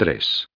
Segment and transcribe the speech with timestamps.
[0.00, 0.48] 3.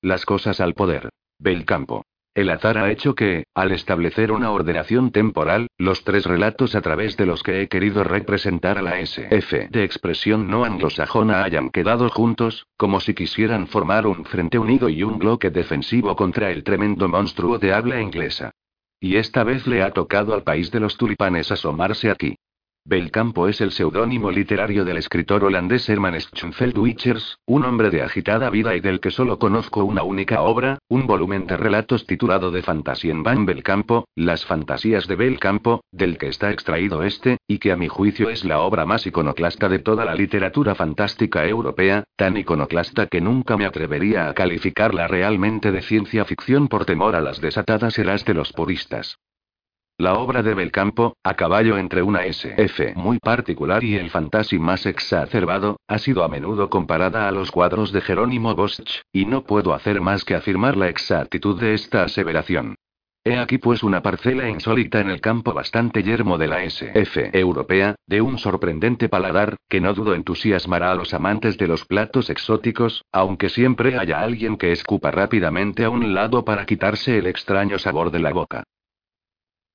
[0.00, 1.10] Las cosas al poder.
[1.38, 2.06] Belcampo.
[2.34, 7.18] El azar ha hecho que, al establecer una ordenación temporal, los tres relatos a través
[7.18, 12.08] de los que he querido representar a la SF de expresión no anglosajona hayan quedado
[12.08, 17.06] juntos, como si quisieran formar un frente unido y un bloque defensivo contra el tremendo
[17.06, 18.52] monstruo de habla inglesa.
[18.98, 22.36] Y esta vez le ha tocado al país de los tulipanes asomarse aquí.
[22.86, 28.50] Belcampo es el seudónimo literario del escritor holandés Herman Schoenfeld Wichers, un hombre de agitada
[28.50, 32.60] vida y del que solo conozco una única obra, un volumen de relatos titulado De
[32.60, 37.76] Fantasien van Belcampo, Las Fantasías de Belcampo, del que está extraído este, y que a
[37.76, 43.06] mi juicio es la obra más iconoclasta de toda la literatura fantástica europea, tan iconoclasta
[43.06, 47.98] que nunca me atrevería a calificarla realmente de ciencia ficción por temor a las desatadas
[47.98, 49.16] eras de los puristas.
[49.96, 54.86] La obra de Belcampo, a caballo entre una SF muy particular y el fantasy más
[54.86, 59.72] exacerbado, ha sido a menudo comparada a los cuadros de Jerónimo Bosch, y no puedo
[59.72, 62.74] hacer más que afirmar la exactitud de esta aseveración.
[63.22, 67.94] He aquí pues una parcela insólita en el campo bastante yermo de la SF europea,
[68.08, 73.04] de un sorprendente paladar, que no dudo entusiasmará a los amantes de los platos exóticos,
[73.12, 78.10] aunque siempre haya alguien que escupa rápidamente a un lado para quitarse el extraño sabor
[78.10, 78.64] de la boca.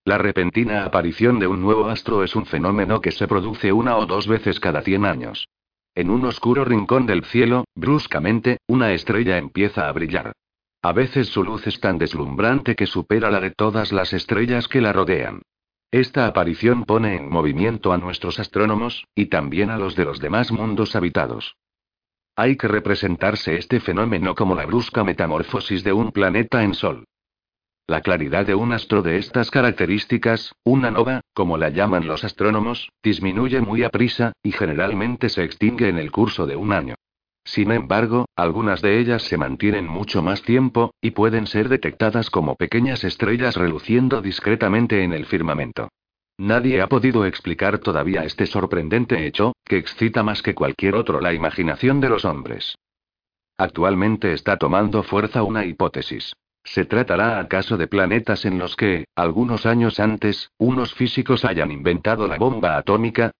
[0.05, 4.05] La repentina aparición de un nuevo astro es un fenómeno que se produce una o
[4.05, 5.47] dos veces cada 100 años.
[5.95, 10.33] En un oscuro rincón del cielo, bruscamente, una estrella empieza a brillar.
[10.81, 14.79] A veces su luz es tan deslumbrante que supera la de todas las estrellas que
[14.79, 15.41] la rodean.
[15.91, 20.51] Esta aparición pone en movimiento a nuestros astrónomos, y también a los de los demás
[20.51, 21.57] mundos habitados.
[22.35, 27.05] Hay que representarse este fenómeno como la brusca metamorfosis de un planeta en Sol.
[27.89, 32.91] La claridad de un astro de estas características, una nova, como la llaman los astrónomos,
[33.01, 36.93] disminuye muy a prisa, y generalmente se extingue en el curso de un año.
[37.43, 42.53] Sin embargo, algunas de ellas se mantienen mucho más tiempo, y pueden ser detectadas como
[42.53, 45.89] pequeñas estrellas reluciendo discretamente en el firmamento.
[46.37, 51.33] Nadie ha podido explicar todavía este sorprendente hecho, que excita más que cualquier otro la
[51.33, 52.75] imaginación de los hombres.
[53.57, 56.33] Actualmente está tomando fuerza una hipótesis.
[56.69, 62.27] ¿Se tratará acaso de planetas en los que, algunos años antes, unos físicos hayan inventado
[62.27, 63.31] la bomba atómica?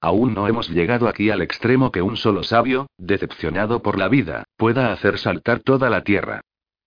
[0.00, 4.44] Aún no hemos llegado aquí al extremo que un solo sabio, decepcionado por la vida,
[4.56, 6.40] pueda hacer saltar toda la Tierra.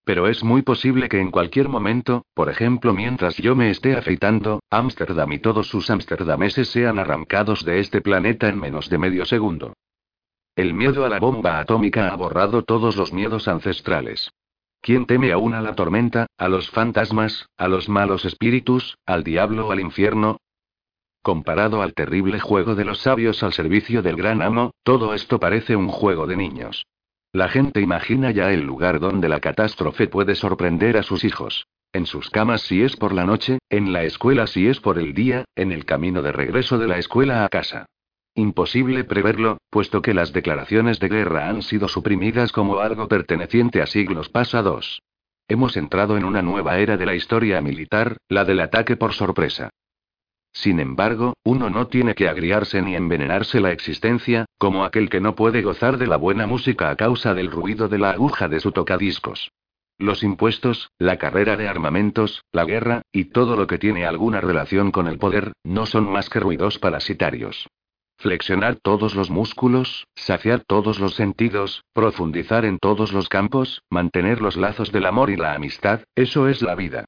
[0.05, 4.61] Pero es muy posible que en cualquier momento, por ejemplo mientras yo me esté afeitando,
[4.71, 9.73] Ámsterdam y todos sus amsterdameses sean arrancados de este planeta en menos de medio segundo.
[10.55, 14.31] El miedo a la bomba atómica ha borrado todos los miedos ancestrales.
[14.81, 19.67] ¿Quién teme aún a la tormenta, a los fantasmas, a los malos espíritus, al diablo
[19.67, 20.37] o al infierno?
[21.21, 25.75] Comparado al terrible juego de los sabios al servicio del gran amo, todo esto parece
[25.75, 26.85] un juego de niños.
[27.33, 31.67] La gente imagina ya el lugar donde la catástrofe puede sorprender a sus hijos.
[31.91, 35.13] En sus camas si es por la noche, en la escuela si es por el
[35.13, 37.85] día, en el camino de regreso de la escuela a casa.
[38.39, 43.85] Imposible preverlo, puesto que las declaraciones de guerra han sido suprimidas como algo perteneciente a
[43.85, 45.01] siglos pasados.
[45.49, 49.71] Hemos entrado en una nueva era de la historia militar, la del ataque por sorpresa.
[50.53, 55.35] Sin embargo, uno no tiene que agriarse ni envenenarse la existencia, como aquel que no
[55.35, 58.71] puede gozar de la buena música a causa del ruido de la aguja de su
[58.71, 59.51] tocadiscos.
[59.97, 64.91] Los impuestos, la carrera de armamentos, la guerra, y todo lo que tiene alguna relación
[64.91, 67.67] con el poder, no son más que ruidos parasitarios.
[68.21, 74.57] Flexionar todos los músculos, saciar todos los sentidos, profundizar en todos los campos, mantener los
[74.57, 77.05] lazos del amor y la amistad, eso es la vida.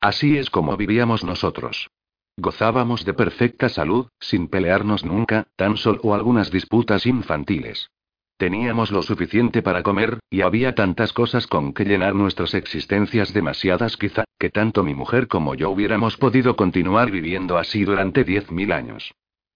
[0.00, 1.90] Así es como vivíamos nosotros.
[2.38, 7.90] Gozábamos de perfecta salud, sin pelearnos nunca, tan solo algunas disputas infantiles.
[8.38, 13.98] Teníamos lo suficiente para comer, y había tantas cosas con que llenar nuestras existencias demasiadas
[13.98, 18.72] quizá, que tanto mi mujer como yo hubiéramos podido continuar viviendo así durante diez mil
[18.72, 19.12] años.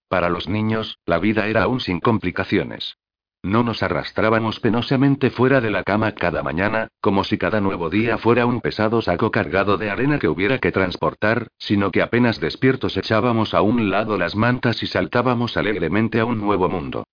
[0.09, 2.97] Para los niños, la vida era aún sin complicaciones.
[3.43, 8.17] No nos arrastrábamos penosamente fuera de la cama cada mañana, como si cada nuevo día
[8.17, 12.97] fuera un pesado saco cargado de arena que hubiera que transportar, sino que apenas despiertos
[12.97, 17.05] echábamos a un lado las mantas y saltábamos alegremente a un nuevo mundo.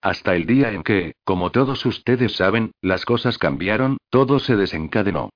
[0.00, 5.30] Hasta el día en que, como todos ustedes saben, las cosas cambiaron, todo se desencadenó.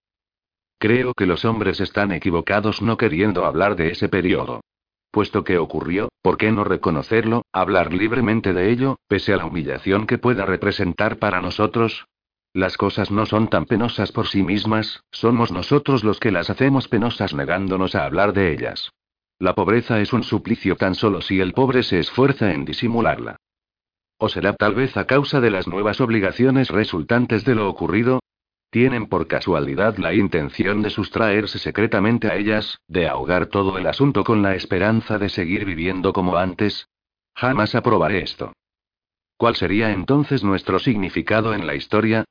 [0.78, 4.62] Creo que los hombres están equivocados no queriendo hablar de ese periodo.
[5.16, 10.06] Puesto que ocurrió, ¿por qué no reconocerlo, hablar libremente de ello, pese a la humillación
[10.06, 12.04] que pueda representar para nosotros?
[12.52, 16.88] Las cosas no son tan penosas por sí mismas, somos nosotros los que las hacemos
[16.88, 18.90] penosas negándonos a hablar de ellas.
[19.38, 23.36] La pobreza es un suplicio tan solo si el pobre se esfuerza en disimularla.
[24.18, 28.20] ¿O será tal vez a causa de las nuevas obligaciones resultantes de lo ocurrido?
[28.70, 34.24] ¿Tienen por casualidad la intención de sustraerse secretamente a ellas, de ahogar todo el asunto
[34.24, 36.88] con la esperanza de seguir viviendo como antes?
[37.34, 38.52] Jamás aprobaré esto.
[39.36, 42.24] ¿Cuál sería entonces nuestro significado en la historia?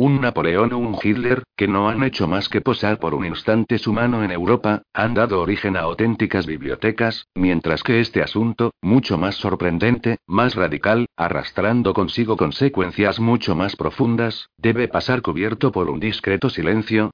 [0.00, 3.78] Un Napoleón o un Hitler, que no han hecho más que posar por un instante
[3.78, 9.18] su mano en Europa, han dado origen a auténticas bibliotecas, mientras que este asunto, mucho
[9.18, 15.98] más sorprendente, más radical, arrastrando consigo consecuencias mucho más profundas, debe pasar cubierto por un
[15.98, 17.10] discreto silencio.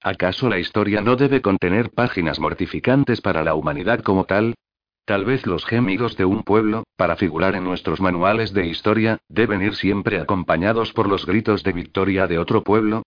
[0.00, 4.54] ¿Acaso la historia no debe contener páginas mortificantes para la humanidad como tal?
[5.08, 9.62] Tal vez los gemidos de un pueblo, para figurar en nuestros manuales de historia, deben
[9.62, 13.04] ir siempre acompañados por los gritos de victoria de otro pueblo.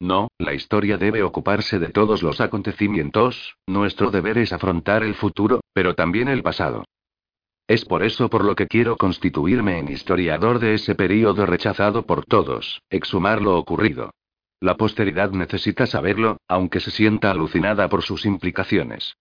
[0.00, 5.60] No, la historia debe ocuparse de todos los acontecimientos, nuestro deber es afrontar el futuro,
[5.72, 6.82] pero también el pasado.
[7.68, 12.24] Es por eso por lo que quiero constituirme en historiador de ese período rechazado por
[12.24, 14.10] todos, exhumar lo ocurrido.
[14.58, 19.14] La posteridad necesita saberlo, aunque se sienta alucinada por sus implicaciones.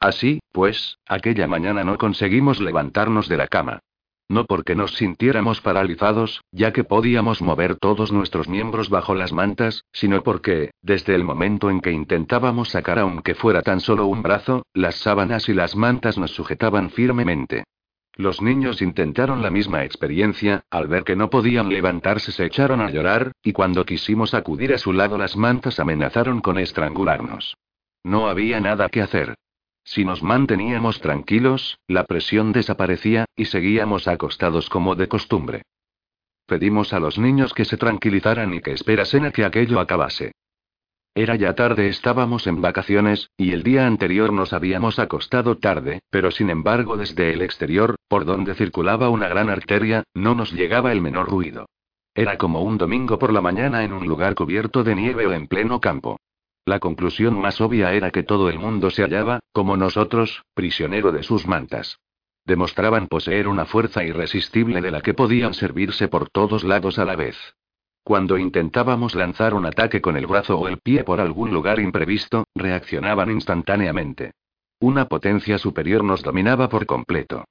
[0.00, 3.80] Así, pues, aquella mañana no conseguimos levantarnos de la cama.
[4.28, 9.84] No porque nos sintiéramos paralizados, ya que podíamos mover todos nuestros miembros bajo las mantas,
[9.92, 14.66] sino porque, desde el momento en que intentábamos sacar aunque fuera tan solo un brazo,
[14.74, 17.64] las sábanas y las mantas nos sujetaban firmemente.
[18.16, 22.90] Los niños intentaron la misma experiencia, al ver que no podían levantarse se echaron a
[22.90, 27.56] llorar, y cuando quisimos acudir a su lado las mantas amenazaron con estrangularnos.
[28.02, 29.34] No había nada que hacer.
[29.86, 35.62] Si nos manteníamos tranquilos, la presión desaparecía, y seguíamos acostados como de costumbre.
[36.44, 40.32] Pedimos a los niños que se tranquilizaran y que esperasen a que aquello acabase.
[41.14, 46.32] Era ya tarde, estábamos en vacaciones, y el día anterior nos habíamos acostado tarde, pero
[46.32, 51.00] sin embargo desde el exterior, por donde circulaba una gran arteria, no nos llegaba el
[51.00, 51.66] menor ruido.
[52.12, 55.46] Era como un domingo por la mañana en un lugar cubierto de nieve o en
[55.46, 56.18] pleno campo.
[56.66, 61.22] La conclusión más obvia era que todo el mundo se hallaba, como nosotros, prisionero de
[61.22, 62.00] sus mantas.
[62.44, 67.14] Demostraban poseer una fuerza irresistible de la que podían servirse por todos lados a la
[67.14, 67.36] vez.
[68.02, 72.44] Cuando intentábamos lanzar un ataque con el brazo o el pie por algún lugar imprevisto,
[72.56, 74.32] reaccionaban instantáneamente.
[74.80, 77.44] Una potencia superior nos dominaba por completo.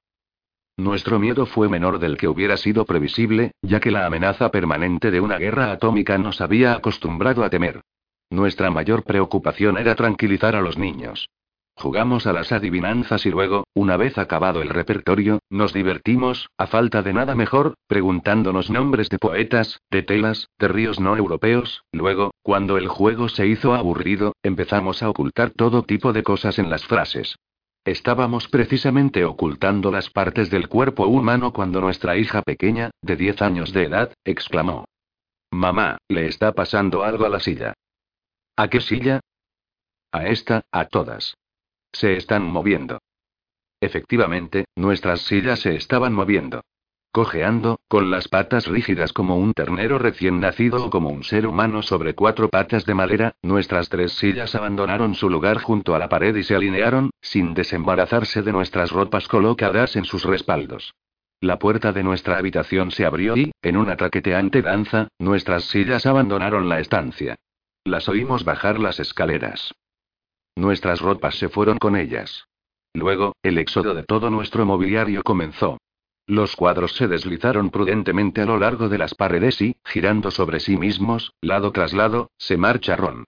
[0.76, 5.22] Nuestro miedo fue menor del que hubiera sido previsible, ya que la amenaza permanente de
[5.22, 7.82] una guerra atómica nos había acostumbrado a temer.
[8.30, 11.30] Nuestra mayor preocupación era tranquilizar a los niños.
[11.78, 17.02] Jugamos a las adivinanzas y luego, una vez acabado el repertorio, nos divertimos, a falta
[17.02, 22.78] de nada mejor, preguntándonos nombres de poetas, de telas, de ríos no europeos, luego, cuando
[22.78, 27.36] el juego se hizo aburrido, empezamos a ocultar todo tipo de cosas en las frases.
[27.84, 33.74] Estábamos precisamente ocultando las partes del cuerpo humano cuando nuestra hija pequeña, de 10 años
[33.74, 34.86] de edad, exclamó.
[35.52, 37.74] Mamá, le está pasando algo a la silla.
[38.58, 39.20] ¿A qué silla?
[40.14, 41.36] A esta, a todas.
[41.92, 43.00] Se están moviendo.
[43.82, 46.62] Efectivamente, nuestras sillas se estaban moviendo.
[47.12, 51.82] Cojeando, con las patas rígidas como un ternero recién nacido o como un ser humano
[51.82, 56.34] sobre cuatro patas de madera, nuestras tres sillas abandonaron su lugar junto a la pared
[56.36, 60.94] y se alinearon, sin desembarazarse de nuestras ropas colocadas en sus respaldos.
[61.42, 66.70] La puerta de nuestra habitación se abrió y, en una traqueteante danza, nuestras sillas abandonaron
[66.70, 67.36] la estancia.
[67.86, 69.76] Las oímos bajar las escaleras.
[70.56, 72.48] Nuestras ropas se fueron con ellas.
[72.96, 75.78] Luego, el éxodo de todo nuestro mobiliario comenzó.
[76.26, 80.78] Los cuadros se deslizaron prudentemente a lo largo de las paredes y, girando sobre sí
[80.78, 83.26] mismos, lado tras lado, se marcharon.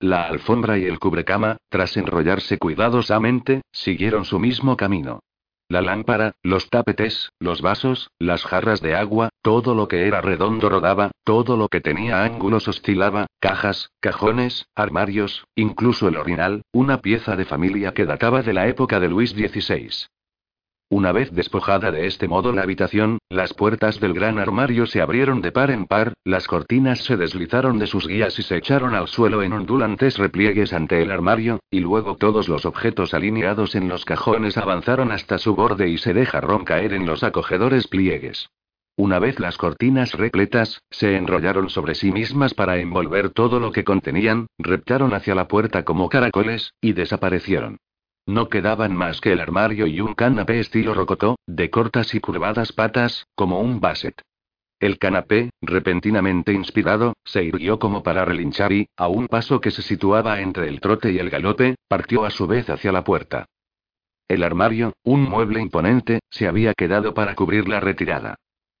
[0.00, 5.20] La alfombra y el cubrecama, tras enrollarse cuidadosamente, siguieron su mismo camino.
[5.68, 10.68] La lámpara, los tapetes, los vasos, las jarras de agua, todo lo que era redondo
[10.68, 17.36] rodaba, todo lo que tenía ángulos oscilaba, cajas, cajones, armarios, incluso el orinal, una pieza
[17.36, 20.06] de familia que databa de la época de Luis XVI.
[20.92, 25.40] Una vez despojada de este modo la habitación, las puertas del gran armario se abrieron
[25.40, 29.08] de par en par, las cortinas se deslizaron de sus guías y se echaron al
[29.08, 34.04] suelo en ondulantes repliegues ante el armario, y luego todos los objetos alineados en los
[34.04, 38.50] cajones avanzaron hasta su borde y se dejaron caer en los acogedores pliegues.
[38.94, 43.84] Una vez las cortinas repletas, se enrollaron sobre sí mismas para envolver todo lo que
[43.84, 47.78] contenían, reptaron hacia la puerta como caracoles, y desaparecieron.
[48.26, 52.72] No quedaban más que el armario y un canapé estilo rocotó, de cortas y curvadas
[52.72, 54.22] patas, como un basset.
[54.78, 59.82] El canapé, repentinamente inspirado, se irguió como para relinchar y, a un paso que se
[59.82, 63.46] situaba entre el trote y el galope, partió a su vez hacia la puerta.
[64.28, 68.36] El armario, un mueble imponente, se había quedado para cubrir la retirada.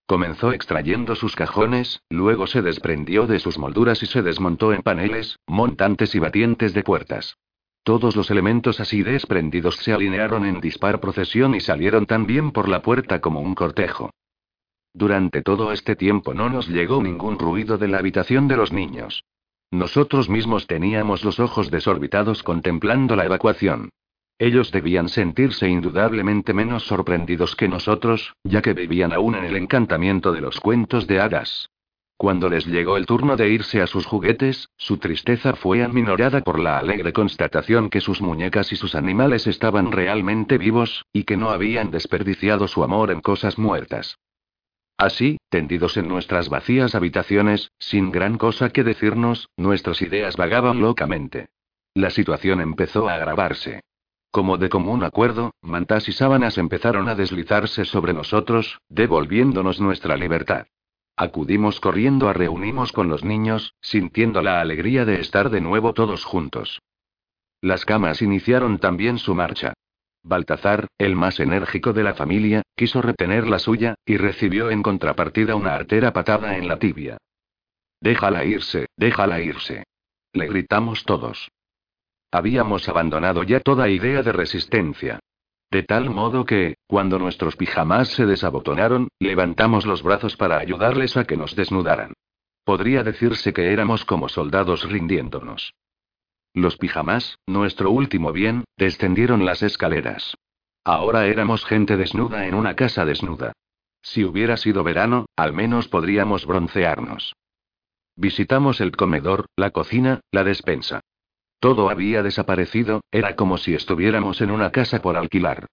[0.06, 5.38] Comenzó extrayendo sus cajones, luego se desprendió de sus molduras y se desmontó en paneles,
[5.46, 7.36] montantes y batientes de puertas.
[7.84, 12.80] Todos los elementos así desprendidos se alinearon en dispar procesión y salieron también por la
[12.80, 14.10] puerta como un cortejo.
[14.94, 19.24] Durante todo este tiempo no nos llegó ningún ruido de la habitación de los niños.
[19.70, 23.88] Nosotros mismos teníamos los ojos desorbitados contemplando la evacuación.
[24.38, 30.30] Ellos debían sentirse indudablemente menos sorprendidos que nosotros, ya que vivían aún en el encantamiento
[30.32, 31.70] de los cuentos de hadas.
[32.22, 36.60] Cuando les llegó el turno de irse a sus juguetes, su tristeza fue aminorada por
[36.60, 41.50] la alegre constatación que sus muñecas y sus animales estaban realmente vivos, y que no
[41.50, 44.20] habían desperdiciado su amor en cosas muertas.
[44.96, 51.48] Así, tendidos en nuestras vacías habitaciones, sin gran cosa que decirnos, nuestras ideas vagaban locamente.
[51.92, 53.80] La situación empezó a agravarse.
[54.30, 60.66] Como de común acuerdo, mantas y sábanas empezaron a deslizarse sobre nosotros, devolviéndonos nuestra libertad.
[61.16, 66.24] Acudimos corriendo a reunimos con los niños, sintiendo la alegría de estar de nuevo todos
[66.24, 66.80] juntos.
[67.60, 69.74] Las camas iniciaron también su marcha.
[70.24, 75.54] Baltazar, el más enérgico de la familia, quiso retener la suya, y recibió en contrapartida
[75.54, 77.18] una artera patada en la tibia.
[78.00, 79.84] Déjala irse, déjala irse.
[80.32, 81.50] Le gritamos todos.
[82.30, 85.20] Habíamos abandonado ya toda idea de resistencia.
[85.72, 91.24] De tal modo que, cuando nuestros pijamas se desabotonaron, levantamos los brazos para ayudarles a
[91.24, 92.12] que nos desnudaran.
[92.62, 95.72] Podría decirse que éramos como soldados rindiéndonos.
[96.52, 100.36] Los pijamas, nuestro último bien, descendieron las escaleras.
[100.84, 103.54] Ahora éramos gente desnuda en una casa desnuda.
[104.02, 107.32] Si hubiera sido verano, al menos podríamos broncearnos.
[108.14, 111.00] Visitamos el comedor, la cocina, la despensa.
[111.62, 115.68] Todo había desaparecido, era como si estuviéramos en una casa por alquilar.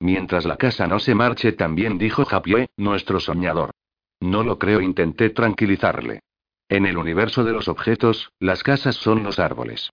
[0.00, 3.72] Mientras la casa no se marche, también dijo Japié, nuestro soñador.
[4.20, 6.20] No lo creo, intenté tranquilizarle.
[6.70, 9.90] En el universo de los objetos, las casas son los árboles.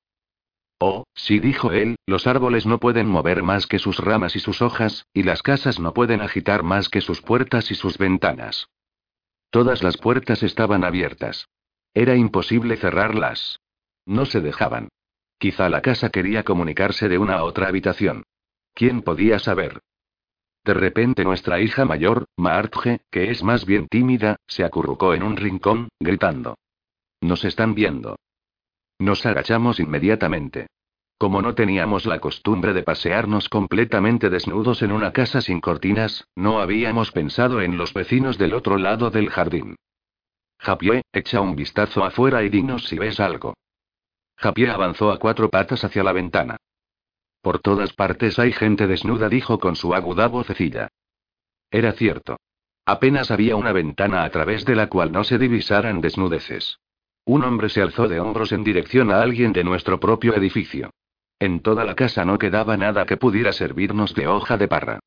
[0.80, 4.62] Oh, sí, dijo él, los árboles no pueden mover más que sus ramas y sus
[4.62, 8.70] hojas, y las casas no pueden agitar más que sus puertas y sus ventanas.
[9.50, 11.50] Todas las puertas estaban abiertas.
[11.94, 13.60] Era imposible cerrarlas.
[14.06, 14.88] No se dejaban.
[15.40, 18.26] Quizá la casa quería comunicarse de una a otra habitación.
[18.74, 19.80] ¿Quién podía saber?
[20.66, 25.38] De repente nuestra hija mayor, Maartje, que es más bien tímida, se acurrucó en un
[25.38, 26.58] rincón, gritando.
[27.22, 28.18] Nos están viendo.
[29.00, 30.68] Nos agachamos inmediatamente.
[31.18, 36.60] Como no teníamos la costumbre de pasearnos completamente desnudos en una casa sin cortinas, no
[36.60, 39.78] habíamos pensado en los vecinos del otro lado del jardín.
[40.60, 43.54] Japié, echa un vistazo afuera y dinos si ves algo.
[44.40, 46.58] Japié avanzó a cuatro patas hacia la ventana.
[47.42, 50.88] Por todas partes hay gente desnuda, dijo con su aguda vocecilla.
[51.70, 52.38] Era cierto.
[52.86, 56.80] Apenas había una ventana a través de la cual no se divisaran desnudeces.
[57.26, 60.90] Un hombre se alzó de hombros en dirección a alguien de nuestro propio edificio.
[61.38, 65.00] En toda la casa no quedaba nada que pudiera servirnos de hoja de parra.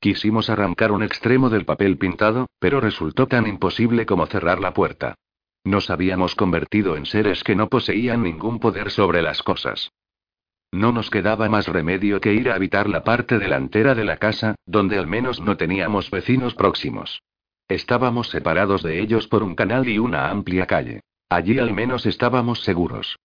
[0.00, 5.14] Quisimos arrancar un extremo del papel pintado, pero resultó tan imposible como cerrar la puerta.
[5.68, 9.92] Nos habíamos convertido en seres que no poseían ningún poder sobre las cosas.
[10.72, 14.54] No nos quedaba más remedio que ir a habitar la parte delantera de la casa,
[14.64, 17.20] donde al menos no teníamos vecinos próximos.
[17.68, 21.02] Estábamos separados de ellos por un canal y una amplia calle.
[21.28, 23.18] Allí al menos estábamos seguros.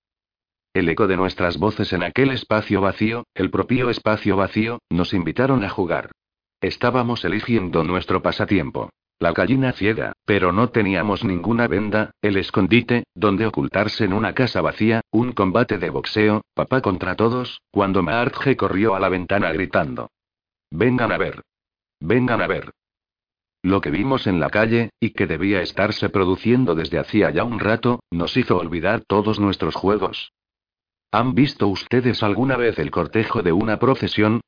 [0.74, 5.64] El eco de nuestras voces en aquel espacio vacío, el propio espacio vacío, nos invitaron
[5.64, 6.12] a jugar.
[6.60, 8.90] Estábamos eligiendo nuestro pasatiempo.
[9.20, 14.62] La gallina ciega, pero no teníamos ninguna venda, el escondite, donde ocultarse en una casa
[14.62, 20.10] vacía, un combate de boxeo, papá contra todos, cuando Maartje corrió a la ventana gritando.
[20.72, 21.42] Vengan a ver.
[22.00, 22.72] Vengan a ver.
[23.62, 27.60] Lo que vimos en la calle, y que debía estarse produciendo desde hacía ya un
[27.60, 30.34] rato, nos hizo olvidar todos nuestros juegos.
[31.12, 34.42] ¿Han visto ustedes alguna vez el cortejo de una procesión?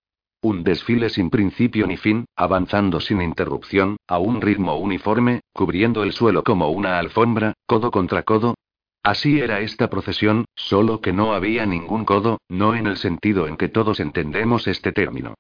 [0.46, 6.12] Un desfile sin principio ni fin, avanzando sin interrupción, a un ritmo uniforme, cubriendo el
[6.12, 8.54] suelo como una alfombra, codo contra codo.
[9.02, 13.58] Así era esta procesión, solo que no había ningún codo, no en el sentido en
[13.58, 15.34] que todos entendemos este término.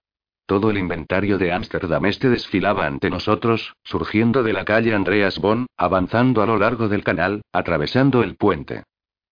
[0.47, 5.67] Todo el inventario de Ámsterdam este desfilaba ante nosotros, surgiendo de la calle Andreas Bonn,
[5.77, 8.81] avanzando a lo largo del canal, atravesando el puente.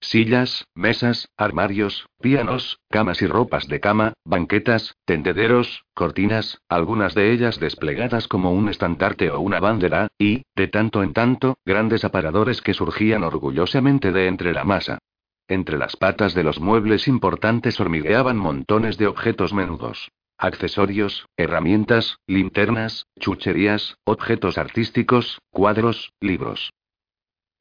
[0.03, 7.57] Sillas, mesas, armarios, pianos, camas y ropas de cama, banquetas, tendederos, cortinas, algunas de ellas
[7.57, 12.73] desplegadas como un estandarte o una bandera, y, de tanto en tanto, grandes aparadores que
[12.73, 14.99] surgían orgullosamente de entre la masa.
[15.47, 20.11] Entre las patas de los muebles importantes hormigueaban montones de objetos menudos.
[20.37, 26.73] Accesorios, herramientas, linternas, chucherías, objetos artísticos, cuadros, libros.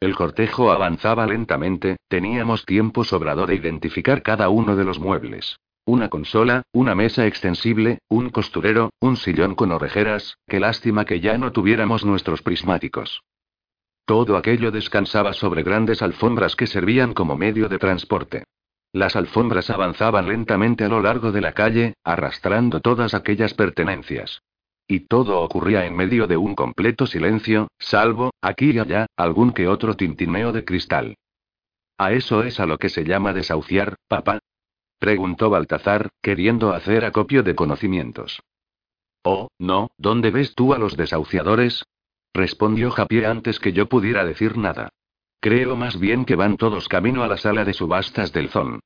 [0.03, 5.61] El cortejo avanzaba lentamente, teníamos tiempo sobrado de identificar cada uno de los muebles.
[5.85, 11.39] Una consola, una mesa extensible, un costurero, un sillón con orejeras, qué lástima que ya
[11.39, 13.23] no tuviéramos nuestros prismáticos.
[14.05, 18.43] Todo aquello descansaba sobre grandes alfombras que servían como medio de transporte.
[18.93, 24.43] Las alfombras avanzaban lentamente a lo largo de la calle, arrastrando todas aquellas pertenencias.
[24.87, 29.69] Y todo ocurría en medio de un completo silencio, salvo, aquí y allá, algún que
[29.69, 31.17] otro tintineo de cristal.
[31.99, 34.41] ¿A eso es a lo que se llama desahuciar, papá?
[34.99, 38.41] preguntó Baltazar, queriendo hacer acopio de conocimientos.
[39.25, 41.85] Oh, no, ¿dónde ves tú a los desahuciadores?
[42.35, 44.91] respondió Japié antes que yo pudiera decir nada.
[45.41, 48.81] Creo más bien que van todos camino a la sala de subastas del ZON.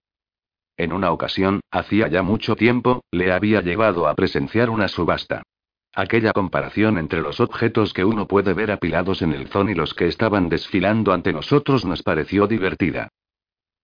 [0.76, 5.42] En una ocasión, hacía ya mucho tiempo, le había llevado a presenciar una subasta.
[5.98, 9.94] Aquella comparación entre los objetos que uno puede ver apilados en el ZON y los
[9.94, 13.08] que estaban desfilando ante nosotros nos pareció divertida.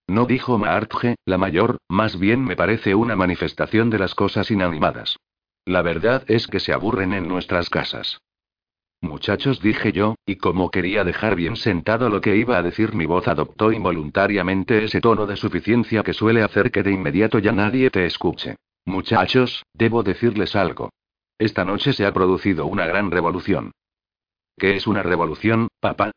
[0.06, 5.16] No dijo Maartje, la mayor, más bien me parece una manifestación de las cosas inanimadas.
[5.64, 8.20] La verdad es que se aburren en nuestras casas.
[9.00, 13.06] Muchachos, dije yo, y como quería dejar bien sentado lo que iba a decir, mi
[13.06, 17.88] voz adoptó involuntariamente ese tono de suficiencia que suele hacer que de inmediato ya nadie
[17.88, 18.56] te escuche.
[18.84, 20.90] Muchachos, debo decirles algo.
[21.42, 23.72] Esta noche se ha producido una gran revolución.
[24.56, 26.12] ¿Qué es una revolución, papá?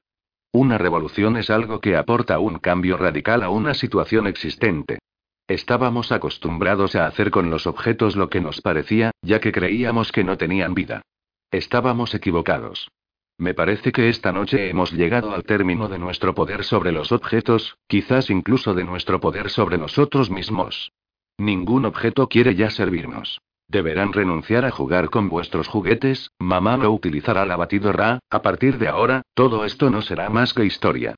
[0.53, 4.99] Una revolución es algo que aporta un cambio radical a una situación existente.
[5.47, 10.23] Estábamos acostumbrados a hacer con los objetos lo que nos parecía, ya que creíamos que
[10.23, 11.01] no tenían vida.
[11.49, 12.91] Estábamos equivocados.
[13.39, 17.79] Me parece que esta noche hemos llegado al término de nuestro poder sobre los objetos,
[17.87, 20.91] quizás incluso de nuestro poder sobre nosotros mismos.
[21.39, 23.41] Ningún objeto quiere ya servirnos.
[23.67, 28.87] Deberán renunciar a jugar con vuestros juguetes, mamá no utilizará la batidora, a partir de
[28.87, 31.15] ahora, todo esto no será más que historia.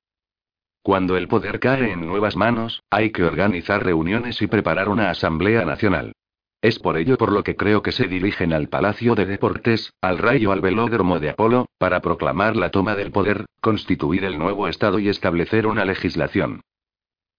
[0.81, 5.65] Cuando el poder cae en nuevas manos, hay que organizar reuniones y preparar una asamblea
[5.65, 6.13] nacional.
[6.61, 10.17] Es por ello por lo que creo que se dirigen al Palacio de Deportes, al
[10.17, 14.97] rayo al velódromo de Apolo, para proclamar la toma del poder, constituir el nuevo Estado
[14.97, 16.61] y establecer una legislación.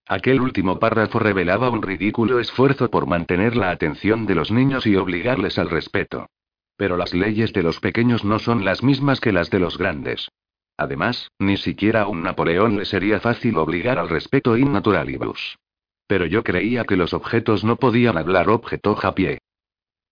[0.09, 4.97] Aquel último párrafo revelaba un ridículo esfuerzo por mantener la atención de los niños y
[4.97, 6.31] obligarles al respeto.
[6.79, 10.31] Pero las leyes de los pequeños no son las mismas que las de los grandes.
[10.79, 15.59] Además, ni siquiera a un Napoleón le sería fácil obligar al respeto innaturalibus.
[16.07, 19.41] Pero yo creía que los objetos no podían hablar, objetó Japié.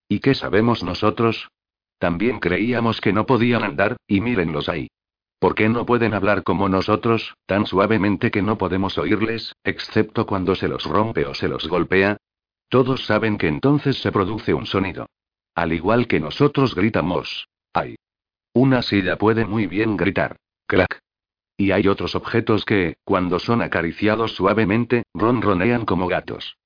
[0.08, 1.48] ¿Y qué sabemos nosotros?
[1.98, 4.88] También creíamos que no podían andar, y mírenlos ahí.
[5.38, 10.54] ¿Por qué no pueden hablar como nosotros, tan suavemente que no podemos oírles, excepto cuando
[10.54, 12.16] se los rompe o se los golpea?
[12.68, 15.06] Todos saben que entonces se produce un sonido.
[15.54, 17.48] Al igual que nosotros gritamos.
[17.72, 17.96] ¡Ay!
[18.54, 20.36] Una silla puede muy bien gritar.
[20.66, 21.00] ¡Crack!
[21.58, 26.56] Y hay otros objetos que, cuando son acariciados suavemente, ronronean como gatos.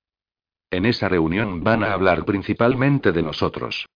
[0.71, 3.87] En esa reunión van a hablar principalmente de nosotros.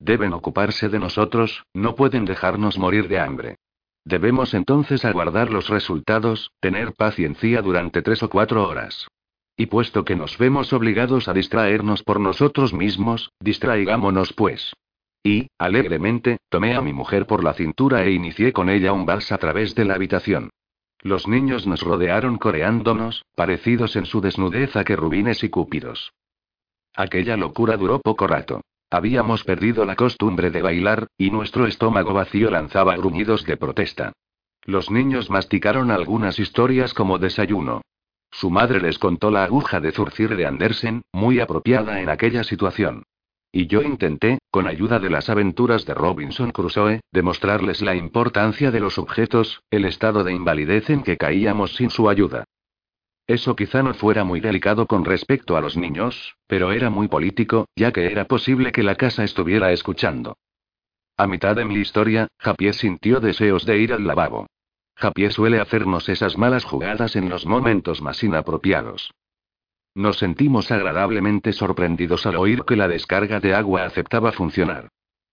[0.00, 3.56] Deben ocuparse de nosotros, no pueden dejarnos morir de hambre.
[4.04, 9.08] Debemos entonces aguardar los resultados, tener paciencia durante tres o cuatro horas.
[9.56, 14.74] Y puesto que nos vemos obligados a distraernos por nosotros mismos, distraigámonos pues.
[15.22, 19.32] Y, alegremente, tomé a mi mujer por la cintura e inicié con ella un vals
[19.32, 20.50] a través de la habitación.
[21.00, 26.12] Los niños nos rodearon coreándonos, parecidos en su desnudez a querubines y cúpidos.
[26.94, 28.60] Aquella locura duró poco rato.
[28.94, 34.12] Habíamos perdido la costumbre de bailar, y nuestro estómago vacío lanzaba gruñidos de protesta.
[34.62, 37.80] Los niños masticaron algunas historias como desayuno.
[38.30, 43.02] Su madre les contó la aguja de zurcir de Andersen, muy apropiada en aquella situación.
[43.50, 48.78] Y yo intenté, con ayuda de las aventuras de Robinson Crusoe, demostrarles la importancia de
[48.78, 52.44] los objetos, el estado de invalidez en que caíamos sin su ayuda.
[53.26, 57.66] Eso quizá no fuera muy delicado con respecto a los niños, pero era muy político,
[57.74, 60.36] ya que era posible que la casa estuviera escuchando.
[61.16, 64.46] A mitad de mi historia, Japié sintió deseos de ir al lavabo.
[64.96, 69.12] Japié suele hacernos esas malas jugadas en los momentos más inapropiados.
[69.94, 74.88] Nos sentimos agradablemente sorprendidos al oír que la descarga de agua aceptaba funcionar.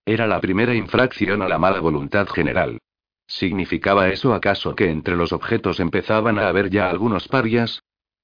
[0.06, 2.78] Era la primera infracción a la mala voluntad general.
[3.26, 7.81] ¿Significaba eso acaso que entre los objetos empezaban a haber ya algunos parias?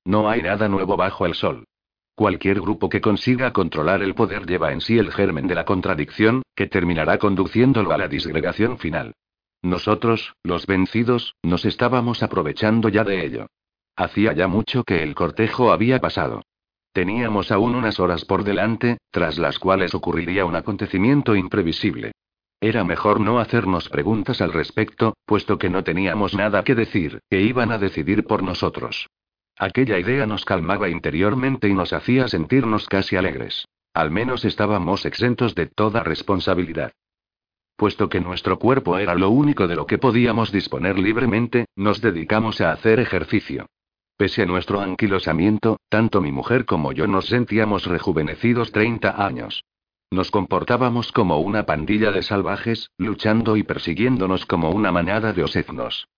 [0.09, 1.66] No hay nada nuevo bajo el sol.
[2.14, 6.40] Cualquier grupo que consiga controlar el poder lleva en sí el germen de la contradicción,
[6.57, 9.12] que terminará conduciéndolo a la disgregación final.
[9.61, 13.49] Nosotros, los vencidos, nos estábamos aprovechando ya de ello.
[13.97, 16.40] Hacía ya mucho que el cortejo había pasado.
[16.94, 22.12] Teníamos aún unas horas por delante, tras las cuales ocurriría un acontecimiento imprevisible.
[22.62, 27.42] Era mejor no hacernos preguntas al respecto, puesto que no teníamos nada que decir, que
[27.42, 29.07] iban a decidir por nosotros.
[29.59, 33.66] Aquella idea nos calmaba interiormente y nos hacía sentirnos casi alegres.
[33.92, 36.92] Al menos estábamos exentos de toda responsabilidad.
[37.77, 42.61] Puesto que nuestro cuerpo era lo único de lo que podíamos disponer libremente, nos dedicamos
[42.61, 43.66] a hacer ejercicio.
[44.16, 49.64] Pese a nuestro anquilosamiento, tanto mi mujer como yo nos sentíamos rejuvenecidos 30 años.
[50.11, 56.09] Nos comportábamos como una pandilla de salvajes, luchando y persiguiéndonos como una manada de osetnos.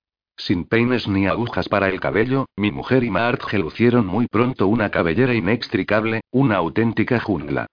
[0.41, 4.89] Sin peines ni agujas para el cabello, mi mujer y Marge lucieron muy pronto una
[4.89, 7.67] cabellera inextricable, una auténtica jungla.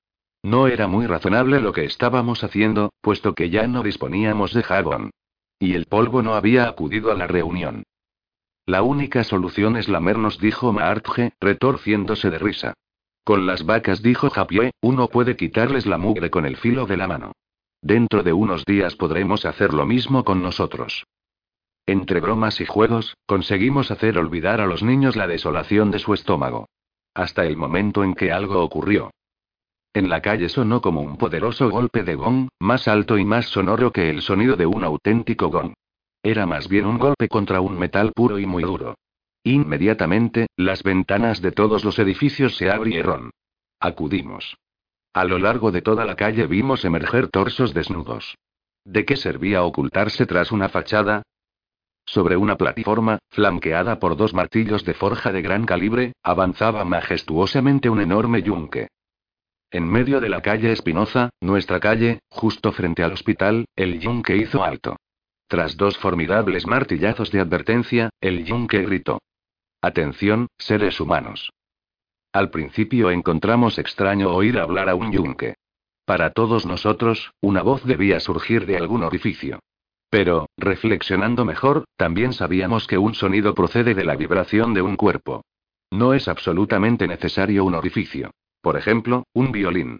[0.43, 5.11] No era muy razonable lo que estábamos haciendo, puesto que ya no disponíamos de jabón.
[5.59, 7.83] Y el polvo no había acudido a la reunión.
[8.65, 12.73] La única solución es lamernos, dijo Marge, retorciéndose de risa.
[13.23, 17.07] Con las vacas, dijo Japié, uno puede quitarles la mugre con el filo de la
[17.07, 17.31] mano.
[17.81, 21.05] Dentro de unos días podremos hacer lo mismo con nosotros.
[21.87, 26.67] Entre bromas y juegos, conseguimos hacer olvidar a los niños la desolación de su estómago.
[27.13, 29.11] Hasta el momento en que algo ocurrió.
[29.93, 33.93] En la calle sonó como un poderoso golpe de gong, más alto y más sonoro
[33.93, 35.73] que el sonido de un auténtico gong.
[36.21, 38.95] Era más bien un golpe contra un metal puro y muy duro.
[39.43, 43.31] Inmediatamente, las ventanas de todos los edificios se abrieron.
[43.79, 44.57] Acudimos.
[45.13, 48.35] A lo largo de toda la calle vimos emerger torsos desnudos.
[48.83, 51.23] ¿De qué servía ocultarse tras una fachada?
[52.07, 57.99] Sobre una plataforma, flanqueada por dos martillos de forja de gran calibre, avanzaba majestuosamente un
[57.99, 58.87] enorme yunque.
[59.69, 64.63] En medio de la calle Espinoza, nuestra calle, justo frente al hospital, el yunque hizo
[64.63, 64.95] alto.
[65.47, 69.19] Tras dos formidables martillazos de advertencia, el yunque gritó.
[69.81, 71.51] Atención, seres humanos.
[72.31, 75.55] Al principio encontramos extraño oír hablar a un yunque.
[76.05, 79.59] Para todos nosotros, una voz debía surgir de algún orificio.
[80.09, 85.43] Pero, reflexionando mejor, también sabíamos que un sonido procede de la vibración de un cuerpo.
[85.91, 88.31] No es absolutamente necesario un orificio.
[88.61, 89.99] Por ejemplo, un violín.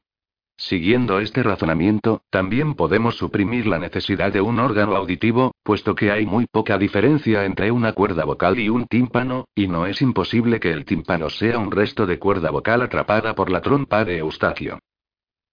[0.60, 6.26] Siguiendo este razonamiento, también podemos suprimir la necesidad de un órgano auditivo, puesto que hay
[6.26, 10.72] muy poca diferencia entre una cuerda vocal y un tímpano, y no es imposible que
[10.72, 14.80] el tímpano sea un resto de cuerda vocal atrapada por la trompa de Eustaquio.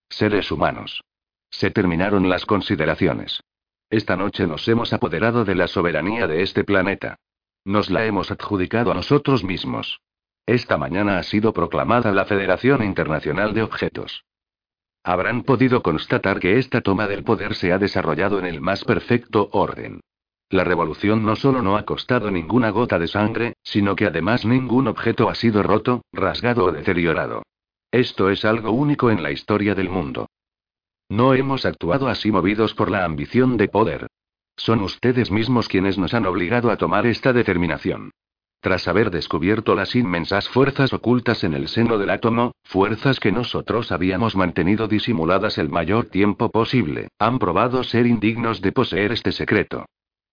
[0.08, 1.02] Seres humanos.
[1.50, 3.42] Se terminaron las consideraciones.
[3.90, 7.16] Esta noche nos hemos apoderado de la soberanía de este planeta.
[7.64, 10.00] Nos la hemos adjudicado a nosotros mismos.
[10.46, 14.24] Esta mañana ha sido proclamada la Federación Internacional de Objetos.
[15.02, 19.48] Habrán podido constatar que esta toma del poder se ha desarrollado en el más perfecto
[19.52, 20.00] orden.
[20.50, 24.88] La revolución no solo no ha costado ninguna gota de sangre, sino que además ningún
[24.88, 27.42] objeto ha sido roto, rasgado o deteriorado.
[27.90, 30.26] Esto es algo único en la historia del mundo.
[31.08, 34.06] No hemos actuado así movidos por la ambición de poder.
[34.56, 38.10] Son ustedes mismos quienes nos han obligado a tomar esta determinación.
[38.60, 43.92] Tras haber descubierto las inmensas fuerzas ocultas en el seno del átomo, fuerzas que nosotros
[43.92, 49.84] habíamos mantenido disimuladas el mayor tiempo posible, han probado ser indignos de poseer este secreto.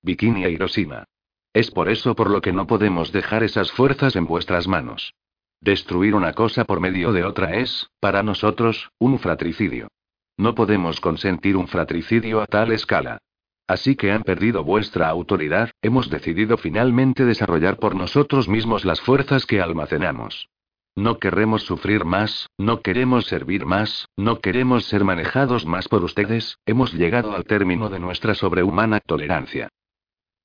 [0.01, 1.03] Bikini e Hiroshima.
[1.51, 5.13] Es por eso por lo que no podemos dejar esas fuerzas en vuestras manos.
[5.59, 9.89] Destruir una cosa por medio de otra es, para nosotros, un fratricidio.
[10.37, 13.19] No podemos consentir un fratricidio a tal escala.
[13.67, 19.45] Así que han perdido vuestra autoridad, hemos decidido finalmente desarrollar por nosotros mismos las fuerzas
[19.45, 20.49] que almacenamos.
[20.95, 26.57] No queremos sufrir más, no queremos servir más, no queremos ser manejados más por ustedes,
[26.65, 29.69] hemos llegado al término de nuestra sobrehumana tolerancia.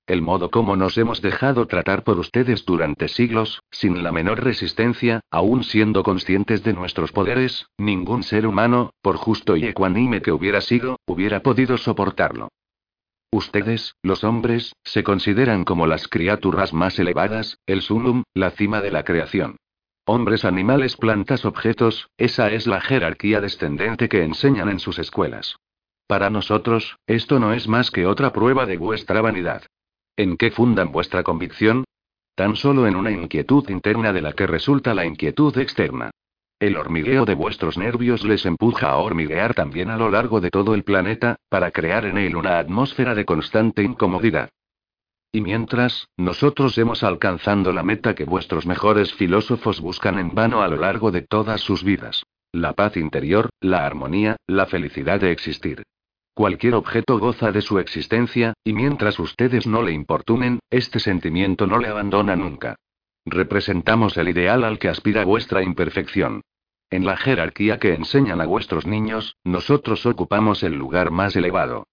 [0.07, 5.21] El modo como nos hemos dejado tratar por ustedes durante siglos, sin la menor resistencia,
[5.33, 10.61] aún siendo conscientes de nuestros poderes, ningún ser humano, por justo y ecuánime que hubiera
[10.61, 12.51] sido, hubiera podido soportarlo.
[13.33, 18.93] Ustedes, los hombres, se consideran como las criaturas más elevadas, el sumum, la cima de
[18.93, 19.57] la creación.
[20.05, 25.57] Hombres, animales, plantas, objetos, esa es la jerarquía descendente que enseñan en sus escuelas.
[26.07, 29.65] Para nosotros, esto no es más que otra prueba de vuestra vanidad.
[30.19, 31.85] ¿En qué fundan vuestra convicción?
[32.35, 36.11] Tan solo en una inquietud interna de la que resulta la inquietud externa.
[36.59, 40.75] El hormigueo de vuestros nervios les empuja a hormiguear también a lo largo de todo
[40.75, 44.49] el planeta, para crear en él una atmósfera de constante incomodidad.
[45.33, 50.69] Y mientras, nosotros hemos alcanzado la meta que vuestros mejores filósofos buscan en vano a
[50.69, 52.23] lo largo de todas sus vidas.
[52.53, 55.83] La paz interior, la armonía, la felicidad de existir.
[56.37, 61.79] Cualquier objeto goza de su existencia, y mientras ustedes no le importunen, este sentimiento no
[61.79, 62.77] le abandona nunca.
[63.25, 66.43] Representamos el ideal al que aspira vuestra imperfección.
[66.91, 71.87] En la jerarquía que enseñan a vuestros niños, nosotros ocupamos el lugar más elevado.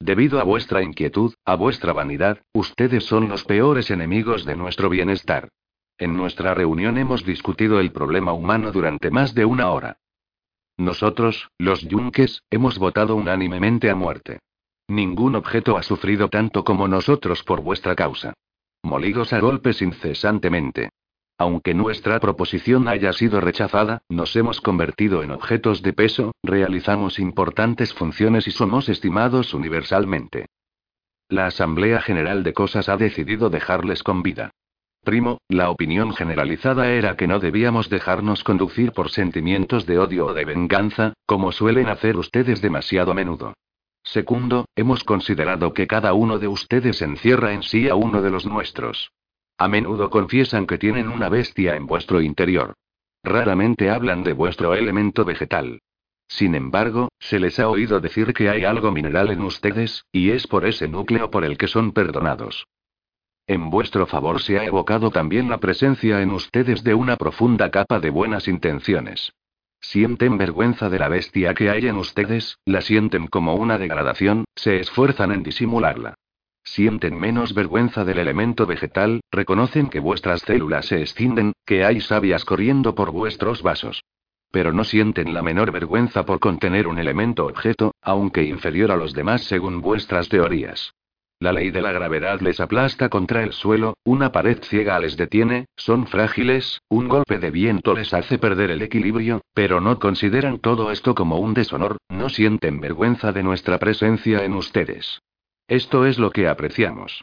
[0.00, 5.50] Debido a vuestra inquietud, a vuestra vanidad, ustedes son los peores enemigos de nuestro bienestar.
[5.98, 9.98] En nuestra reunión hemos discutido el problema humano durante más de una hora.
[10.78, 14.38] Nosotros, los yunques, hemos votado unánimemente a muerte.
[14.88, 18.32] Ningún objeto ha sufrido tanto como nosotros por vuestra causa.
[18.82, 20.90] Molidos a golpes incesantemente.
[21.36, 27.92] Aunque nuestra proposición haya sido rechazada, nos hemos convertido en objetos de peso, realizamos importantes
[27.92, 30.46] funciones y somos estimados universalmente.
[31.28, 34.52] La Asamblea General de Cosas ha decidido dejarles con vida.
[35.02, 40.34] Primo, la opinión generalizada era que no debíamos dejarnos conducir por sentimientos de odio o
[40.34, 43.54] de venganza, como suelen hacer ustedes demasiado a menudo.
[44.02, 48.46] Segundo, hemos considerado que cada uno de ustedes encierra en sí a uno de los
[48.46, 49.10] nuestros.
[49.58, 52.74] A menudo confiesan que tienen una bestia en vuestro interior.
[53.24, 55.80] Raramente hablan de vuestro elemento vegetal.
[56.28, 60.46] Sin embargo, se les ha oído decir que hay algo mineral en ustedes, y es
[60.46, 62.66] por ese núcleo por el que son perdonados.
[63.48, 67.98] En vuestro favor se ha evocado también la presencia en ustedes de una profunda capa
[67.98, 69.32] de buenas intenciones.
[69.80, 74.80] Sienten vergüenza de la bestia que hay en ustedes, la sienten como una degradación, se
[74.80, 76.12] esfuerzan en disimularla.
[76.62, 82.44] Sienten menos vergüenza del elemento vegetal, reconocen que vuestras células se extienden, que hay sabias
[82.44, 84.04] corriendo por vuestros vasos.
[84.50, 89.14] Pero no sienten la menor vergüenza por contener un elemento objeto, aunque inferior a los
[89.14, 90.92] demás según vuestras teorías.
[91.40, 95.66] La ley de la gravedad les aplasta contra el suelo, una pared ciega les detiene,
[95.76, 100.90] son frágiles, un golpe de viento les hace perder el equilibrio, pero no consideran todo
[100.90, 105.20] esto como un deshonor, no sienten vergüenza de nuestra presencia en ustedes.
[105.68, 107.22] Esto es lo que apreciamos.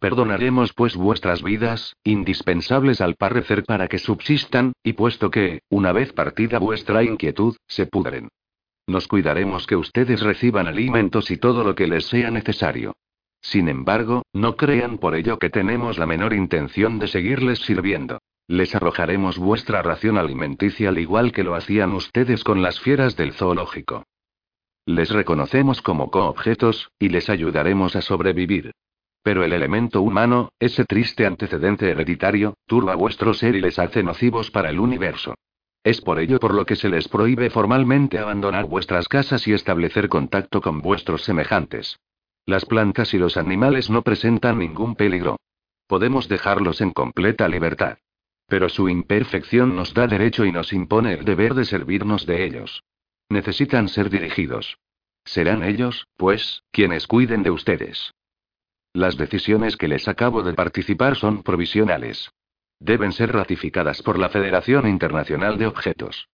[0.00, 6.12] Perdonaremos pues vuestras vidas, indispensables al parecer para que subsistan, y puesto que, una vez
[6.12, 8.28] partida vuestra inquietud, se pudren.
[8.88, 12.94] Nos cuidaremos que ustedes reciban alimentos y todo lo que les sea necesario.
[13.40, 18.18] Sin embargo, no crean por ello que tenemos la menor intención de seguirles sirviendo.
[18.46, 23.32] Les arrojaremos vuestra ración alimenticia al igual que lo hacían ustedes con las fieras del
[23.32, 24.04] zoológico.
[24.86, 28.72] Les reconocemos como coobjetos, y les ayudaremos a sobrevivir.
[29.22, 34.50] Pero el elemento humano, ese triste antecedente hereditario, turba vuestro ser y les hace nocivos
[34.50, 35.34] para el universo.
[35.84, 40.08] Es por ello por lo que se les prohíbe formalmente abandonar vuestras casas y establecer
[40.08, 41.98] contacto con vuestros semejantes.
[42.46, 45.36] Las plantas y los animales no presentan ningún peligro.
[45.86, 47.98] Podemos dejarlos en completa libertad.
[48.46, 52.82] Pero su imperfección nos da derecho y nos impone el deber de servirnos de ellos.
[53.28, 54.78] Necesitan ser dirigidos.
[55.24, 58.12] Serán ellos, pues, quienes cuiden de ustedes.
[58.92, 62.32] Las decisiones que les acabo de participar son provisionales.
[62.80, 66.28] Deben ser ratificadas por la Federación Internacional de Objetos.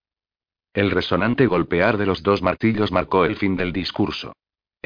[0.72, 4.32] El resonante golpear de los dos martillos marcó el fin del discurso.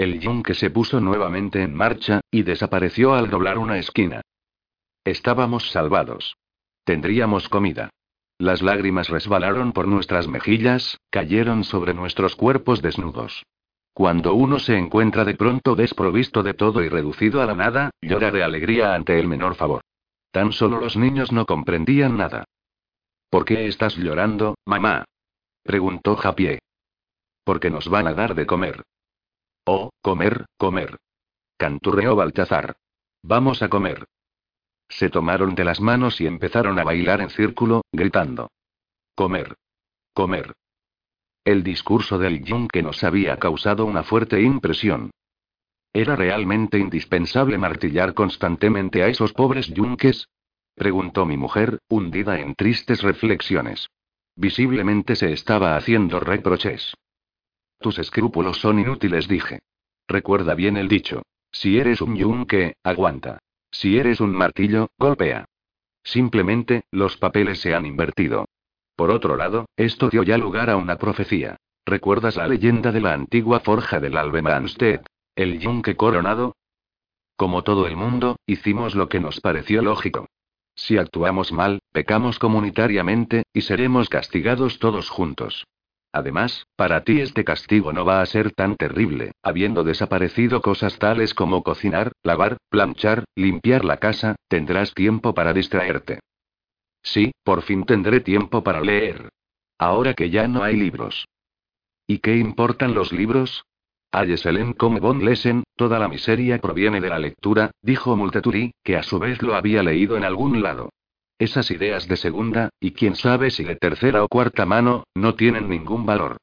[0.00, 4.22] El yunque se puso nuevamente en marcha, y desapareció al doblar una esquina.
[5.04, 6.38] Estábamos salvados.
[6.84, 7.90] Tendríamos comida.
[8.38, 13.44] Las lágrimas resbalaron por nuestras mejillas, cayeron sobre nuestros cuerpos desnudos.
[13.92, 18.30] Cuando uno se encuentra de pronto desprovisto de todo y reducido a la nada, llora
[18.30, 19.82] de alegría ante el menor favor.
[20.30, 22.44] Tan solo los niños no comprendían nada.
[23.28, 25.04] ¿Por qué estás llorando, mamá?
[25.62, 26.58] preguntó Japié.
[27.44, 28.82] Porque nos van a dar de comer.
[29.64, 30.98] Oh, comer, comer.
[31.56, 32.76] Canturreó Baltazar.
[33.22, 34.06] Vamos a comer.
[34.88, 38.50] Se tomaron de las manos y empezaron a bailar en círculo, gritando.
[39.14, 39.54] Comer.
[40.14, 40.54] Comer.
[41.44, 45.10] El discurso del yunque nos había causado una fuerte impresión.
[45.92, 50.28] ¿Era realmente indispensable martillar constantemente a esos pobres yunques?
[50.74, 53.88] preguntó mi mujer, hundida en tristes reflexiones.
[54.36, 56.94] Visiblemente se estaba haciendo reproches.
[57.80, 59.60] Tus escrúpulos son inútiles, dije.
[60.06, 61.22] Recuerda bien el dicho.
[61.50, 63.38] Si eres un yunque, aguanta.
[63.70, 65.46] Si eres un martillo, golpea.
[66.04, 68.46] Simplemente, los papeles se han invertido.
[68.96, 71.56] Por otro lado, esto dio ya lugar a una profecía.
[71.86, 75.06] ¿Recuerdas la leyenda de la antigua forja del Albemanstedt?
[75.34, 76.56] ¿El yunque coronado?
[77.36, 80.28] Como todo el mundo, hicimos lo que nos pareció lógico.
[80.74, 85.66] Si actuamos mal, pecamos comunitariamente, y seremos castigados todos juntos.
[86.12, 91.34] Además, para ti este castigo no va a ser tan terrible, habiendo desaparecido cosas tales
[91.34, 96.18] como cocinar, lavar, planchar, limpiar la casa, tendrás tiempo para distraerte.
[97.02, 99.28] Sí, por fin tendré tiempo para leer.
[99.78, 101.26] Ahora que ya no hay libros.
[102.06, 103.64] ¿Y qué importan los libros?
[104.12, 109.04] Ayeselen como von Lesen, toda la miseria proviene de la lectura, dijo Multaturi, que a
[109.04, 110.90] su vez lo había leído en algún lado.
[111.40, 115.70] Esas ideas de segunda, y quién sabe si de tercera o cuarta mano, no tienen
[115.70, 116.36] ningún valor.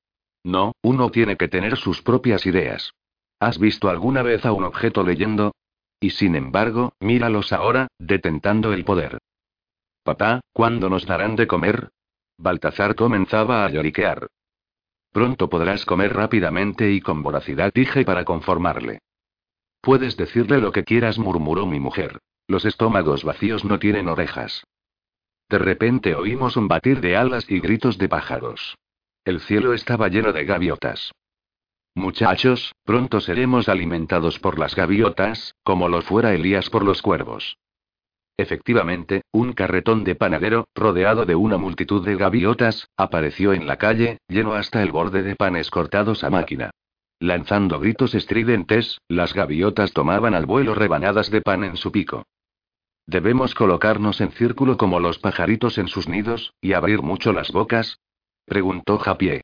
[0.44, 2.94] No, uno tiene que tener sus propias ideas.
[3.40, 5.54] ¿Has visto alguna vez a un objeto leyendo?
[6.00, 9.20] Y sin embargo, míralos ahora, detentando el poder.
[10.02, 11.90] Papá, ¿cuándo nos darán de comer?
[12.40, 14.26] Baltazar comenzaba a lloriquear.
[15.12, 18.98] Pronto podrás comer rápidamente y con voracidad, dije para conformarle.
[19.80, 22.18] Puedes decirle lo que quieras, murmuró mi mujer.
[22.48, 24.64] Los estómagos vacíos no tienen orejas.
[25.50, 28.78] De repente oímos un batir de alas y gritos de pájaros.
[29.24, 31.12] El cielo estaba lleno de gaviotas.
[31.96, 37.58] Muchachos, pronto seremos alimentados por las gaviotas, como lo fuera Elías por los cuervos.
[38.38, 44.20] Efectivamente, un carretón de panadero, rodeado de una multitud de gaviotas, apareció en la calle,
[44.28, 46.70] lleno hasta el borde de panes cortados a máquina.
[47.20, 52.26] Lanzando gritos estridentes, las gaviotas tomaban al vuelo rebanadas de pan en su pico.
[53.08, 58.00] ¿Debemos colocarnos en círculo como los pajaritos en sus nidos, y abrir mucho las bocas?
[58.46, 59.44] preguntó Japié.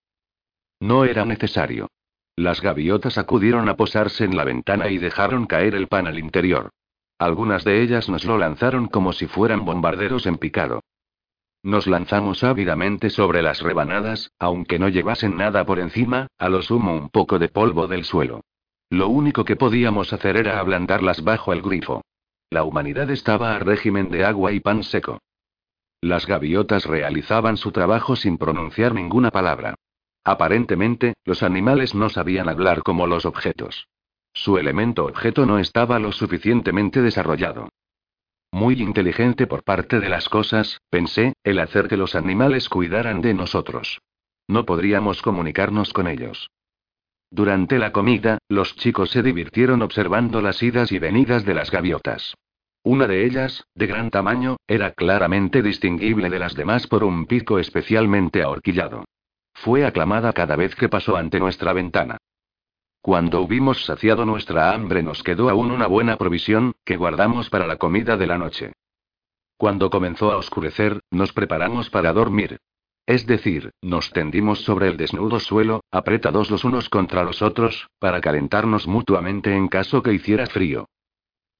[0.81, 1.87] No era necesario.
[2.35, 6.71] Las gaviotas acudieron a posarse en la ventana y dejaron caer el pan al interior.
[7.17, 10.81] Algunas de ellas nos lo lanzaron como si fueran bombarderos en picado.
[11.63, 16.93] Nos lanzamos ávidamente sobre las rebanadas, aunque no llevasen nada por encima, a lo sumo
[16.93, 18.41] un poco de polvo del suelo.
[18.89, 22.01] Lo único que podíamos hacer era ablandarlas bajo el grifo.
[22.53, 25.17] La humanidad estaba a régimen de agua y pan seco.
[26.01, 29.73] Las gaviotas realizaban su trabajo sin pronunciar ninguna palabra.
[30.23, 33.87] Aparentemente, los animales no sabían hablar como los objetos.
[34.35, 37.69] Su elemento objeto no estaba lo suficientemente desarrollado.
[38.51, 43.33] Muy inteligente por parte de las cosas, pensé, el hacer que los animales cuidaran de
[43.33, 43.99] nosotros.
[44.47, 46.51] No podríamos comunicarnos con ellos.
[47.33, 52.35] Durante la comida, los chicos se divirtieron observando las idas y venidas de las gaviotas.
[52.83, 57.57] Una de ellas, de gran tamaño, era claramente distinguible de las demás por un pico
[57.57, 59.05] especialmente ahorquillado.
[59.55, 62.17] Fue aclamada cada vez que pasó ante nuestra ventana.
[63.01, 67.77] Cuando hubimos saciado nuestra hambre nos quedó aún una buena provisión, que guardamos para la
[67.77, 68.73] comida de la noche.
[69.57, 72.59] Cuando comenzó a oscurecer, nos preparamos para dormir.
[73.05, 78.21] Es decir, nos tendimos sobre el desnudo suelo, apretados los unos contra los otros, para
[78.21, 80.87] calentarnos mutuamente en caso que hiciera frío.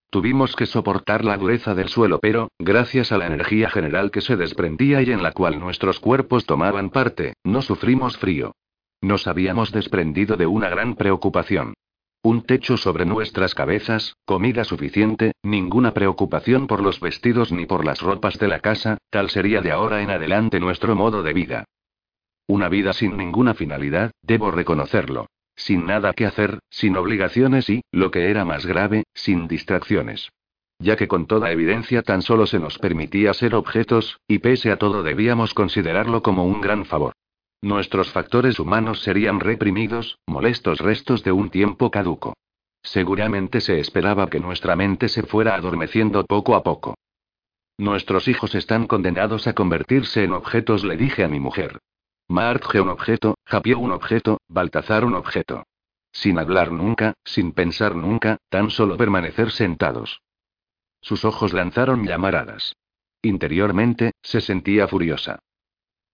[0.10, 4.38] Tuvimos que soportar la dureza del suelo, pero, gracias a la energía general que se
[4.38, 8.54] desprendía y en la cual nuestros cuerpos tomaban parte, no sufrimos frío.
[9.02, 11.74] Nos habíamos desprendido de una gran preocupación.
[12.26, 18.02] Un techo sobre nuestras cabezas, comida suficiente, ninguna preocupación por los vestidos ni por las
[18.02, 21.66] ropas de la casa, tal sería de ahora en adelante nuestro modo de vida.
[22.48, 25.28] Una vida sin ninguna finalidad, debo reconocerlo.
[25.58, 30.30] Sin nada que hacer, sin obligaciones y, lo que era más grave, sin distracciones.
[30.80, 34.78] Ya que con toda evidencia tan solo se nos permitía ser objetos, y pese a
[34.78, 37.12] todo debíamos considerarlo como un gran favor.
[37.64, 42.34] Nuestros factores humanos serían reprimidos, molestos restos de un tiempo caduco.
[42.84, 46.96] Seguramente se esperaba que nuestra mente se fuera adormeciendo poco a poco.
[47.78, 51.80] Nuestros hijos están condenados a convertirse en objetos, le dije a mi mujer.
[52.28, 55.64] Marge un objeto, Japio un objeto, Baltazar un objeto.
[56.12, 60.20] Sin hablar nunca, sin pensar nunca, tan solo permanecer sentados.
[61.00, 62.76] Sus ojos lanzaron llamaradas.
[63.22, 65.40] Interiormente, se sentía furiosa.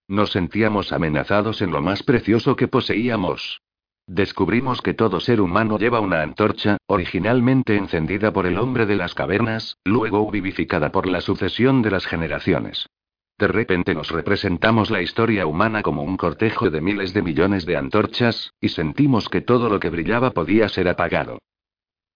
[0.10, 3.62] Nos sentíamos amenazados en lo más precioso que poseíamos.
[4.08, 9.14] Descubrimos que todo ser humano lleva una antorcha, originalmente encendida por el hombre de las
[9.14, 12.90] cavernas, luego vivificada por la sucesión de las generaciones.
[13.38, 17.78] De repente nos representamos la historia humana como un cortejo de miles de millones de
[17.78, 21.38] antorchas, y sentimos que todo lo que brillaba podía ser apagado.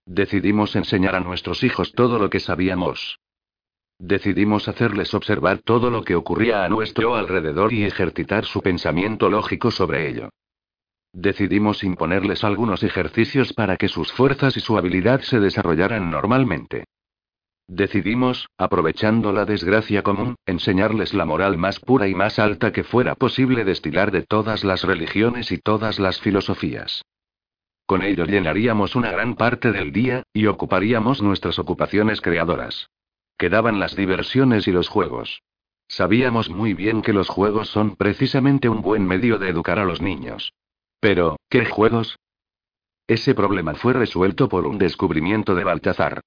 [0.08, 3.20] Decidimos enseñar a nuestros hijos todo lo que sabíamos.
[4.06, 9.72] Decidimos hacerles observar todo lo que ocurría a nuestro alrededor y ejercitar su pensamiento lógico
[9.72, 10.28] sobre ello.
[11.14, 16.84] Decidimos imponerles algunos ejercicios para que sus fuerzas y su habilidad se desarrollaran normalmente.
[17.70, 23.16] Decidimos, aprovechando la desgracia común, enseñarles la moral más pura y más alta que fuera
[23.16, 27.06] posible destilar de todas las religiones y todas las filosofías.
[27.86, 32.90] Con ello llenaríamos una gran parte del día, y ocuparíamos nuestras ocupaciones creadoras.
[33.38, 35.42] Quedaban las diversiones y los juegos.
[35.88, 40.02] Sabíamos muy bien que los juegos son precisamente un buen medio de educar a los
[40.02, 40.54] niños.
[41.00, 42.18] Pero, ¿qué juegos?
[43.08, 46.22] Ese problema fue resuelto por un descubrimiento de Baltazar.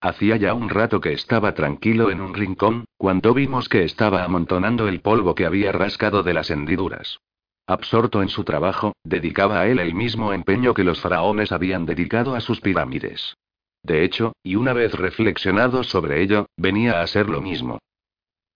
[0.00, 4.88] Hacía ya un rato que estaba tranquilo en un rincón, cuando vimos que estaba amontonando
[4.88, 7.20] el polvo que había rascado de las hendiduras.
[7.66, 12.34] Absorto en su trabajo, dedicaba a él el mismo empeño que los faraones habían dedicado
[12.34, 13.36] a sus pirámides.
[13.82, 17.78] De hecho, y una vez reflexionado sobre ello, venía a ser lo mismo.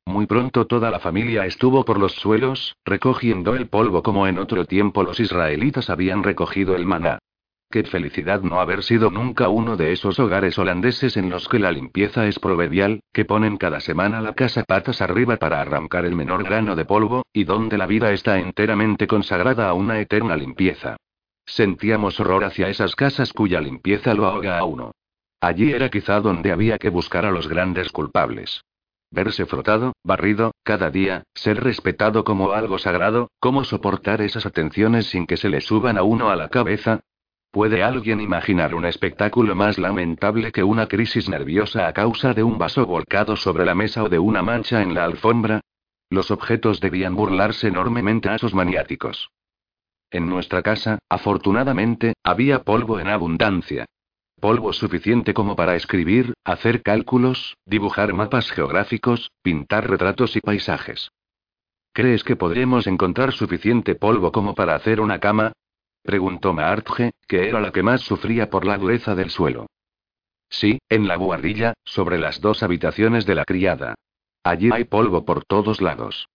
[0.07, 4.67] Muy pronto toda la familia estuvo por los suelos, recogiendo el polvo como en otro
[4.67, 7.19] tiempo los israelitas habían recogido el maná.
[7.71, 11.73] Qué felicidad no haber sido nunca uno de esos hogares holandeses en los que la
[11.73, 16.45] limpieza es proverbial, que ponen cada semana la casa patas arriba para arrancar el menor
[16.45, 20.97] grano de polvo, y donde la vida está enteramente consagrada a una eterna limpieza.
[21.47, 24.93] Sentíamos horror hacia esas casas cuya limpieza lo ahoga a uno.
[25.45, 28.65] Allí era quizá donde había que buscar a los grandes culpables.
[29.11, 35.27] Verse frotado, barrido, cada día, ser respetado como algo sagrado, cómo soportar esas atenciones sin
[35.27, 37.01] que se le suban a uno a la cabeza,
[37.51, 42.59] ¿Puede alguien imaginar un espectáculo más lamentable que una crisis nerviosa a causa de un
[42.59, 45.61] vaso volcado sobre la mesa o de una mancha en la alfombra?
[46.11, 49.29] Los objetos debían burlarse enormemente a esos maniáticos.
[50.11, 53.85] En nuestra casa, afortunadamente, había polvo en abundancia.
[54.45, 61.09] Polvo suficiente como para escribir, hacer cálculos, dibujar mapas geográficos, pintar retratos y paisajes.
[61.95, 65.55] ¿Crees que podremos encontrar suficiente polvo como para hacer una cama?
[66.03, 69.67] Preguntó Maartje, que era la que más sufría por la dureza del suelo.
[70.51, 73.95] Sí, en la buhardilla, sobre las dos habitaciones de la criada.
[74.43, 76.27] Allí hay polvo por todos lados.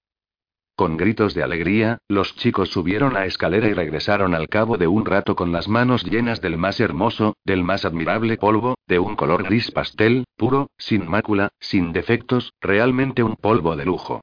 [0.80, 5.05] Con gritos de alegría, los chicos subieron la escalera y regresaron al cabo de un
[5.05, 9.43] rato con las manos llenas del más hermoso, del más admirable polvo, de un color
[9.43, 14.21] gris pastel, puro, sin mácula, sin defectos, realmente un polvo de lujo.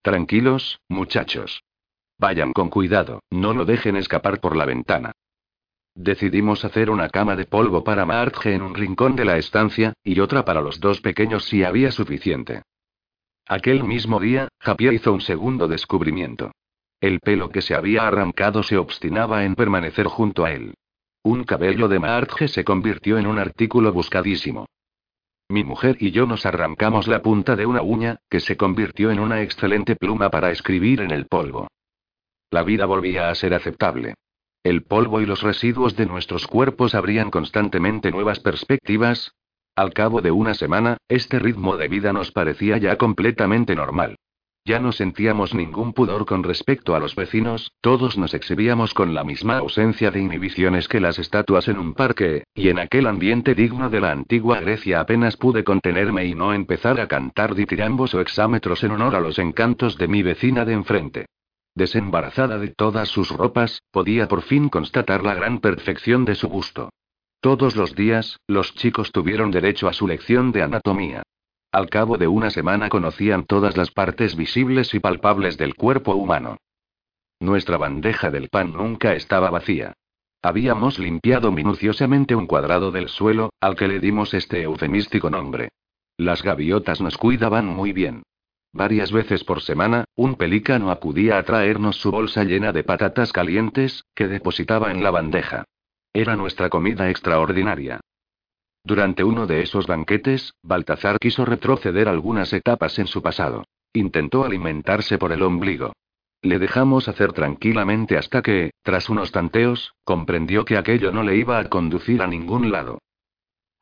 [0.00, 1.62] Tranquilos, muchachos.
[2.16, 5.12] Vayan con cuidado, no lo dejen escapar por la ventana.
[5.94, 10.20] Decidimos hacer una cama de polvo para Marge en un rincón de la estancia, y
[10.20, 12.62] otra para los dos pequeños si había suficiente.
[13.48, 16.50] Aquel mismo día, Javier hizo un segundo descubrimiento.
[17.00, 20.74] El pelo que se había arrancado se obstinaba en permanecer junto a él.
[21.22, 24.66] Un cabello de Marge se convirtió en un artículo buscadísimo.
[25.48, 29.20] Mi mujer y yo nos arrancamos la punta de una uña, que se convirtió en
[29.20, 31.68] una excelente pluma para escribir en el polvo.
[32.50, 34.14] La vida volvía a ser aceptable.
[34.64, 39.35] El polvo y los residuos de nuestros cuerpos abrían constantemente nuevas perspectivas.
[39.76, 44.16] Al cabo de una semana, este ritmo de vida nos parecía ya completamente normal.
[44.64, 49.22] Ya no sentíamos ningún pudor con respecto a los vecinos, todos nos exhibíamos con la
[49.22, 53.90] misma ausencia de inhibiciones que las estatuas en un parque, y en aquel ambiente digno
[53.90, 58.82] de la antigua Grecia apenas pude contenerme y no empezar a cantar ditirambos o exámetros
[58.82, 61.26] en honor a los encantos de mi vecina de enfrente.
[61.74, 66.88] Desembarazada de todas sus ropas, podía por fin constatar la gran perfección de su gusto.
[67.46, 71.22] Todos los días, los chicos tuvieron derecho a su lección de anatomía.
[71.70, 76.56] Al cabo de una semana conocían todas las partes visibles y palpables del cuerpo humano.
[77.38, 79.92] Nuestra bandeja del pan nunca estaba vacía.
[80.42, 85.68] Habíamos limpiado minuciosamente un cuadrado del suelo, al que le dimos este eufemístico nombre.
[86.16, 88.24] Las gaviotas nos cuidaban muy bien.
[88.72, 94.02] Varias veces por semana, un pelícano acudía a traernos su bolsa llena de patatas calientes,
[94.16, 95.64] que depositaba en la bandeja.
[96.16, 98.00] Era nuestra comida extraordinaria.
[98.82, 103.66] Durante uno de esos banquetes, Baltazar quiso retroceder algunas etapas en su pasado.
[103.92, 105.92] Intentó alimentarse por el ombligo.
[106.40, 111.58] Le dejamos hacer tranquilamente hasta que, tras unos tanteos, comprendió que aquello no le iba
[111.58, 112.98] a conducir a ningún lado.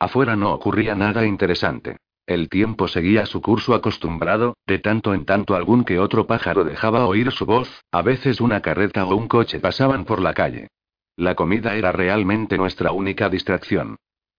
[0.00, 1.98] Afuera no ocurría nada interesante.
[2.26, 7.06] El tiempo seguía su curso acostumbrado, de tanto en tanto algún que otro pájaro dejaba
[7.06, 10.66] oír su voz, a veces una carreta o un coche pasaban por la calle.
[11.16, 13.96] La comida era realmente nuestra única distracción.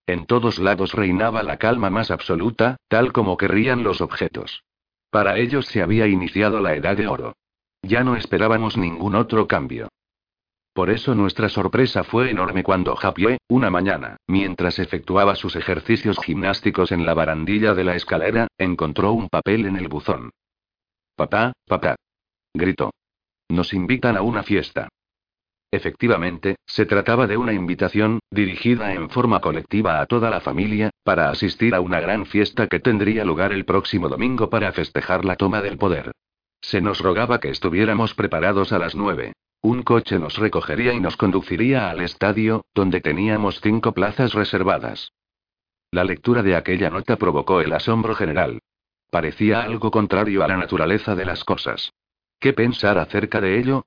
[0.07, 4.63] En todos lados reinaba la calma más absoluta, tal como querrían los objetos.
[5.09, 7.33] Para ellos se había iniciado la edad de oro.
[7.81, 9.87] Ya no esperábamos ningún otro cambio.
[10.73, 16.91] Por eso nuestra sorpresa fue enorme cuando Javier, una mañana, mientras efectuaba sus ejercicios gimnásticos
[16.91, 20.31] en la barandilla de la escalera, encontró un papel en el buzón.
[21.15, 21.95] Papá, papá.
[22.53, 22.91] Gritó.
[23.47, 24.89] Nos invitan a una fiesta.
[25.71, 31.29] Efectivamente, se trataba de una invitación, dirigida en forma colectiva a toda la familia, para
[31.29, 35.61] asistir a una gran fiesta que tendría lugar el próximo domingo para festejar la toma
[35.61, 36.11] del poder.
[36.61, 39.33] Se nos rogaba que estuviéramos preparados a las nueve.
[39.61, 45.11] Un coche nos recogería y nos conduciría al estadio, donde teníamos cinco plazas reservadas.
[45.91, 48.59] La lectura de aquella nota provocó el asombro general.
[49.09, 51.91] Parecía algo contrario a la naturaleza de las cosas.
[52.39, 53.85] ¿Qué pensar acerca de ello?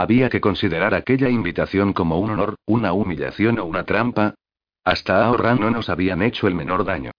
[0.00, 4.34] ¿Había que considerar aquella invitación como un honor, una humillación o una trampa?
[4.82, 7.10] Hasta ahora no nos habían hecho el menor daño.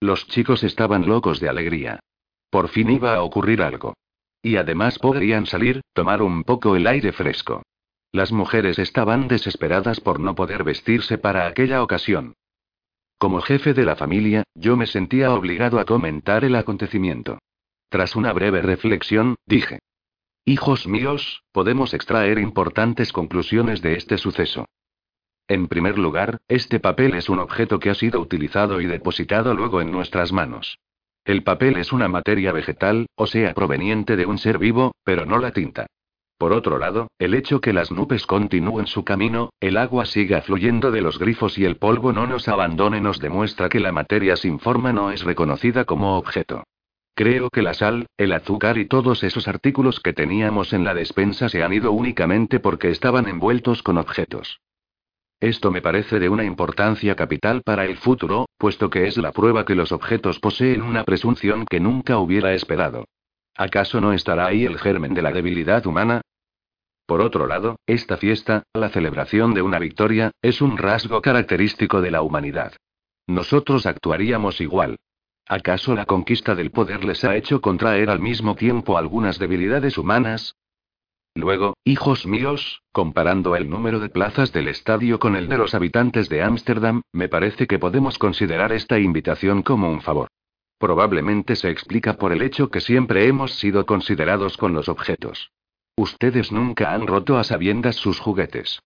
[0.00, 2.00] Los chicos estaban locos de alegría.
[2.48, 3.92] Por fin iba a ocurrir algo.
[4.42, 7.62] Y además podrían salir, tomar un poco el aire fresco.
[8.10, 12.32] Las mujeres estaban desesperadas por no poder vestirse para aquella ocasión.
[13.18, 17.38] Como jefe de la familia, yo me sentía obligado a comentar el acontecimiento.
[17.90, 19.80] Tras una breve reflexión, dije.
[20.44, 24.66] Hijos míos, podemos extraer importantes conclusiones de este suceso.
[25.48, 29.80] En primer lugar, este papel es un objeto que ha sido utilizado y depositado luego
[29.80, 30.78] en nuestras manos.
[31.24, 35.38] El papel es una materia vegetal, o sea, proveniente de un ser vivo, pero no
[35.38, 35.86] la tinta.
[36.38, 40.90] Por otro lado, el hecho que las nubes continúen su camino, el agua siga fluyendo
[40.90, 44.58] de los grifos y el polvo no nos abandone nos demuestra que la materia sin
[44.58, 46.64] forma no es reconocida como objeto.
[47.14, 51.48] Creo que la sal, el azúcar y todos esos artículos que teníamos en la despensa
[51.48, 54.60] se han ido únicamente porque estaban envueltos con objetos.
[55.40, 59.64] Esto me parece de una importancia capital para el futuro, puesto que es la prueba
[59.64, 63.06] que los objetos poseen una presunción que nunca hubiera esperado.
[63.56, 66.20] ¿Acaso no estará ahí el germen de la debilidad humana?
[67.06, 72.10] Por otro lado, esta fiesta, la celebración de una victoria, es un rasgo característico de
[72.10, 72.74] la humanidad.
[73.26, 74.96] Nosotros actuaríamos igual.
[75.50, 80.54] ¿Acaso la conquista del poder les ha hecho contraer al mismo tiempo algunas debilidades humanas?
[81.34, 86.28] Luego, hijos míos, comparando el número de plazas del estadio con el de los habitantes
[86.28, 90.28] de Ámsterdam, me parece que podemos considerar esta invitación como un favor.
[90.78, 95.50] Probablemente se explica por el hecho que siempre hemos sido considerados con los objetos.
[95.96, 98.80] Ustedes nunca han roto a sabiendas sus juguetes.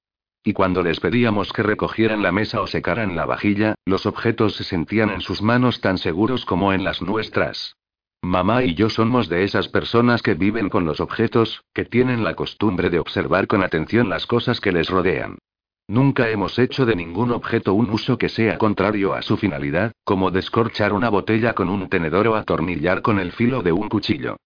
[0.46, 4.64] Y cuando les pedíamos que recogieran la mesa o secaran la vajilla, los objetos se
[4.64, 7.76] sentían en sus manos tan seguros como en las nuestras.
[8.22, 12.34] Mamá y yo somos de esas personas que viven con los objetos, que tienen la
[12.34, 15.38] costumbre de observar con atención las cosas que les rodean.
[15.88, 20.30] Nunca hemos hecho de ningún objeto un uso que sea contrario a su finalidad, como
[20.30, 24.36] descorchar una botella con un tenedor o atornillar con el filo de un cuchillo.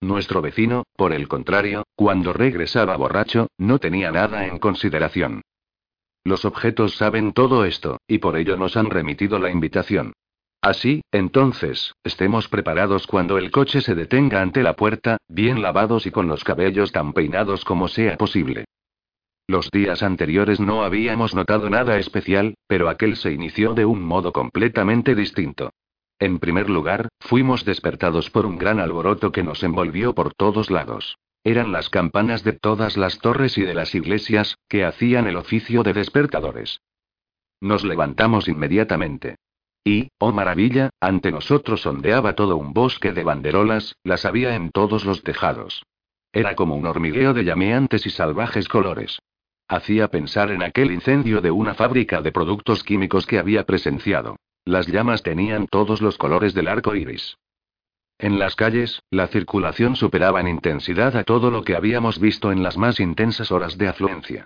[0.00, 5.42] Nuestro vecino, por el contrario, cuando regresaba borracho, no tenía nada en consideración.
[6.24, 10.12] Los objetos saben todo esto, y por ello nos han remitido la invitación.
[10.60, 16.10] Así, entonces, estemos preparados cuando el coche se detenga ante la puerta, bien lavados y
[16.10, 18.66] con los cabellos tan peinados como sea posible.
[19.46, 24.32] Los días anteriores no habíamos notado nada especial, pero aquel se inició de un modo
[24.32, 25.70] completamente distinto.
[26.18, 31.16] En primer lugar, fuimos despertados por un gran alboroto que nos envolvió por todos lados.
[31.44, 35.84] Eran las campanas de todas las torres y de las iglesias, que hacían el oficio
[35.84, 36.80] de despertadores.
[37.60, 39.36] Nos levantamos inmediatamente.
[39.84, 45.04] Y, oh maravilla, ante nosotros ondeaba todo un bosque de banderolas, las había en todos
[45.04, 45.84] los tejados.
[46.32, 49.18] Era como un hormigueo de llameantes y salvajes colores.
[49.68, 54.36] Hacía pensar en aquel incendio de una fábrica de productos químicos que había presenciado.
[54.68, 57.38] Las llamas tenían todos los colores del arco iris.
[58.18, 62.62] En las calles, la circulación superaba en intensidad a todo lo que habíamos visto en
[62.62, 64.44] las más intensas horas de afluencia.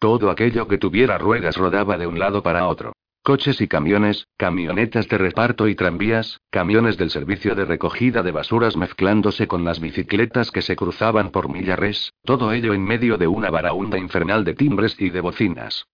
[0.00, 2.94] Todo aquello que tuviera ruedas rodaba de un lado para otro.
[3.22, 8.76] Coches y camiones, camionetas de reparto y tranvías, camiones del servicio de recogida de basuras
[8.76, 13.50] mezclándose con las bicicletas que se cruzaban por millares, todo ello en medio de una
[13.50, 15.86] baraunda infernal de timbres y de bocinas.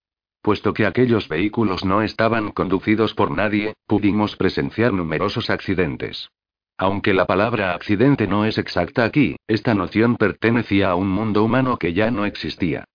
[0.47, 6.29] Puesto que aquellos vehículos no estaban conducidos por nadie, pudimos presenciar numerosos accidentes.
[6.77, 11.75] Aunque la palabra accidente no es exacta aquí, esta noción pertenecía a un mundo humano
[11.75, 12.85] que ya no existía.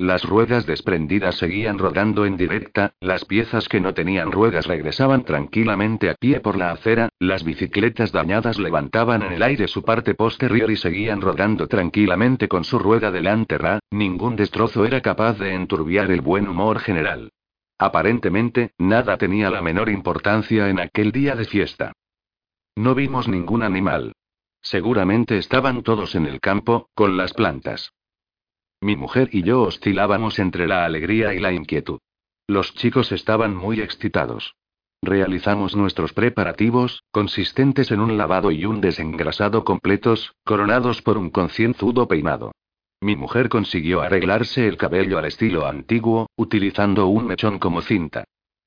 [0.00, 6.08] Las ruedas desprendidas seguían rodando en directa, las piezas que no tenían ruedas regresaban tranquilamente
[6.08, 10.70] a pie por la acera, las bicicletas dañadas levantaban en el aire su parte posterior
[10.70, 16.22] y seguían rodando tranquilamente con su rueda delantera, ningún destrozo era capaz de enturbiar el
[16.22, 17.32] buen humor general.
[17.76, 21.92] Aparentemente, nada tenía la menor importancia en aquel día de fiesta.
[22.74, 24.14] No vimos ningún animal.
[24.62, 27.92] Seguramente estaban todos en el campo, con las plantas.
[28.82, 31.98] Mi mujer y yo oscilábamos entre la alegría y la inquietud.
[32.46, 34.54] Los chicos estaban muy excitados.
[35.02, 42.08] Realizamos nuestros preparativos, consistentes en un lavado y un desengrasado completos, coronados por un concienzudo
[42.08, 42.52] peinado.
[43.02, 48.24] Mi mujer consiguió arreglarse el cabello al estilo antiguo, utilizando un mechón como cinta.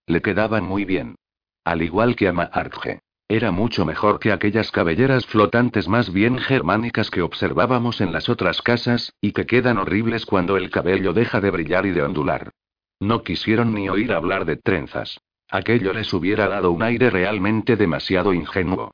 [0.08, 1.16] Le quedaban muy bien.
[1.64, 3.02] Al igual que a Maartje.
[3.34, 8.62] Era mucho mejor que aquellas cabelleras flotantes más bien germánicas que observábamos en las otras
[8.62, 12.52] casas, y que quedan horribles cuando el cabello deja de brillar y de ondular.
[13.00, 15.20] No quisieron ni oír hablar de trenzas.
[15.50, 18.92] Aquello les hubiera dado un aire realmente demasiado ingenuo.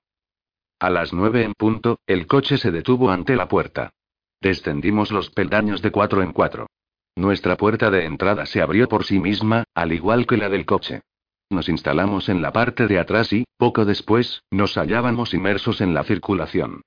[0.80, 3.92] A las nueve en punto, el coche se detuvo ante la puerta.
[4.40, 6.68] Descendimos los peldaños de cuatro en cuatro.
[7.14, 11.02] Nuestra puerta de entrada se abrió por sí misma, al igual que la del coche.
[11.50, 16.04] Nos instalamos en la parte de atrás y, poco después, nos hallábamos inmersos en la
[16.04, 16.82] circulación.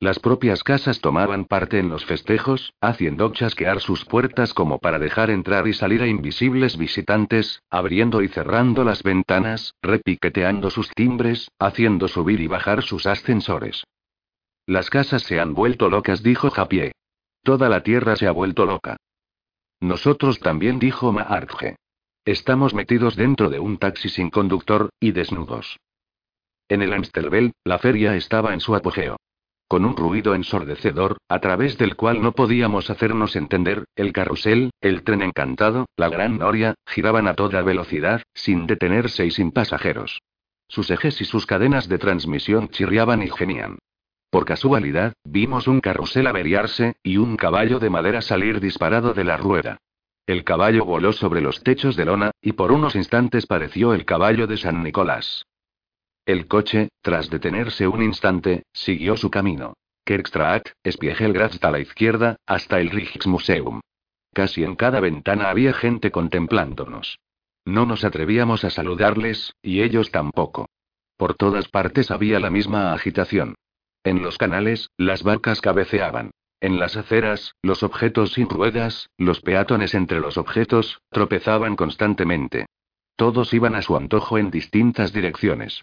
[0.00, 5.30] Las propias casas tomaban parte en los festejos, haciendo chasquear sus puertas como para dejar
[5.30, 12.08] entrar y salir a invisibles visitantes, abriendo y cerrando las ventanas, repiqueteando sus timbres, haciendo
[12.08, 13.84] subir y bajar sus ascensores.
[14.66, 16.92] Las casas se han vuelto locas, dijo Japie.
[17.42, 18.96] Toda la tierra se ha vuelto loca.
[19.80, 21.76] Nosotros también, dijo Maartje.
[22.26, 25.78] Estamos metidos dentro de un taxi sin conductor, y desnudos.
[26.70, 29.18] En el Amstelveld, la feria estaba en su apogeo.
[29.68, 35.02] Con un ruido ensordecedor, a través del cual no podíamos hacernos entender, el carrusel, el
[35.02, 40.22] tren encantado, la gran noria, giraban a toda velocidad, sin detenerse y sin pasajeros.
[40.66, 43.76] Sus ejes y sus cadenas de transmisión chirriaban y gemían.
[44.30, 49.36] Por casualidad, vimos un carrusel averiarse, y un caballo de madera salir disparado de la
[49.36, 49.78] rueda.
[50.26, 54.46] El caballo voló sobre los techos de lona, y por unos instantes pareció el caballo
[54.46, 55.44] de San Nicolás.
[56.24, 59.74] El coche, tras detenerse un instante, siguió su camino.
[60.04, 63.80] Kerkstraat, Spiegelgrast a la izquierda, hasta el Rijksmuseum.
[64.32, 67.18] Casi en cada ventana había gente contemplándonos.
[67.66, 70.66] No nos atrevíamos a saludarles, y ellos tampoco.
[71.16, 73.54] Por todas partes había la misma agitación.
[74.02, 76.30] En los canales, las barcas cabeceaban.
[76.64, 82.64] En las aceras, los objetos sin ruedas, los peatones entre los objetos, tropezaban constantemente.
[83.16, 85.82] Todos iban a su antojo en distintas direcciones.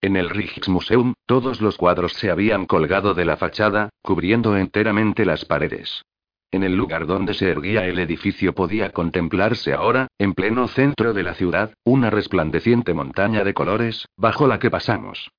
[0.00, 5.44] En el Rijksmuseum, todos los cuadros se habían colgado de la fachada, cubriendo enteramente las
[5.44, 6.02] paredes.
[6.50, 11.24] En el lugar donde se erguía el edificio podía contemplarse ahora, en pleno centro de
[11.24, 15.30] la ciudad, una resplandeciente montaña de colores, bajo la que pasamos.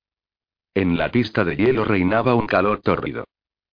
[0.72, 3.24] En la pista de hielo reinaba un calor tórrido.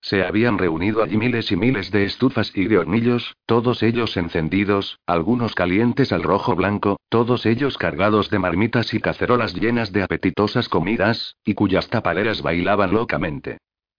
[0.01, 4.99] Se habían reunido allí miles y miles de estufas y de hornillos, todos ellos encendidos,
[5.05, 10.69] algunos calientes al rojo blanco, todos ellos cargados de marmitas y cacerolas llenas de apetitosas
[10.69, 13.57] comidas, y cuyas tapaleras bailaban locamente.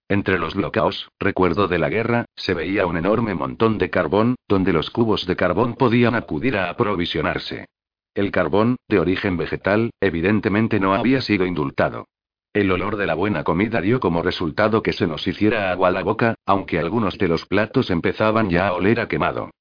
[0.09, 4.73] Entre los blocaos, recuerdo de la guerra, se veía un enorme montón de carbón, donde
[4.73, 7.67] los cubos de carbón podían acudir a aprovisionarse.
[8.13, 12.07] El carbón, de origen vegetal, evidentemente no había sido indultado.
[12.53, 16.03] El olor de la buena comida dio como resultado que se nos hiciera agua la
[16.03, 19.51] boca, aunque algunos de los platos empezaban ya a oler a quemado.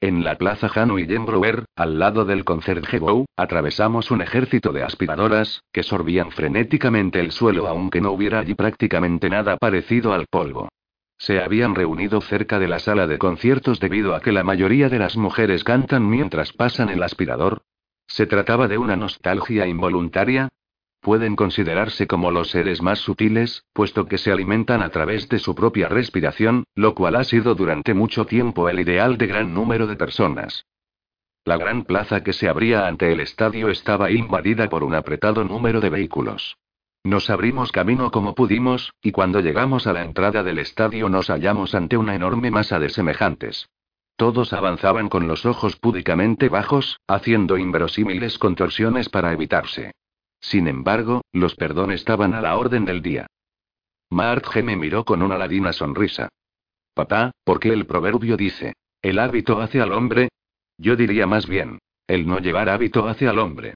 [0.00, 1.06] En la plaza Hanu y
[1.76, 8.00] al lado del Concertgebouw, atravesamos un ejército de aspiradoras, que sorbían frenéticamente el suelo aunque
[8.00, 10.68] no hubiera allí prácticamente nada parecido al polvo.
[11.18, 14.98] Se habían reunido cerca de la sala de conciertos debido a que la mayoría de
[14.98, 17.62] las mujeres cantan mientras pasan el aspirador.
[18.08, 20.48] Se trataba de una nostalgia involuntaria,
[21.08, 25.54] pueden considerarse como los seres más sutiles, puesto que se alimentan a través de su
[25.54, 29.96] propia respiración, lo cual ha sido durante mucho tiempo el ideal de gran número de
[29.96, 30.66] personas.
[31.46, 35.80] La gran plaza que se abría ante el estadio estaba invadida por un apretado número
[35.80, 36.58] de vehículos.
[37.04, 41.74] Nos abrimos camino como pudimos, y cuando llegamos a la entrada del estadio nos hallamos
[41.74, 43.70] ante una enorme masa de semejantes.
[44.16, 49.92] Todos avanzaban con los ojos púdicamente bajos, haciendo inverosímiles contorsiones para evitarse.
[50.40, 53.26] Sin embargo, los perdón estaban a la orden del día.
[54.10, 56.28] Marge me miró con una ladina sonrisa.
[56.94, 60.28] Papá, ¿por qué el proverbio dice, el hábito hace al hombre?
[60.78, 63.74] Yo diría más bien, el no llevar hábito hace al hombre.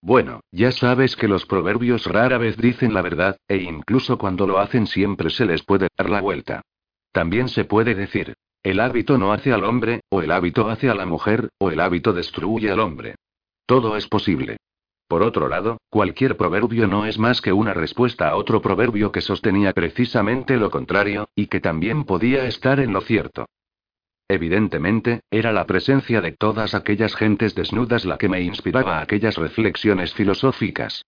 [0.00, 4.58] Bueno, ya sabes que los proverbios rara vez dicen la verdad, e incluso cuando lo
[4.58, 6.62] hacen siempre se les puede dar la vuelta.
[7.12, 10.94] También se puede decir, el hábito no hace al hombre, o el hábito hace a
[10.94, 13.16] la mujer, o el hábito destruye al hombre.
[13.66, 14.56] Todo es posible.
[15.12, 19.20] Por otro lado, cualquier proverbio no es más que una respuesta a otro proverbio que
[19.20, 23.44] sostenía precisamente lo contrario, y que también podía estar en lo cierto.
[24.26, 30.14] Evidentemente, era la presencia de todas aquellas gentes desnudas la que me inspiraba aquellas reflexiones
[30.14, 31.04] filosóficas.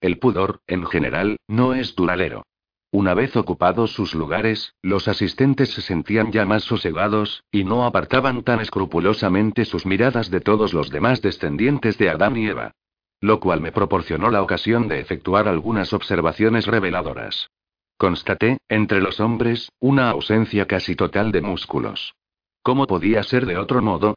[0.00, 2.46] El pudor, en general, no es duradero.
[2.90, 8.42] Una vez ocupados sus lugares, los asistentes se sentían ya más sosegados, y no apartaban
[8.42, 12.72] tan escrupulosamente sus miradas de todos los demás descendientes de Adán y Eva
[13.20, 17.50] lo cual me proporcionó la ocasión de efectuar algunas observaciones reveladoras.
[17.96, 22.14] Constaté, entre los hombres, una ausencia casi total de músculos.
[22.62, 24.14] ¿Cómo podía ser de otro modo?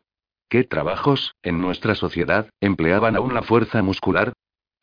[0.49, 4.33] ¿Qué trabajos, en nuestra sociedad, empleaban aún la fuerza muscular?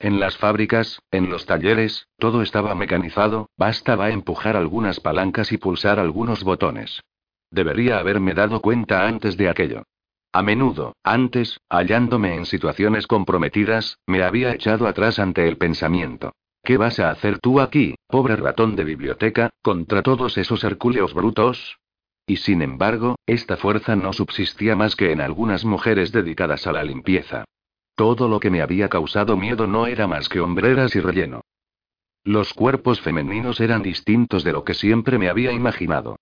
[0.00, 5.98] En las fábricas, en los talleres, todo estaba mecanizado, bastaba empujar algunas palancas y pulsar
[5.98, 7.02] algunos botones.
[7.50, 9.82] Debería haberme dado cuenta antes de aquello.
[10.32, 16.32] A menudo, antes, hallándome en situaciones comprometidas, me había echado atrás ante el pensamiento.
[16.62, 21.78] ¿Qué vas a hacer tú aquí, pobre ratón de biblioteca, contra todos esos hercúleos brutos?
[22.26, 26.84] Y sin embargo, esta fuerza no subsistía más que en algunas mujeres dedicadas a la
[26.84, 27.44] limpieza.
[27.94, 31.40] Todo lo que me había causado miedo no era más que hombreras y relleno.
[32.22, 36.16] Los cuerpos femeninos eran distintos de lo que siempre me había imaginado.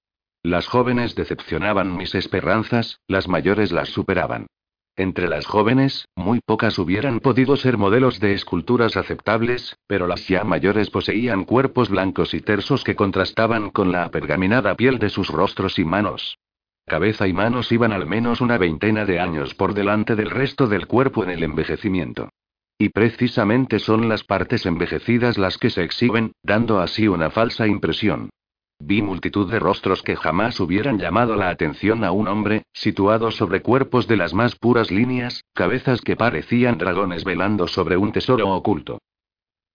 [0.47, 4.47] Las jóvenes decepcionaban mis esperanzas, las mayores las superaban.
[4.95, 10.45] Entre las jóvenes, muy pocas hubieran podido ser modelos de esculturas aceptables, pero las ya
[10.45, 15.81] mayores poseían cuerpos blancos y tersos que contrastaban con la apergaminada piel de sus rostros
[15.81, 16.39] y manos.
[16.87, 20.87] Cabeza y manos iban al menos una veintena de años por delante del resto del
[20.87, 22.29] cuerpo en el envejecimiento.
[22.79, 28.31] Y precisamente son las partes envejecidas las que se exhiben, dando así una falsa impresión.
[28.79, 33.63] Vi multitud de rostros que jamás hubieran llamado la atención a un hombre, situados sobre
[33.63, 38.99] cuerpos de las más puras líneas, cabezas que parecían dragones velando sobre un tesoro oculto.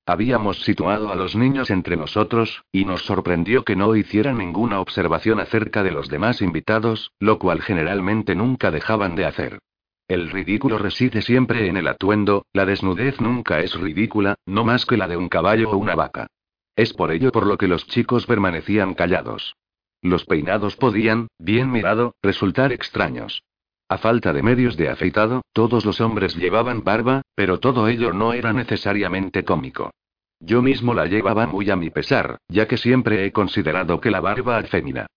[0.06, 5.39] Habíamos situado a los niños entre nosotros, y nos sorprendió que no hicieran ninguna observación
[5.39, 9.60] acerca de los demás invitados, lo cual generalmente nunca dejaban de hacer.
[10.08, 14.97] El ridículo reside siempre en el atuendo, la desnudez nunca es ridícula, no más que
[14.97, 16.28] la de un caballo o una vaca.
[16.76, 19.56] Es por ello por lo que los chicos permanecían callados.
[20.02, 23.44] Los peinados podían, bien mirado, resultar extraños.
[23.88, 28.34] A falta de medios de afeitado, todos los hombres llevaban barba, pero todo ello no
[28.34, 29.92] era necesariamente cómico.
[30.40, 34.22] Yo mismo la llevaba muy a mi pesar, ya que siempre he considerado que la
[34.22, 35.08] barba fémina.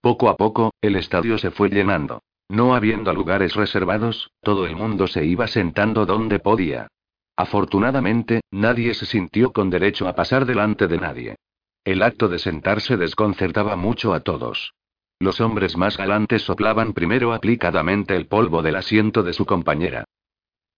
[0.00, 2.22] Poco a poco, el estadio se fue llenando.
[2.48, 6.88] No habiendo lugares reservados, todo el mundo se iba sentando donde podía.
[7.40, 11.36] Afortunadamente, nadie se sintió con derecho a pasar delante de nadie.
[11.86, 14.74] El acto de sentarse desconcertaba mucho a todos.
[15.18, 20.04] Los hombres más galantes soplaban primero aplicadamente el polvo del asiento de su compañera.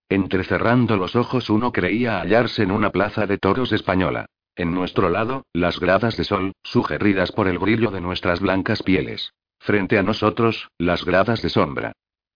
[0.09, 4.27] Entrecerrando los ojos uno creía hallarse en una plaza de toros española.
[4.55, 9.33] En nuestro lado, las gradas de sol, sugeridas por el brillo de nuestras blancas pieles.
[9.59, 11.93] Frente a nosotros, las gradas de sombra.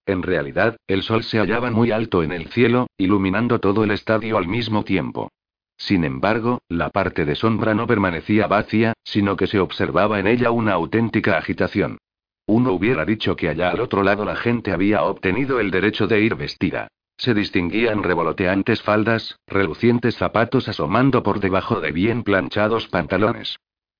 [0.06, 4.38] En realidad, el sol se hallaba muy alto en el cielo, iluminando todo el estadio
[4.38, 5.30] al mismo tiempo.
[5.76, 10.52] Sin embargo, la parte de sombra no permanecía vacía, sino que se observaba en ella
[10.52, 11.98] una auténtica agitación.
[12.46, 16.20] Uno hubiera dicho que allá al otro lado la gente había obtenido el derecho de
[16.20, 16.88] ir vestida.
[17.18, 23.56] Se distinguían revoloteantes faldas, relucientes zapatos asomando por debajo de bien planchados pantalones.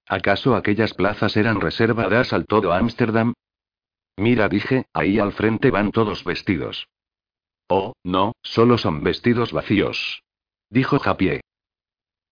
[0.06, 3.32] ¿Acaso aquellas plazas eran reservadas al todo Ámsterdam?
[4.16, 6.88] Mira, dije, ahí al frente van todos vestidos.
[7.68, 10.22] Oh, no, solo son vestidos vacíos.
[10.70, 11.40] Dijo Japié.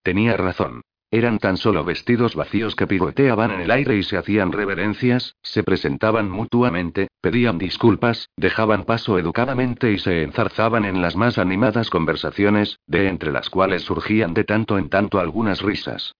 [0.01, 0.81] Tenía razón.
[1.11, 5.63] Eran tan solo vestidos vacíos que pivoteaban en el aire y se hacían reverencias, se
[5.63, 12.79] presentaban mutuamente, pedían disculpas, dejaban paso educadamente y se enzarzaban en las más animadas conversaciones,
[12.87, 16.15] de entre las cuales surgían de tanto en tanto algunas risas.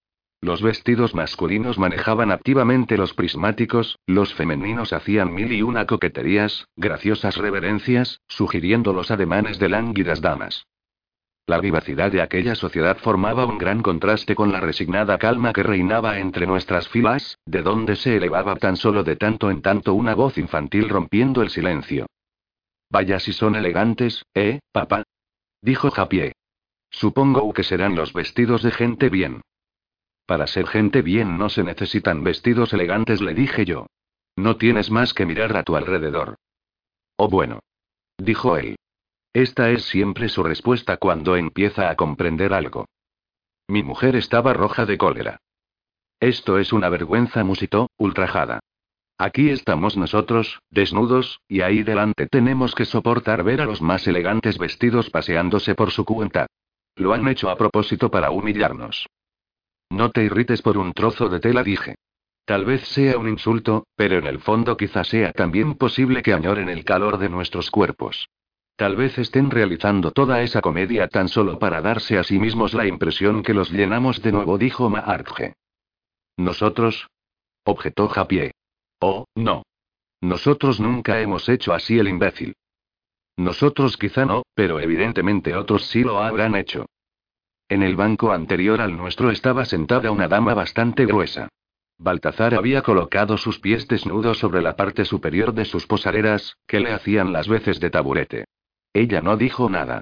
[0.46, 7.38] Los vestidos masculinos manejaban activamente los prismáticos, los femeninos hacían mil y una coqueterías, graciosas
[7.38, 10.68] reverencias, sugiriendo los ademanes de lánguidas damas.
[11.48, 16.20] La vivacidad de aquella sociedad formaba un gran contraste con la resignada calma que reinaba
[16.20, 20.38] entre nuestras filas, de donde se elevaba tan solo de tanto en tanto una voz
[20.38, 22.06] infantil rompiendo el silencio.
[22.92, 25.06] Vaya si son elegantes, ¿eh, papá?
[25.64, 26.34] dijo Japié.
[26.92, 29.42] Supongo que serán los vestidos de gente bien.
[30.26, 33.88] Para ser gente bien no se necesitan vestidos elegantes, le dije yo.
[34.36, 36.36] No tienes más que mirar a tu alrededor.
[37.18, 37.60] Oh bueno.
[38.18, 38.76] Dijo él.
[39.34, 42.86] Esta es siempre su respuesta cuando empieza a comprender algo.
[43.68, 45.38] Mi mujer estaba roja de cólera.
[46.20, 48.60] Esto es una vergüenza, musitó, ultrajada.
[49.18, 54.58] Aquí estamos nosotros, desnudos, y ahí delante tenemos que soportar ver a los más elegantes
[54.58, 56.48] vestidos paseándose por su cuenta.
[56.96, 59.08] Lo han hecho a propósito para humillarnos.
[59.90, 61.96] No te irrites por un trozo de tela, dije.
[62.46, 66.70] Tal vez sea un insulto, pero en el fondo quizá sea también posible que añoren
[66.70, 68.30] el calor de nuestros cuerpos.
[68.76, 72.86] Tal vez estén realizando toda esa comedia tan solo para darse a sí mismos la
[72.86, 75.56] impresión que los llenamos de nuevo, dijo Maartje.
[76.38, 77.08] ¿Nosotros?
[77.64, 78.52] objetó Japié.
[79.00, 79.64] Oh, no.
[80.22, 82.56] Nosotros nunca hemos hecho así el imbécil.
[83.38, 86.86] Nosotros quizá no, pero evidentemente otros sí lo habrán hecho.
[87.68, 91.50] En el banco anterior al nuestro estaba sentada una dama bastante gruesa.
[91.98, 96.92] Baltazar había colocado sus pies desnudos sobre la parte superior de sus posaderas, que le
[96.92, 98.46] hacían las veces de taburete.
[98.94, 100.02] Ella no dijo nada.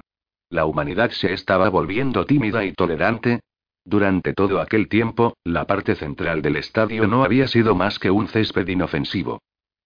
[0.50, 3.40] La humanidad se estaba volviendo tímida y tolerante.
[3.84, 8.28] Durante todo aquel tiempo, la parte central del estadio no había sido más que un
[8.28, 9.40] césped inofensivo.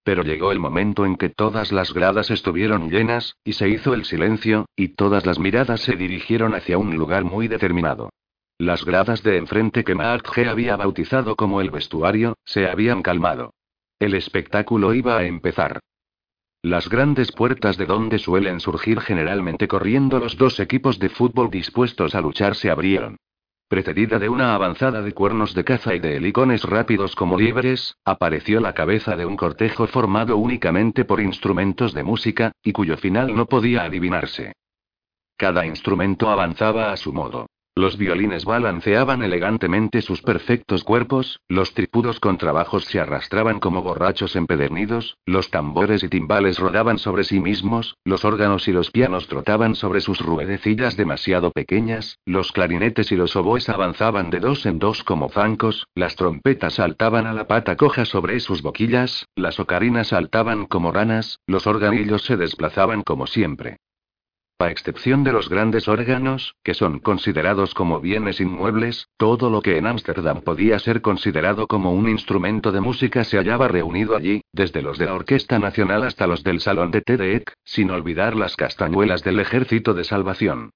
[0.09, 4.05] Pero llegó el momento en que todas las gradas estuvieron llenas, y se hizo el
[4.05, 8.09] silencio, y todas las miradas se dirigieron hacia un lugar muy determinado.
[8.57, 13.53] Las gradas de enfrente que Maat G había bautizado como el vestuario, se habían calmado.
[13.99, 15.79] El espectáculo iba a empezar.
[16.63, 22.15] Las grandes puertas de donde suelen surgir generalmente corriendo los dos equipos de fútbol dispuestos
[22.15, 23.17] a luchar se abrieron.
[23.69, 28.59] Precedida de una avanzada de cuernos de caza y de helicones rápidos como liebres, apareció
[28.61, 33.45] la cabeza de un cortejo formado únicamente por instrumentos de música, y cuyo final no
[33.45, 34.53] podía adivinarse.
[35.37, 37.45] Cada instrumento avanzaba a su modo.
[37.79, 45.15] Los violines balanceaban elegantemente sus perfectos cuerpos, los tripudos contrabajos se arrastraban como borrachos empedernidos,
[45.25, 50.01] los tambores y timbales rodaban sobre sí mismos, los órganos y los pianos trotaban sobre
[50.01, 55.29] sus ruedecillas demasiado pequeñas, los clarinetes y los oboes avanzaban de dos en dos como
[55.29, 60.91] zancos, las trompetas saltaban a la pata coja sobre sus boquillas, las ocarinas saltaban como
[60.91, 63.77] ranas, los organillos se desplazaban como siempre.
[64.61, 69.77] A excepción de los grandes órganos, que son considerados como bienes inmuebles, todo lo que
[69.77, 74.81] en Ámsterdam podía ser considerado como un instrumento de música se hallaba reunido allí, desde
[74.81, 79.23] los de la Orquesta Nacional hasta los del Salón de TEDEC, sin olvidar las castañuelas
[79.23, 80.71] del Ejército de Salvación.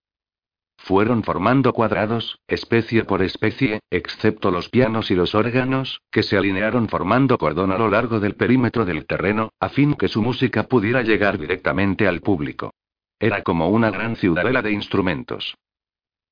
[0.78, 6.88] Fueron formando cuadrados, especie por especie, excepto los pianos y los órganos, que se alinearon
[6.88, 11.02] formando cordón a lo largo del perímetro del terreno, a fin que su música pudiera
[11.02, 12.72] llegar directamente al público.
[13.20, 15.56] Era como una gran ciudadela de instrumentos.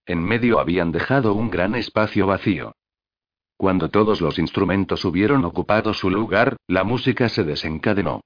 [0.06, 2.74] En medio habían dejado un gran espacio vacío.
[3.58, 8.22] Cuando todos los instrumentos hubieron ocupado su lugar, la música se desencadenó.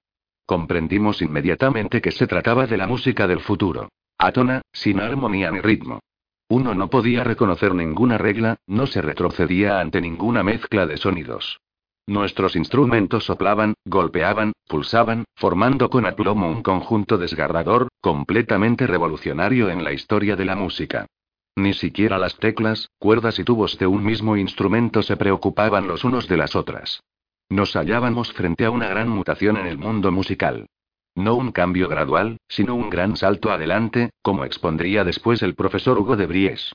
[0.45, 3.89] Comprendimos inmediatamente que se trataba de la música del futuro.
[4.17, 5.99] Atona, sin armonía ni ritmo.
[6.47, 11.59] Uno no podía reconocer ninguna regla, no se retrocedía ante ninguna mezcla de sonidos.
[12.07, 19.91] Nuestros instrumentos soplaban, golpeaban, pulsaban, formando con aplomo un conjunto desgarrador, completamente revolucionario en la
[19.91, 21.07] historia de la música.
[21.55, 26.27] Ni siquiera las teclas, cuerdas y tubos de un mismo instrumento se preocupaban los unos
[26.27, 27.01] de las otras.
[27.49, 30.67] Nos hallábamos frente a una gran mutación en el mundo musical.
[31.15, 36.17] No un cambio gradual, sino un gran salto adelante, como expondría después el profesor Hugo
[36.17, 36.73] de Bries.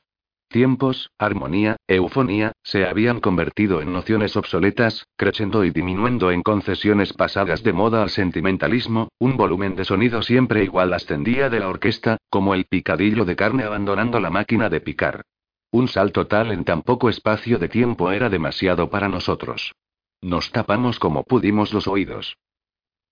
[0.50, 7.62] Tiempos, armonía, eufonía, se habían convertido en nociones obsoletas, creciendo y disminuyendo en concesiones pasadas
[7.62, 12.54] de moda al sentimentalismo, un volumen de sonido siempre igual ascendía de la orquesta, como
[12.54, 15.22] el picadillo de carne abandonando la máquina de picar.
[15.70, 19.72] Un salto tal en tan poco espacio de tiempo era demasiado para nosotros.
[20.20, 22.36] Nos tapamos como pudimos los oídos.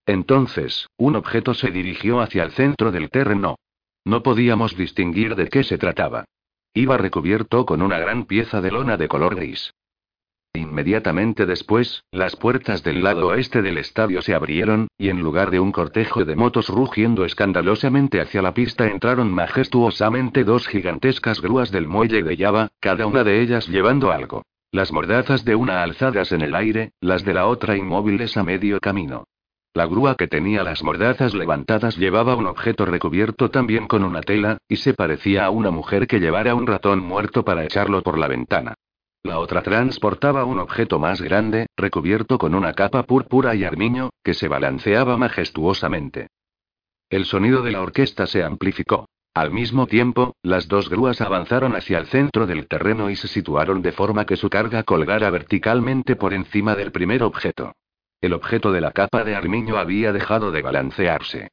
[0.06, 3.60] Entonces, un objeto se dirigió hacia el centro del terreno.
[4.04, 6.24] No podíamos distinguir de qué se trataba.
[6.74, 9.74] Iba recubierto con una gran pieza de lona de color gris.
[10.54, 15.60] Inmediatamente después, las puertas del lado oeste del estadio se abrieron, y en lugar de
[15.60, 21.86] un cortejo de motos rugiendo escandalosamente hacia la pista entraron majestuosamente dos gigantescas grúas del
[21.86, 24.42] muelle de Java, cada una de ellas llevando algo.
[24.72, 28.80] Las mordazas de una alzadas en el aire, las de la otra inmóviles a medio
[28.80, 29.24] camino.
[29.74, 34.58] La grúa que tenía las mordazas levantadas llevaba un objeto recubierto también con una tela,
[34.68, 38.28] y se parecía a una mujer que llevara un ratón muerto para echarlo por la
[38.28, 38.74] ventana.
[39.22, 44.34] La otra transportaba un objeto más grande, recubierto con una capa púrpura y armiño, que
[44.34, 46.28] se balanceaba majestuosamente.
[47.10, 49.06] El sonido de la orquesta se amplificó.
[49.34, 53.82] Al mismo tiempo, las dos grúas avanzaron hacia el centro del terreno y se situaron
[53.82, 57.72] de forma que su carga colgara verticalmente por encima del primer objeto.
[58.20, 61.48] El objeto de la capa de armiño había dejado de balancearse.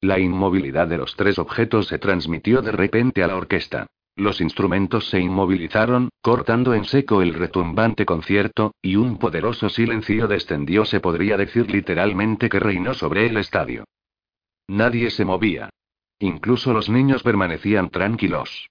[0.00, 3.86] La inmovilidad de los tres objetos se transmitió de repente a la orquesta.
[4.14, 10.84] Los instrumentos se inmovilizaron, cortando en seco el retumbante concierto, y un poderoso silencio descendió,
[10.84, 13.84] se podría decir literalmente que reinó sobre el estadio.
[14.66, 15.70] Nadie se movía.
[16.18, 18.68] Incluso los niños permanecían tranquilos.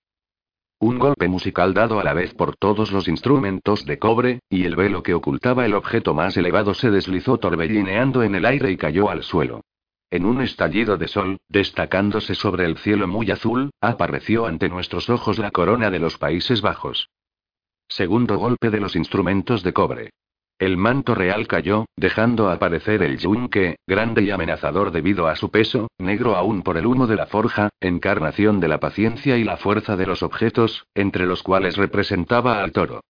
[0.80, 4.76] Un golpe musical dado a la vez por todos los instrumentos de cobre, y el
[4.76, 9.10] velo que ocultaba el objeto más elevado se deslizó torbellineando en el aire y cayó
[9.10, 9.62] al suelo.
[10.12, 15.40] En un estallido de sol, destacándose sobre el cielo muy azul, apareció ante nuestros ojos
[15.40, 17.10] la corona de los Países Bajos.
[17.88, 20.12] Segundo golpe de los instrumentos de cobre.
[20.60, 25.88] El manto real cayó, dejando aparecer el yunque, grande y amenazador debido a su peso,
[26.00, 29.96] negro aún por el humo de la forja, encarnación de la paciencia y la fuerza
[29.96, 33.02] de los objetos, entre los cuales representaba al toro.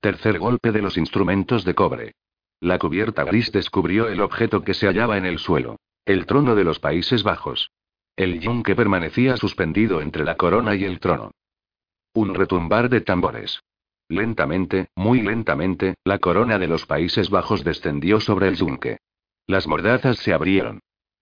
[0.00, 2.12] Tercer golpe de los instrumentos de cobre.
[2.58, 5.76] La cubierta gris descubrió el objeto que se hallaba en el suelo.
[6.06, 7.70] El trono de los Países Bajos.
[8.16, 11.32] El yunque permanecía suspendido entre la corona y el trono.
[12.14, 13.62] Un retumbar de tambores.
[14.12, 18.98] Lentamente, muy lentamente, la corona de los Países Bajos descendió sobre el yunque.
[19.46, 20.80] Las mordazas se abrieron.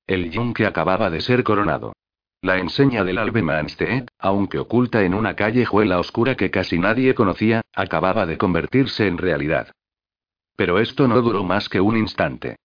[0.09, 1.93] El yunque acababa de ser coronado.
[2.43, 8.27] La enseña del Albemanstedt, aunque oculta en una callejuela oscura que casi nadie conocía, acababa
[8.27, 9.71] de convertirse en realidad.
[10.57, 12.57] Pero esto no duró más que un instante.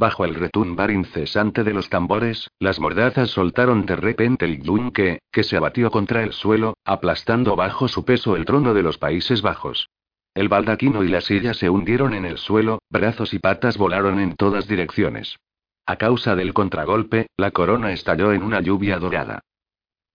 [0.00, 5.44] Bajo el retumbar incesante de los tambores, las mordazas soltaron de repente el yunque, que
[5.44, 9.90] se abatió contra el suelo, aplastando bajo su peso el trono de los Países Bajos.
[10.34, 14.34] El baldaquino y la silla se hundieron en el suelo, brazos y patas volaron en
[14.36, 15.36] todas direcciones.
[15.84, 19.40] A causa del contragolpe, la corona estalló en una lluvia dorada.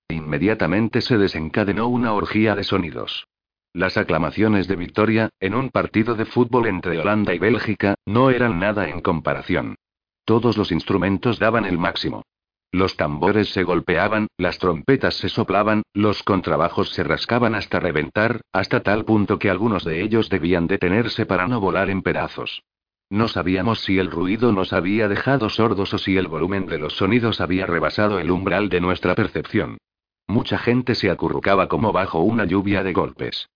[0.10, 3.28] Inmediatamente se desencadenó una orgía de sonidos.
[3.76, 8.58] Las aclamaciones de victoria, en un partido de fútbol entre Holanda y Bélgica, no eran
[8.58, 9.76] nada en comparación.
[10.24, 12.24] Todos los instrumentos daban el máximo.
[12.72, 18.80] Los tambores se golpeaban, las trompetas se soplaban, los contrabajos se rascaban hasta reventar, hasta
[18.80, 22.64] tal punto que algunos de ellos debían detenerse para no volar en pedazos.
[23.10, 26.94] No sabíamos si el ruido nos había dejado sordos o si el volumen de los
[26.94, 29.80] sonidos había rebasado el umbral de nuestra percepción.
[30.28, 33.50] Mucha gente se acurrucaba como bajo una lluvia de golpes.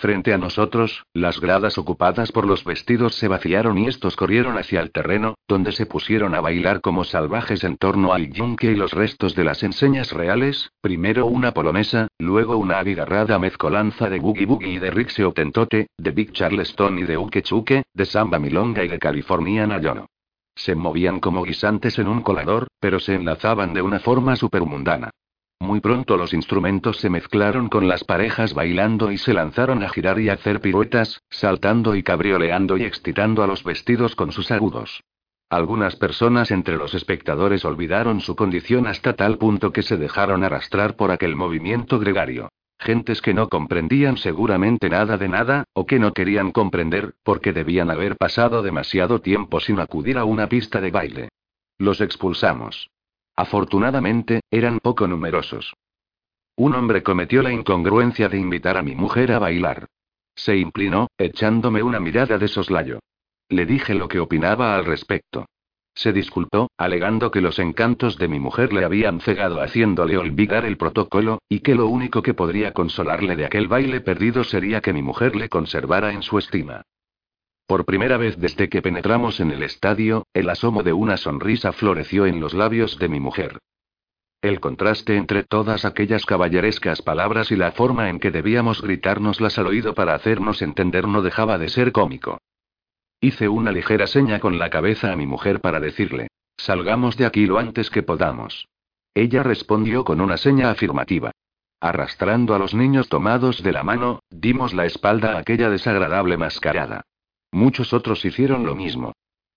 [0.00, 4.80] Frente a nosotros, las gradas ocupadas por los vestidos se vaciaron y estos corrieron hacia
[4.80, 8.92] el terreno, donde se pusieron a bailar como salvajes en torno al yunque y los
[8.92, 14.72] restos de las enseñas reales, primero una polonesa, luego una abigarrada mezcolanza de boogie boogie
[14.72, 18.88] y de rixeo tentote, de big charleston y de uke chuke, de samba milonga y
[18.88, 20.06] de californiana yono.
[20.54, 25.10] Se movían como guisantes en un colador, pero se enlazaban de una forma supermundana.
[25.60, 30.18] Muy pronto los instrumentos se mezclaron con las parejas bailando y se lanzaron a girar
[30.18, 35.02] y hacer piruetas, saltando y cabrioleando y excitando a los vestidos con sus agudos.
[35.50, 40.96] Algunas personas entre los espectadores olvidaron su condición hasta tal punto que se dejaron arrastrar
[40.96, 42.48] por aquel movimiento gregario.
[42.78, 47.90] Gentes que no comprendían seguramente nada de nada, o que no querían comprender, porque debían
[47.90, 51.28] haber pasado demasiado tiempo sin acudir a una pista de baile.
[51.78, 52.89] Los expulsamos.
[53.40, 55.72] Afortunadamente, eran poco numerosos.
[56.56, 59.86] Un hombre cometió la incongruencia de invitar a mi mujer a bailar.
[60.34, 62.98] Se inclinó, echándome una mirada de soslayo.
[63.48, 65.46] Le dije lo que opinaba al respecto.
[65.94, 70.76] Se disculpó, alegando que los encantos de mi mujer le habían cegado haciéndole olvidar el
[70.76, 75.00] protocolo, y que lo único que podría consolarle de aquel baile perdido sería que mi
[75.00, 76.82] mujer le conservara en su estima.
[77.70, 82.26] Por primera vez desde que penetramos en el estadio, el asomo de una sonrisa floreció
[82.26, 83.60] en los labios de mi mujer.
[84.42, 89.68] El contraste entre todas aquellas caballerescas palabras y la forma en que debíamos gritárnoslas al
[89.68, 92.40] oído para hacernos entender no dejaba de ser cómico.
[93.20, 97.46] Hice una ligera seña con la cabeza a mi mujer para decirle, salgamos de aquí
[97.46, 98.66] lo antes que podamos.
[99.14, 101.30] Ella respondió con una seña afirmativa.
[101.80, 107.04] Arrastrando a los niños tomados de la mano, dimos la espalda a aquella desagradable mascarada.
[107.52, 109.12] Muchos otros hicieron lo mismo.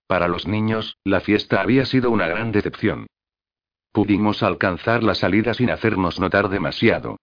[0.06, 3.06] Para los niños, la fiesta había sido una gran decepción.
[3.92, 7.16] Pudimos alcanzar la salida sin hacernos notar demasiado.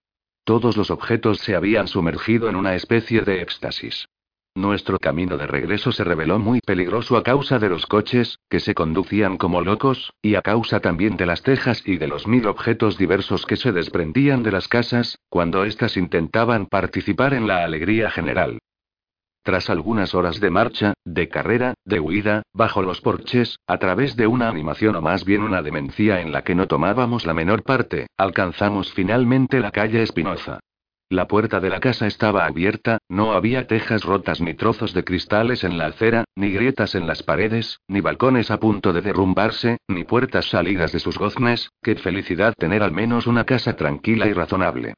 [0.44, 4.06] Todos los objetos se habían sumergido en una especie de éxtasis.
[4.54, 8.74] Nuestro camino de regreso se reveló muy peligroso a causa de los coches, que se
[8.74, 12.98] conducían como locos, y a causa también de las tejas y de los mil objetos
[12.98, 18.58] diversos que se desprendían de las casas, cuando éstas intentaban participar en la alegría general.
[19.44, 24.28] Tras algunas horas de marcha, de carrera, de huida, bajo los porches, a través de
[24.28, 28.06] una animación o más bien una demencia en la que no tomábamos la menor parte,
[28.16, 30.60] alcanzamos finalmente la calle Espinoza.
[31.08, 35.64] La puerta de la casa estaba abierta, no había tejas rotas ni trozos de cristales
[35.64, 40.04] en la acera, ni grietas en las paredes, ni balcones a punto de derrumbarse, ni
[40.04, 44.94] puertas salidas de sus goznes, qué felicidad tener al menos una casa tranquila y razonable.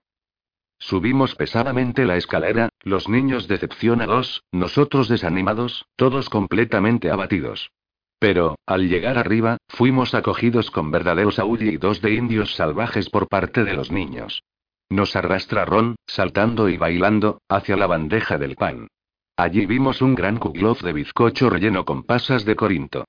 [0.87, 7.71] Subimos pesadamente la escalera, los niños decepcionados, nosotros desanimados, todos completamente abatidos.
[8.19, 13.73] Pero, al llegar arriba, fuimos acogidos con verdaderos aullidos de indios salvajes por parte de
[13.73, 14.43] los niños.
[14.91, 18.89] Nos arrastraron, saltando y bailando, hacia la bandeja del pan.
[19.39, 23.07] Allí vimos un gran kuglof de bizcocho relleno con pasas de Corinto.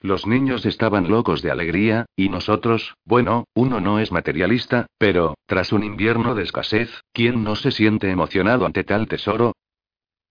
[0.00, 5.72] Los niños estaban locos de alegría, y nosotros, bueno, uno no es materialista, pero, tras
[5.72, 9.52] un invierno de escasez, ¿quién no se siente emocionado ante tal tesoro?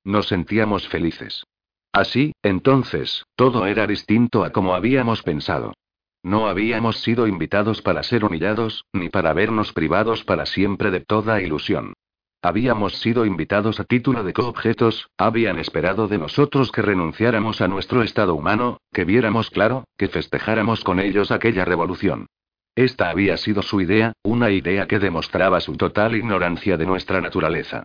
[0.06, 1.44] Nos sentíamos felices.
[1.92, 5.74] Así, entonces, todo era distinto a como habíamos pensado.
[6.24, 11.42] No habíamos sido invitados para ser humillados, ni para vernos privados para siempre de toda
[11.42, 11.94] ilusión.
[12.48, 18.04] Habíamos sido invitados a título de coobjetos, habían esperado de nosotros que renunciáramos a nuestro
[18.04, 22.28] estado humano, que viéramos claro, que festejáramos con ellos aquella revolución.
[22.74, 27.84] Esta había sido su idea, una idea que demostraba su total ignorancia de nuestra naturaleza.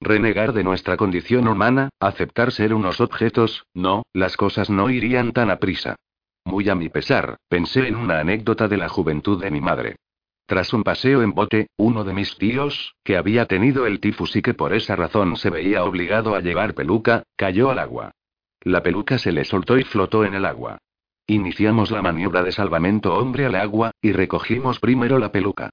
[0.00, 5.50] Renegar de nuestra condición humana, aceptar ser unos objetos, no, las cosas no irían tan
[5.50, 5.96] a prisa.
[6.44, 9.96] Muy a mi pesar, pensé en una anécdota de la juventud de mi madre.
[10.46, 14.42] Tras un paseo en bote, uno de mis tíos, que había tenido el tifus y
[14.42, 18.10] que por esa razón se veía obligado a llevar peluca, cayó al agua.
[18.60, 20.78] La peluca se le soltó y flotó en el agua.
[21.26, 25.70] Iniciamos la maniobra de salvamento hombre al agua, y recogimos primero la peluca.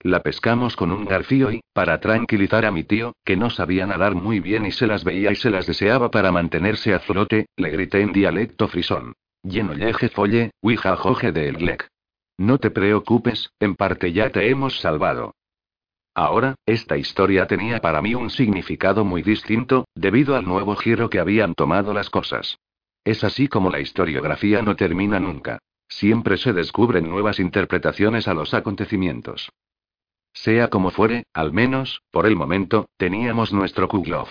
[0.00, 4.14] La pescamos con un garfío y, para tranquilizar a mi tío, que no sabía nadar
[4.14, 7.70] muy bien y se las veía y se las deseaba para mantenerse a flote, le
[7.70, 9.14] grité en dialecto frisón.
[9.42, 11.88] Lleno yeje folle, wija joje de lec.
[12.38, 15.34] No te preocupes, en parte ya te hemos salvado.
[16.14, 21.18] Ahora, esta historia tenía para mí un significado muy distinto, debido al nuevo giro que
[21.18, 22.58] habían tomado las cosas.
[23.04, 25.58] Es así como la historiografía no termina nunca.
[25.88, 29.50] Siempre se descubren nuevas interpretaciones a los acontecimientos.
[30.32, 34.28] Sea como fuere, al menos, por el momento, teníamos nuestro Kuglov.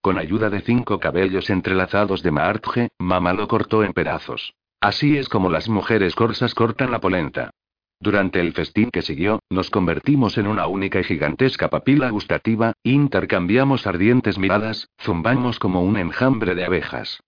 [0.00, 4.54] Con ayuda de cinco cabellos entrelazados de Maartje, mamá lo cortó en pedazos.
[4.82, 7.52] Así es como las mujeres corsas cortan la polenta.
[8.00, 13.86] Durante el festín que siguió, nos convertimos en una única y gigantesca papila gustativa, intercambiamos
[13.86, 17.20] ardientes miradas, zumbamos como un enjambre de abejas.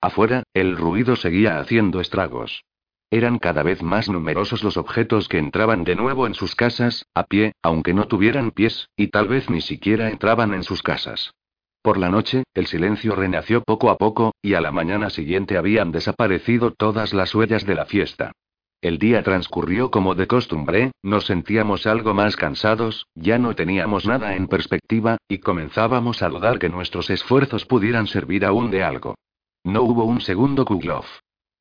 [0.00, 2.64] Afuera, el ruido seguía haciendo estragos.
[3.10, 7.24] Eran cada vez más numerosos los objetos que entraban de nuevo en sus casas, a
[7.24, 11.34] pie, aunque no tuvieran pies, y tal vez ni siquiera entraban en sus casas.
[11.82, 15.92] Por la noche, el silencio renació poco a poco, y a la mañana siguiente habían
[15.92, 18.32] desaparecido todas las huellas de la fiesta.
[18.82, 24.36] El día transcurrió como de costumbre, nos sentíamos algo más cansados, ya no teníamos nada
[24.36, 29.16] en perspectiva, y comenzábamos a dudar que nuestros esfuerzos pudieran servir aún de algo.
[29.64, 31.04] No hubo un segundo Kuglov.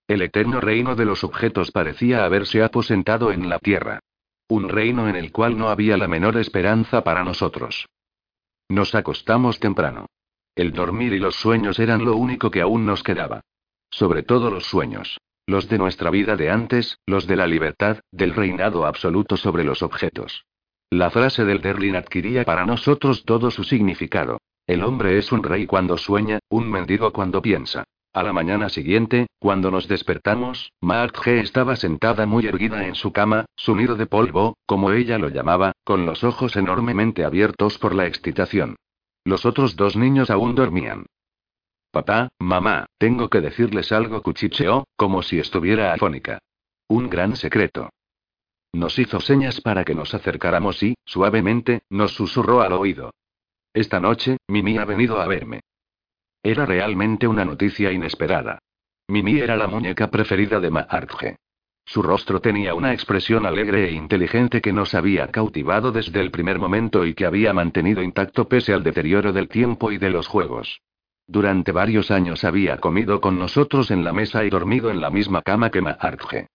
[0.07, 3.99] El eterno reino de los objetos parecía haberse aposentado en la tierra.
[4.47, 7.85] Un reino en el cual no había la menor esperanza para nosotros.
[8.69, 10.05] Nos acostamos temprano.
[10.55, 13.41] El dormir y los sueños eran lo único que aún nos quedaba.
[13.89, 15.17] Sobre todo los sueños.
[15.47, 19.81] Los de nuestra vida de antes, los de la libertad, del reinado absoluto sobre los
[19.81, 20.45] objetos.
[20.91, 24.39] La frase del Derlin adquiría para nosotros todo su significado.
[24.67, 27.85] El hombre es un rey cuando sueña, un mendigo cuando piensa.
[28.11, 33.45] A la mañana siguiente, cuando nos despertamos, G estaba sentada muy erguida en su cama,
[33.55, 38.07] su nido de polvo, como ella lo llamaba, con los ojos enormemente abiertos por la
[38.07, 38.77] excitación.
[39.23, 41.05] Los otros dos niños aún dormían.
[41.91, 46.39] Papá, mamá, tengo que decirles algo, cuchicheó, como si estuviera afónica.
[46.87, 47.89] Un gran secreto.
[48.73, 53.11] Nos hizo señas para que nos acercáramos y, suavemente, nos susurró al oído.
[53.71, 55.61] Esta noche, Mimi ha venido a verme.
[56.41, 58.59] Era realmente una noticia inesperada.
[59.09, 61.35] Mimi era la muñeca preferida de Maartje.
[61.85, 66.59] Su rostro tenía una expresión alegre e inteligente que nos había cautivado desde el primer
[66.59, 70.81] momento y que había mantenido intacto pese al deterioro del tiempo y de los juegos.
[71.27, 75.41] Durante varios años había comido con nosotros en la mesa y dormido en la misma
[75.41, 76.47] cama que Maartje.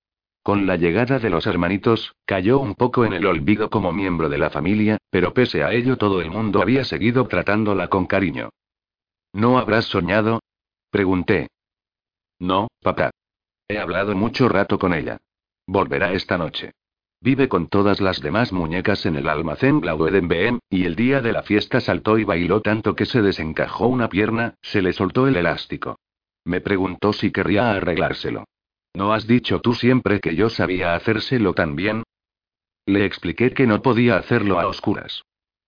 [0.42, 4.38] Con la llegada de los hermanitos, cayó un poco en el olvido como miembro de
[4.38, 8.50] la familia, pero pese a ello todo el mundo había seguido tratándola con cariño.
[9.34, 10.40] ¿No habrás soñado?
[10.90, 11.48] Pregunté.
[12.38, 13.10] No, papá.
[13.66, 15.18] He hablado mucho rato con ella.
[15.66, 16.70] Volverá esta noche.
[17.20, 21.42] Vive con todas las demás muñecas en el almacén BM, y el día de la
[21.42, 25.98] fiesta saltó y bailó tanto que se desencajó una pierna, se le soltó el elástico.
[26.44, 28.44] Me preguntó si querría arreglárselo.
[28.94, 32.04] ¿No has dicho tú siempre que yo sabía hacérselo tan bien?
[32.86, 35.24] Le expliqué que no podía hacerlo a oscuras.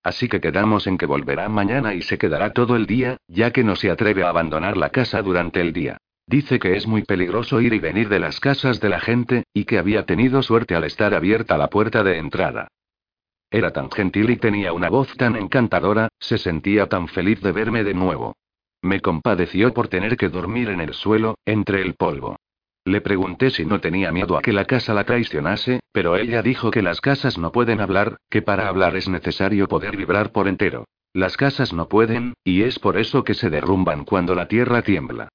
[0.07, 3.65] Así que quedamos en que volverá mañana y se quedará todo el día, ya que
[3.65, 5.97] no se atreve a abandonar la casa durante el día.
[6.29, 9.65] Dice que es muy peligroso ir y venir de las casas de la gente, y
[9.65, 12.69] que había tenido suerte al estar abierta la puerta de entrada.
[13.51, 17.83] Era tan gentil y tenía una voz tan encantadora, se sentía tan feliz de verme
[17.83, 18.37] de nuevo.
[18.83, 22.37] Me compadeció por tener que dormir en el suelo, entre el polvo.
[22.87, 26.71] Le pregunté si no tenía miedo a que la casa la traicionase, pero ella dijo
[26.71, 30.85] que las casas no pueden hablar, que para hablar es necesario poder vibrar por entero.
[31.13, 35.31] Las casas no pueden, y es por eso que se derrumban cuando la tierra tiembla.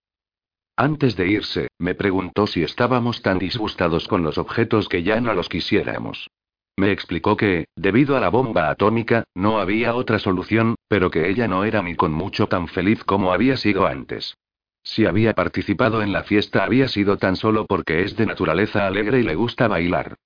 [0.78, 5.34] Antes de irse, me preguntó si estábamos tan disgustados con los objetos que ya no
[5.34, 6.30] los quisiéramos.
[6.78, 11.50] Me explicó que, debido a la bomba atómica, no había otra solución, pero que ella
[11.50, 14.36] no era ni con mucho tan feliz como había sido antes.
[14.84, 19.20] Si había participado en la fiesta había sido tan solo porque es de naturaleza alegre
[19.20, 20.18] y le gusta bailar.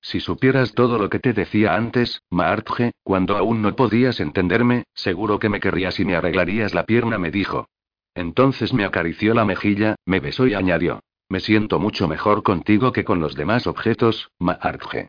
[0.00, 5.38] Si supieras todo lo que te decía antes, Maartje, cuando aún no podías entenderme, seguro
[5.38, 7.68] que me querrías y me arreglarías la pierna, me dijo.
[8.14, 11.00] Entonces me acarició la mejilla, me besó y añadió.
[11.30, 15.08] Me siento mucho mejor contigo que con los demás objetos, Maartje.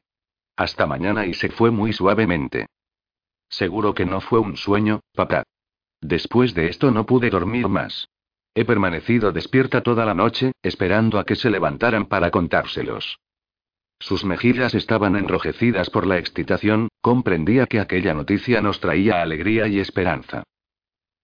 [0.56, 2.68] Hasta mañana y se fue muy suavemente.
[3.50, 5.44] Seguro que no fue un sueño, papá.
[6.00, 8.08] Después de esto no pude dormir más.
[8.56, 13.20] He permanecido despierta toda la noche, esperando a que se levantaran para contárselos.
[14.00, 19.80] Sus mejillas estaban enrojecidas por la excitación, comprendía que aquella noticia nos traía alegría y
[19.80, 20.44] esperanza.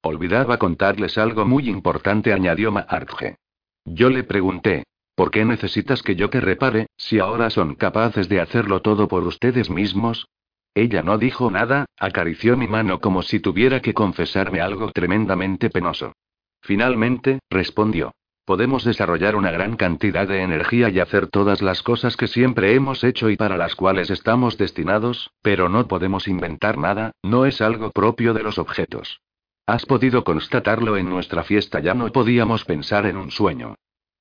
[0.04, 3.38] Olvidaba contarles algo muy importante, añadió Maartje.
[3.86, 4.84] Yo le pregunté,
[5.16, 9.24] ¿Por qué necesitas que yo te repare, si ahora son capaces de hacerlo todo por
[9.24, 10.28] ustedes mismos?
[10.74, 16.14] Ella no dijo nada, acarició mi mano como si tuviera que confesarme algo tremendamente penoso.
[16.62, 18.14] Finalmente, respondió.
[18.46, 23.04] Podemos desarrollar una gran cantidad de energía y hacer todas las cosas que siempre hemos
[23.04, 27.92] hecho y para las cuales estamos destinados, pero no podemos inventar nada, no es algo
[27.92, 29.22] propio de los objetos.
[29.68, 33.76] Has podido constatarlo en nuestra fiesta, ya no podíamos pensar en un sueño.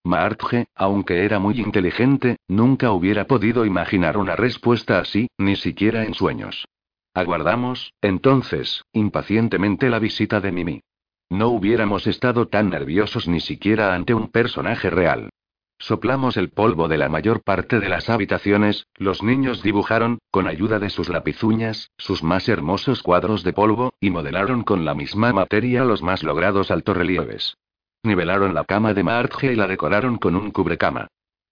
[0.04, 6.14] Martje, aunque era muy inteligente, nunca hubiera podido imaginar una respuesta así, ni siquiera en
[6.14, 6.66] sueños.
[7.14, 10.80] Aguardamos, entonces, impacientemente la visita de Mimi.
[11.30, 15.30] No hubiéramos estado tan nerviosos ni siquiera ante un personaje real.
[15.78, 20.78] Soplamos el polvo de la mayor parte de las habitaciones, los niños dibujaron, con ayuda
[20.78, 25.84] de sus lapizuñas, sus más hermosos cuadros de polvo, y modelaron con la misma materia
[25.84, 27.56] los más logrados altorrelieves.
[28.02, 31.06] Nivelaron la cama de Marge y la decoraron con un cubrecama.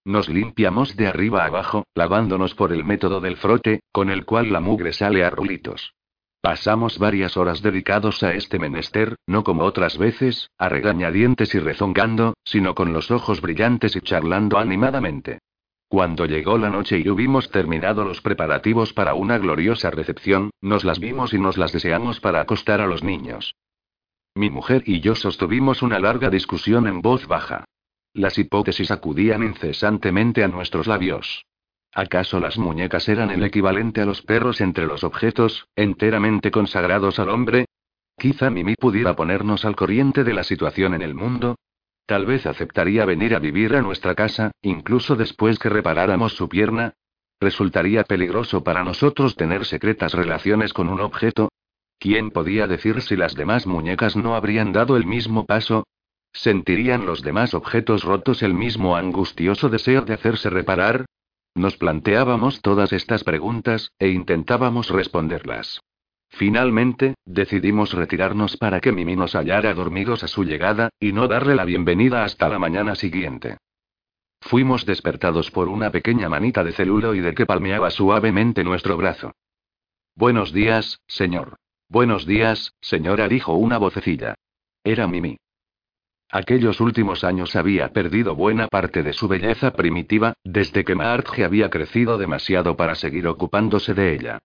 [0.05, 4.61] Nos limpiamos de arriba abajo, lavándonos por el método del frote, con el cual la
[4.61, 5.95] mugre sale a rulitos.
[6.41, 12.35] Pasamos varias horas dedicados a este menester, no como otras veces, a regañadientes y rezongando,
[12.45, 15.41] sino con los ojos brillantes y charlando animadamente.
[15.89, 21.01] Cuando llegó la noche y hubimos terminado los preparativos para una gloriosa recepción, nos las
[21.01, 23.55] vimos y nos las deseamos para acostar a los niños.
[24.35, 27.65] Mi mujer y yo sostuvimos una larga discusión en voz baja.
[28.13, 31.45] Las hipótesis acudían incesantemente a nuestros labios.
[31.93, 37.31] ¿Acaso las muñecas eran el equivalente a los perros entre los objetos, enteramente consagrados al
[37.31, 37.67] hombre?
[38.17, 41.57] Quizá Mimi pudiera ponernos al corriente de la situación en el mundo.
[42.07, 46.95] Tal vez aceptaría venir a vivir a nuestra casa, incluso después que reparáramos su pierna.
[47.41, 51.51] ¿Resultaría peligroso para nosotros tener secretas relaciones con un objeto?
[51.99, 55.87] ¿Quién podía decir si las demás muñecas no habrían dado el mismo paso?
[56.33, 61.07] ¿Sentirían los demás objetos rotos el mismo angustioso deseo de hacerse reparar?
[61.59, 65.81] Nos planteábamos todas estas preguntas, e intentábamos responderlas.
[66.29, 71.57] Finalmente, decidimos retirarnos para que Mimi nos hallara dormidos a su llegada, y no darle
[71.57, 73.57] la bienvenida hasta la mañana siguiente.
[74.41, 79.33] Fuimos despertados por una pequeña manita de celuloide que palmeaba suavemente nuestro brazo.
[80.15, 81.57] Buenos días, señor.
[81.89, 84.37] Buenos días, señora, dijo una vocecilla.
[84.85, 85.39] Era Mimi.
[86.31, 91.71] Aquellos últimos años había perdido buena parte de su belleza primitiva, desde que Marge había
[91.71, 94.39] crecido demasiado para seguir ocupándose de ella.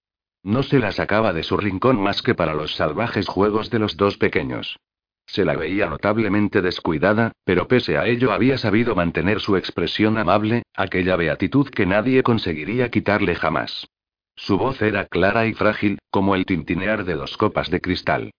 [0.44, 3.98] No se la sacaba de su rincón más que para los salvajes juegos de los
[3.98, 4.78] dos pequeños.
[5.26, 10.64] Se la veía notablemente descuidada, pero pese a ello había sabido mantener su expresión amable,
[10.76, 13.88] aquella beatitud que nadie conseguiría quitarle jamás.
[14.36, 18.32] Su voz era clara y frágil, como el tintinear de dos copas de cristal.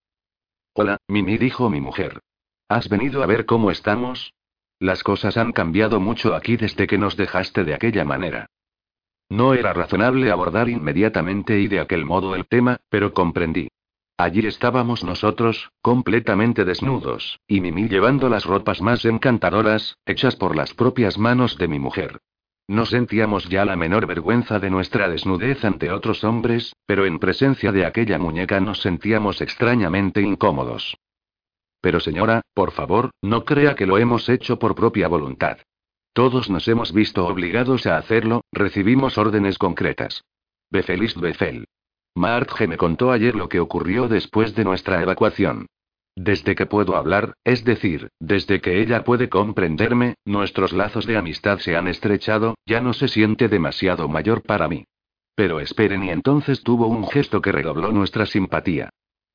[0.74, 2.20] Hola, Mimi, dijo mi mujer.
[2.74, 4.34] ¿Has venido a ver cómo estamos?
[4.80, 8.46] Las cosas han cambiado mucho aquí desde que nos dejaste de aquella manera.
[9.28, 13.68] No era razonable abordar inmediatamente y de aquel modo el tema, pero comprendí.
[14.18, 20.74] Allí estábamos nosotros, completamente desnudos, y Mimi llevando las ropas más encantadoras, hechas por las
[20.74, 22.18] propias manos de mi mujer.
[22.66, 27.70] No sentíamos ya la menor vergüenza de nuestra desnudez ante otros hombres, pero en presencia
[27.70, 30.96] de aquella muñeca nos sentíamos extrañamente incómodos.
[31.84, 35.58] Pero señora, por favor, no crea que lo hemos hecho por propia voluntad.
[36.14, 40.24] Todos nos hemos visto obligados a hacerlo, recibimos órdenes concretas.
[40.70, 41.66] Befelist Befel.
[42.14, 45.66] Marge me contó ayer lo que ocurrió después de nuestra evacuación.
[46.16, 51.58] Desde que puedo hablar, es decir, desde que ella puede comprenderme, nuestros lazos de amistad
[51.58, 54.86] se han estrechado, ya no se siente demasiado mayor para mí.
[55.34, 58.88] Pero esperen y entonces tuvo un gesto que redobló nuestra simpatía.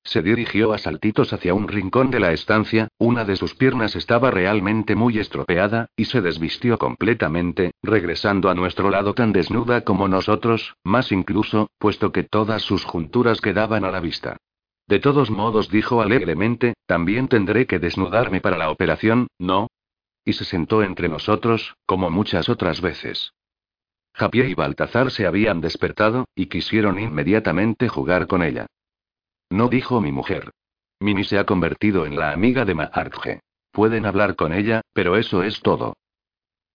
[0.04, 4.32] Se dirigió a saltitos hacia un rincón de la estancia, una de sus piernas estaba
[4.32, 10.76] realmente muy estropeada, y se desvistió completamente, regresando a nuestro lado tan desnuda como nosotros,
[10.84, 14.38] más incluso, puesto que todas sus junturas quedaban a la vista.
[14.88, 19.68] De todos modos, dijo alegremente, también tendré que desnudarme para la operación, ¿no?
[20.26, 23.34] Y se sentó entre nosotros, como muchas otras veces.
[24.14, 28.66] Javier y Baltazar se habían despertado, y quisieron inmediatamente jugar con ella.
[29.50, 30.52] No dijo mi mujer.
[31.00, 33.42] Mimi se ha convertido en la amiga de Maartje.
[33.72, 35.94] Pueden hablar con ella, pero eso es todo.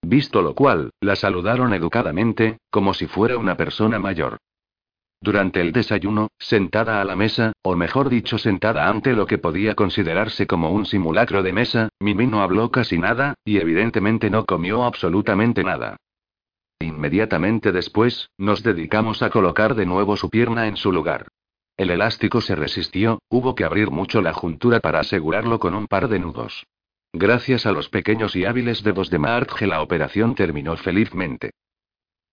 [0.01, 4.37] Visto lo cual, la saludaron educadamente, como si fuera una persona mayor.
[5.21, 9.73] Durante el desayuno, sentada a la mesa, o mejor dicho sentada ante lo que podía
[9.73, 14.83] considerarse como un simulacro de mesa, Mimi no habló casi nada, y evidentemente no comió
[14.83, 15.97] absolutamente nada.
[16.79, 21.27] Inmediatamente después, nos dedicamos a colocar de nuevo su pierna en su lugar.
[21.77, 26.07] El elástico se resistió, hubo que abrir mucho la juntura para asegurarlo con un par
[26.07, 26.65] de nudos.
[27.11, 31.51] Gracias a los pequeños y hábiles dedos de Marge la operación terminó felizmente.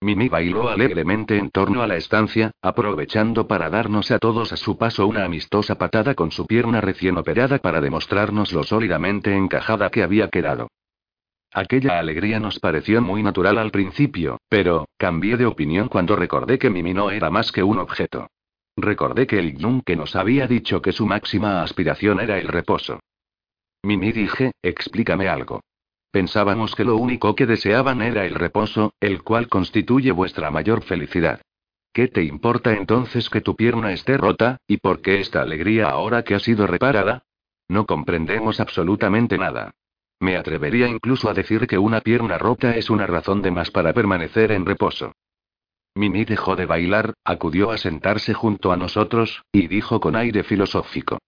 [0.00, 4.76] Mimi bailó alegremente en torno a la estancia, aprovechando para darnos a todos a su
[4.76, 10.02] paso una amistosa patada con su pierna recién operada para demostrarnos lo sólidamente encajada que
[10.02, 10.68] había quedado.
[11.52, 16.70] Aquella alegría nos pareció muy natural al principio, pero, cambié de opinión cuando recordé que
[16.70, 18.28] Mimi no era más que un objeto.
[18.76, 23.00] Recordé que el Yunque nos había dicho que su máxima aspiración era el reposo.
[23.82, 25.60] Mimi dije, explícame algo.
[26.10, 31.40] Pensábamos que lo único que deseaban era el reposo, el cual constituye vuestra mayor felicidad.
[31.92, 36.22] ¿Qué te importa entonces que tu pierna esté rota, y por qué esta alegría ahora
[36.22, 37.24] que ha sido reparada?
[37.68, 39.72] No comprendemos absolutamente nada.
[40.20, 43.92] Me atrevería incluso a decir que una pierna rota es una razón de más para
[43.92, 45.12] permanecer en reposo.
[45.94, 51.18] Mimi dejó de bailar, acudió a sentarse junto a nosotros, y dijo con aire filosófico.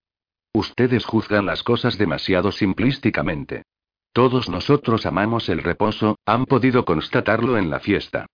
[0.52, 3.64] Ustedes juzgan las cosas demasiado simplísticamente.
[4.12, 8.26] Todos nosotros amamos el reposo, han podido constatarlo en la fiesta.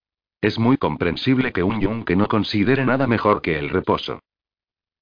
[0.42, 4.20] Es muy comprensible que un yunque no considere nada mejor que el reposo.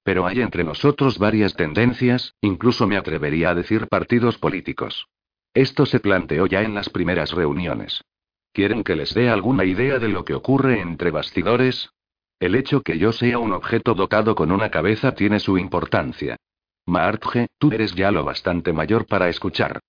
[0.03, 5.07] Pero hay entre nosotros varias tendencias, incluso me atrevería a decir partidos políticos.
[5.53, 8.01] Esto se planteó ya en las primeras reuniones.
[8.53, 11.89] ¿Quieren que les dé alguna idea de lo que ocurre entre bastidores?
[12.39, 16.37] El hecho que yo sea un objeto dotado con una cabeza tiene su importancia.
[16.85, 19.79] Marge, tú eres ya lo bastante mayor para escuchar.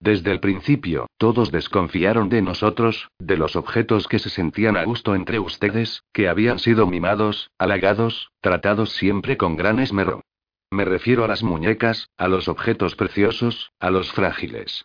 [0.00, 5.14] Desde el principio, todos desconfiaron de nosotros, de los objetos que se sentían a gusto
[5.14, 10.22] entre ustedes, que habían sido mimados, halagados, tratados siempre con gran esmero.
[10.70, 14.84] Me refiero a las muñecas, a los objetos preciosos, a los frágiles.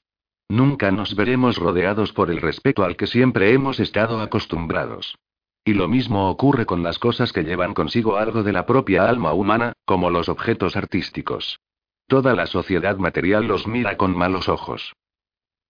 [0.51, 5.15] Nunca nos veremos rodeados por el respeto al que siempre hemos estado acostumbrados.
[5.63, 9.31] Y lo mismo ocurre con las cosas que llevan consigo algo de la propia alma
[9.31, 11.61] humana, como los objetos artísticos.
[12.05, 14.91] Toda la sociedad material los mira con malos ojos.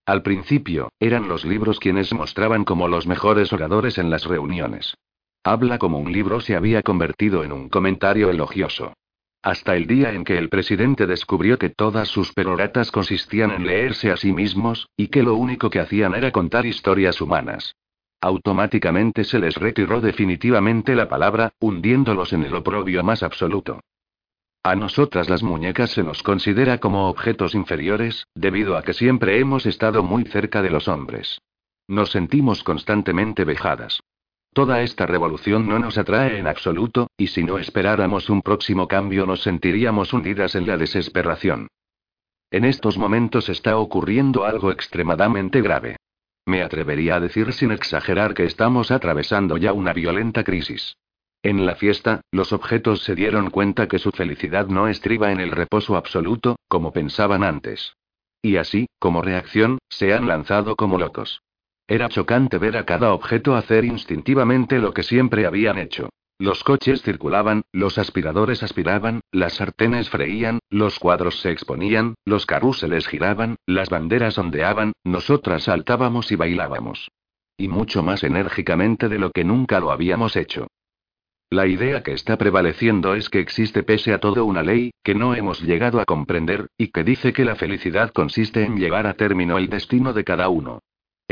[0.08, 4.96] Al principio, eran los libros quienes mostraban como los mejores oradores en las reuniones.
[5.44, 8.94] Habla como un libro se había convertido en un comentario elogioso.
[9.44, 14.12] Hasta el día en que el presidente descubrió que todas sus peroratas consistían en leerse
[14.12, 17.76] a sí mismos, y que lo único que hacían era contar historias humanas.
[18.22, 23.80] Automáticamente se les retiró definitivamente la palabra, hundiéndolos en el oprobio más absoluto.
[24.62, 29.66] A nosotras las muñecas se nos considera como objetos inferiores, debido a que siempre hemos
[29.66, 31.42] estado muy cerca de los hombres.
[31.88, 34.02] Nos sentimos constantemente vejadas.
[34.54, 39.26] Toda esta revolución no nos atrae en absoluto, y si no esperáramos un próximo cambio
[39.26, 41.68] nos sentiríamos hundidas en la desesperación.
[42.52, 45.96] En estos momentos está ocurriendo algo extremadamente grave.
[46.46, 50.98] Me atrevería a decir sin exagerar que estamos atravesando ya una violenta crisis.
[51.44, 55.52] En la fiesta, los objetos se dieron cuenta que su felicidad no estriba en el
[55.52, 57.94] reposo absoluto, como pensaban antes.
[58.42, 61.42] Y así, como reacción, se han lanzado como locos.
[61.88, 66.10] Era chocante ver a cada objeto hacer instintivamente lo que siempre habían hecho.
[66.42, 73.08] Los coches circulaban, los aspiradores aspiraban, las sartenes freían, los cuadros se exponían, los carruseles
[73.08, 77.12] giraban, las banderas ondeaban, nosotras saltábamos y bailábamos.
[77.58, 80.66] Y mucho más enérgicamente de lo que nunca lo habíamos hecho.
[81.52, 85.36] La idea que está prevaleciendo es que existe pese a todo una ley, que no
[85.36, 89.60] hemos llegado a comprender, y que dice que la felicidad consiste en llevar a término
[89.60, 90.80] el destino de cada uno.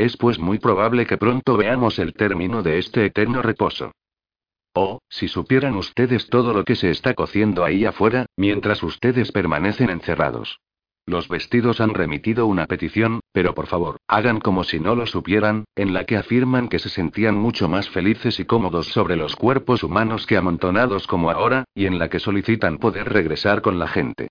[0.00, 3.92] Es pues muy probable que pronto veamos el término de este eterno reposo.
[4.72, 9.90] Oh, si supieran ustedes todo lo que se está cociendo ahí afuera, mientras ustedes permanecen
[9.90, 10.58] encerrados.
[11.04, 15.66] Los vestidos han remitido una petición, pero por favor, hagan como si no lo supieran,
[15.76, 19.82] en la que afirman que se sentían mucho más felices y cómodos sobre los cuerpos
[19.82, 24.28] humanos que amontonados como ahora, y en la que solicitan poder regresar con la gente.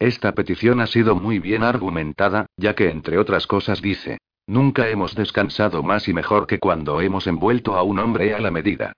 [0.00, 5.14] Esta petición ha sido muy bien argumentada, ya que entre otras cosas dice, nunca hemos
[5.14, 8.92] descansado más y mejor que cuando hemos envuelto a un hombre a la medida.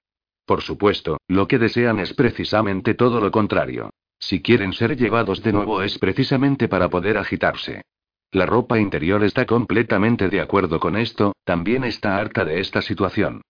[0.46, 3.90] Por supuesto, lo que desean es precisamente todo lo contrario.
[4.18, 7.82] Si quieren ser llevados de nuevo es precisamente para poder agitarse.
[8.30, 13.42] La ropa interior está completamente de acuerdo con esto, también está harta de esta situación.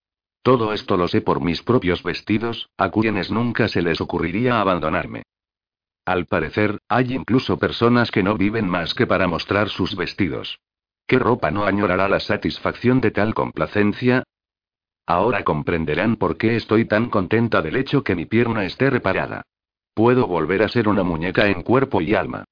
[0.42, 5.22] Todo esto lo sé por mis propios vestidos, a quienes nunca se les ocurriría abandonarme.
[6.04, 10.58] Al parecer, hay incluso personas que no viven más que para mostrar sus vestidos.
[11.06, 14.24] ¿Qué ropa no añorará la satisfacción de tal complacencia?
[15.06, 19.42] Ahora comprenderán por qué estoy tan contenta del hecho que mi pierna esté reparada.
[19.92, 22.44] Puedo volver a ser una muñeca en cuerpo y alma.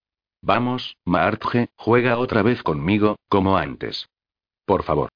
[0.43, 4.09] Vamos, Marge, juega otra vez conmigo, como antes.
[4.67, 5.09] Por favor.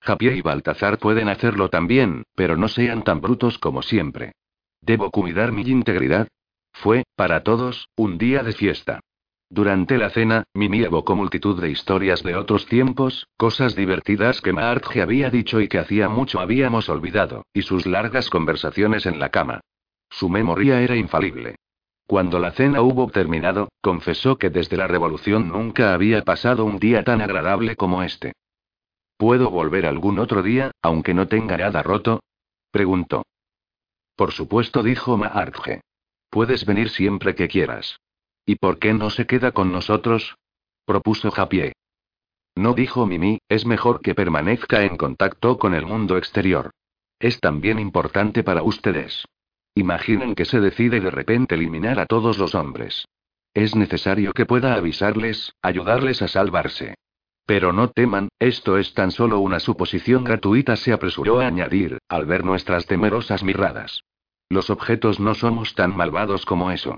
[0.00, 4.32] Javier y Baltazar pueden hacerlo también, pero no sean tan brutos como siempre.
[4.80, 6.28] Debo cuidar mi integridad.
[6.72, 9.00] Fue, para todos, un día de fiesta.
[9.56, 15.00] Durante la cena, Mimi evocó multitud de historias de otros tiempos, cosas divertidas que Marge
[15.00, 19.62] había dicho y que hacía mucho habíamos olvidado, y sus largas conversaciones en la cama.
[20.10, 21.56] Su memoria era infalible.
[22.06, 27.02] Cuando la cena hubo terminado, confesó que desde la revolución nunca había pasado un día
[27.02, 28.34] tan agradable como este.
[29.16, 32.20] ¿Puedo volver algún otro día, aunque no tenga nada roto?
[32.70, 33.24] preguntó.
[34.16, 35.80] Por supuesto, dijo Marge.
[36.28, 37.96] Puedes venir siempre que quieras.
[38.46, 40.36] ¿Y por qué no se queda con nosotros?
[40.86, 41.72] propuso Japié.
[42.54, 46.70] No dijo Mimi, es mejor que permanezca en contacto con el mundo exterior.
[47.18, 49.24] Es también importante para ustedes.
[49.74, 53.04] Imaginen que se decide de repente eliminar a todos los hombres.
[53.52, 56.94] Es necesario que pueda avisarles, ayudarles a salvarse.
[57.46, 62.26] Pero no teman, esto es tan solo una suposición gratuita, se apresuró a añadir, al
[62.26, 64.02] ver nuestras temerosas miradas.
[64.48, 66.96] Los objetos no somos tan malvados como eso.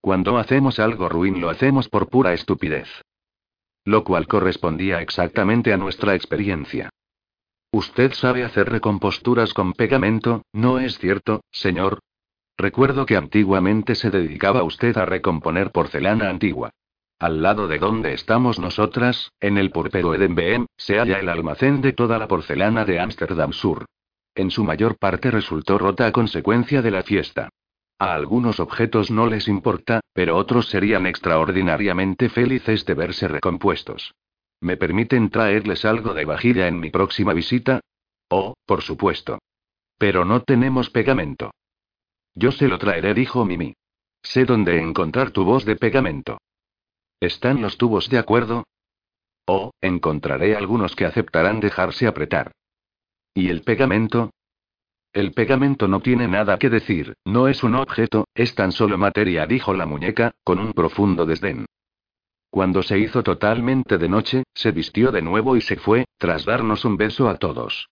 [0.00, 2.88] Cuando hacemos algo ruin lo hacemos por pura estupidez.
[3.84, 6.90] Lo cual correspondía exactamente a nuestra experiencia.
[7.72, 12.00] Usted sabe hacer recomposturas con pegamento, ¿no es cierto, señor?
[12.56, 16.70] Recuerdo que antiguamente se dedicaba usted a recomponer porcelana antigua.
[17.18, 21.92] Al lado de donde estamos nosotras, en el purpero Edenbeem, se halla el almacén de
[21.92, 23.86] toda la porcelana de Ámsterdam Sur.
[24.34, 27.48] En su mayor parte resultó rota a consecuencia de la fiesta.
[27.98, 34.14] A algunos objetos no les importa, pero otros serían extraordinariamente felices de verse recompuestos.
[34.60, 37.80] ¿Me permiten traerles algo de vajilla en mi próxima visita?
[38.28, 39.38] Oh, por supuesto.
[39.98, 41.50] Pero no tenemos pegamento.
[42.34, 43.74] Yo se lo traeré, dijo Mimi.
[44.22, 46.38] Sé dónde encontrar tubos de pegamento.
[47.20, 48.64] ¿Están los tubos de acuerdo?
[49.46, 52.52] Oh, encontraré algunos que aceptarán dejarse apretar.
[53.34, 54.30] ¿Y el pegamento?
[55.12, 59.46] El pegamento no tiene nada que decir, no es un objeto, es tan solo materia,
[59.46, 61.66] dijo la muñeca, con un profundo desdén.
[62.50, 66.84] Cuando se hizo totalmente de noche, se vistió de nuevo y se fue, tras darnos
[66.84, 67.88] un beso a todos.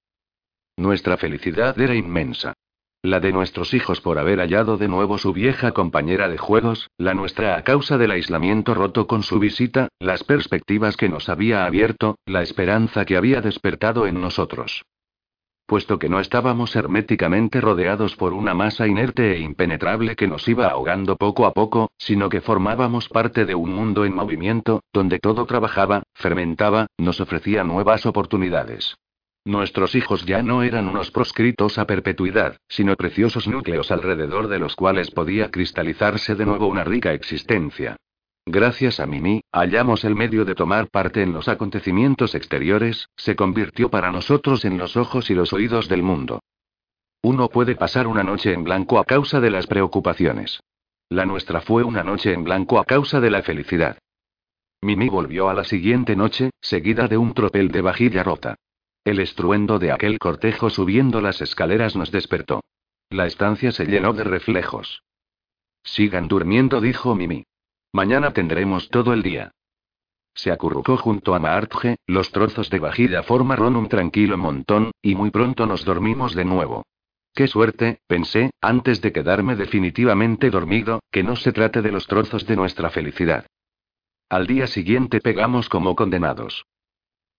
[0.77, 2.55] Nuestra felicidad era inmensa.
[3.03, 7.15] La de nuestros hijos por haber hallado de nuevo su vieja compañera de juegos, la
[7.15, 12.19] nuestra a causa del aislamiento roto con su visita, las perspectivas que nos había abierto,
[12.27, 14.83] la esperanza que había despertado en nosotros.
[15.67, 20.69] Puesto que no estábamos herméticamente rodeados por una masa inerte e impenetrable que nos iba
[20.69, 25.45] ahogando poco a poco, sino que formábamos parte de un mundo en movimiento, donde todo
[25.45, 28.97] trabajaba, fermentaba, nos ofrecía nuevas oportunidades.
[29.45, 34.77] Nuestros hijos ya no eran unos proscritos a perpetuidad, sino preciosos núcleos alrededor de los
[34.77, 37.97] cuales podía cristalizarse de nuevo una rica existencia.
[38.49, 43.91] Gracias a Mimi, hallamos el medio de tomar parte en los acontecimientos exteriores, se convirtió
[43.91, 46.39] para nosotros en los ojos y los oídos del mundo.
[47.23, 50.61] Uno puede pasar una noche en blanco a causa de las preocupaciones.
[51.09, 53.99] La nuestra fue una noche en blanco a causa de la felicidad.
[54.81, 58.55] Mimi volvió a la siguiente noche, seguida de un tropel de vajilla rota.
[59.05, 62.61] El estruendo de aquel cortejo subiendo las escaleras nos despertó.
[63.11, 65.03] La estancia se llenó de reflejos.
[65.83, 67.45] Sigan durmiendo, dijo Mimi.
[67.93, 69.53] Mañana tendremos todo el día.
[70.35, 75.31] Se acurrucó junto a Marge, los trozos de vajilla formaron un tranquilo montón, y muy
[75.31, 76.85] pronto nos dormimos de nuevo.
[77.35, 82.47] Qué suerte, pensé, antes de quedarme definitivamente dormido, que no se trate de los trozos
[82.47, 83.47] de nuestra felicidad.
[84.29, 86.65] Al día siguiente pegamos como condenados.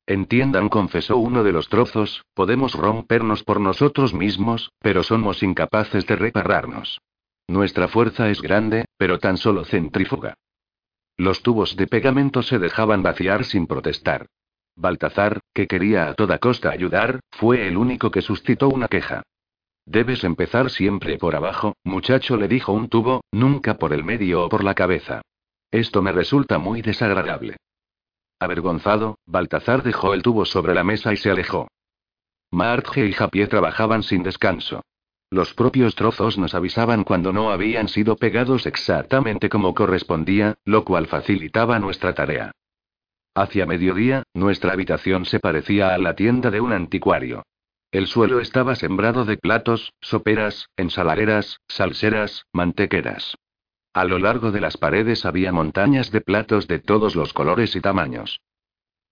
[0.07, 6.15] Entiendan, confesó uno de los trozos, podemos rompernos por nosotros mismos, pero somos incapaces de
[6.15, 6.99] repararnos.
[7.47, 10.35] Nuestra fuerza es grande, pero tan solo centrífuga.
[11.15, 14.27] Los tubos de pegamento se dejaban vaciar sin protestar.
[14.75, 19.23] Baltazar, que quería a toda costa ayudar, fue el único que suscitó una queja.
[19.85, 24.49] Debes empezar siempre por abajo, muchacho, le dijo un tubo, nunca por el medio o
[24.49, 25.21] por la cabeza.
[25.71, 27.57] Esto me resulta muy desagradable.
[28.39, 31.67] Avergonzado, Baltazar dejó el tubo sobre la mesa y se alejó.
[32.51, 34.83] Marge y Japié trabajaban sin descanso.
[35.29, 41.07] Los propios trozos nos avisaban cuando no habían sido pegados exactamente como correspondía, lo cual
[41.07, 42.51] facilitaba nuestra tarea.
[43.35, 47.43] Hacia mediodía, nuestra habitación se parecía a la tienda de un anticuario.
[47.91, 53.35] El suelo estaba sembrado de platos, soperas, ensaladeras, salseras, mantequeras.
[53.93, 57.81] A lo largo de las paredes había montañas de platos de todos los colores y
[57.81, 58.41] tamaños.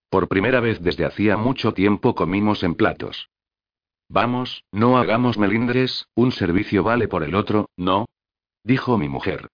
[0.10, 3.30] Por primera vez desde hacía mucho tiempo comimos en platos.
[4.07, 8.06] Vamos, no hagamos melindres, un servicio vale por el otro, ¿no?
[8.64, 9.48] dijo mi mujer.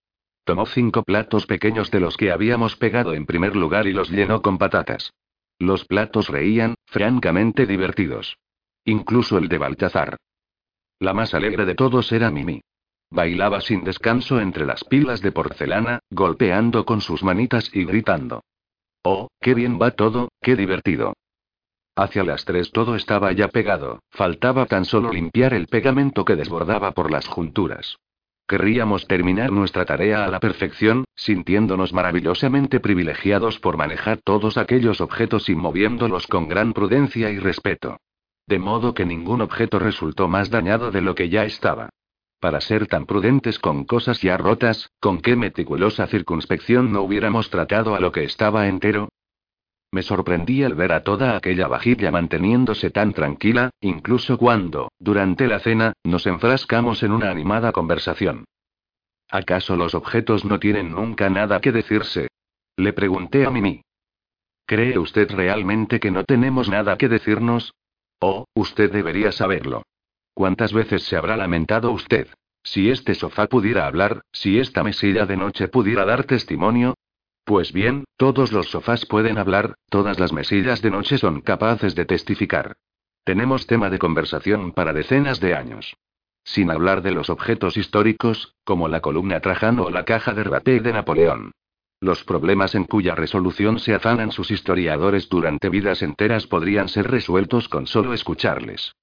[0.44, 4.42] Tomó cinco platos pequeños de los que habíamos pegado en primer lugar y los llenó
[4.42, 5.14] con patatas.
[5.60, 8.38] Los platos reían, francamente divertidos.
[8.84, 10.18] Incluso el de Baltazar.
[11.00, 12.62] La más alegre de todos era Mimi.
[13.12, 18.44] bailaba sin descanso entre las pilas de porcelana, golpeando con sus manitas y gritando.
[19.04, 21.14] Oh, qué bien va todo, qué divertido.
[22.02, 26.94] Hacia las tres todo estaba ya pegado, faltaba tan solo limpiar el pegamento que desbordaba
[26.94, 28.00] por las junturas.
[28.48, 35.48] Querríamos terminar nuestra tarea a la perfección, sintiéndonos maravillosamente privilegiados por manejar todos aquellos objetos
[35.48, 37.98] y moviéndolos con gran prudencia y respeto.
[38.48, 41.90] De modo que ningún objeto resultó más dañado de lo que ya estaba.
[42.40, 47.94] Para ser tan prudentes con cosas ya rotas, con qué meticulosa circunspección no hubiéramos tratado
[47.94, 49.10] a lo que estaba entero,
[49.92, 55.60] me sorprendí al ver a toda aquella vajilla manteniéndose tan tranquila, incluso cuando, durante la
[55.60, 58.46] cena, nos enfrascamos en una animada conversación.
[59.30, 62.28] ¿Acaso los objetos no tienen nunca nada que decirse?
[62.78, 63.82] Le pregunté a Mimi.
[64.66, 67.74] ¿Cree usted realmente que no tenemos nada que decirnos?
[68.20, 69.84] Oh, usted debería saberlo.
[70.34, 72.28] ¿Cuántas veces se habrá lamentado usted?
[72.64, 76.96] Si este sofá pudiera hablar, si esta mesilla de noche pudiera dar testimonio,
[77.44, 82.06] pues bien, todos los sofás pueden hablar, todas las mesillas de noche son capaces de
[82.06, 82.78] testificar.
[83.24, 85.96] Tenemos tema de conversación para decenas de años.
[86.44, 90.80] Sin hablar de los objetos históricos, como la columna Trajano o la caja de Raté
[90.80, 91.52] de Napoleón.
[92.00, 97.70] Los problemas en cuya resolución se afanan sus historiadores durante vidas enteras podrían ser resueltos
[97.70, 98.94] con solo escucharles.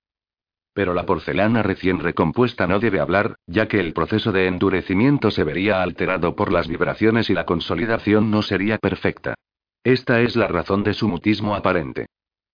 [0.78, 5.42] Pero la porcelana recién recompuesta no debe hablar, ya que el proceso de endurecimiento se
[5.42, 9.34] vería alterado por las vibraciones y la consolidación no sería perfecta.
[9.82, 12.06] Esta es la razón de su mutismo aparente.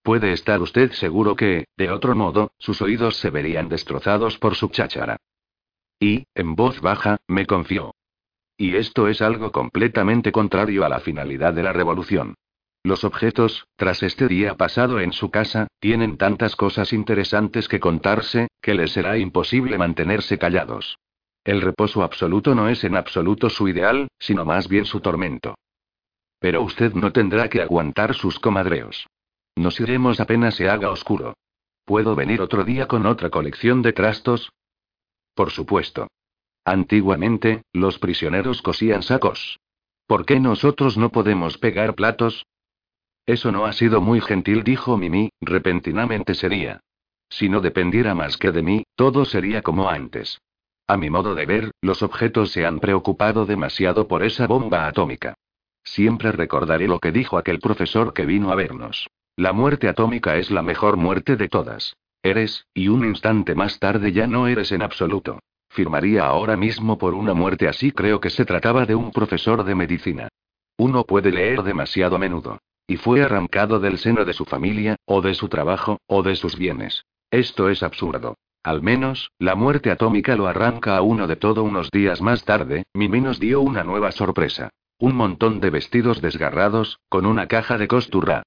[0.03, 4.71] Puede estar usted seguro que, de otro modo, sus oídos se verían destrozados por su
[4.71, 5.19] cháchara.
[6.01, 7.95] Y, en voz baja, me confió.
[8.57, 12.37] Y esto es algo completamente contrario a la finalidad de la revolución.
[12.85, 18.48] Los objetos, tras este día pasado en su casa, tienen tantas cosas interesantes que contarse,
[18.61, 20.98] que les será imposible mantenerse callados.
[21.44, 25.55] El reposo absoluto no es en absoluto su ideal, sino más bien su tormento.
[26.39, 29.06] Pero usted no tendrá que aguantar sus comadreos.
[29.56, 31.32] Nos iremos apenas se haga oscuro.
[31.86, 34.52] ¿Puedo venir otro día con otra colección de trastos?
[35.35, 36.09] Por supuesto.
[36.66, 39.59] Antiguamente, los prisioneros cosían sacos.
[40.06, 42.44] ¿Por qué nosotros no podemos pegar platos?
[43.27, 46.81] Eso no ha sido muy gentil, dijo Mimi, repentinamente sería.
[47.29, 50.41] Si no dependiera más que de mí, todo sería como antes.
[50.87, 55.35] A mi modo de ver, los objetos se han preocupado demasiado por esa bomba atómica.
[55.83, 59.09] Siempre recordaré lo que dijo aquel profesor que vino a vernos.
[59.37, 61.97] La muerte atómica es la mejor muerte de todas.
[62.23, 65.41] Eres, y un instante más tarde ya no eres en absoluto.
[65.71, 69.75] Firmaría ahora mismo por una muerte así, creo que se trataba de un profesor de
[69.75, 70.29] medicina.
[70.77, 72.59] Uno puede leer demasiado a menudo.
[72.86, 76.56] Y fue arrancado del seno de su familia, o de su trabajo, o de sus
[76.56, 77.05] bienes.
[77.31, 78.36] Esto es absurdo.
[78.62, 82.85] Al menos, la muerte atómica lo arranca a uno de todo unos días más tarde,
[82.94, 84.70] Mimi nos dio una nueva sorpresa.
[84.98, 88.43] Un montón de vestidos desgarrados, con una caja de costura.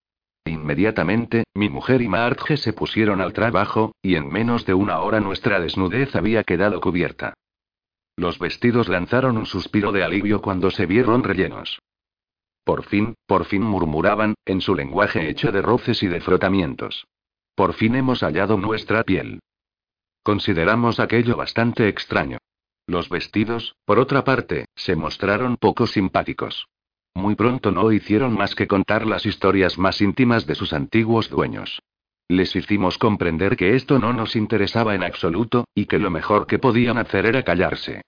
[0.46, 5.20] Inmediatamente, mi mujer y Marge se pusieron al trabajo, y en menos de una hora
[5.20, 7.34] nuestra desnudez había quedado cubierta.
[8.16, 11.80] Los vestidos lanzaron un suspiro de alivio cuando se vieron rellenos.
[12.68, 17.08] Por fin, por fin murmuraban, en su lenguaje hecho de roces y de frotamientos.
[17.56, 19.40] Por fin hemos hallado nuestra piel.
[20.22, 22.40] Consideramos aquello bastante extraño.
[22.86, 26.68] Los vestidos, por otra parte, se mostraron poco simpáticos.
[27.16, 31.80] Muy pronto no hicieron más que contar las historias más íntimas de sus antiguos dueños.
[32.28, 36.60] Les hicimos comprender que esto no nos interesaba en absoluto, y que lo mejor que
[36.60, 38.02] podían hacer era callarse.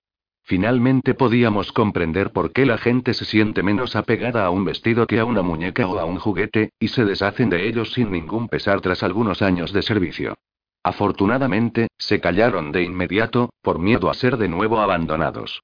[0.50, 5.20] Finalmente podíamos comprender por qué la gente se siente menos apegada a un vestido que
[5.20, 8.82] a una muñeca o a un juguete, y se deshacen de ellos sin ningún pesar
[8.82, 10.40] tras algunos años de servicio.
[10.82, 15.62] Afortunadamente, se callaron de inmediato, por miedo a ser de nuevo abandonados.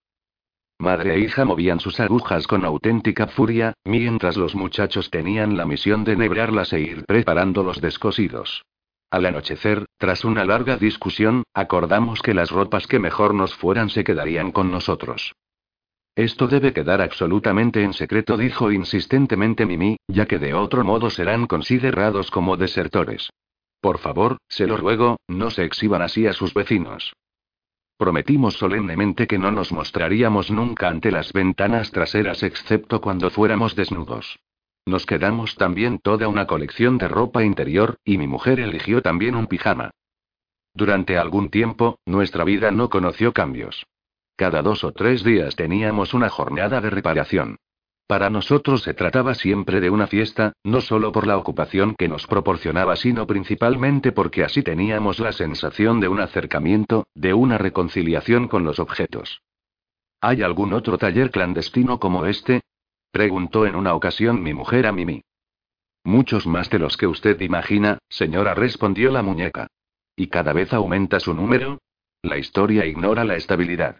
[0.77, 6.03] Madre e hija movían sus agujas con auténtica furia, mientras los muchachos tenían la misión
[6.03, 8.63] de nebrarlas e ir preparando los descosidos.
[9.15, 14.03] Al anochecer, tras una larga discusión, acordamos que las ropas que mejor nos fueran se
[14.03, 15.31] quedarían con nosotros.
[16.17, 21.47] Esto debe quedar absolutamente en secreto, dijo insistentemente Mimi, ya que de otro modo serán
[21.47, 23.29] considerados como desertores.
[23.79, 27.13] Por favor, se lo ruego, no se exhiban así a sus vecinos.
[27.97, 34.37] Prometimos solemnemente que no nos mostraríamos nunca ante las ventanas traseras excepto cuando fuéramos desnudos.
[34.85, 39.47] Nos quedamos también toda una colección de ropa interior, y mi mujer eligió también un
[39.47, 39.91] pijama.
[40.75, 43.85] Durante algún tiempo, nuestra vida no conoció cambios.
[44.35, 47.57] Cada dos o tres días teníamos una jornada de reparación.
[48.07, 52.27] Para nosotros se trataba siempre de una fiesta, no solo por la ocupación que nos
[52.27, 58.63] proporcionaba, sino principalmente porque así teníamos la sensación de un acercamiento, de una reconciliación con
[58.63, 59.41] los objetos.
[60.21, 62.61] ¿Hay algún otro taller clandestino como este?
[63.15, 65.21] Preguntó en una ocasión mi mujer a Mimi.
[66.03, 69.67] Muchos más de los que usted imagina, señora, respondió la muñeca.
[70.17, 71.79] ¿Y cada vez aumenta su número?
[72.21, 73.99] La historia ignora la estabilidad.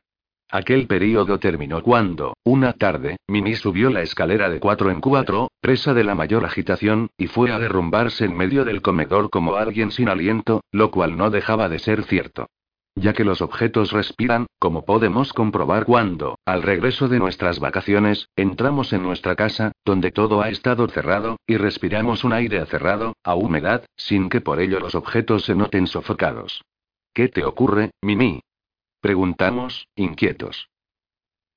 [0.52, 5.94] Aquel período terminó cuando, una tarde, Mimi subió la escalera de cuatro en cuatro, presa
[5.94, 10.10] de la mayor agitación, y fue a derrumbarse en medio del comedor como alguien sin
[10.10, 12.48] aliento, lo cual no dejaba de ser cierto.
[12.96, 18.94] Ya que los objetos respiran, como podemos comprobar cuando, al regreso de nuestras vacaciones, entramos
[18.94, 23.86] en nuestra casa, donde todo ha estado cerrado, y respiramos un aire acerrado, a humedad,
[23.98, 26.64] sin que por ello los objetos se noten sofocados.
[27.14, 28.42] ¿Qué te ocurre, Mimi?
[29.02, 30.70] Preguntamos, inquietos.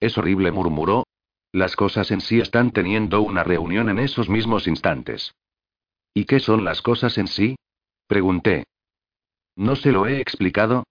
[0.01, 1.05] Es horrible, murmuró.
[1.53, 5.35] Las cosas en sí están teniendo una reunión en esos mismos instantes.
[6.15, 7.57] ¿Y qué son las cosas en sí?
[8.09, 8.65] Pregunté.
[9.57, 10.85] ¿No se lo he explicado?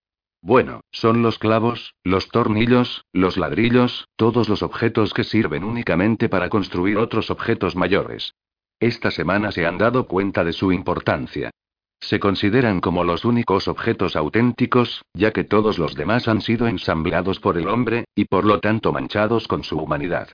[0.48, 6.48] Bueno, son los clavos, los tornillos, los ladrillos, todos los objetos que sirven únicamente para
[6.48, 8.34] construir otros objetos mayores.
[8.80, 11.52] Esta semana se han dado cuenta de su importancia.
[12.00, 17.42] Se consideran como los únicos objetos auténticos, ya que todos los demás han sido ensamblados
[17.42, 20.30] por el hombre, y por lo tanto manchados con su humanidad.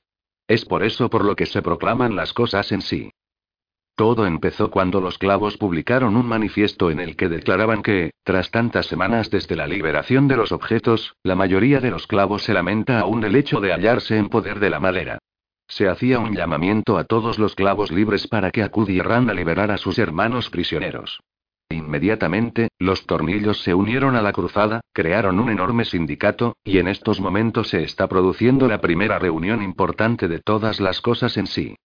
[0.47, 3.09] Es por eso por lo que se proclaman las cosas en sí.
[3.95, 8.87] Todo empezó cuando los clavos publicaron un manifiesto en el que declaraban que, tras tantas
[8.87, 13.23] semanas desde la liberación de los objetos, la mayoría de los clavos se lamenta aún
[13.23, 15.19] el hecho de hallarse en poder de la madera.
[15.67, 19.77] Se hacía un llamamiento a todos los clavos libres para que acudieran a liberar a
[19.77, 21.21] sus hermanos prisioneros.
[21.69, 27.19] Inmediatamente, los tornillos se unieron a la cruzada, crearon un enorme sindicato, y en estos
[27.19, 31.75] momentos se está produciendo la primera reunión importante de todas las cosas en sí.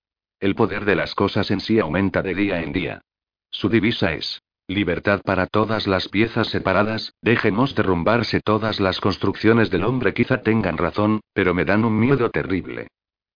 [0.40, 3.02] El poder de las cosas en sí aumenta de día en día.
[3.50, 9.82] Su divisa es, libertad para todas las piezas separadas, dejemos derrumbarse todas las construcciones del
[9.82, 12.86] hombre quizá tengan razón, pero me dan un miedo terrible.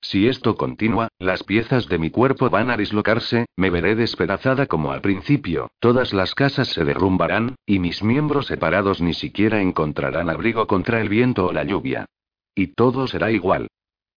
[0.00, 4.92] Si esto continúa, las piezas de mi cuerpo van a dislocarse, me veré despedazada como
[4.92, 10.68] al principio, todas las casas se derrumbarán, y mis miembros separados ni siquiera encontrarán abrigo
[10.68, 12.06] contra el viento o la lluvia.
[12.54, 13.68] Y todo será igual.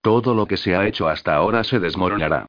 [0.02, 2.46] Todo lo que se ha hecho hasta ahora se desmoronará.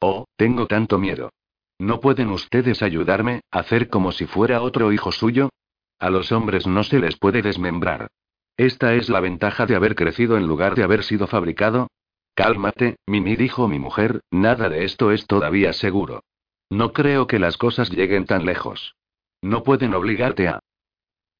[0.00, 1.30] Oh, tengo tanto miedo.
[1.78, 5.50] ¿No pueden ustedes ayudarme, hacer como si fuera otro hijo suyo?
[5.98, 8.08] A los hombres no se les puede desmembrar.
[8.56, 11.88] Esta es la ventaja de haber crecido en lugar de haber sido fabricado,
[12.36, 16.22] Cálmate, Mimi dijo mi mujer, nada de esto es todavía seguro.
[16.68, 18.94] No creo que las cosas lleguen tan lejos.
[19.40, 20.60] No pueden obligarte a...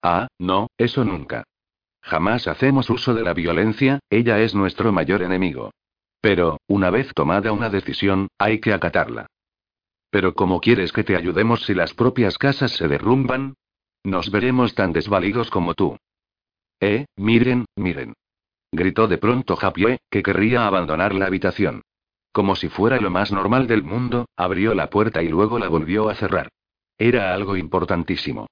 [0.03, 1.45] Ah, no, eso nunca.
[2.01, 5.71] Jamás hacemos uso de la violencia, ella es nuestro mayor enemigo.
[6.21, 9.27] Pero, una vez tomada una decisión, hay que acatarla.
[10.11, 13.55] Pero ¿cómo quieres que te ayudemos si las propias casas se derrumban?
[14.05, 15.97] Nos veremos tan desvalidos como tú.
[16.81, 18.15] Eh, miren, miren
[18.77, 21.83] gritó de pronto Japié, que querría abandonar la habitación.
[22.33, 26.09] Como si fuera lo más normal del mundo, abrió la puerta y luego la volvió
[26.09, 26.49] a cerrar.
[26.99, 28.47] Era algo importantísimo.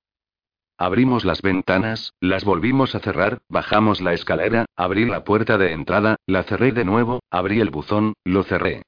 [0.76, 6.16] Abrimos las ventanas, las volvimos a cerrar, bajamos la escalera, abrí la puerta de entrada,
[6.26, 8.82] la cerré de nuevo, abrí el buzón, lo cerré.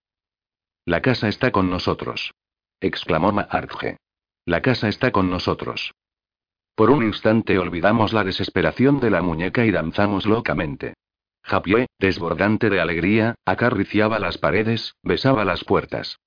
[0.84, 2.34] La casa está con nosotros.
[2.80, 3.98] exclamó Maartje.
[4.44, 5.94] La casa está con nosotros.
[6.74, 10.94] Por un instante olvidamos la desesperación de la muñeca y danzamos locamente.
[11.42, 16.18] Japié, desbordante de alegría, acariciaba las paredes, besaba las puertas.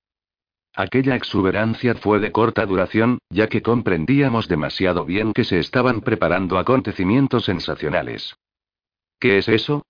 [0.74, 6.58] Aquella exuberancia fue de corta duración, ya que comprendíamos demasiado bien que se estaban preparando
[6.58, 8.36] acontecimientos sensacionales.
[9.18, 9.84] ¿Qué es eso?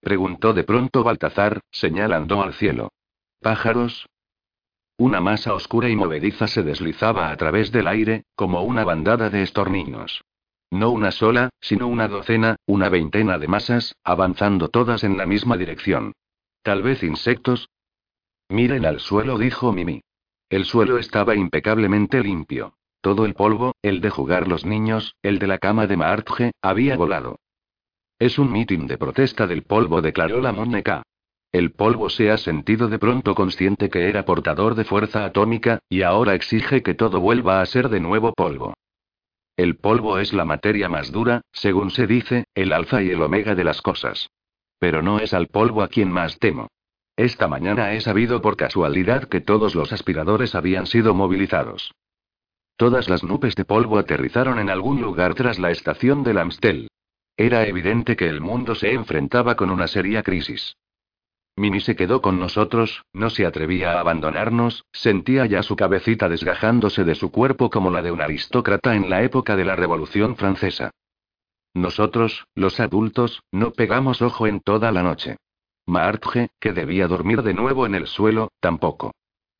[0.00, 2.90] preguntó de pronto Baltazar, señalando al cielo.
[3.40, 4.06] ¿Pájaros?
[4.96, 9.42] Una masa oscura y movediza se deslizaba a través del aire, como una bandada de
[9.42, 10.22] estorninos.
[10.70, 15.56] No una sola, sino una docena, una veintena de masas, avanzando todas en la misma
[15.56, 16.12] dirección.
[16.62, 17.68] Tal vez insectos.
[18.48, 20.02] Miren al suelo, dijo Mimi.
[20.50, 22.74] El suelo estaba impecablemente limpio.
[23.00, 26.96] Todo el polvo, el de jugar los niños, el de la cama de Maartje, había
[26.96, 27.38] volado.
[28.18, 31.04] Es un mitin de protesta del polvo, declaró la muñeca.
[31.52, 36.02] El polvo se ha sentido de pronto consciente que era portador de fuerza atómica, y
[36.02, 38.74] ahora exige que todo vuelva a ser de nuevo polvo.
[39.56, 43.54] El polvo es la materia más dura, según se dice, el alfa y el omega
[43.54, 44.28] de las cosas.
[44.80, 46.68] Pero no es al polvo a quien más temo.
[47.20, 51.92] Esta mañana he sabido por casualidad que todos los aspiradores habían sido movilizados.
[52.78, 56.88] Todas las nubes de polvo aterrizaron en algún lugar tras la estación del Amstel.
[57.36, 60.78] Era evidente que el mundo se enfrentaba con una seria crisis.
[61.56, 67.04] Mimi se quedó con nosotros, no se atrevía a abandonarnos, sentía ya su cabecita desgajándose
[67.04, 70.90] de su cuerpo como la de un aristócrata en la época de la Revolución Francesa.
[71.74, 75.36] Nosotros, los adultos, no pegamos ojo en toda la noche.
[75.90, 79.12] Marge, que debía dormir de nuevo en el suelo, tampoco.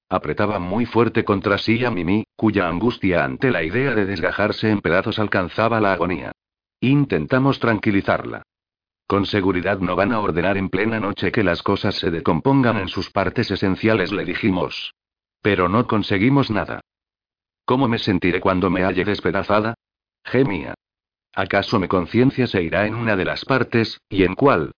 [0.09, 4.81] Apretaba muy fuerte contra sí a Mimi, cuya angustia ante la idea de desgajarse en
[4.81, 6.33] pedazos alcanzaba la agonía.
[6.81, 8.43] Intentamos tranquilizarla.
[9.07, 12.89] Con seguridad no van a ordenar en plena noche que las cosas se decompongan en
[12.89, 14.95] sus partes esenciales, le dijimos.
[15.43, 16.81] Pero no conseguimos nada.
[17.65, 19.75] ¿Cómo me sentiré cuando me halle despedazada?
[20.25, 20.75] Gemía.
[21.35, 24.73] ¿Acaso mi conciencia se irá en una de las partes, y en cuál?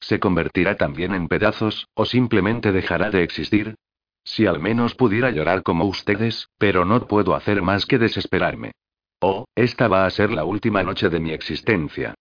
[0.00, 3.76] ¿Se convertirá también en pedazos, o simplemente dejará de existir?
[4.24, 8.72] Si al menos pudiera llorar como ustedes, pero no puedo hacer más que desesperarme.
[9.20, 12.14] Oh, esta va a ser la última noche de mi existencia.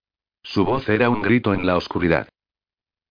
[0.44, 2.28] Su voz era un grito en la oscuridad.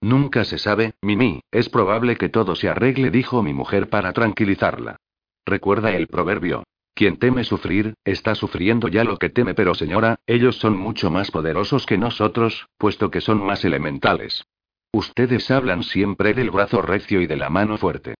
[0.01, 4.97] Nunca se sabe, Mimi, es probable que todo se arregle, dijo mi mujer para tranquilizarla.
[5.45, 6.65] Recuerda el proverbio.
[6.95, 11.31] Quien teme sufrir, está sufriendo ya lo que teme, pero señora, ellos son mucho más
[11.31, 14.45] poderosos que nosotros, puesto que son más elementales.
[14.93, 18.15] Ustedes hablan siempre del brazo recio y de la mano fuerte.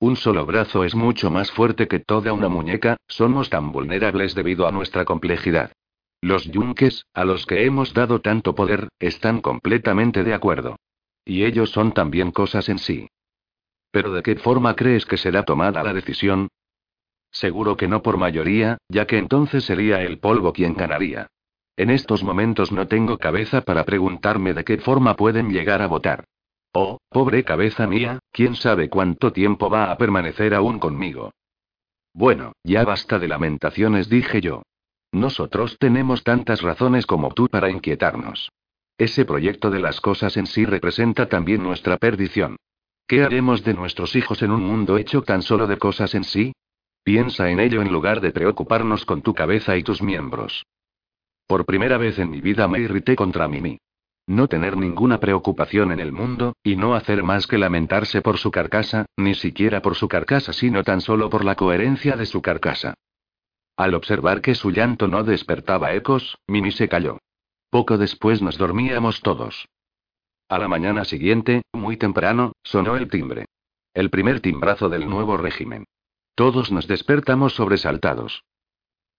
[0.00, 4.66] Un solo brazo es mucho más fuerte que toda una muñeca, somos tan vulnerables debido
[4.66, 5.72] a nuestra complejidad.
[6.20, 10.76] Los yunques, a los que hemos dado tanto poder, están completamente de acuerdo.
[11.24, 13.08] Y ellos son también cosas en sí.
[13.90, 16.48] Pero ¿de qué forma crees que será tomada la decisión?
[17.30, 21.28] Seguro que no por mayoría, ya que entonces sería el polvo quien ganaría.
[21.76, 26.24] En estos momentos no tengo cabeza para preguntarme de qué forma pueden llegar a votar.
[26.72, 31.32] Oh, pobre cabeza mía, quién sabe cuánto tiempo va a permanecer aún conmigo.
[32.12, 34.62] Bueno, ya basta de lamentaciones, dije yo.
[35.10, 38.50] Nosotros tenemos tantas razones como tú para inquietarnos.
[38.96, 42.56] Ese proyecto de las cosas en sí representa también nuestra perdición.
[43.06, 46.52] ¿Qué haremos de nuestros hijos en un mundo hecho tan solo de cosas en sí?
[47.02, 50.64] Piensa en ello en lugar de preocuparnos con tu cabeza y tus miembros.
[51.46, 53.78] Por primera vez en mi vida me irrité contra Mimi.
[54.26, 58.50] No tener ninguna preocupación en el mundo, y no hacer más que lamentarse por su
[58.50, 62.94] carcasa, ni siquiera por su carcasa, sino tan solo por la coherencia de su carcasa.
[63.76, 67.18] Al observar que su llanto no despertaba ecos, Mimi se calló.
[67.68, 69.68] Poco después nos dormíamos todos.
[70.48, 73.46] A la mañana siguiente, muy temprano, sonó el timbre.
[73.92, 75.84] El primer timbrazo del nuevo régimen.
[76.34, 78.44] Todos nos despertamos sobresaltados.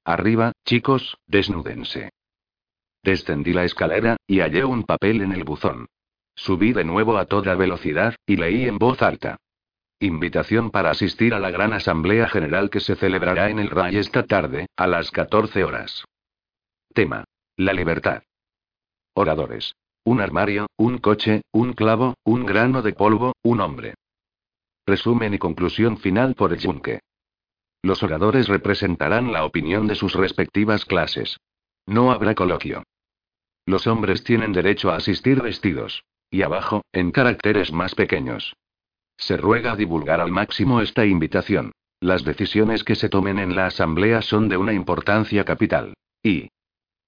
[0.04, 2.12] Arriba, chicos, desnúdense.
[3.06, 5.90] Descendí la escalera, y hallé un papel en el buzón.
[6.34, 9.38] Subí de nuevo a toda velocidad, y leí en voz alta.
[10.00, 14.24] Invitación para asistir a la gran asamblea general que se celebrará en el RAI esta
[14.24, 16.04] tarde, a las 14 horas.
[16.96, 17.26] Tema.
[17.58, 18.24] La libertad.
[19.14, 19.76] Oradores.
[20.04, 23.94] Un armario, un coche, un clavo, un grano de polvo, un hombre.
[24.88, 27.02] Resumen y conclusión final por el yunque.
[27.84, 31.38] Los oradores representarán la opinión de sus respectivas clases.
[31.86, 32.84] No habrá coloquio.
[33.66, 36.04] Los hombres tienen derecho a asistir vestidos.
[36.30, 38.56] Y abajo, en caracteres más pequeños.
[39.18, 41.72] Se ruega divulgar al máximo esta invitación.
[42.02, 45.94] Las decisiones que se tomen en la Asamblea son de una importancia capital.
[46.22, 46.50] Y.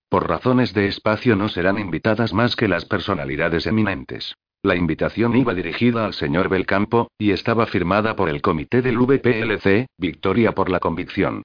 [0.10, 4.36] Por razones de espacio no serán invitadas más que las personalidades eminentes.
[4.64, 9.88] La invitación iba dirigida al señor Belcampo, y estaba firmada por el comité del VPLC,
[9.98, 11.44] Victoria por la convicción.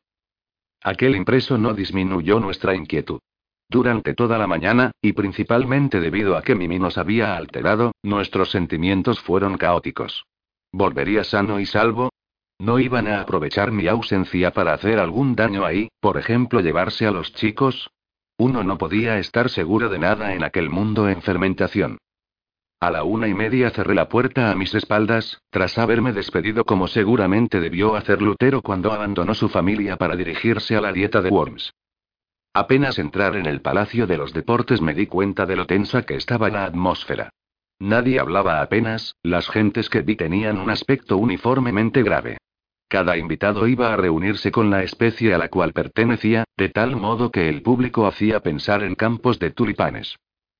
[0.82, 3.20] Aquel impreso no disminuyó nuestra inquietud.
[3.72, 9.18] Durante toda la mañana, y principalmente debido a que Mimi nos había alterado, nuestros sentimientos
[9.20, 10.26] fueron caóticos.
[10.72, 12.10] ¿Volvería sano y salvo?
[12.58, 17.12] ¿No iban a aprovechar mi ausencia para hacer algún daño ahí, por ejemplo llevarse a
[17.12, 17.88] los chicos?
[18.36, 21.96] Uno no podía estar seguro de nada en aquel mundo en fermentación.
[22.78, 26.88] A la una y media cerré la puerta a mis espaldas, tras haberme despedido como
[26.88, 31.72] seguramente debió hacer Lutero cuando abandonó su familia para dirigirse a la dieta de Worms.
[32.54, 36.16] Apenas entrar en el Palacio de los Deportes me di cuenta de lo tensa que
[36.16, 37.30] estaba la atmósfera.
[37.78, 42.36] Nadie hablaba apenas, las gentes que vi tenían un aspecto uniformemente grave.
[42.88, 47.30] Cada invitado iba a reunirse con la especie a la cual pertenecía, de tal modo
[47.30, 50.16] que el público hacía pensar en campos de tulipanes.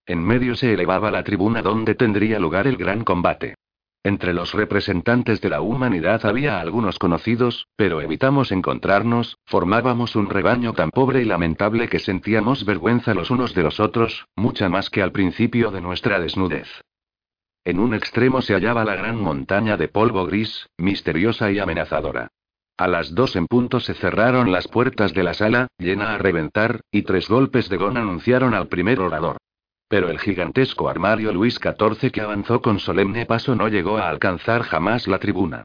[0.07, 3.55] En medio se elevaba la tribuna donde tendría lugar el gran combate.
[4.05, 10.73] Entre los representantes de la humanidad había algunos conocidos, pero evitamos encontrarnos, formábamos un rebaño
[10.73, 15.03] tan pobre y lamentable que sentíamos vergüenza los unos de los otros, mucha más que
[15.03, 16.69] al principio de nuestra desnudez.
[17.65, 22.33] En un extremo se hallaba la gran montaña de polvo gris, misteriosa y amenazadora.
[22.77, 26.81] A las dos en punto se cerraron las puertas de la sala, llena a reventar,
[26.91, 29.37] y tres golpes de gong anunciaron al primer orador.
[29.93, 34.63] Pero el gigantesco armario Luis XIV que avanzó con solemne paso no llegó a alcanzar
[34.63, 35.65] jamás la tribuna.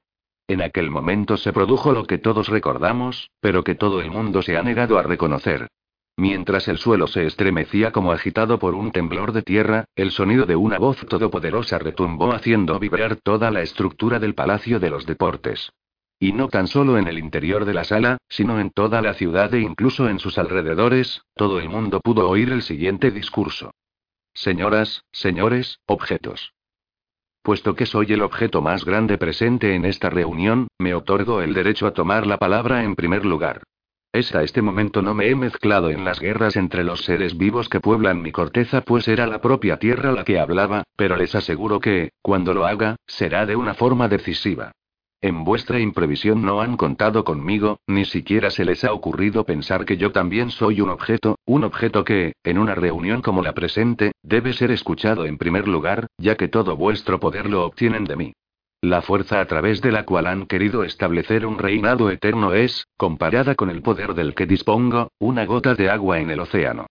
[0.49, 4.57] En aquel momento se produjo lo que todos recordamos, pero que todo el mundo se
[4.57, 5.69] ha negado a reconocer.
[6.17, 10.57] Mientras el suelo se estremecía como agitado por un temblor de tierra, el sonido de
[10.57, 15.71] una voz todopoderosa retumbó haciendo vibrar toda la estructura del Palacio de los Deportes.
[16.19, 19.53] Y no tan solo en el interior de la sala, sino en toda la ciudad
[19.53, 23.71] e incluso en sus alrededores, todo el mundo pudo oír el siguiente discurso.
[24.37, 26.53] Señoras, señores, objetos.
[27.41, 31.87] Puesto que soy el objeto más grande presente en esta reunión, me otorgo el derecho
[31.87, 33.63] a tomar la palabra en primer lugar.
[34.13, 37.79] Hasta este momento no me he mezclado en las guerras entre los seres vivos que
[37.79, 42.11] pueblan mi corteza, pues era la propia tierra la que hablaba, pero les aseguro que,
[42.21, 44.71] cuando lo haga, será de una forma decisiva.
[45.19, 49.97] En vuestra imprevisión no han contado conmigo, ni siquiera se les ha ocurrido pensar que
[49.97, 54.53] yo también soy un objeto, un objeto que, en una reunión como la presente, debe
[54.53, 58.33] ser escuchado en primer lugar, ya que todo vuestro poder lo obtienen de mí.
[58.81, 63.55] La fuerza a través de la cual han querido establecer un reinado eterno es, comparada
[63.55, 66.85] con el poder del que dispongo, una gota de agua en el océano.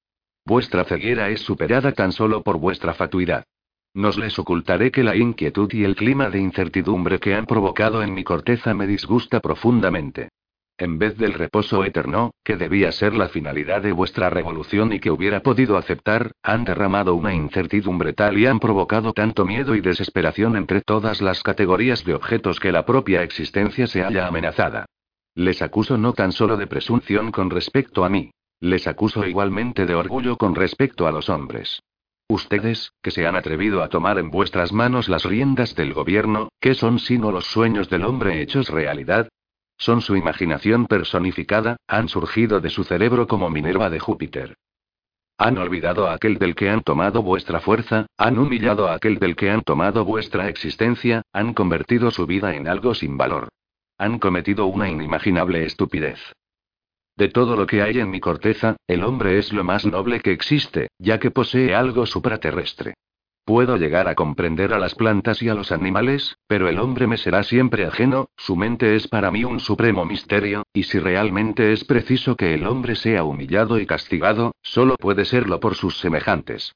[0.45, 3.45] Vuestra ceguera es superada tan solo por vuestra fatuidad.
[3.97, 8.13] Nos les ocultaré que la inquietud y el clima de incertidumbre que han provocado en
[8.13, 10.29] mi corteza me disgusta profundamente.
[10.77, 15.11] En vez del reposo eterno, que debía ser la finalidad de vuestra revolución y que
[15.11, 20.57] hubiera podido aceptar, han derramado una incertidumbre tal y han provocado tanto miedo y desesperación
[20.57, 24.85] entre todas las categorías de objetos que la propia existencia se halla amenazada.
[25.35, 28.31] Les acuso no tan solo de presunción con respecto a mí.
[28.61, 31.81] Les acuso igualmente de orgullo con respecto a los hombres.
[32.29, 36.75] Ustedes, que se han atrevido a tomar en vuestras manos las riendas del gobierno, ¿qué
[36.75, 39.29] son sino los sueños del hombre hechos realidad?
[39.79, 44.57] Son su imaginación personificada, han surgido de su cerebro como Minerva de Júpiter.
[45.39, 49.37] Han olvidado a aquel del que han tomado vuestra fuerza, han humillado a aquel del
[49.37, 53.49] que han tomado vuestra existencia, han convertido su vida en algo sin valor.
[53.99, 56.19] Han cometido una inimaginable estupidez.
[57.17, 60.33] De todo lo que hay en mi corteza, el hombre es lo más noble que
[60.33, 62.95] existe, ya que posee algo supraterrestre.
[63.47, 67.17] Puedo llegar a comprender a las plantas y a los animales, pero el hombre me
[67.17, 71.85] será siempre ajeno, su mente es para mí un supremo misterio, y si realmente es
[71.85, 76.75] preciso que el hombre sea humillado y castigado, solo puede serlo por sus semejantes.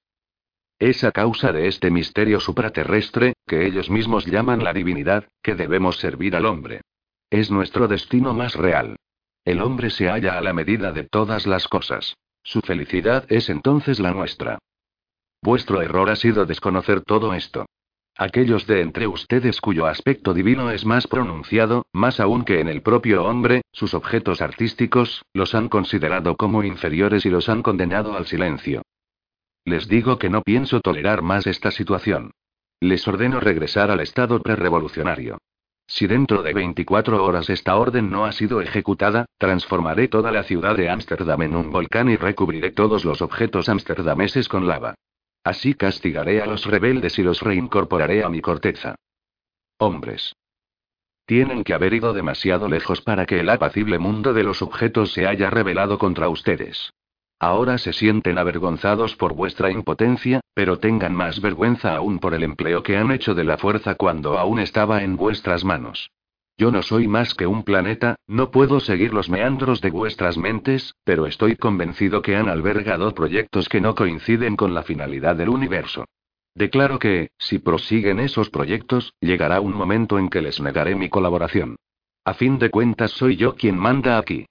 [0.79, 5.99] Es a causa de este misterio supraterrestre, que ellos mismos llaman la divinidad, que debemos
[5.99, 6.81] servir al hombre.
[7.29, 8.97] Es nuestro destino más real.
[9.45, 12.17] El hombre se halla a la medida de todas las cosas.
[12.43, 14.59] Su felicidad es entonces la nuestra.
[15.43, 17.67] Vuestro error ha sido desconocer todo esto.
[18.17, 22.83] Aquellos de entre ustedes cuyo aspecto divino es más pronunciado, más aún que en el
[22.83, 28.27] propio hombre, sus objetos artísticos, los han considerado como inferiores y los han condenado al
[28.27, 28.83] silencio.
[29.65, 32.33] Les digo que no pienso tolerar más esta situación.
[32.81, 35.39] Les ordeno regresar al estado prerevolucionario.
[35.91, 40.77] Si dentro de 24 horas esta orden no ha sido ejecutada, transformaré toda la ciudad
[40.77, 44.95] de Ámsterdam en un volcán y recubriré todos los objetos amsterdameses con lava.
[45.43, 48.95] Así castigaré a los rebeldes y los reincorporaré a mi corteza.
[49.79, 50.37] Hombres.
[51.27, 55.27] Tienen que haber ido demasiado lejos para que el apacible mundo de los objetos se
[55.27, 56.93] haya rebelado contra ustedes.
[57.43, 62.83] Ahora se sienten avergonzados por vuestra impotencia, pero tengan más vergüenza aún por el empleo
[62.83, 66.11] que han hecho de la fuerza cuando aún estaba en vuestras manos.
[66.59, 70.95] Yo no soy más que un planeta, no puedo seguir los meandros de vuestras mentes,
[71.03, 76.05] pero estoy convencido que han albergado proyectos que no coinciden con la finalidad del universo.
[76.55, 81.77] Declaro que, si prosiguen esos proyectos, llegará un momento en que les negaré mi colaboración.
[82.27, 84.45] A fin de cuentas soy yo quien manda aquí.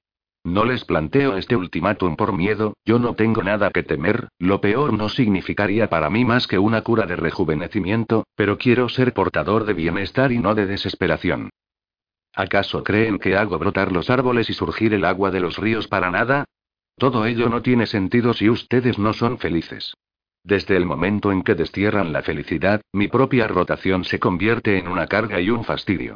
[0.44, 4.94] No les planteo este ultimátum por miedo, yo no tengo nada que temer, lo peor
[4.94, 9.74] no significaría para mí más que una cura de rejuvenecimiento, pero quiero ser portador de
[9.74, 11.49] bienestar y no de desesperación.
[12.34, 16.10] ¿Acaso creen que hago brotar los árboles y surgir el agua de los ríos para
[16.10, 16.45] nada?
[16.95, 19.94] Todo ello no tiene sentido si ustedes no son felices.
[20.44, 25.07] Desde el momento en que destierran la felicidad, mi propia rotación se convierte en una
[25.07, 26.16] carga y un fastidio.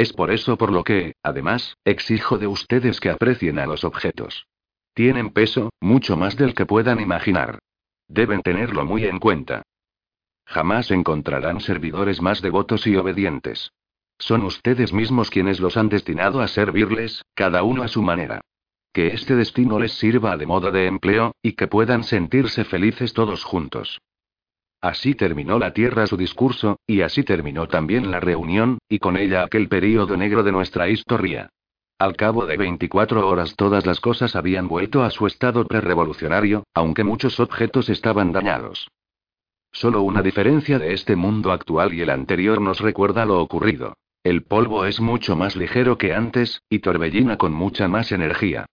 [0.00, 4.46] Es por eso por lo que, además, exijo de ustedes que aprecien a los objetos.
[4.94, 7.58] Tienen peso, mucho más del que puedan imaginar.
[8.08, 9.60] Deben tenerlo muy en cuenta.
[10.46, 13.72] Jamás encontrarán servidores más devotos y obedientes.
[14.18, 18.40] Son ustedes mismos quienes los han destinado a servirles, cada uno a su manera.
[18.94, 23.44] Que este destino les sirva de modo de empleo, y que puedan sentirse felices todos
[23.44, 24.00] juntos.
[24.80, 29.42] Así terminó la Tierra su discurso, y así terminó también la reunión, y con ella
[29.42, 31.50] aquel período negro de nuestra historia.
[31.98, 37.04] Al cabo de 24 horas todas las cosas habían vuelto a su estado prerevolucionario, aunque
[37.04, 38.88] muchos objetos estaban dañados.
[39.70, 43.94] Solo una diferencia de este mundo actual y el anterior nos recuerda lo ocurrido.
[44.24, 48.64] El polvo es mucho más ligero que antes, y torbellina con mucha más energía.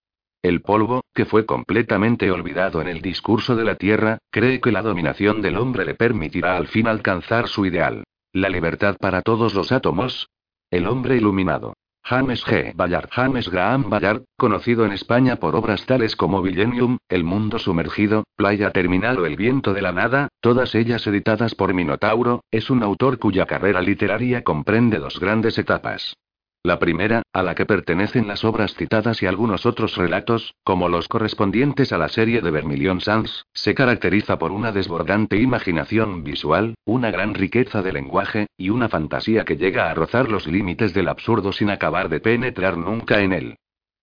[0.42, 4.82] El polvo, que fue completamente olvidado en el discurso de la Tierra, cree que la
[4.82, 8.04] dominación del hombre le permitirá al fin alcanzar su ideal.
[8.34, 10.30] La libertad para todos los átomos.
[10.70, 11.74] El hombre iluminado.
[12.04, 12.74] James G.
[12.74, 13.10] Ballard.
[13.12, 18.72] James Graham Ballard, conocido en España por obras tales como Villenium, El mundo sumergido, Playa
[18.72, 23.20] Terminal o El viento de la nada, todas ellas editadas por Minotauro, es un autor
[23.20, 26.16] cuya carrera literaria comprende dos grandes etapas.
[26.64, 31.08] La primera, a la que pertenecen las obras citadas y algunos otros relatos, como los
[31.08, 37.12] correspondientes a la serie de Vermilion Sands, se caracteriza por una desbordante imaginación visual, una
[37.12, 41.52] gran riqueza de lenguaje, y una fantasía que llega a rozar los límites del absurdo
[41.54, 43.58] sin acabar de penetrar nunca en él.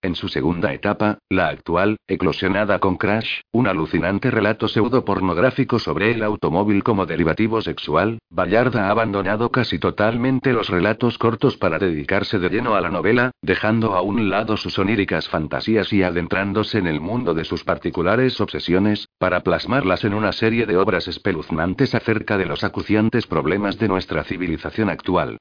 [0.04, 6.22] En su segunda etapa, la actual, eclosionada con Crash, un alucinante relato pseudo-pornográfico sobre el
[6.22, 12.50] automóvil como derivativo sexual, Ballard ha abandonado casi totalmente los relatos cortos para dedicarse de
[12.50, 17.00] lleno a la novela, dejando a un lado sus oníricas fantasías y adentrándose en el
[17.00, 22.44] mundo de sus particulares obsesiones, para plasmarlas en una serie de obras espeluznantes acerca de
[22.44, 25.38] los acuciantes problemas de nuestra civilización actual.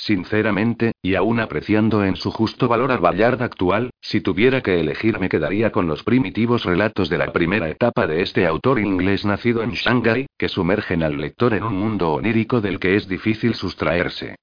[0.00, 5.20] Sinceramente, y aún apreciando en su justo valor al Ballard actual, si tuviera que elegir
[5.20, 9.62] me quedaría con los primitivos relatos de la primera etapa de este autor inglés nacido
[9.62, 14.36] en Shanghai, que sumergen al lector en un mundo onírico del que es difícil sustraerse.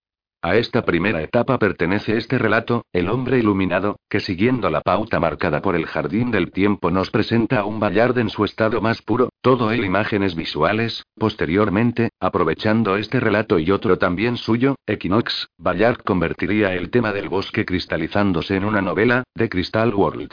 [0.44, 5.64] A esta primera etapa pertenece este relato, El hombre iluminado, que siguiendo la pauta marcada
[5.64, 9.30] por el jardín del tiempo nos presenta a un Ballard en su estado más puro,
[9.42, 11.04] todo él imágenes visuales.
[11.16, 17.66] Posteriormente, aprovechando este relato y otro también suyo, Equinox, Ballard convertiría el tema del bosque
[17.66, 20.32] cristalizándose en una novela, The Crystal World.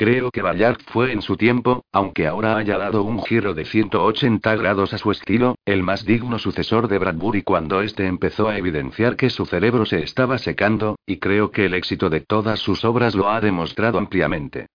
[0.00, 4.56] Creo que Ballard fue en su tiempo, aunque ahora haya dado un giro de 180
[4.56, 9.16] grados a su estilo, el más digno sucesor de Bradbury cuando éste empezó a evidenciar
[9.16, 13.14] que su cerebro se estaba secando, y creo que el éxito de todas sus obras
[13.14, 14.68] lo ha demostrado ampliamente.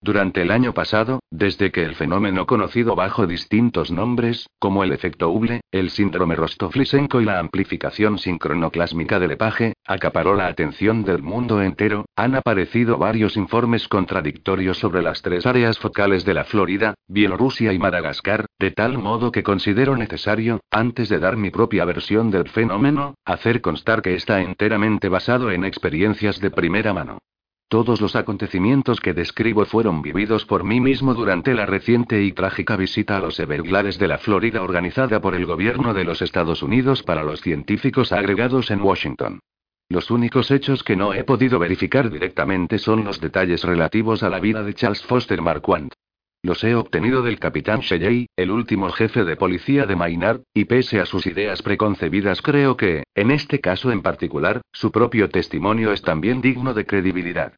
[0.00, 5.28] Durante el año pasado, desde que el fenómeno conocido bajo distintos nombres, como el efecto
[5.30, 11.60] Hubble, el síndrome Rostov-Lysenko y la amplificación sincronoclásmica de Lepage, acaparó la atención del mundo
[11.60, 17.72] entero, han aparecido varios informes contradictorios sobre las tres áreas focales de la Florida, Bielorrusia
[17.72, 22.48] y Madagascar, de tal modo que considero necesario, antes de dar mi propia versión del
[22.48, 27.18] fenómeno, hacer constar que está enteramente basado en experiencias de primera mano.
[27.68, 32.76] Todos los acontecimientos que describo fueron vividos por mí mismo durante la reciente y trágica
[32.76, 37.02] visita a los Everglades de la Florida organizada por el gobierno de los Estados Unidos
[37.02, 39.40] para los científicos agregados en Washington.
[39.90, 44.40] Los únicos hechos que no he podido verificar directamente son los detalles relativos a la
[44.40, 45.92] vida de Charles Foster Marquand.
[46.42, 51.00] Los he obtenido del capitán Shelley, el último jefe de policía de Maynard, y pese
[51.00, 56.02] a sus ideas preconcebidas creo que, en este caso en particular, su propio testimonio es
[56.02, 57.54] también digno de credibilidad.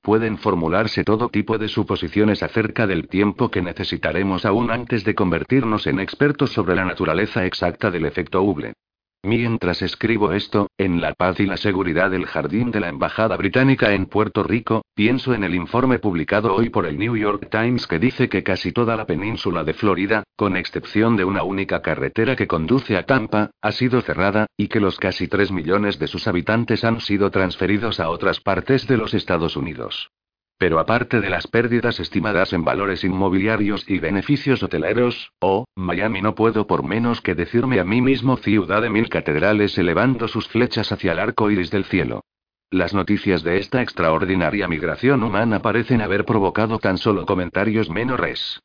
[0.00, 5.88] Pueden formularse todo tipo de suposiciones acerca del tiempo que necesitaremos aún antes de convertirnos
[5.88, 8.74] en expertos sobre la naturaleza exacta del efecto Hubble.
[9.24, 13.92] Mientras escribo esto, en la paz y la seguridad del jardín de la Embajada Británica
[13.92, 17.98] en Puerto Rico, pienso en el informe publicado hoy por el New York Times que
[17.98, 22.46] dice que casi toda la península de Florida, con excepción de una única carretera que
[22.46, 26.84] conduce a Tampa, ha sido cerrada, y que los casi 3 millones de sus habitantes
[26.84, 30.10] han sido transferidos a otras partes de los Estados Unidos.
[30.58, 36.34] Pero aparte de las pérdidas estimadas en valores inmobiliarios y beneficios hoteleros, oh, Miami no
[36.34, 40.90] puedo por menos que decirme a mí mismo ciudad de mil catedrales elevando sus flechas
[40.90, 42.24] hacia el arco iris del cielo.
[42.70, 48.60] Las noticias de esta extraordinaria migración humana parecen haber provocado tan solo comentarios menores.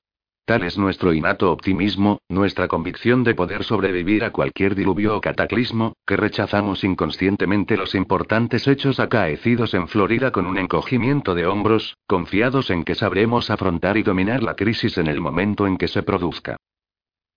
[0.45, 5.93] Tal es nuestro innato optimismo, nuestra convicción de poder sobrevivir a cualquier diluvio o cataclismo,
[6.05, 12.71] que rechazamos inconscientemente los importantes hechos acaecidos en Florida con un encogimiento de hombros, confiados
[12.71, 16.57] en que sabremos afrontar y dominar la crisis en el momento en que se produzca.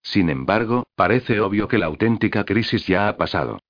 [0.03, 3.61] Sin embargo, parece obvio que la auténtica crisis ya ha pasado.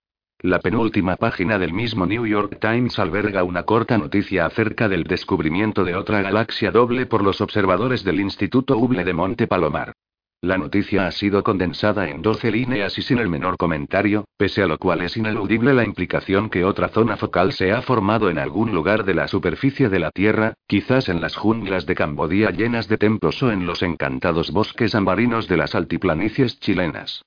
[0.43, 5.83] La penúltima página del mismo New York Times alberga una corta noticia acerca del descubrimiento
[5.83, 9.95] de otra galaxia doble por los observadores del Instituto Hubble de Monte Palomar.
[10.43, 14.67] La noticia ha sido condensada en 12 líneas y sin el menor comentario, pese a
[14.67, 18.75] lo cual es ineludible la implicación que otra zona focal se ha formado en algún
[18.75, 22.99] lugar de la superficie de la Tierra, quizás en las junglas de Cambodia llenas de
[22.99, 27.23] templos o en los encantados bosques ambarinos de las altiplanicies chilenas.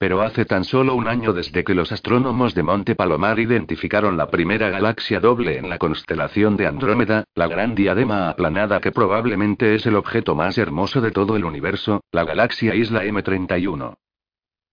[0.00, 4.30] Pero hace tan solo un año desde que los astrónomos de Monte Palomar identificaron la
[4.30, 9.84] primera galaxia doble en la constelación de Andrómeda, la gran diadema aplanada que probablemente es
[9.84, 13.92] el objeto más hermoso de todo el universo, la galaxia Isla M31.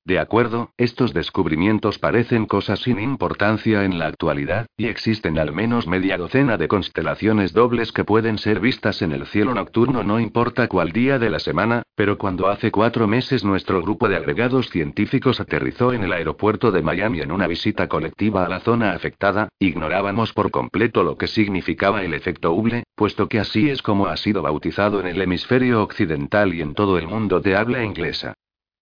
[0.07, 5.85] De acuerdo, estos descubrimientos parecen cosas sin importancia en la actualidad, y existen al menos
[5.85, 10.69] media docena de constelaciones dobles que pueden ser vistas en el cielo nocturno no importa
[10.69, 15.41] cuál día de la semana, pero cuando hace cuatro meses nuestro grupo de agregados científicos
[15.41, 20.31] aterrizó en el aeropuerto de Miami en una visita colectiva a la zona afectada, ignorábamos
[20.31, 24.41] por completo lo que significaba el efecto Hubble, puesto que así es como ha sido
[24.41, 28.35] bautizado en el hemisferio occidental y en todo el mundo de habla inglesa.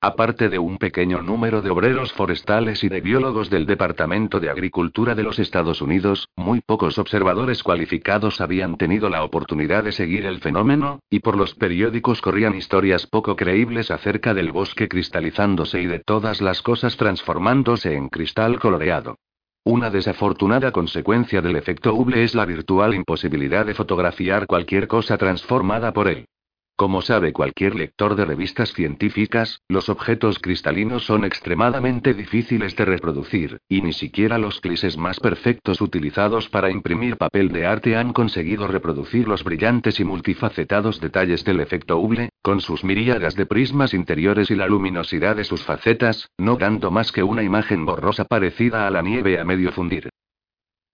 [0.06, 5.16] Aparte de un pequeño número de obreros forestales y de biólogos del Departamento de Agricultura
[5.16, 10.42] de los Estados Unidos, muy pocos observadores cualificados habían tenido la oportunidad de seguir el
[10.42, 16.02] fenómeno, y por los periódicos corrían historias poco creíbles acerca del bosque cristalizándose y de
[16.02, 19.18] todas las cosas transformándose en cristal coloreado.
[19.64, 25.94] Una desafortunada consecuencia del efecto Hubble es la virtual imposibilidad de fotografiar cualquier cosa transformada
[25.94, 26.28] por él.
[26.78, 33.60] Como sabe cualquier lector de revistas científicas, los objetos cristalinos son extremadamente difíciles de reproducir,
[33.70, 38.68] y ni siquiera los clises más perfectos utilizados para imprimir papel de arte han conseguido
[38.68, 44.52] reproducir los brillantes y multifacetados detalles del efecto Hubble, con sus miríadas de prismas interiores
[44.52, 48.92] y la luminosidad de sus facetas, no dando más que una imagen borrosa parecida a
[48.92, 50.10] la nieve a medio fundir.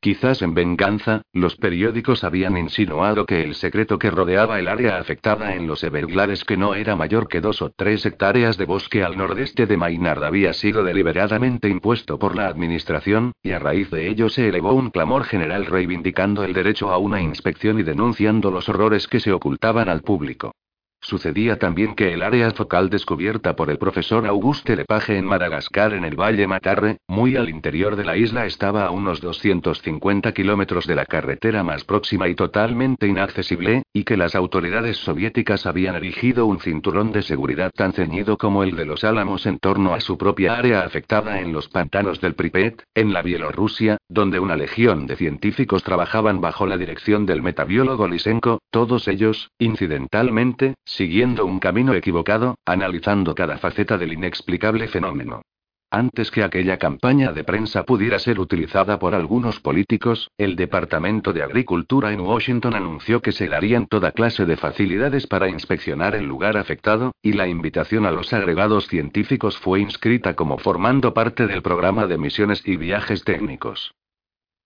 [0.01, 5.53] Quizás en venganza, los periódicos habían insinuado que el secreto que rodeaba el área afectada
[5.53, 9.15] en los Everglades que no era mayor que dos o tres hectáreas de bosque al
[9.15, 14.29] nordeste de Maynard había sido deliberadamente impuesto por la administración, y a raíz de ello
[14.29, 19.07] se elevó un clamor general reivindicando el derecho a una inspección y denunciando los horrores
[19.07, 20.55] que se ocultaban al público.
[21.03, 26.05] Sucedía también que el área focal descubierta por el profesor Auguste Lepage en Madagascar en
[26.05, 30.93] el Valle Matarre, muy al interior de la isla, estaba a unos 250 kilómetros de
[30.93, 36.59] la carretera más próxima y totalmente inaccesible, y que las autoridades soviéticas habían erigido un
[36.59, 40.53] cinturón de seguridad tan ceñido como el de los Álamos en torno a su propia
[40.53, 45.81] área afectada en los pantanos del Pripet, en la Bielorrusia, donde una legión de científicos
[45.81, 53.33] trabajaban bajo la dirección del metabiólogo Lysenko, todos ellos, incidentalmente, siguiendo un camino equivocado, analizando
[53.33, 55.41] cada faceta del inexplicable fenómeno.
[55.89, 61.43] Antes que aquella campaña de prensa pudiera ser utilizada por algunos políticos, el Departamento de
[61.43, 66.57] Agricultura en Washington anunció que se darían toda clase de facilidades para inspeccionar el lugar
[66.57, 72.05] afectado, y la invitación a los agregados científicos fue inscrita como formando parte del programa
[72.05, 73.93] de misiones y viajes técnicos.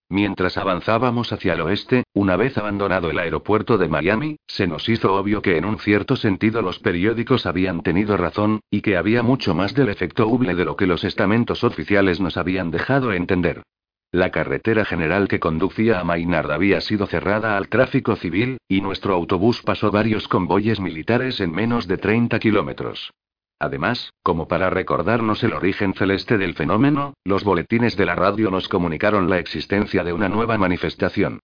[0.10, 5.16] Mientras avanzábamos hacia el oeste, una vez abandonado el aeropuerto de Miami, se nos hizo
[5.16, 9.56] obvio que en un cierto sentido los periódicos habían tenido razón, y que había mucho
[9.56, 13.64] más del efecto Hubble de lo que los estamentos oficiales nos habían dejado entender.
[14.12, 19.16] La carretera general que conducía a Maynard había sido cerrada al tráfico civil, y nuestro
[19.16, 23.12] autobús pasó varios convoyes militares en menos de 30 kilómetros.
[23.60, 28.68] Además, como para recordarnos el origen celeste del fenómeno, los boletines de la radio nos
[28.68, 31.40] comunicaron la existencia de una nueva manifestación.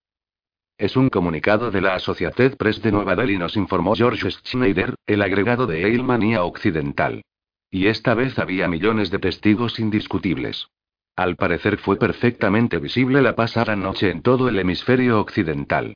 [0.77, 5.21] Es un comunicado de la Associated Press de Nueva Delhi, nos informó George Schneider, el
[5.21, 7.21] agregado de Eilmanía Occidental.
[7.69, 10.67] Y esta vez había millones de testigos indiscutibles.
[11.15, 15.93] Al parecer fue perfectamente visible la pasada noche en todo el hemisferio occidental.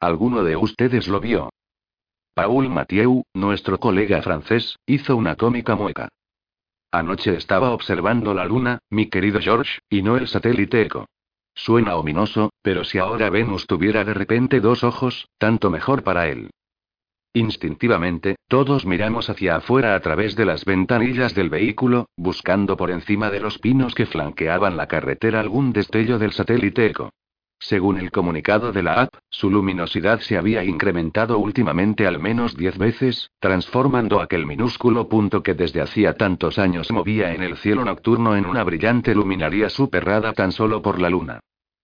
[0.00, 1.50] ¿Alguno de ustedes lo vio?
[2.38, 6.08] Paul Mathieu, nuestro colega francés, hizo una cómica mueca.
[6.92, 11.06] Anoche estaba observando la luna, mi querido George, y no el satélite Echo.
[11.52, 16.50] Suena ominoso, pero si ahora Venus tuviera de repente dos ojos, tanto mejor para él.
[17.32, 23.30] Instintivamente, todos miramos hacia afuera a través de las ventanillas del vehículo, buscando por encima
[23.30, 27.10] de los pinos que flanqueaban la carretera algún destello del satélite Echo.
[27.60, 32.78] Según el comunicado de la app, su luminosidad se había incrementado últimamente al menos 10
[32.78, 38.36] veces, transformando aquel minúsculo punto que desde hacía tantos años movía en el cielo nocturno
[38.36, 41.40] en una brillante luminaria superrada tan solo por la luna.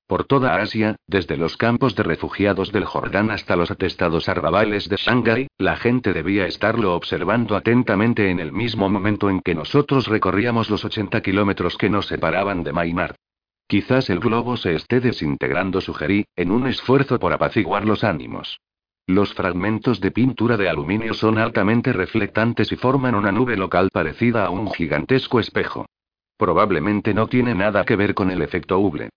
[0.07, 4.97] Por toda Asia, desde los campos de refugiados del Jordán hasta los atestados arrabales de
[4.97, 10.69] Shanghái, la gente debía estarlo observando atentamente en el mismo momento en que nosotros recorríamos
[10.69, 13.17] los 80 kilómetros que nos separaban de Maynard.
[13.66, 18.61] Quizás el globo se esté desintegrando, sugerí, en un esfuerzo por apaciguar los ánimos.
[19.07, 24.47] Los fragmentos de pintura de aluminio son altamente reflectantes y forman una nube local parecida
[24.47, 25.86] a un gigantesco espejo.
[26.36, 29.11] Probablemente no tiene nada que ver con el efecto Hubble.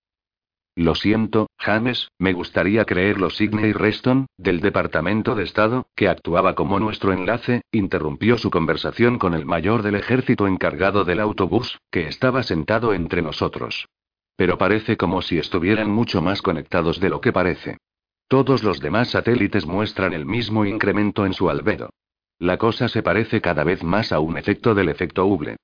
[0.76, 3.32] Lo siento, James, me gustaría creerlo.
[3.32, 9.34] Sidney Reston, del Departamento de Estado, que actuaba como nuestro enlace, interrumpió su conversación con
[9.34, 13.88] el mayor del ejército encargado del autobús, que estaba sentado entre nosotros.
[14.38, 17.78] Pero parece como si estuvieran mucho más conectados de lo que parece.
[18.30, 21.90] Todos los demás satélites muestran el mismo incremento en su albedo.
[22.40, 25.58] La cosa se parece cada vez más a un efecto del efecto Hubble.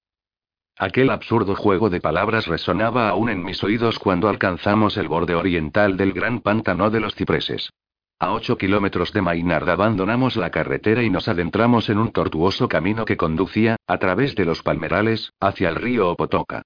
[0.77, 5.95] Aquel absurdo juego de palabras resonaba aún en mis oídos cuando alcanzamos el borde oriental
[5.97, 7.69] del gran pantano de los cipreses.
[8.17, 13.05] A ocho kilómetros de Maynard abandonamos la carretera y nos adentramos en un tortuoso camino
[13.05, 16.63] que conducía, a través de los palmerales, hacia el río Opotoca.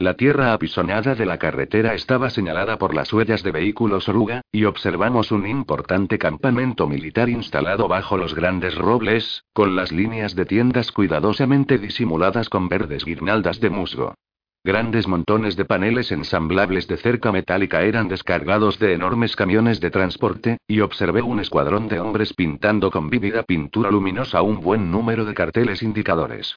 [0.00, 4.64] La tierra apisonada de la carretera estaba señalada por las huellas de vehículos oruga, y
[4.64, 10.90] observamos un importante campamento militar instalado bajo los grandes robles, con las líneas de tiendas
[10.90, 14.14] cuidadosamente disimuladas con verdes guirnaldas de musgo.
[14.64, 20.56] Grandes montones de paneles ensamblables de cerca metálica eran descargados de enormes camiones de transporte,
[20.66, 25.34] y observé un escuadrón de hombres pintando con vívida pintura luminosa un buen número de
[25.34, 26.56] carteles indicadores.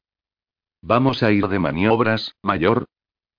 [0.81, 2.85] Vamos a ir de maniobras, mayor,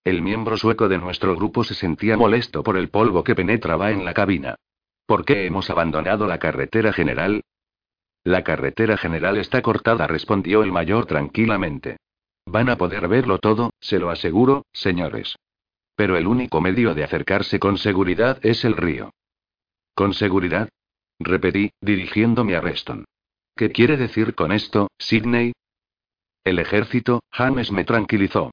[0.05, 4.05] el miembro sueco de nuestro grupo se sentía molesto por el polvo que penetraba en
[4.05, 4.57] la cabina.
[5.07, 7.43] ¿Por qué hemos abandonado la carretera general?
[8.23, 11.97] La carretera general está cortada, respondió el mayor tranquilamente.
[12.47, 15.37] Van a poder verlo todo, se lo aseguro, señores.
[15.97, 19.11] Pero el único medio de acercarse con seguridad es el río.
[19.95, 20.69] ¿Con seguridad?
[21.19, 23.05] Repetí, dirigiéndome a Reston.
[23.57, 25.53] ¿Qué quiere decir con esto, Sidney?
[26.45, 28.51] El ejército, James me tranquilizó.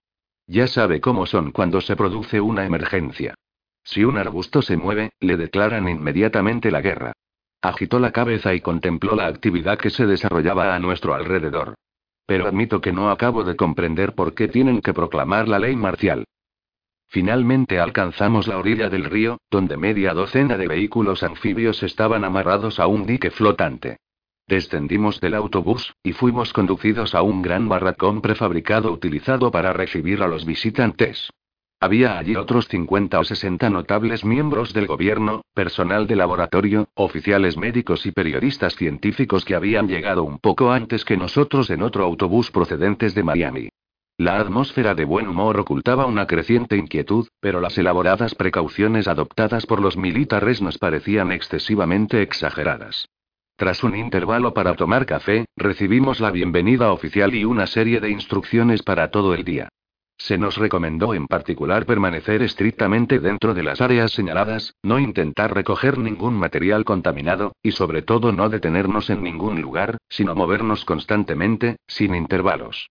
[0.52, 3.36] Ya sabe cómo son cuando se produce una emergencia.
[3.86, 7.14] Si un arbusto se mueve, le declaran inmediatamente la guerra.
[7.62, 11.76] Agitó la cabeza y contempló la actividad que se desarrollaba a nuestro alrededor.
[12.26, 16.26] Pero admito que no acabo de comprender por qué tienen que proclamar la ley marcial.
[17.08, 22.88] Finalmente alcanzamos la orilla del río, donde media docena de vehículos anfibios estaban amarrados a
[22.88, 24.00] un dique flotante.
[24.52, 30.28] Descendimos del autobús, y fuimos conducidos a un gran barracón prefabricado utilizado para recibir a
[30.28, 31.30] los visitantes.
[31.80, 38.06] Había allí otros 50 o 60 notables miembros del gobierno, personal de laboratorio, oficiales médicos
[38.06, 43.16] y periodistas científicos que habían llegado un poco antes que nosotros en otro autobús procedentes
[43.16, 43.70] de Miami.
[44.18, 49.82] La atmósfera de buen humor ocultaba una creciente inquietud, pero las elaboradas precauciones adoptadas por
[49.82, 53.08] los militares nos parecían excesivamente exageradas.
[53.56, 58.82] Tras un intervalo para tomar café, recibimos la bienvenida oficial y una serie de instrucciones
[58.82, 59.70] para todo el día.
[60.18, 65.98] Se nos recomendó en particular permanecer estrictamente dentro de las áreas señaladas, no intentar recoger
[65.98, 72.14] ningún material contaminado, y sobre todo no detenernos en ningún lugar, sino movernos constantemente, sin
[72.14, 72.90] intervalos.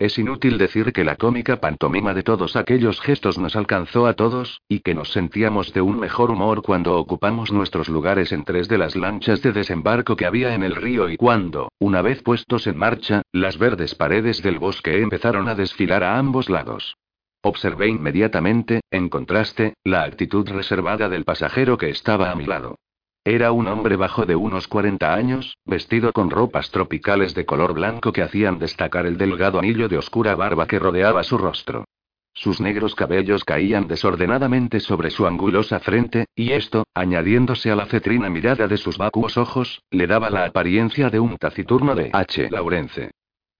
[0.00, 4.62] Es inútil decir que la cómica pantomima de todos aquellos gestos nos alcanzó a todos,
[4.66, 8.78] y que nos sentíamos de un mejor humor cuando ocupamos nuestros lugares en tres de
[8.78, 12.78] las lanchas de desembarco que había en el río y cuando, una vez puestos en
[12.78, 16.96] marcha, las verdes paredes del bosque empezaron a desfilar a ambos lados.
[17.42, 22.76] Observé inmediatamente, en contraste, la actitud reservada del pasajero que estaba a mi lado.
[23.24, 28.12] Era un hombre bajo de unos 40 años, vestido con ropas tropicales de color blanco
[28.12, 31.84] que hacían destacar el delgado anillo de oscura barba que rodeaba su rostro.
[32.32, 38.30] Sus negros cabellos caían desordenadamente sobre su angulosa frente, y esto, añadiéndose a la cetrina
[38.30, 42.48] mirada de sus vacuos ojos, le daba la apariencia de un taciturno de H.
[42.50, 43.10] Laurence.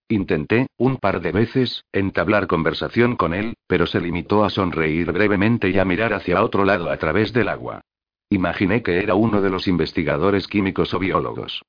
[0.09, 5.69] Intenté, un par de veces, entablar conversación con él, pero se limitó a sonreír brevemente
[5.69, 7.83] y a mirar hacia otro lado a través del agua.
[8.33, 11.63] Imaginé que era uno de los investigadores químicos o biólogos.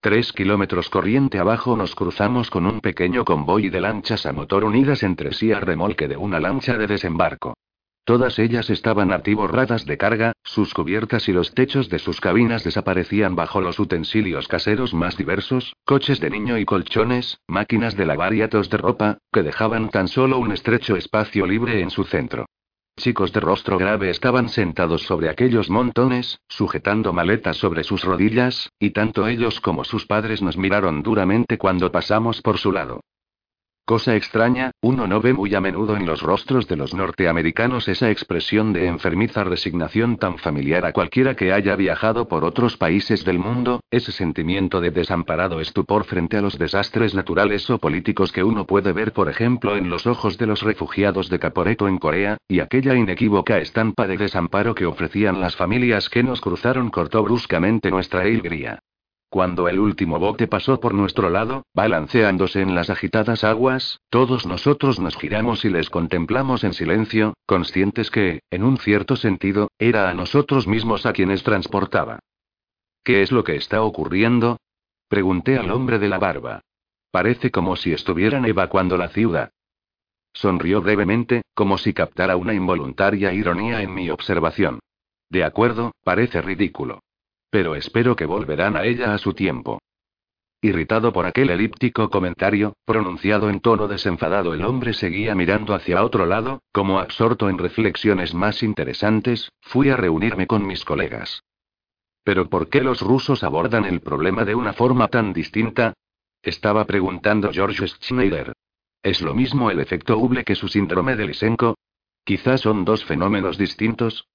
[0.00, 5.02] Tres kilómetros corriente abajo nos cruzamos con un pequeño convoy de lanchas a motor unidas
[5.02, 7.54] entre sí a remolque de una lancha de desembarco.
[8.04, 13.36] Todas ellas estaban atiborradas de carga, sus cubiertas y los techos de sus cabinas desaparecían
[13.36, 18.40] bajo los utensilios caseros más diversos, coches de niño y colchones, máquinas de lavar y
[18.40, 22.46] atos de ropa, que dejaban tan solo un estrecho espacio libre en su centro.
[22.96, 28.90] Chicos de rostro grave estaban sentados sobre aquellos montones, sujetando maletas sobre sus rodillas, y
[28.90, 33.00] tanto ellos como sus padres nos miraron duramente cuando pasamos por su lado.
[33.86, 38.10] Cosa extraña, uno no ve muy a menudo en los rostros de los norteamericanos esa
[38.10, 43.38] expresión de enfermiza resignación tan familiar a cualquiera que haya viajado por otros países del
[43.38, 48.64] mundo, ese sentimiento de desamparado estupor frente a los desastres naturales o políticos que uno
[48.66, 52.60] puede ver por ejemplo en los ojos de los refugiados de Caporeto en Corea, y
[52.60, 58.22] aquella inequívoca estampa de desamparo que ofrecían las familias que nos cruzaron cortó bruscamente nuestra
[58.22, 58.80] alegría.
[59.34, 65.00] Cuando el último bote pasó por nuestro lado, balanceándose en las agitadas aguas, todos nosotros
[65.00, 70.14] nos giramos y les contemplamos en silencio, conscientes que, en un cierto sentido, era a
[70.14, 72.20] nosotros mismos a quienes transportaba.
[73.02, 74.58] ¿Qué es lo que está ocurriendo?
[75.08, 76.60] Pregunté al hombre de la barba.
[77.10, 79.50] Parece como si estuvieran evacuando la ciudad.
[80.32, 84.78] Sonrió brevemente, como si captara una involuntaria ironía en mi observación.
[85.28, 87.00] De acuerdo, parece ridículo.
[87.54, 89.78] Pero espero que volverán a ella a su tiempo.
[90.60, 96.26] Irritado por aquel elíptico comentario, pronunciado en tono desenfadado, el hombre seguía mirando hacia otro
[96.26, 101.44] lado, como absorto en reflexiones más interesantes, fui a reunirme con mis colegas.
[102.24, 105.94] ¿Pero por qué los rusos abordan el problema de una forma tan distinta?
[106.42, 108.52] Estaba preguntando George Schneider.
[109.00, 111.76] ¿Es lo mismo el efecto Hubble que su síndrome de Lysenko?
[112.24, 114.26] Quizás son dos fenómenos distintos.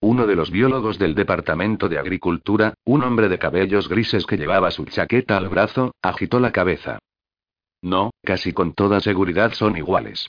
[0.00, 4.70] Uno de los biólogos del Departamento de Agricultura, un hombre de cabellos grises que llevaba
[4.70, 7.00] su chaqueta al brazo, agitó la cabeza.
[7.82, 10.28] No, casi con toda seguridad son iguales.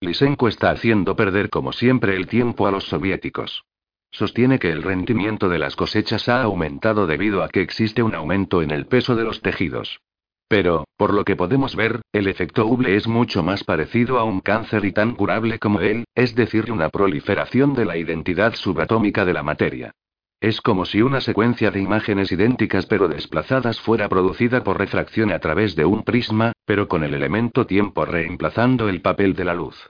[0.00, 3.64] Lysenko está haciendo perder como siempre el tiempo a los soviéticos.
[4.10, 8.62] Sostiene que el rendimiento de las cosechas ha aumentado debido a que existe un aumento
[8.62, 10.00] en el peso de los tejidos.
[10.50, 14.40] Pero, por lo que podemos ver, el efecto Hubble es mucho más parecido a un
[14.40, 19.32] cáncer y tan curable como él, es decir, una proliferación de la identidad subatómica de
[19.32, 19.92] la materia.
[20.40, 25.38] Es como si una secuencia de imágenes idénticas pero desplazadas fuera producida por refracción a
[25.38, 29.88] través de un prisma, pero con el elemento tiempo reemplazando el papel de la luz.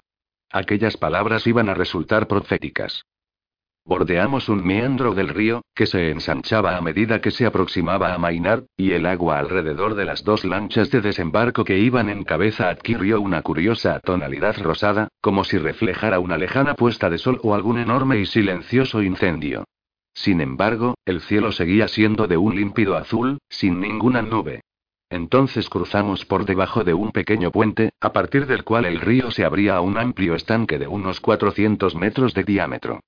[0.52, 3.06] Aquellas palabras iban a resultar proféticas.
[3.90, 8.62] Bordeamos un meandro del río, que se ensanchaba a medida que se aproximaba a Mainar,
[8.76, 13.20] y el agua alrededor de las dos lanchas de desembarco que iban en cabeza adquirió
[13.20, 18.20] una curiosa tonalidad rosada, como si reflejara una lejana puesta de sol o algún enorme
[18.20, 19.64] y silencioso incendio.
[20.14, 24.60] Sin embargo, el cielo seguía siendo de un límpido azul, sin ninguna nube.
[25.08, 29.44] Entonces cruzamos por debajo de un pequeño puente, a partir del cual el río se
[29.44, 33.00] abría a un amplio estanque de unos 400 metros de diámetro.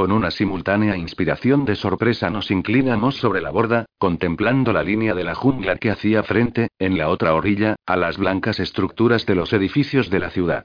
[0.00, 5.24] Con una simultánea inspiración de sorpresa nos inclinamos sobre la borda, contemplando la línea de
[5.24, 9.52] la jungla que hacía frente, en la otra orilla, a las blancas estructuras de los
[9.52, 10.64] edificios de la ciudad.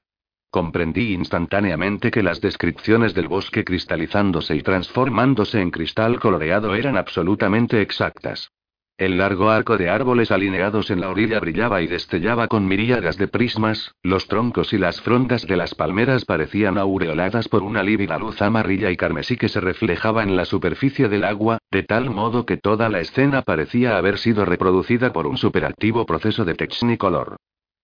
[0.49, 7.81] Comprendí instantáneamente que las descripciones del bosque cristalizándose y transformándose en cristal coloreado eran absolutamente
[7.81, 8.53] exactas.
[8.97, 13.27] El largo arco de árboles alineados en la orilla brillaba y destellaba con miríadas de
[13.27, 18.41] prismas, los troncos y las frondas de las palmeras parecían aureoladas por una lívida luz
[18.41, 22.55] amarilla y carmesí que se reflejaba en la superficie del agua, de tal modo que
[22.55, 27.35] toda la escena parecía haber sido reproducida por un superactivo proceso de Technicolor.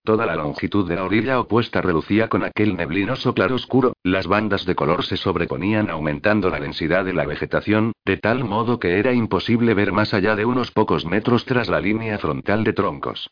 [0.03, 4.73] Toda la longitud de la orilla opuesta relucía con aquel neblinoso claroscuro, las bandas de
[4.73, 9.75] color se sobreponían aumentando la densidad de la vegetación, de tal modo que era imposible
[9.75, 13.29] ver más allá de unos pocos metros tras la línea frontal de troncos.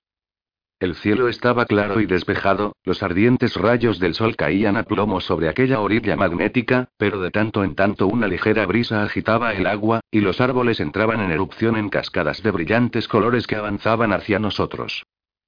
[0.80, 5.50] El cielo estaba claro y despejado, los ardientes rayos del sol caían a plomo sobre
[5.50, 10.22] aquella orilla magnética, pero de tanto en tanto una ligera brisa agitaba el agua, y
[10.22, 15.04] los árboles entraban en erupción en cascadas de brillantes colores que avanzaban hacia nosotros.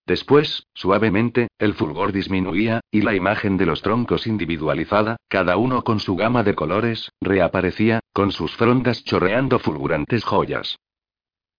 [0.06, 6.00] Después, suavemente, el fulgor disminuía, y la imagen de los troncos individualizada, cada uno con
[6.00, 10.78] su gama de colores, reaparecía, con sus frondas chorreando fulgurantes joyas.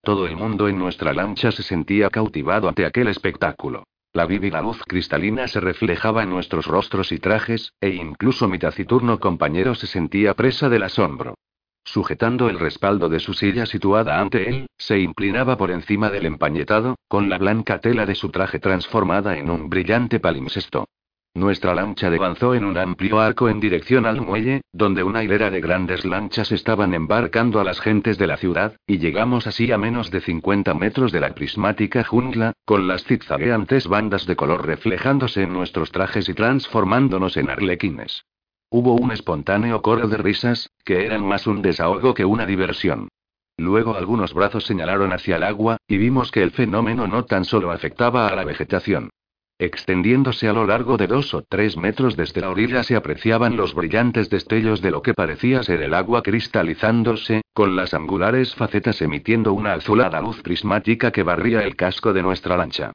[0.02, 3.84] Todo el mundo en nuestra lancha se sentía cautivado ante aquel espectáculo.
[4.12, 9.20] La vívida luz cristalina se reflejaba en nuestros rostros y trajes, e incluso mi taciturno
[9.20, 11.36] compañero se sentía presa del asombro.
[11.84, 16.96] Sujetando el respaldo de su silla situada ante él, se inclinaba por encima del empañetado,
[17.08, 20.86] con la blanca tela de su traje transformada en un brillante palimpsesto.
[21.34, 25.62] Nuestra lancha avanzó en un amplio arco en dirección al muelle, donde una hilera de
[25.62, 30.10] grandes lanchas estaban embarcando a las gentes de la ciudad, y llegamos así a menos
[30.10, 35.54] de 50 metros de la prismática jungla, con las zigzagueantes bandas de color reflejándose en
[35.54, 38.24] nuestros trajes y transformándonos en arlequines.
[38.74, 43.08] Hubo un espontáneo coro de risas, que eran más un desahogo que una diversión.
[43.58, 47.70] Luego algunos brazos señalaron hacia el agua, y vimos que el fenómeno no tan solo
[47.70, 49.10] afectaba a la vegetación.
[49.58, 53.74] Extendiéndose a lo largo de dos o tres metros desde la orilla se apreciaban los
[53.74, 59.52] brillantes destellos de lo que parecía ser el agua cristalizándose, con las angulares facetas emitiendo
[59.52, 62.92] una azulada luz prismática que barría el casco de nuestra lancha.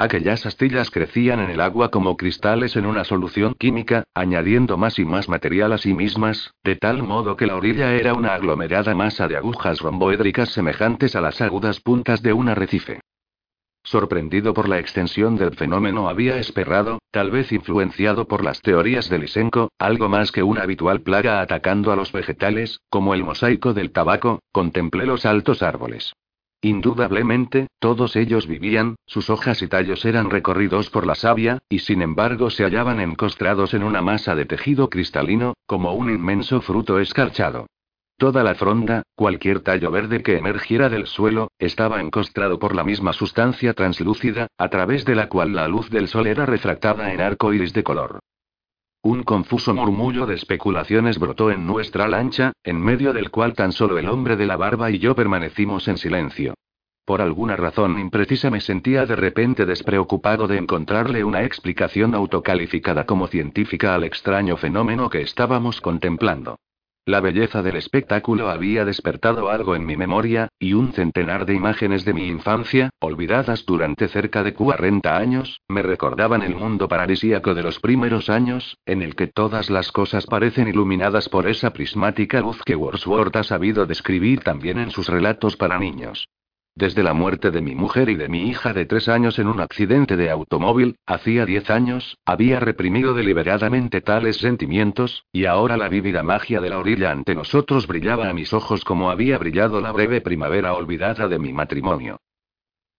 [0.00, 5.04] Aquellas astillas crecían en el agua como cristales en una solución química, añadiendo más y
[5.04, 9.26] más material a sí mismas, de tal modo que la orilla era una aglomerada masa
[9.26, 13.00] de agujas romboédricas semejantes a las agudas puntas de un arrecife.
[13.82, 19.18] Sorprendido por la extensión del fenómeno, había esperado, tal vez influenciado por las teorías de
[19.18, 23.90] Lysenko, algo más que una habitual plaga atacando a los vegetales, como el mosaico del
[23.90, 26.12] tabaco, contemplé los altos árboles.
[26.60, 32.02] Indudablemente, todos ellos vivían, sus hojas y tallos eran recorridos por la savia, y sin
[32.02, 37.66] embargo se hallaban encostrados en una masa de tejido cristalino, como un inmenso fruto escarchado.
[38.16, 43.12] Toda la fronda, cualquier tallo verde que emergiera del suelo, estaba encostrado por la misma
[43.12, 47.52] sustancia translúcida, a través de la cual la luz del sol era refractada en arco
[47.52, 48.18] iris de color.
[49.02, 53.96] Un confuso murmullo de especulaciones brotó en nuestra lancha, en medio del cual tan solo
[53.96, 56.54] el hombre de la barba y yo permanecimos en silencio.
[57.04, 63.28] Por alguna razón imprecisa me sentía de repente despreocupado de encontrarle una explicación autocalificada como
[63.28, 66.58] científica al extraño fenómeno que estábamos contemplando.
[67.08, 72.04] La belleza del espectáculo había despertado algo en mi memoria, y un centenar de imágenes
[72.04, 77.62] de mi infancia, olvidadas durante cerca de 40 años, me recordaban el mundo paradisíaco de
[77.62, 82.62] los primeros años, en el que todas las cosas parecen iluminadas por esa prismática luz
[82.62, 86.28] que Wordsworth ha sabido describir también en sus relatos para niños.
[86.78, 89.58] Desde la muerte de mi mujer y de mi hija de tres años en un
[89.58, 96.22] accidente de automóvil, hacía diez años, había reprimido deliberadamente tales sentimientos, y ahora la vívida
[96.22, 100.20] magia de la orilla ante nosotros brillaba a mis ojos como había brillado la breve
[100.20, 102.20] primavera olvidada de mi matrimonio.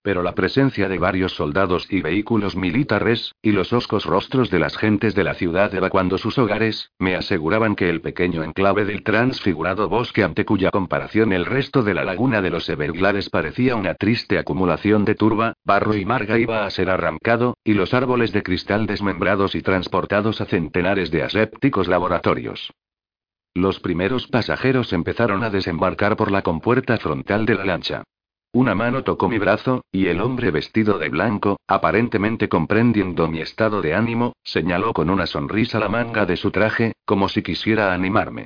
[0.02, 4.78] Pero la presencia de varios soldados y vehículos militares, y los oscos rostros de las
[4.78, 9.90] gentes de la ciudad evacuando sus hogares, me aseguraban que el pequeño enclave del transfigurado
[9.90, 14.40] bosque ante cuya comparación el resto de la laguna de los Everglades parecía una triste
[14.40, 18.86] acumulación de turba, barro y marga iba a ser arrancado, y los árboles de cristal
[18.88, 22.72] desmembrados y transportados a centenares de asépticos laboratorios.
[23.54, 28.04] Los primeros pasajeros empezaron a desembarcar por la compuerta frontal de la lancha.
[28.52, 33.80] Una mano tocó mi brazo, y el hombre vestido de blanco, aparentemente comprendiendo mi estado
[33.82, 38.46] de ánimo, señaló con una sonrisa la manga de su traje, como si quisiera animarme.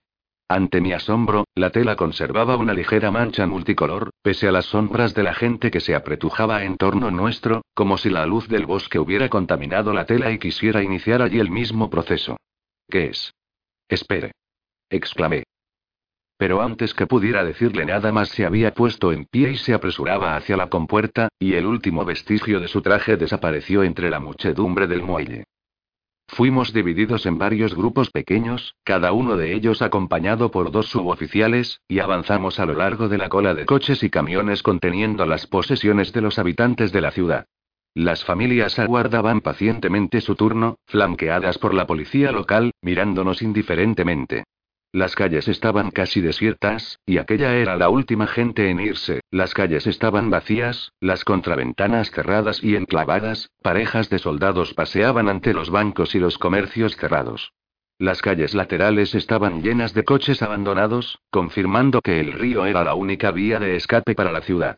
[0.50, 5.24] Ante mi asombro, la tela conservaba una ligera mancha multicolor, pese a las sombras de
[5.24, 9.30] la gente que se apretujaba en torno nuestro, como si la luz del bosque hubiera
[9.30, 12.36] contaminado la tela y quisiera iniciar allí el mismo proceso.
[12.90, 13.34] ¿Qué es?
[13.88, 14.34] Espere.
[14.90, 15.44] exclamé.
[16.44, 20.36] Pero antes que pudiera decirle nada más se había puesto en pie y se apresuraba
[20.36, 25.04] hacia la compuerta, y el último vestigio de su traje desapareció entre la muchedumbre del
[25.04, 25.46] muelle.
[26.28, 32.00] Fuimos divididos en varios grupos pequeños, cada uno de ellos acompañado por dos suboficiales, y
[32.00, 36.20] avanzamos a lo largo de la cola de coches y camiones conteniendo las posesiones de
[36.20, 37.46] los habitantes de la ciudad.
[37.94, 44.44] Las familias aguardaban pacientemente su turno, flanqueadas por la policía local, mirándonos indiferentemente.
[44.94, 49.88] Las calles estaban casi desiertas, y aquella era la última gente en irse, las calles
[49.88, 56.20] estaban vacías, las contraventanas cerradas y enclavadas, parejas de soldados paseaban ante los bancos y
[56.20, 57.54] los comercios cerrados.
[57.98, 63.32] Las calles laterales estaban llenas de coches abandonados, confirmando que el río era la única
[63.32, 64.78] vía de escape para la ciudad.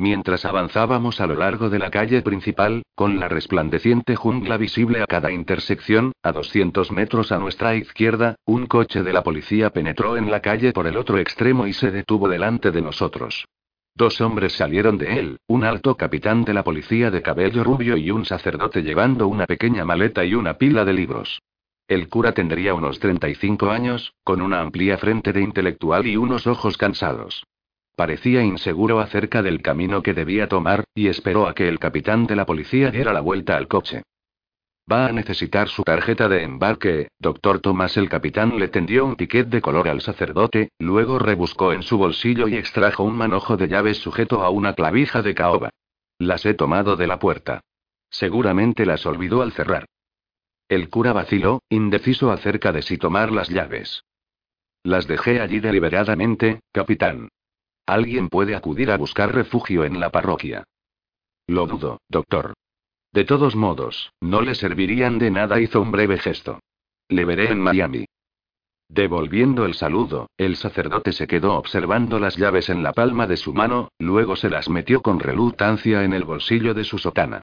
[0.00, 5.06] Mientras avanzábamos a lo largo de la calle principal, con la resplandeciente jungla visible a
[5.06, 10.30] cada intersección, a 200 metros a nuestra izquierda, un coche de la policía penetró en
[10.30, 13.44] la calle por el otro extremo y se detuvo delante de nosotros.
[13.94, 18.10] Dos hombres salieron de él, un alto capitán de la policía de cabello rubio y
[18.10, 21.42] un sacerdote llevando una pequeña maleta y una pila de libros.
[21.88, 26.78] El cura tendría unos 35 años, con una amplia frente de intelectual y unos ojos
[26.78, 27.44] cansados.
[28.00, 32.34] Parecía inseguro acerca del camino que debía tomar, y esperó a que el capitán de
[32.34, 34.04] la policía diera la vuelta al coche.
[34.90, 37.98] Va a necesitar su tarjeta de embarque, doctor Tomás.
[37.98, 42.48] El capitán le tendió un ticket de color al sacerdote, luego rebuscó en su bolsillo
[42.48, 45.68] y extrajo un manojo de llaves sujeto a una clavija de caoba.
[46.18, 47.60] Las he tomado de la puerta.
[48.08, 49.84] Seguramente las olvidó al cerrar.
[50.70, 54.04] El cura vaciló, indeciso acerca de si tomar las llaves.
[54.84, 57.28] Las dejé allí deliberadamente, capitán.
[57.90, 60.62] Alguien puede acudir a buscar refugio en la parroquia.
[61.48, 62.54] Lo dudo, doctor.
[63.12, 66.60] De todos modos, no le servirían de nada, hizo un breve gesto.
[67.08, 68.04] Le veré en Miami.
[68.88, 73.52] Devolviendo el saludo, el sacerdote se quedó observando las llaves en la palma de su
[73.52, 77.42] mano, luego se las metió con reluctancia en el bolsillo de su sotana.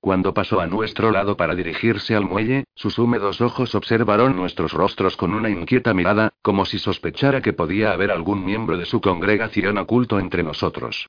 [0.00, 5.16] Cuando pasó a nuestro lado para dirigirse al muelle, sus húmedos ojos observaron nuestros rostros
[5.16, 9.76] con una inquieta mirada, como si sospechara que podía haber algún miembro de su congregación
[9.76, 11.08] oculto entre nosotros.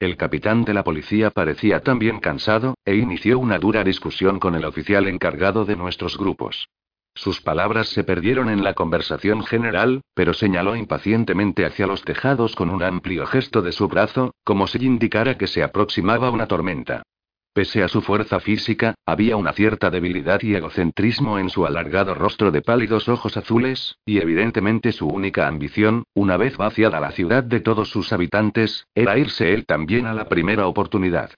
[0.00, 4.64] El capitán de la policía parecía también cansado, e inició una dura discusión con el
[4.64, 6.68] oficial encargado de nuestros grupos.
[7.14, 12.70] Sus palabras se perdieron en la conversación general, pero señaló impacientemente hacia los tejados con
[12.70, 17.02] un amplio gesto de su brazo, como si indicara que se aproximaba una tormenta.
[17.58, 22.52] Pese a su fuerza física, había una cierta debilidad y egocentrismo en su alargado rostro
[22.52, 27.58] de pálidos ojos azules, y evidentemente su única ambición, una vez vaciada la ciudad de
[27.58, 31.32] todos sus habitantes, era irse él también a la primera oportunidad.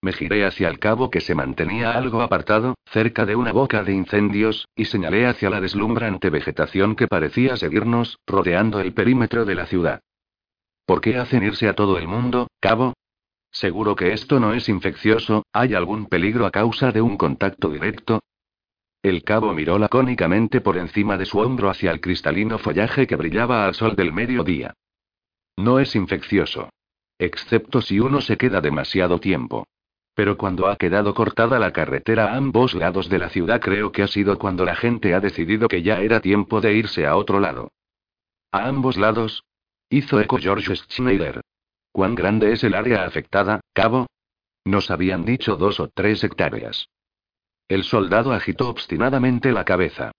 [0.00, 3.94] Me giré hacia el cabo que se mantenía algo apartado, cerca de una boca de
[3.94, 9.66] incendios, y señalé hacia la deslumbrante vegetación que parecía seguirnos, rodeando el perímetro de la
[9.66, 10.02] ciudad.
[10.86, 12.94] ¿Por qué hacen irse a todo el mundo, cabo?
[13.52, 18.22] Seguro que esto no es infeccioso, ¿hay algún peligro a causa de un contacto directo?
[19.02, 23.66] El cabo miró lacónicamente por encima de su hombro hacia el cristalino follaje que brillaba
[23.66, 24.74] al sol del mediodía.
[25.56, 26.70] No es infeccioso.
[27.18, 29.66] Excepto si uno se queda demasiado tiempo.
[30.14, 34.02] Pero cuando ha quedado cortada la carretera a ambos lados de la ciudad creo que
[34.02, 37.38] ha sido cuando la gente ha decidido que ya era tiempo de irse a otro
[37.38, 37.70] lado.
[38.50, 39.44] ¿A ambos lados?
[39.90, 41.41] Hizo eco George Schneider.
[41.92, 44.06] ¿Cuán grande es el área afectada, cabo?
[44.64, 46.88] Nos habían dicho dos o tres hectáreas.
[47.68, 50.12] El soldado agitó obstinadamente la cabeza.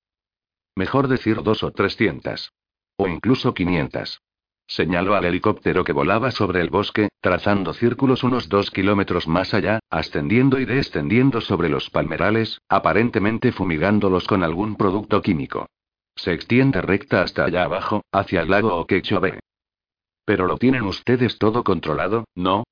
[0.75, 2.51] Mejor decir dos o trescientas.
[2.97, 4.21] O incluso quinientas.
[4.67, 9.79] Señaló al helicóptero que volaba sobre el bosque, trazando círculos unos dos kilómetros más allá,
[9.89, 15.67] ascendiendo y descendiendo sobre los palmerales, aparentemente fumigándolos con algún producto químico.
[16.15, 19.39] Se extiende recta hasta allá abajo, hacia el lago Okeechobee.
[20.25, 22.63] Pero lo tienen ustedes todo controlado, ¿no?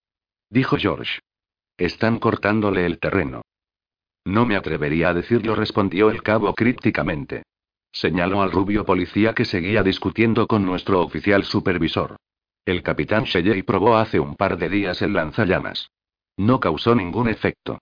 [0.49, 1.19] Dijo George.
[1.77, 3.41] Están cortándole el terreno.
[4.25, 7.43] No me atrevería a decirlo, respondió el cabo crípticamente.
[7.91, 12.17] Señaló al rubio policía que seguía discutiendo con nuestro oficial supervisor.
[12.65, 15.89] El capitán Shelley probó hace un par de días el lanzallamas.
[16.37, 17.79] No causó ningún efecto.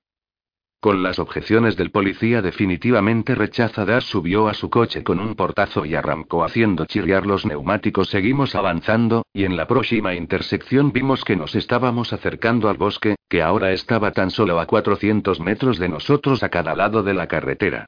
[0.82, 5.94] Con las objeciones del policía definitivamente rechazadas, subió a su coche con un portazo y
[5.94, 8.08] arrancó haciendo chirriar los neumáticos.
[8.08, 13.42] Seguimos avanzando, y en la próxima intersección vimos que nos estábamos acercando al bosque, que
[13.42, 17.86] ahora estaba tan solo a 400 metros de nosotros a cada lado de la carretera.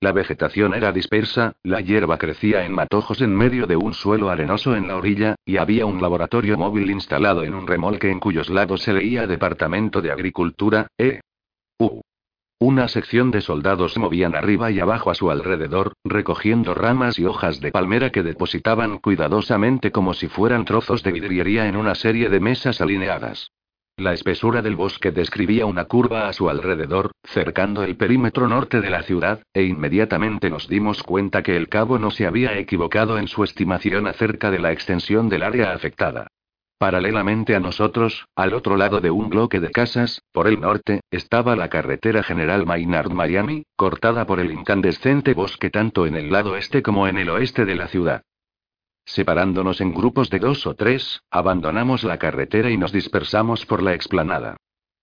[0.00, 4.76] La vegetación era dispersa, la hierba crecía en matojos en medio de un suelo arenoso
[4.76, 8.82] en la orilla, y había un laboratorio móvil instalado en un remolque en cuyos lados
[8.82, 11.22] se leía Departamento de Agricultura, E.
[11.78, 12.02] U.
[12.66, 17.60] Una sección de soldados movían arriba y abajo a su alrededor, recogiendo ramas y hojas
[17.60, 22.40] de palmera que depositaban cuidadosamente como si fueran trozos de vidriería en una serie de
[22.40, 23.50] mesas alineadas.
[23.98, 28.88] La espesura del bosque describía una curva a su alrededor, cercando el perímetro norte de
[28.88, 33.28] la ciudad, e inmediatamente nos dimos cuenta que el cabo no se había equivocado en
[33.28, 36.28] su estimación acerca de la extensión del área afectada.
[36.78, 41.56] Paralelamente a nosotros, al otro lado de un bloque de casas, por el norte, estaba
[41.56, 47.06] la carretera general Maynard-Miami, cortada por el incandescente bosque tanto en el lado este como
[47.06, 48.22] en el oeste de la ciudad.
[49.06, 53.94] Separándonos en grupos de dos o tres, abandonamos la carretera y nos dispersamos por la
[53.94, 54.56] explanada.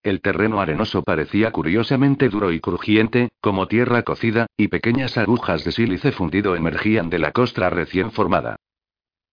[0.03, 5.72] El terreno arenoso parecía curiosamente duro y crujiente, como tierra cocida, y pequeñas agujas de
[5.72, 8.57] sílice fundido emergían de la costra recién formada.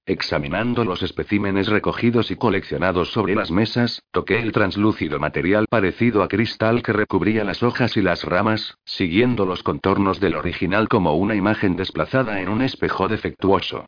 [0.09, 6.29] Examinando los especímenes recogidos y coleccionados sobre las mesas, toqué el translúcido material parecido a
[6.29, 11.35] cristal que recubría las hojas y las ramas, siguiendo los contornos del original como una
[11.35, 13.85] imagen desplazada en un espejo defectuoso.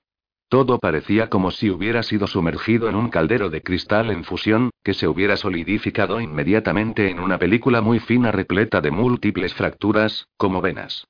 [0.50, 4.92] Todo parecía como si hubiera sido sumergido en un caldero de cristal en fusión, que
[4.92, 11.06] se hubiera solidificado inmediatamente en una película muy fina repleta de múltiples fracturas, como venas.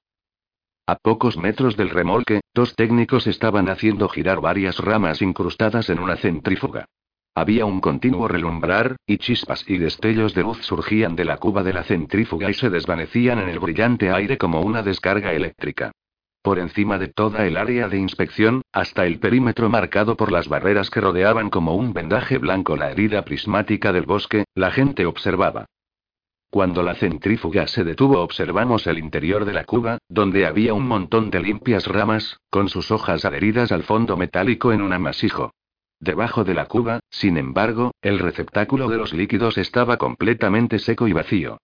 [0.90, 6.16] A pocos metros del remolque, dos técnicos estaban haciendo girar varias ramas incrustadas en una
[6.16, 6.86] centrífuga.
[7.32, 11.74] Había un continuo relumbrar, y chispas y destellos de luz surgían de la cuba de
[11.74, 15.92] la centrífuga y se desvanecían en el brillante aire como una descarga eléctrica.
[16.42, 20.90] Por encima de toda el área de inspección, hasta el perímetro marcado por las barreras
[20.90, 25.66] que rodeaban como un vendaje blanco la herida prismática del bosque, la gente observaba.
[26.50, 31.30] Cuando la centrífuga se detuvo observamos el interior de la cuba, donde había un montón
[31.30, 35.52] de limpias ramas, con sus hojas adheridas al fondo metálico en un amasijo.
[36.00, 41.12] Debajo de la cuba, sin embargo, el receptáculo de los líquidos estaba completamente seco y
[41.12, 41.58] vacío.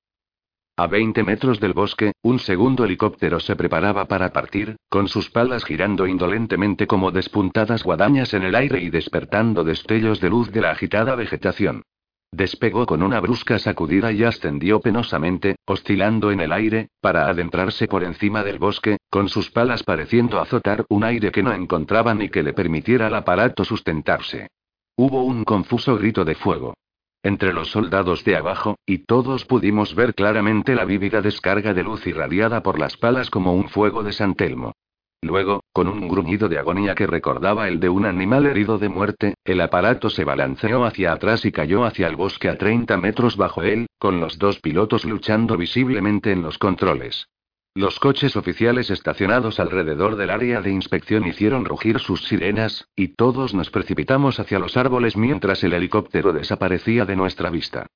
[0.77, 5.65] A 20 metros del bosque, un segundo helicóptero se preparaba para partir, con sus palas
[5.65, 10.71] girando indolentemente como despuntadas guadañas en el aire y despertando destellos de luz de la
[10.71, 11.83] agitada vegetación.
[12.33, 18.05] Despegó con una brusca sacudida y ascendió penosamente, oscilando en el aire, para adentrarse por
[18.05, 22.43] encima del bosque, con sus palas pareciendo azotar un aire que no encontraba ni que
[22.43, 24.49] le permitiera al aparato sustentarse.
[24.97, 26.75] Hubo un confuso grito de fuego.
[27.23, 32.07] Entre los soldados de abajo, y todos pudimos ver claramente la vívida descarga de luz
[32.07, 34.75] irradiada por las palas como un fuego de San Telmo.
[35.23, 39.35] Luego, con un gruñido de agonía que recordaba el de un animal herido de muerte,
[39.45, 43.63] el aparato se balanceó hacia atrás y cayó hacia el bosque a 30 metros bajo
[43.63, 47.29] él, con los dos pilotos luchando visiblemente en los controles.
[47.75, 53.53] Los coches oficiales estacionados alrededor del área de inspección hicieron rugir sus sirenas, y todos
[53.53, 57.87] nos precipitamos hacia los árboles mientras el helicóptero desaparecía de nuestra vista.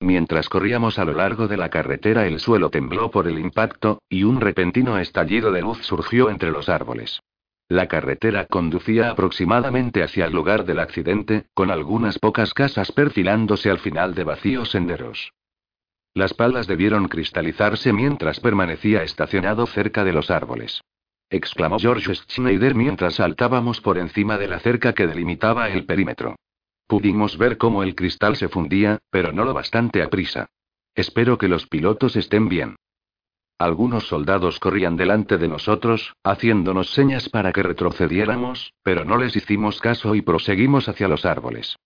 [0.00, 4.24] Mientras corríamos a lo largo de la carretera el suelo tembló por el impacto, y
[4.24, 7.20] un repentino estallido de luz surgió entre los árboles.
[7.68, 13.78] La carretera conducía aproximadamente hacia el lugar del accidente, con algunas pocas casas perfilándose al
[13.78, 15.32] final de vacíos senderos.
[16.14, 20.80] Las palas debieron cristalizarse mientras permanecía estacionado cerca de los árboles.
[21.28, 26.36] Exclamó George Schneider mientras saltábamos por encima de la cerca que delimitaba el perímetro.
[26.86, 30.46] Pudimos ver cómo el cristal se fundía, pero no lo bastante a prisa.
[30.94, 32.76] Espero que los pilotos estén bien.
[33.58, 39.80] Algunos soldados corrían delante de nosotros, haciéndonos señas para que retrocediéramos, pero no les hicimos
[39.80, 41.76] caso y proseguimos hacia los árboles.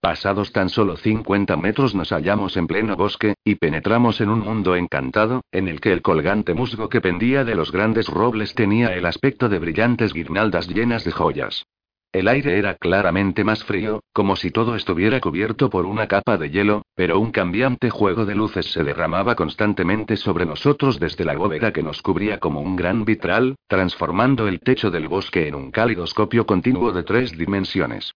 [0.00, 4.74] Pasados tan solo 50 metros nos hallamos en pleno bosque, y penetramos en un mundo
[4.74, 9.06] encantado, en el que el colgante musgo que pendía de los grandes robles tenía el
[9.06, 11.64] aspecto de brillantes guirnaldas llenas de joyas.
[12.12, 16.50] El aire era claramente más frío, como si todo estuviera cubierto por una capa de
[16.50, 21.72] hielo, pero un cambiante juego de luces se derramaba constantemente sobre nosotros desde la bóveda
[21.72, 26.46] que nos cubría como un gran vitral, transformando el techo del bosque en un calidoscopio
[26.46, 28.12] continuo de tres dimensiones.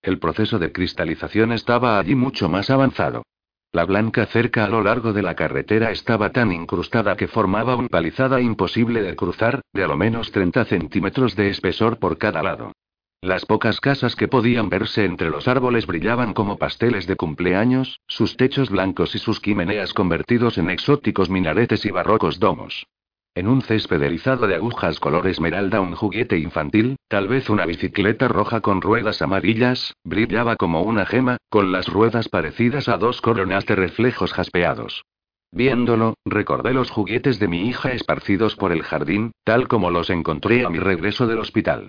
[0.00, 3.24] El proceso de cristalización estaba allí mucho más avanzado.
[3.72, 7.88] La blanca cerca a lo largo de la carretera estaba tan incrustada que formaba una
[7.88, 12.72] palizada imposible de cruzar, de a lo menos 30 centímetros de espesor por cada lado.
[13.20, 18.36] Las pocas casas que podían verse entre los árboles brillaban como pasteles de cumpleaños, sus
[18.36, 22.86] techos blancos y sus chimeneas convertidos en exóticos minaretes y barrocos domos.
[23.34, 28.28] En un césped erizado de agujas color esmeralda un juguete infantil, tal vez una bicicleta
[28.28, 33.66] roja con ruedas amarillas, brillaba como una gema, con las ruedas parecidas a dos coronas
[33.66, 35.04] de reflejos jaspeados.
[35.50, 40.64] Viéndolo, recordé los juguetes de mi hija esparcidos por el jardín, tal como los encontré
[40.64, 41.88] a mi regreso del hospital.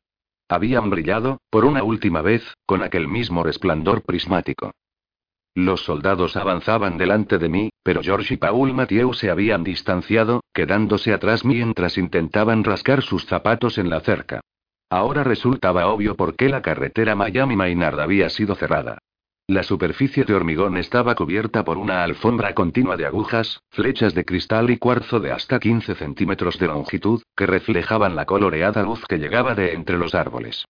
[0.50, 4.72] Habían brillado, por una última vez, con aquel mismo resplandor prismático.
[5.56, 11.14] Los soldados avanzaban delante de mí, pero George y Paul Mathieu se habían distanciado, quedándose
[11.14, 14.42] atrás mientras intentaban rascar sus zapatos en la cerca.
[14.90, 18.98] Ahora resultaba obvio por qué la carretera Miami-Maynard había sido cerrada.
[19.50, 24.70] La superficie de hormigón estaba cubierta por una alfombra continua de agujas, flechas de cristal
[24.70, 29.56] y cuarzo de hasta 15 centímetros de longitud, que reflejaban la coloreada luz que llegaba
[29.56, 30.66] de entre los árboles.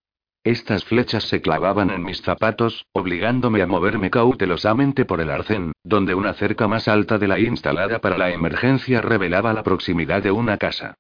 [0.46, 6.16] Estas flechas se clavaban en mis zapatos, obligándome a moverme cautelosamente por el arcén, donde
[6.16, 10.56] una cerca más alta de la instalada para la emergencia revelaba la proximidad de una
[10.56, 10.96] casa.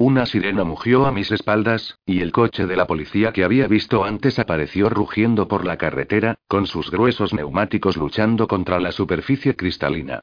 [0.00, 4.02] Una sirena mugió a mis espaldas, y el coche de la policía que había visto
[4.02, 10.20] antes apareció rugiendo por la carretera, con sus gruesos neumáticos luchando contra la superficie cristalina.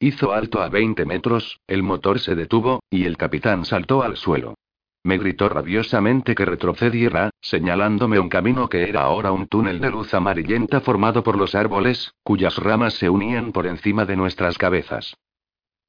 [0.00, 4.56] Hizo alto a 20 metros, el motor se detuvo, y el capitán saltó al suelo.
[5.04, 10.12] Me gritó rabiosamente que retrocediera, señalándome un camino que era ahora un túnel de luz
[10.12, 15.14] amarillenta formado por los árboles, cuyas ramas se unían por encima de nuestras cabezas.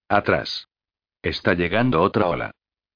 [0.07, 0.67] Atrás.
[1.23, 2.51] Está llegando otra ola.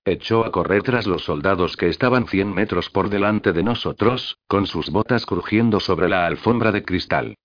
[0.07, 4.67] Echó a correr tras los soldados que estaban 100 metros por delante de nosotros, con
[4.67, 7.35] sus botas crujiendo sobre la alfombra de cristal.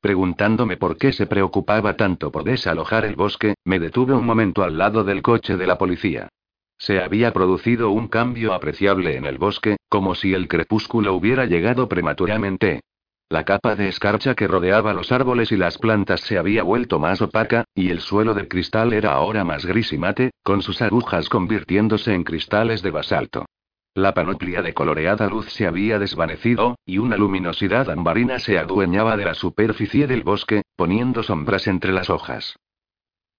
[0.00, 4.78] Preguntándome por qué se preocupaba tanto por desalojar el bosque, me detuve un momento al
[4.78, 6.28] lado del coche de la policía.
[6.76, 11.88] Se había producido un cambio apreciable en el bosque, como si el crepúsculo hubiera llegado
[11.88, 12.80] prematuramente.
[13.28, 17.20] La capa de escarcha que rodeaba los árboles y las plantas se había vuelto más
[17.20, 21.28] opaca, y el suelo de cristal era ahora más gris y mate, con sus agujas
[21.28, 23.46] convirtiéndose en cristales de basalto.
[23.94, 29.24] La panoplia de coloreada luz se había desvanecido, y una luminosidad ambarina se adueñaba de
[29.24, 32.56] la superficie del bosque, poniendo sombras entre las hojas.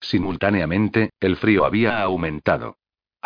[0.02, 2.76] Simultáneamente, el frío había aumentado.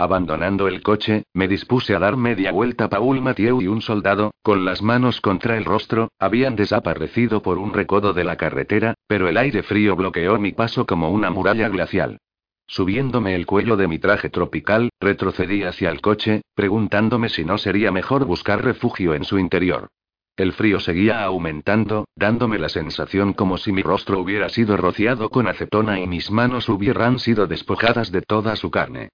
[0.02, 2.90] Abandonando el coche, me dispuse a dar media vuelta.
[2.90, 7.72] Paul Mathieu y un soldado, con las manos contra el rostro, habían desaparecido por un
[7.72, 12.18] recodo de la carretera, pero el aire frío bloqueó mi paso como una muralla glacial.
[12.66, 17.92] Subiéndome el cuello de mi traje tropical, retrocedí hacia el coche, preguntándome si no sería
[17.92, 19.90] mejor buscar refugio en su interior.
[20.36, 25.48] El frío seguía aumentando, dándome la sensación como si mi rostro hubiera sido rociado con
[25.48, 29.10] acetona y mis manos hubieran sido despojadas de toda su carne.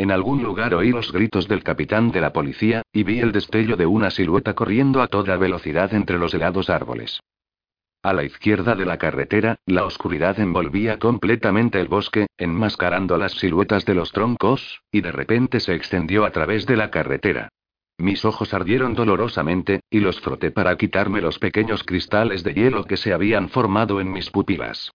[0.00, 3.76] En algún lugar oí los gritos del capitán de la policía, y vi el destello
[3.76, 7.20] de una silueta corriendo a toda velocidad entre los helados árboles.
[8.02, 13.84] A la izquierda de la carretera, la oscuridad envolvía completamente el bosque, enmascarando las siluetas
[13.84, 17.50] de los troncos, y de repente se extendió a través de la carretera.
[17.98, 22.96] Mis ojos ardieron dolorosamente, y los froté para quitarme los pequeños cristales de hielo que
[22.96, 24.92] se habían formado en mis pupilas.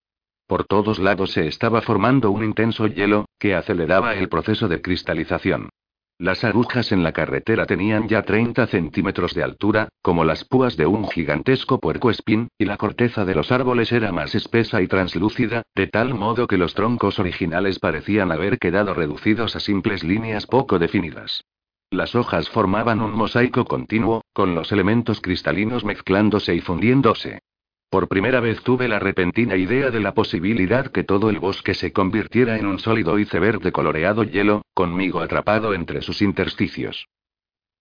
[0.47, 5.69] Por todos lados se estaba formando un intenso hielo, que aceleraba el proceso de cristalización.
[6.17, 10.85] Las agujas en la carretera tenían ya 30 centímetros de altura, como las púas de
[10.85, 15.87] un gigantesco puercoespín, y la corteza de los árboles era más espesa y translúcida, de
[15.87, 21.43] tal modo que los troncos originales parecían haber quedado reducidos a simples líneas poco definidas.
[21.89, 27.39] Las hojas formaban un mosaico continuo, con los elementos cristalinos mezclándose y fundiéndose.
[27.95, 31.93] Por primera vez tuve la repentina idea de la posibilidad que todo el bosque se
[31.93, 37.07] convirtiera en un sólido iceberg de coloreado hielo, conmigo atrapado entre sus intersticios.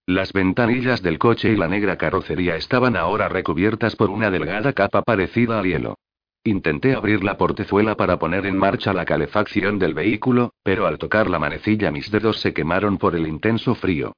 [0.06, 5.02] Las ventanillas del coche y la negra carrocería estaban ahora recubiertas por una delgada capa
[5.02, 5.98] parecida al hielo.
[6.44, 11.28] Intenté abrir la portezuela para poner en marcha la calefacción del vehículo, pero al tocar
[11.28, 14.12] la manecilla mis dedos se quemaron por el intenso frío.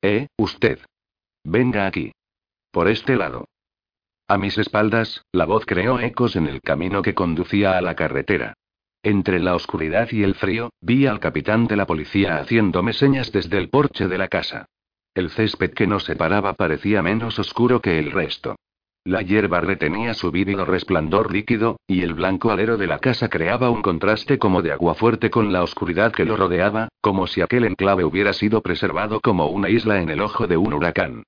[0.00, 0.78] Eh, usted.
[1.44, 2.10] Venga aquí.
[2.72, 3.49] Por este lado.
[4.30, 8.54] A mis espaldas, la voz creó ecos en el camino que conducía a la carretera.
[9.02, 13.58] Entre la oscuridad y el frío, vi al capitán de la policía haciéndome señas desde
[13.58, 14.66] el porche de la casa.
[15.16, 18.54] El césped que nos separaba parecía menos oscuro que el resto.
[19.02, 23.68] La hierba retenía su vívido resplandor líquido, y el blanco alero de la casa creaba
[23.68, 27.64] un contraste como de agua fuerte con la oscuridad que lo rodeaba, como si aquel
[27.64, 31.24] enclave hubiera sido preservado como una isla en el ojo de un huracán.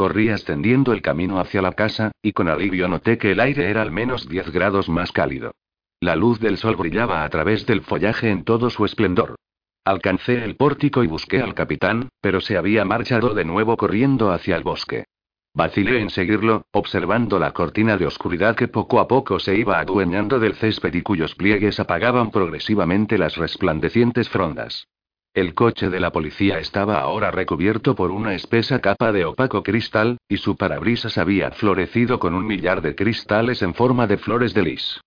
[0.00, 3.82] Corrí ascendiendo el camino hacia la casa, y con alivio noté que el aire era
[3.82, 5.52] al menos 10 grados más cálido.
[6.00, 9.34] La luz del sol brillaba a través del follaje en todo su esplendor.
[9.84, 14.56] Alcancé el pórtico y busqué al capitán, pero se había marchado de nuevo corriendo hacia
[14.56, 15.04] el bosque.
[15.52, 20.38] Vacilé en seguirlo, observando la cortina de oscuridad que poco a poco se iba adueñando
[20.38, 24.86] del césped y cuyos pliegues apagaban progresivamente las resplandecientes frondas.
[25.32, 30.18] El coche de la policía estaba ahora recubierto por una espesa capa de opaco cristal,
[30.28, 34.62] y su parabrisas había florecido con un millar de cristales en forma de flores de
[34.62, 35.00] lis.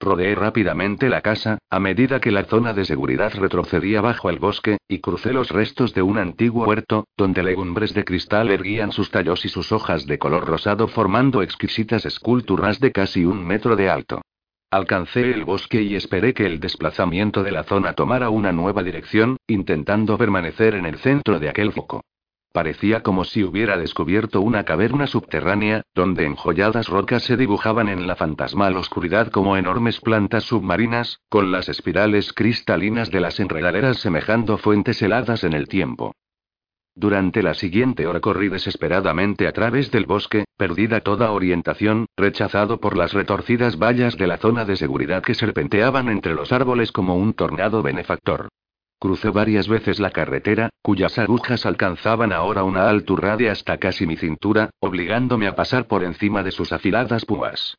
[0.00, 4.78] Rodeé rápidamente la casa, a medida que la zona de seguridad retrocedía bajo el bosque,
[4.88, 9.44] y crucé los restos de un antiguo huerto, donde legumbres de cristal erguían sus tallos
[9.44, 14.22] y sus hojas de color rosado formando exquisitas esculturas de casi un metro de alto.
[14.70, 19.36] Alcancé el bosque y esperé que el desplazamiento de la zona tomara una nueva dirección,
[19.46, 22.02] intentando permanecer en el centro de aquel foco.
[22.52, 28.16] Parecía como si hubiera descubierto una caverna subterránea, donde enjolladas rocas se dibujaban en la
[28.16, 35.00] fantasmal oscuridad como enormes plantas submarinas, con las espirales cristalinas de las enredaderas semejando fuentes
[35.00, 36.14] heladas en el tiempo.
[36.98, 42.96] Durante la siguiente hora corrí desesperadamente a través del bosque, perdida toda orientación, rechazado por
[42.96, 47.34] las retorcidas vallas de la zona de seguridad que serpenteaban entre los árboles como un
[47.34, 48.48] tornado benefactor.
[48.98, 54.16] Crucé varias veces la carretera, cuyas agujas alcanzaban ahora una altura de hasta casi mi
[54.16, 57.76] cintura, obligándome a pasar por encima de sus afiladas púas.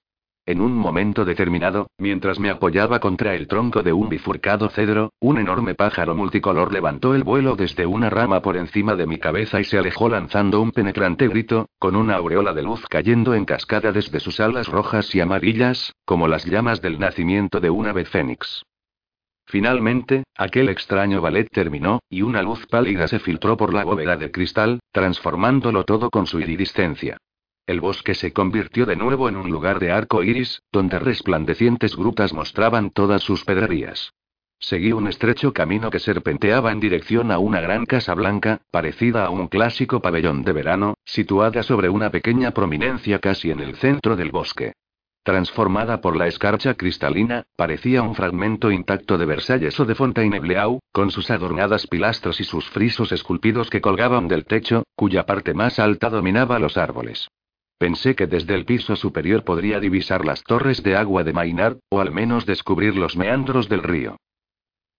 [0.47, 5.39] En un momento determinado, mientras me apoyaba contra el tronco de un bifurcado cedro, un
[5.39, 9.65] enorme pájaro multicolor levantó el vuelo desde una rama por encima de mi cabeza y
[9.65, 14.21] se alejó lanzando un penetrante grito, con una aureola de luz cayendo en cascada desde
[14.21, 18.63] sus alas rojas y amarillas, como las llamas del nacimiento de un ave fénix.
[19.47, 24.31] Finalmente, aquel extraño ballet terminó, y una luz pálida se filtró por la bóveda de
[24.31, 27.17] cristal, transformándolo todo con su iridiscencia.
[27.67, 32.31] El bosque se convirtió de nuevo en un lugar de arco iris, donde resplandecientes grutas
[32.31, 34.13] mostraban todas sus pedrerías.
[34.57, 39.31] Seguí un estrecho camino que serpenteaba en dirección a una gran casa blanca, parecida a
[39.31, 44.31] un clásico pabellón de verano, situada sobre una pequeña prominencia casi en el centro del
[44.31, 44.71] bosque.
[45.23, 51.11] Transformada por la escarcha cristalina, parecía un fragmento intacto de Versalles o de Fontainebleau, con
[51.11, 56.09] sus adornadas pilastras y sus frisos esculpidos que colgaban del techo, cuya parte más alta
[56.09, 57.27] dominaba los árboles.
[57.77, 62.01] Pensé que desde el piso superior podría divisar las torres de agua de Maynard, o
[62.01, 64.17] al menos descubrir los meandros del río.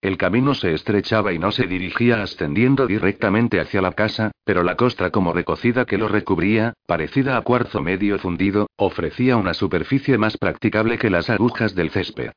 [0.01, 4.75] El camino se estrechaba y no se dirigía ascendiendo directamente hacia la casa, pero la
[4.75, 10.37] costra como recocida que lo recubría, parecida a cuarzo medio fundido, ofrecía una superficie más
[10.37, 12.31] practicable que las agujas del césped.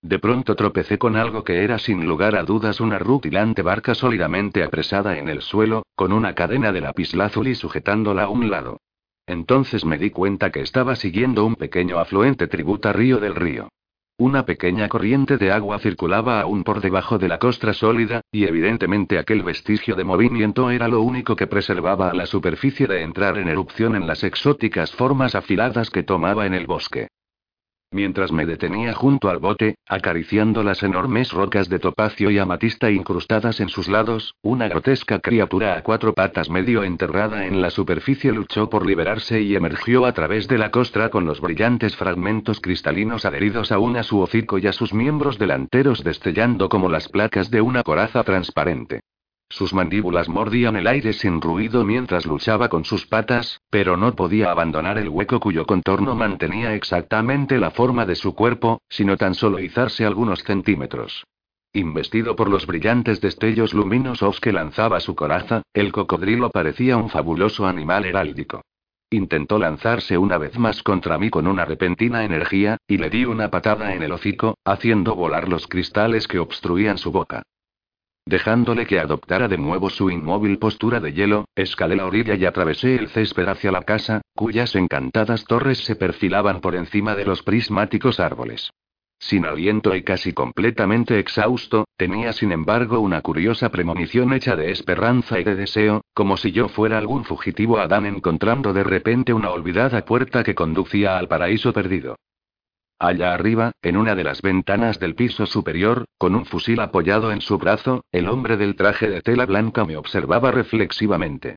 [0.00, 4.62] De pronto tropecé con algo que era sin lugar a dudas una rutilante barca sólidamente
[4.62, 8.78] apresada en el suelo, con una cadena de lapislázuli sujetándola a un lado.
[9.28, 13.68] Entonces me di cuenta que estaba siguiendo un pequeño afluente tributario del río.
[14.16, 19.18] Una pequeña corriente de agua circulaba aún por debajo de la costra sólida, y evidentemente
[19.18, 23.48] aquel vestigio de movimiento era lo único que preservaba a la superficie de entrar en
[23.48, 27.08] erupción en las exóticas formas afiladas que tomaba en el bosque.
[27.90, 33.60] Mientras me detenía junto al bote, acariciando las enormes rocas de topacio y amatista incrustadas
[33.60, 38.68] en sus lados, una grotesca criatura a cuatro patas medio enterrada en la superficie luchó
[38.68, 43.72] por liberarse y emergió a través de la costra con los brillantes fragmentos cristalinos adheridos
[43.72, 47.82] aún a su hocico y a sus miembros delanteros destellando como las placas de una
[47.84, 49.00] coraza transparente.
[49.50, 54.50] Sus mandíbulas mordían el aire sin ruido mientras luchaba con sus patas, pero no podía
[54.50, 59.58] abandonar el hueco cuyo contorno mantenía exactamente la forma de su cuerpo, sino tan solo
[59.58, 61.24] izarse algunos centímetros.
[61.72, 67.66] Investido por los brillantes destellos luminosos que lanzaba su coraza, el cocodrilo parecía un fabuloso
[67.66, 68.62] animal heráldico.
[69.10, 73.50] Intentó lanzarse una vez más contra mí con una repentina energía, y le di una
[73.50, 77.42] patada en el hocico, haciendo volar los cristales que obstruían su boca.
[78.28, 82.94] Dejándole que adoptara de nuevo su inmóvil postura de hielo, escalé la orilla y atravesé
[82.94, 88.20] el césped hacia la casa, cuyas encantadas torres se perfilaban por encima de los prismáticos
[88.20, 88.70] árboles.
[89.18, 95.40] Sin aliento y casi completamente exhausto, tenía sin embargo una curiosa premonición hecha de esperanza
[95.40, 100.04] y de deseo, como si yo fuera algún fugitivo Adán encontrando de repente una olvidada
[100.04, 102.16] puerta que conducía al paraíso perdido.
[103.00, 107.40] Allá arriba, en una de las ventanas del piso superior, con un fusil apoyado en
[107.40, 111.54] su brazo, el hombre del traje de tela blanca me observaba reflexivamente.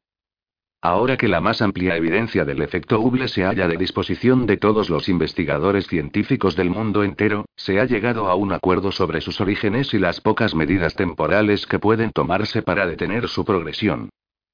[0.83, 4.91] Ahora que la más amplia evidencia del efecto Hubble se halla de disposición de todos
[4.91, 9.95] los investigadores científicos del mundo entero, se ha llegado a un acuerdo sobre sus orígenes
[9.95, 14.09] y las pocas medidas temporales que pueden tomarse para detener su progresión.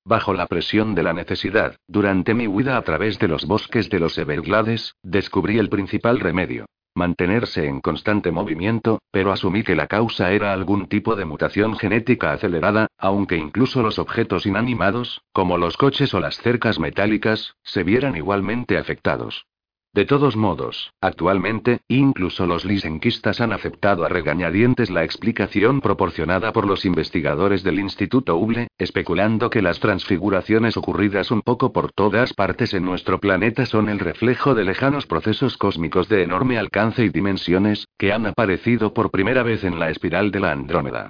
[0.06, 4.00] Bajo la presión de la necesidad, durante mi huida a través de los bosques de
[4.00, 6.66] los Everglades, descubrí el principal remedio
[6.98, 12.34] mantenerse en constante movimiento, pero asumí que la causa era algún tipo de mutación genética
[12.34, 18.18] acelerada, aunque incluso los objetos inanimados, como los coches o las cercas metálicas, se vieran
[18.18, 19.46] igualmente afectados.
[19.94, 26.68] De todos modos, actualmente, incluso los lisenquistas han aceptado a regañadientes la explicación proporcionada por
[26.68, 32.74] los investigadores del Instituto Hubble, especulando que las transfiguraciones ocurridas un poco por todas partes
[32.76, 37.88] en nuestro planeta son el reflejo de lejanos procesos cósmicos de enorme alcance y dimensiones,
[37.98, 41.10] que han aparecido por primera vez en la espiral de la Andrómeda.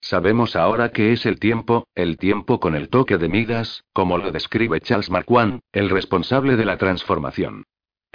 [0.00, 4.30] Sabemos ahora que es el tiempo, el tiempo con el toque de Midas, como lo
[4.30, 7.64] describe Charles Marquand, el responsable de la transformación.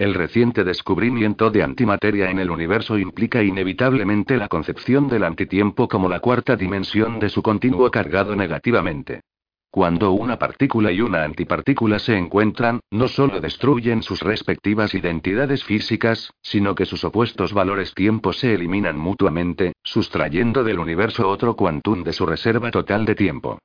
[0.01, 6.09] El reciente descubrimiento de antimateria en el universo implica inevitablemente la concepción del antitiempo como
[6.09, 9.21] la cuarta dimensión de su continuo cargado negativamente.
[9.69, 16.33] Cuando una partícula y una antipartícula se encuentran, no solo destruyen sus respectivas identidades físicas,
[16.41, 22.13] sino que sus opuestos valores tiempo se eliminan mutuamente, sustrayendo del universo otro quantum de
[22.13, 23.59] su reserva total de tiempo.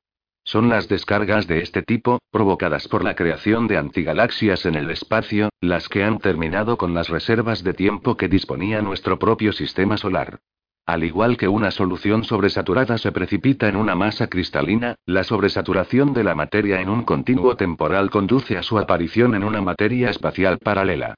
[0.47, 5.49] Son las descargas de este tipo, provocadas por la creación de antigalaxias en el espacio,
[5.59, 10.39] las que han terminado con las reservas de tiempo que disponía nuestro propio sistema solar.
[10.85, 16.23] Al igual que una solución sobresaturada se precipita en una masa cristalina, la sobresaturación de
[16.23, 21.15] la materia en un continuo temporal conduce a su aparición en una materia espacial paralela.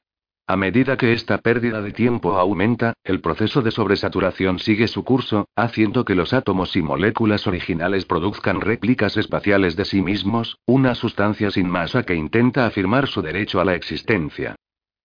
[0.49, 5.47] A medida que esta pérdida de tiempo aumenta, el proceso de sobresaturación sigue su curso,
[5.55, 11.51] haciendo que los átomos y moléculas originales produzcan réplicas espaciales de sí mismos, una sustancia
[11.51, 14.55] sin masa que intenta afirmar su derecho a la existencia.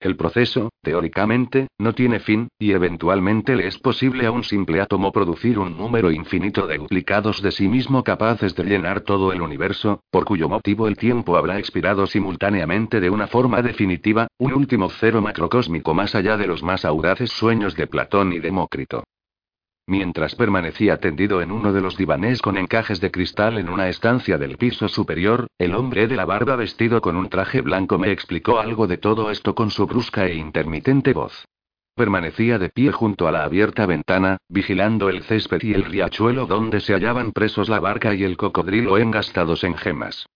[0.04, 5.10] El proceso, teóricamente, no tiene fin, y eventualmente le es posible a un simple átomo
[5.10, 10.00] producir un número infinito de duplicados de sí mismo capaces de llenar todo el universo,
[10.10, 15.22] por cuyo motivo el tiempo habrá expirado simultáneamente de una forma definitiva, un último cero
[15.22, 19.04] macrocósmico más allá de los más audaces sueños de Platón y Demócrito.
[19.86, 24.38] Mientras permanecía tendido en uno de los divanés con encajes de cristal en una estancia
[24.38, 28.60] del piso superior, el hombre de la barba vestido con un traje blanco me explicó
[28.60, 31.44] algo de todo esto con su brusca e intermitente voz.
[31.94, 36.80] Permanecía de pie junto a la abierta ventana, vigilando el césped y el riachuelo donde
[36.80, 40.26] se hallaban presos la barca y el cocodrilo engastados en gemas.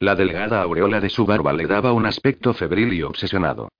[0.00, 3.70] La delgada aureola de su barba le daba un aspecto febril y obsesionado.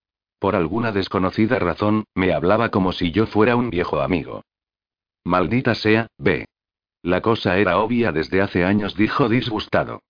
[0.41, 4.43] Por alguna desconocida razón, me hablaba como si yo fuera un viejo amigo.
[5.25, 6.47] Maldita sea, ve.
[7.03, 10.01] La cosa era obvia desde hace años, dijo disgustado.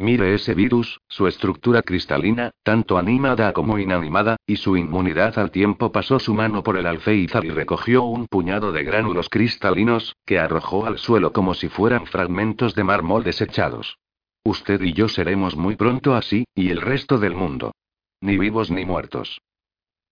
[0.00, 5.90] Mire ese virus, su estructura cristalina, tanto animada como inanimada, y su inmunidad al tiempo
[5.90, 10.86] pasó su mano por el alféizar y recogió un puñado de gránulos cristalinos, que arrojó
[10.86, 13.98] al suelo como si fueran fragmentos de mármol desechados.
[14.44, 17.72] Usted y yo seremos muy pronto así, y el resto del mundo.
[18.20, 19.40] Ni vivos ni muertos.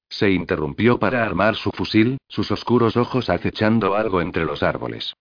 [0.09, 5.15] Se interrumpió para armar su fusil, sus oscuros ojos acechando algo entre los árboles.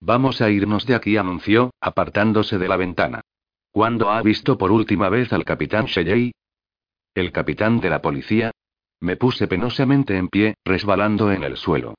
[0.00, 3.20] Vamos a irnos de aquí, anunció, apartándose de la ventana.
[3.70, 6.32] ¿Cuándo ha visto por última vez al capitán Shelley?
[7.14, 8.50] ¿El capitán de la policía?
[9.00, 11.94] Me puse penosamente en pie, resbalando en el suelo.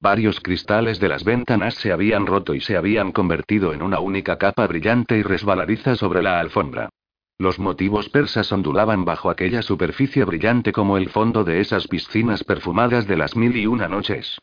[0.00, 4.38] Varios cristales de las ventanas se habían roto y se habían convertido en una única
[4.38, 6.90] capa brillante y resbaladiza sobre la alfombra.
[7.38, 13.06] Los motivos persas ondulaban bajo aquella superficie brillante como el fondo de esas piscinas perfumadas
[13.06, 14.38] de las mil y una noches.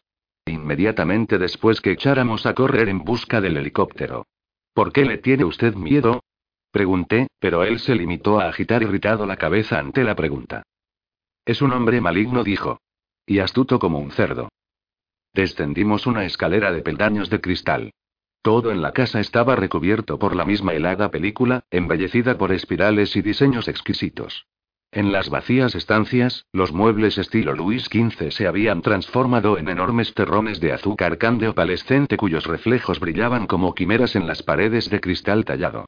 [0.45, 4.27] Inmediatamente después que echáramos a correr en busca del helicóptero.
[4.73, 6.23] ¿Por qué le tiene usted miedo?
[6.71, 10.63] Pregunté, pero él se limitó a agitar irritado la cabeza ante la pregunta.
[11.45, 12.79] Es un hombre maligno, dijo.
[13.25, 14.49] Y astuto como un cerdo.
[15.33, 17.91] Descendimos una escalera de peldaños de cristal.
[18.43, 23.21] Todo en la casa estaba recubierto por la misma helada película, embellecida por espirales y
[23.21, 24.47] diseños exquisitos.
[24.91, 30.59] En las vacías estancias, los muebles estilo Luis XV se habían transformado en enormes terrones
[30.59, 35.85] de azúcar cande opalescente cuyos reflejos brillaban como quimeras en las paredes de cristal tallado.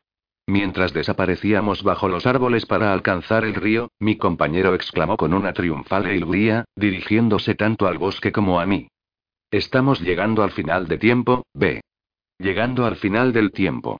[0.48, 6.06] Mientras desaparecíamos bajo los árboles para alcanzar el río, mi compañero exclamó con una triunfal
[6.06, 8.88] alegría, dirigiéndose tanto al bosque como a mí.
[9.52, 11.82] Estamos llegando al final de tiempo, ve.
[12.38, 14.00] Llegando al final del tiempo.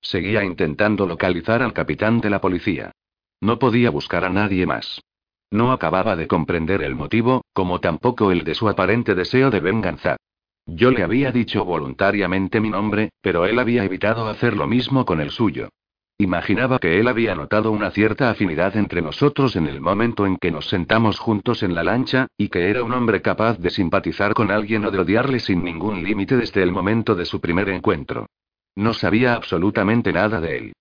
[0.00, 2.92] Seguía intentando localizar al capitán de la policía.
[3.40, 5.00] No podía buscar a nadie más.
[5.50, 10.16] No acababa de comprender el motivo, como tampoco el de su aparente deseo de venganza.
[10.66, 15.20] Yo le había dicho voluntariamente mi nombre, pero él había evitado hacer lo mismo con
[15.20, 15.70] el suyo.
[16.18, 20.50] Imaginaba que él había notado una cierta afinidad entre nosotros en el momento en que
[20.50, 24.50] nos sentamos juntos en la lancha, y que era un hombre capaz de simpatizar con
[24.50, 28.26] alguien o de odiarle sin ningún límite desde el momento de su primer encuentro.
[28.74, 30.72] No sabía absolutamente nada de él.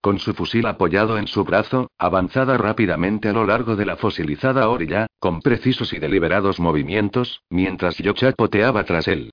[0.00, 4.68] Con su fusil apoyado en su brazo, avanzada rápidamente a lo largo de la fosilizada
[4.68, 9.32] orilla, con precisos y deliberados movimientos, mientras yo chapoteaba tras él.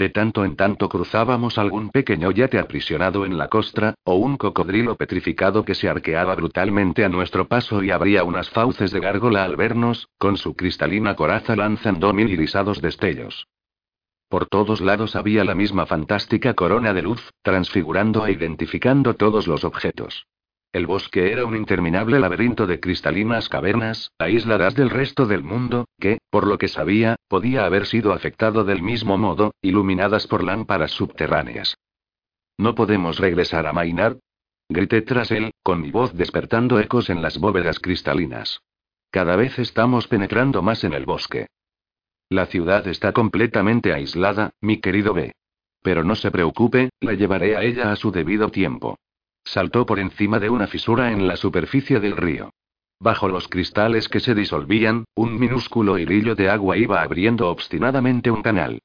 [0.00, 4.96] De tanto en tanto cruzábamos algún pequeño yate aprisionado en la costra, o un cocodrilo
[4.96, 9.56] petrificado que se arqueaba brutalmente a nuestro paso y abría unas fauces de gárgola al
[9.56, 13.46] vernos, con su cristalina coraza lanzando mil irisados destellos.
[14.30, 19.64] Por todos lados había la misma fantástica corona de luz, transfigurando e identificando todos los
[19.64, 20.24] objetos.
[20.72, 26.18] El bosque era un interminable laberinto de cristalinas cavernas, aisladas del resto del mundo, que,
[26.30, 31.76] por lo que sabía, podía haber sido afectado del mismo modo, iluminadas por lámparas subterráneas.
[32.56, 34.18] ¿No podemos regresar a Mainar?
[34.68, 38.60] Grité tras él, con mi voz despertando ecos en las bóvedas cristalinas.
[39.10, 41.48] Cada vez estamos penetrando más en el bosque.
[42.28, 45.32] La ciudad está completamente aislada, mi querido B.
[45.82, 48.96] Pero no se preocupe, la llevaré a ella a su debido tiempo.
[49.44, 52.50] Saltó por encima de una fisura en la superficie del río.
[53.00, 58.42] Bajo los cristales que se disolvían, un minúsculo hilillo de agua iba abriendo obstinadamente un
[58.42, 58.80] canal.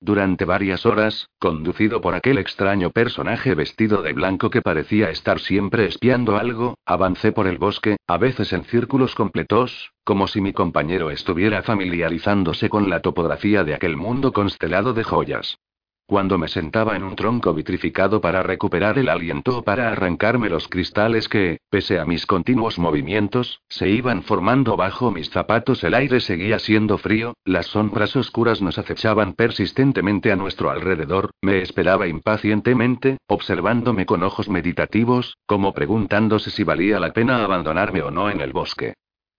[0.00, 5.86] Durante varias horas, conducido por aquel extraño personaje vestido de blanco que parecía estar siempre
[5.86, 11.10] espiando algo, avancé por el bosque, a veces en círculos completos, como si mi compañero
[11.10, 15.58] estuviera familiarizándose con la topografía de aquel mundo constelado de joyas.
[16.08, 20.66] Cuando me sentaba en un tronco vitrificado para recuperar el aliento o para arrancarme los
[20.66, 26.20] cristales que, pese a mis continuos movimientos, se iban formando bajo mis zapatos, el aire
[26.20, 33.18] seguía siendo frío, las sombras oscuras nos acechaban persistentemente a nuestro alrededor, me esperaba impacientemente,
[33.26, 38.54] observándome con ojos meditativos, como preguntándose si valía la pena abandonarme o no en el
[38.54, 38.94] bosque.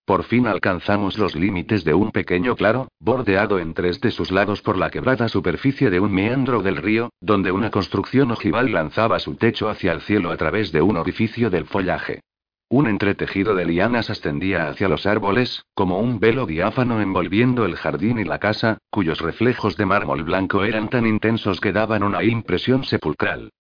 [0.10, 4.64] Por fin alcanzamos los límites de un pequeño claro, bordeado en tres de sus lados
[4.64, 9.36] por la quebrada superficie de un meandro del río, donde una construcción ojival lanzaba su
[9.36, 12.22] techo hacia el cielo a través de un orificio del follaje.
[12.70, 18.18] Un entretejido de lianas ascendía hacia los árboles, como un velo diáfano envolviendo el jardín
[18.18, 22.84] y la casa, cuyos reflejos de mármol blanco eran tan intensos que daban una impresión
[22.84, 23.52] sepulcral.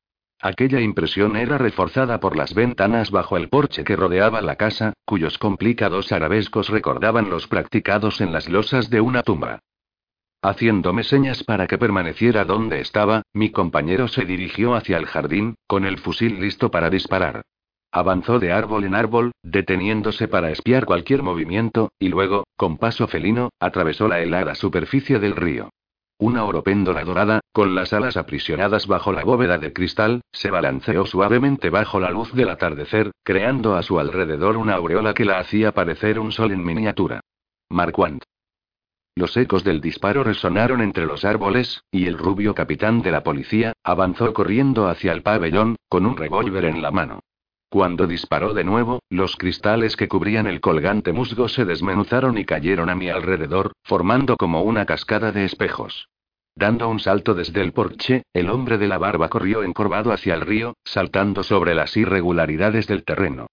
[0.42, 5.38] Aquella impresión era reforzada por las ventanas bajo el porche que rodeaba la casa, cuyos
[5.38, 9.60] complicados arabescos recordaban los practicados en las losas de una tumba.
[10.42, 15.84] Haciéndome señas para que permaneciera donde estaba, mi compañero se dirigió hacia el jardín, con
[15.84, 17.42] el fusil listo para disparar.
[17.92, 23.50] Avanzó de árbol en árbol, deteniéndose para espiar cualquier movimiento, y luego, con paso felino,
[23.60, 25.70] atravesó la helada superficie del río.
[26.22, 31.70] Una oropéndola dorada, con las alas aprisionadas bajo la bóveda de cristal, se balanceó suavemente
[31.70, 36.20] bajo la luz del atardecer, creando a su alrededor una aureola que la hacía parecer
[36.20, 37.22] un sol en miniatura.
[37.70, 38.22] Marquand.
[39.16, 43.72] Los ecos del disparo resonaron entre los árboles, y el rubio capitán de la policía,
[43.82, 47.22] avanzó corriendo hacia el pabellón, con un revólver en la mano.
[47.70, 52.90] Cuando disparó de nuevo, los cristales que cubrían el colgante musgo se desmenuzaron y cayeron
[52.90, 56.10] a mi alrededor, formando como una cascada de espejos.
[56.56, 60.42] Dando un salto desde el porche, el hombre de la barba corrió encorvado hacia el
[60.42, 63.48] río, saltando sobre las irregularidades del terreno.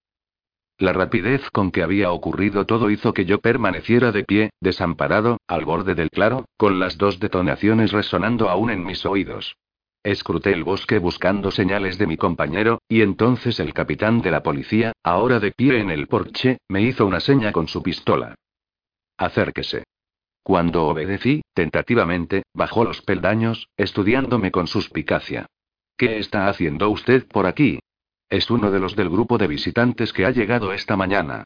[0.79, 5.63] La rapidez con que había ocurrido todo hizo que yo permaneciera de pie, desamparado, al
[5.63, 9.55] borde del claro, con las dos detonaciones resonando aún en mis oídos.
[10.07, 14.93] Escruté el bosque buscando señales de mi compañero, y entonces el capitán de la policía,
[15.03, 18.35] ahora de pie en el porche, me hizo una seña con su pistola.
[19.17, 19.83] Acérquese.
[20.43, 25.47] Cuando obedecí, tentativamente, bajó los peldaños, estudiándome con suspicacia.
[25.97, 27.79] ¿Qué está haciendo usted por aquí?
[28.29, 31.43] Es uno de los del grupo de visitantes que ha llegado esta mañana.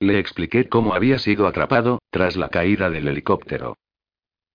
[0.00, 3.78] Le expliqué cómo había sido atrapado, tras la caída del helicóptero.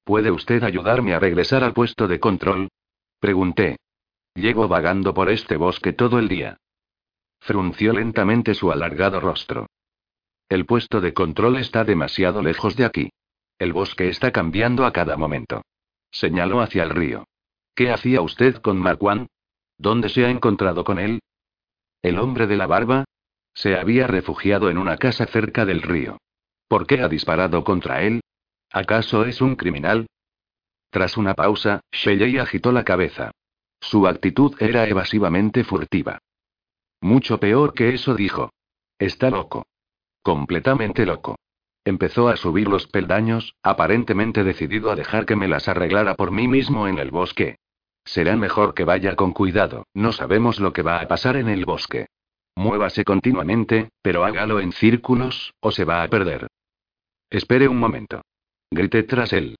[0.04, 2.68] ¿Puede usted ayudarme a regresar al puesto de control?
[3.20, 3.78] Pregunté.
[4.36, 6.58] Llego vagando por este bosque todo el día.
[7.40, 9.68] Frunció lentamente su alargado rostro.
[10.50, 13.10] El puesto de control está demasiado lejos de aquí.
[13.58, 15.62] El bosque está cambiando a cada momento.
[16.12, 17.26] Señaló hacia el río.
[17.74, 19.28] ¿Qué hacía usted con Marquand?
[19.78, 21.20] ¿Dónde se ha encontrado con él?
[22.02, 23.06] ¿El hombre de la barba?
[23.54, 26.18] Se había refugiado en una casa cerca del río.
[26.68, 28.22] ¿Por qué ha disparado contra él?
[28.72, 30.08] ¿Acaso es un criminal?
[30.96, 33.32] Tras una pausa, Shelley agitó la cabeza.
[33.82, 36.20] Su actitud era evasivamente furtiva.
[37.02, 38.54] Mucho peor que eso dijo.
[38.98, 39.66] Está loco.
[40.24, 41.36] Completamente loco.
[41.84, 46.48] Empezó a subir los peldaños, aparentemente decidido a dejar que me las arreglara por mí
[46.48, 47.58] mismo en el bosque.
[48.06, 51.66] Será mejor que vaya con cuidado, no sabemos lo que va a pasar en el
[51.66, 52.08] bosque.
[52.56, 56.48] Muévase continuamente, pero hágalo en círculos, o se va a perder.
[57.30, 58.22] Espere un momento.
[58.72, 59.58] Grité tras él.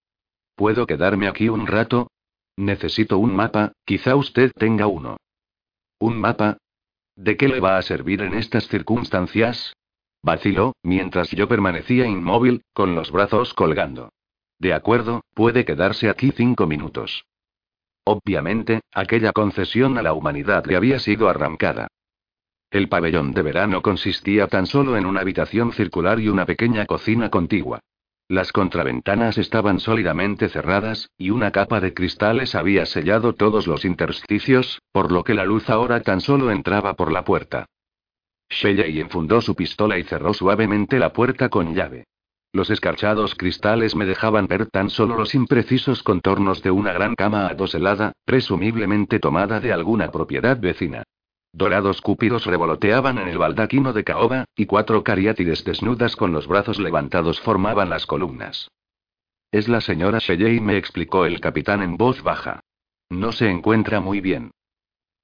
[0.56, 2.08] ¿Puedo quedarme aquí un rato?
[2.58, 5.18] Necesito un mapa, quizá usted tenga uno.
[6.00, 6.58] ¿Un mapa?
[7.16, 9.74] ¿De qué le va a servir en estas circunstancias?
[10.22, 14.10] Vaciló, mientras yo permanecía inmóvil, con los brazos colgando.
[14.58, 17.26] De acuerdo, puede quedarse aquí cinco minutos.
[18.06, 21.88] Obviamente, aquella concesión a la humanidad le había sido arrancada.
[22.72, 27.30] El pabellón de verano consistía tan solo en una habitación circular y una pequeña cocina
[27.30, 27.80] contigua.
[28.28, 34.82] Las contraventanas estaban sólidamente cerradas, y una capa de cristales había sellado todos los intersticios,
[34.92, 37.68] por lo que la luz ahora tan solo entraba por la puerta.
[38.50, 42.06] Shelley enfundó su pistola y cerró suavemente la puerta con llave.
[42.52, 47.48] Los escarchados cristales me dejaban ver tan solo los imprecisos contornos de una gran cama
[47.48, 51.04] adoselada, presumiblemente tomada de alguna propiedad vecina.
[51.56, 56.80] Dorados cúpidos revoloteaban en el baldaquino de caoba, y cuatro cariátides desnudas con los brazos
[56.80, 58.70] levantados formaban las columnas.
[59.54, 62.60] Es la señora Shelley, me explicó el capitán en voz baja.
[63.10, 64.52] No se encuentra muy bien.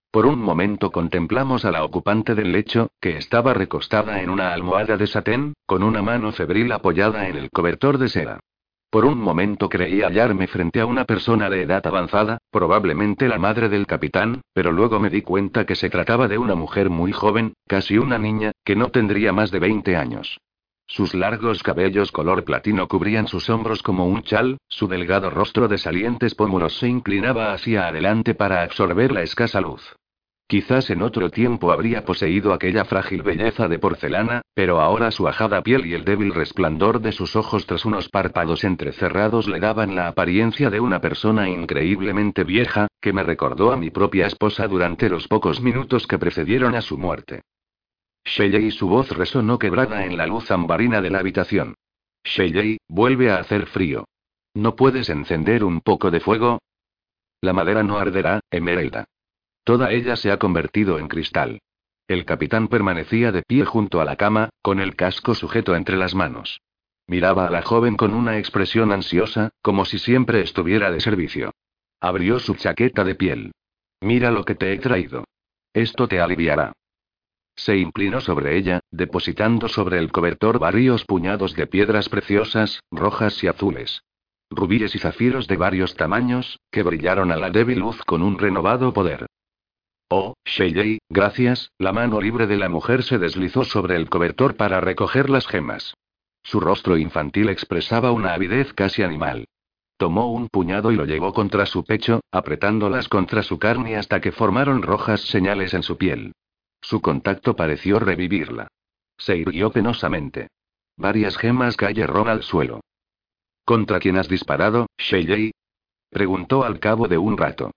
[0.10, 4.96] Por un momento contemplamos a la ocupante del lecho, que estaba recostada en una almohada
[4.96, 8.40] de satén, con una mano febril apoyada en el cobertor de seda.
[8.92, 13.70] Por un momento creí hallarme frente a una persona de edad avanzada, probablemente la madre
[13.70, 17.54] del capitán, pero luego me di cuenta que se trataba de una mujer muy joven,
[17.66, 20.42] casi una niña, que no tendría más de 20 años.
[20.88, 25.78] Sus largos cabellos color platino cubrían sus hombros como un chal, su delgado rostro de
[25.78, 29.96] salientes pómulos se inclinaba hacia adelante para absorber la escasa luz.
[30.52, 35.62] Quizás en otro tiempo habría poseído aquella frágil belleza de porcelana, pero ahora su ajada
[35.62, 40.10] piel y el débil resplandor de sus ojos tras unos párpados entrecerrados le daban la
[40.10, 45.26] apariencia de una persona increíblemente vieja, que me recordó a mi propia esposa durante los
[45.30, 47.44] pocos minutos que precedieron a su muerte.
[48.26, 51.76] Shelley su voz resonó quebrada en la luz ambarina de la habitación.
[52.26, 54.04] Shelley, vuelve a hacer frío.
[54.54, 56.60] ¿No puedes encender un poco de fuego?
[57.40, 59.06] La madera no arderá, Emerelda.
[59.64, 61.62] Toda ella se ha convertido en cristal.
[62.08, 66.16] El capitán permanecía de pie junto a la cama, con el casco sujeto entre las
[66.16, 66.62] manos.
[67.08, 71.52] Miraba a la joven con una expresión ansiosa, como si siempre estuviera de servicio.
[72.00, 73.52] Abrió su chaqueta de piel.
[74.02, 75.26] Mira lo que te he traído.
[75.74, 76.74] Esto te aliviará.
[77.56, 83.48] Se inclinó sobre ella, depositando sobre el cobertor varios puñados de piedras preciosas, rojas y
[83.48, 84.02] azules.
[84.50, 88.92] Rubíes y zafiros de varios tamaños, que brillaron a la débil luz con un renovado
[88.94, 89.28] poder.
[90.14, 94.82] Oh, Shelley, gracias, la mano libre de la mujer se deslizó sobre el cobertor para
[94.82, 95.94] recoger las gemas.
[96.44, 99.46] Su rostro infantil expresaba una avidez casi animal.
[99.96, 104.34] Tomó un puñado y lo llevó contra su pecho, apretándolas contra su carne hasta que
[104.34, 106.34] formaron rojas señales en su piel.
[106.82, 108.68] Su contacto pareció revivirla.
[109.18, 110.50] Se irguió penosamente.
[110.98, 112.82] Varias gemas cayeron al suelo.
[113.64, 115.52] ¿Contra quién has disparado, Shelley?
[116.10, 117.72] Preguntó al cabo de un rato.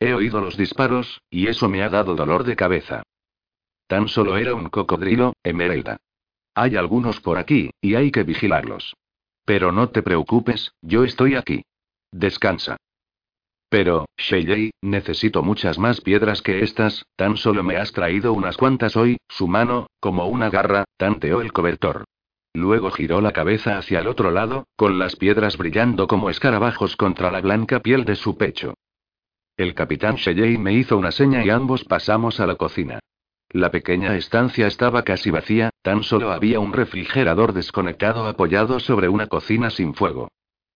[0.00, 3.02] He oído los disparos, y eso me ha dado dolor de cabeza.
[3.86, 5.98] tan solo era un cocodrilo, Emerelda.
[6.54, 8.96] Hay algunos por aquí, y hay que vigilarlos.
[9.44, 11.64] Pero no te preocupes, yo estoy aquí.
[12.12, 12.76] Descansa.
[13.68, 18.96] Pero, Shelley, necesito muchas más piedras que estas, tan solo me has traído unas cuantas
[18.96, 22.04] hoy, su mano, como una garra, tanteó el cobertor.
[22.52, 27.30] Luego giró la cabeza hacia el otro lado, con las piedras brillando como escarabajos contra
[27.30, 28.74] la blanca piel de su pecho.
[29.60, 32.98] El capitán Shelley me hizo una seña y ambos pasamos a la cocina.
[33.50, 39.26] La pequeña estancia estaba casi vacía, tan solo había un refrigerador desconectado apoyado sobre una
[39.26, 40.28] cocina sin fuego.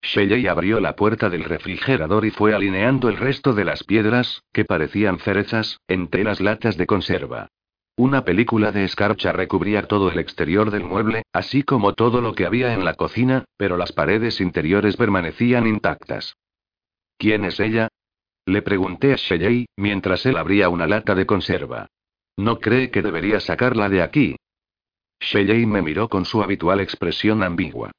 [0.02, 4.66] Shelley abrió la puerta del refrigerador y fue alineando el resto de las piedras, que
[4.66, 7.48] parecían cerezas, entre las latas de conserva.
[7.96, 12.44] Una película de escarcha recubría todo el exterior del mueble, así como todo lo que
[12.44, 16.36] había en la cocina, pero las paredes interiores permanecían intactas.
[17.16, 17.88] ¿Quién es ella?
[18.46, 21.86] Le pregunté a Shelley, mientras él abría una lata de conserva.
[22.36, 24.36] ¿No cree que debería sacarla de aquí?
[25.20, 27.90] Shelley me miró con su habitual expresión ambigua.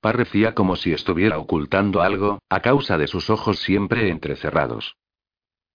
[0.00, 4.96] Parecía como si estuviera ocultando algo, a causa de sus ojos siempre entrecerrados.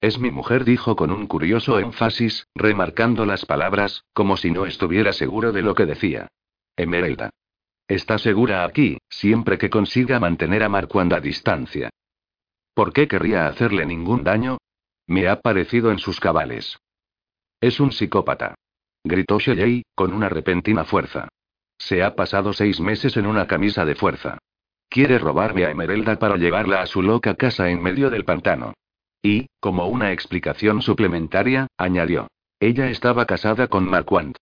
[0.01, 5.13] Es mi mujer, dijo con un curioso énfasis, remarcando las palabras, como si no estuviera
[5.13, 6.27] seguro de lo que decía.
[6.75, 7.29] Emerelda.
[7.87, 11.89] Está segura aquí, siempre que consiga mantener a Marquand a distancia.
[12.77, 14.59] ¿Por qué querría hacerle ningún daño?
[15.07, 16.77] Me ha parecido en sus cabales.
[17.59, 18.53] Es un psicópata.
[19.03, 21.27] Gritó Shelley, con una repentina fuerza.
[21.79, 24.37] Se ha pasado seis meses en una camisa de fuerza.
[24.89, 28.75] Quiere robarme a Emerelda para llevarla a su loca casa en medio del pantano.
[29.23, 32.27] Y, como una explicación suplementaria, añadió.
[32.59, 34.37] Ella estaba casada con Marquand.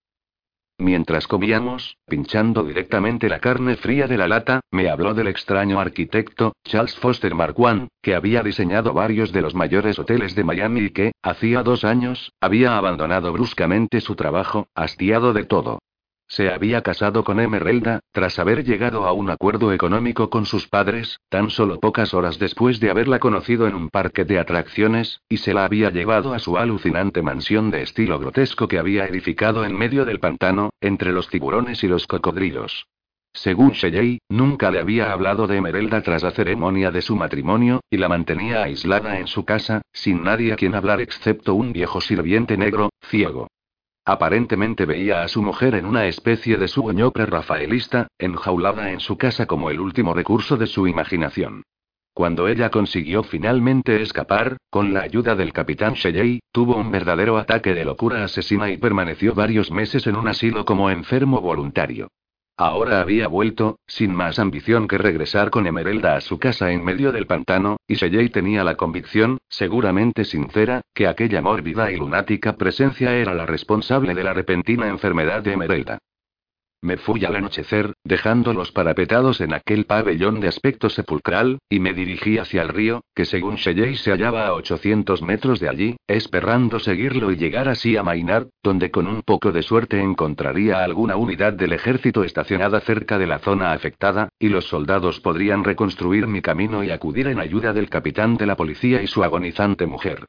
[0.78, 6.54] Mientras comíamos, pinchando directamente la carne fría de la lata, me habló del extraño arquitecto,
[6.66, 11.12] Charles Foster Marquand, que había diseñado varios de los mayores hoteles de Miami y que,
[11.22, 15.80] hacía dos años, había abandonado bruscamente su trabajo, hastiado de todo.
[16.28, 21.20] Se había casado con Emerelda, tras haber llegado a un acuerdo económico con sus padres,
[21.30, 25.54] tan solo pocas horas después de haberla conocido en un parque de atracciones, y se
[25.54, 30.04] la había llevado a su alucinante mansión de estilo grotesco que había edificado en medio
[30.04, 32.88] del pantano, entre los tiburones y los cocodrilos.
[33.34, 37.98] Según Shelley, nunca le había hablado de Emerelda tras la ceremonia de su matrimonio, y
[37.98, 42.58] la mantenía aislada en su casa, sin nadie a quien hablar excepto un viejo sirviente
[42.58, 43.48] negro, ciego.
[44.06, 49.48] Aparentemente veía a su mujer en una especie de sueño prerrafaelista, enjaulada en su casa
[49.48, 51.64] como el último recurso de su imaginación.
[52.14, 57.74] Cuando ella consiguió finalmente escapar, con la ayuda del capitán Shelley, tuvo un verdadero ataque
[57.74, 62.08] de locura asesina y permaneció varios meses en un asilo como enfermo voluntario.
[62.58, 67.12] Ahora había vuelto, sin más ambición que regresar con Emerelda a su casa en medio
[67.12, 73.14] del pantano, y Shelley tenía la convicción, seguramente sincera, que aquella mórbida y lunática presencia
[73.14, 76.00] era la responsable de la repentina enfermedad de Emerelda.
[76.86, 82.38] Me fui al anochecer, dejándolos parapetados en aquel pabellón de aspecto sepulcral, y me dirigí
[82.38, 87.32] hacia el río, que según Shelley se hallaba a 800 metros de allí, esperando seguirlo
[87.32, 91.74] y llegar así a Maynard, donde con un poco de suerte encontraría alguna unidad del
[91.74, 96.92] ejército estacionada cerca de la zona afectada, y los soldados podrían reconstruir mi camino y
[96.92, 100.28] acudir en ayuda del capitán de la policía y su agonizante mujer.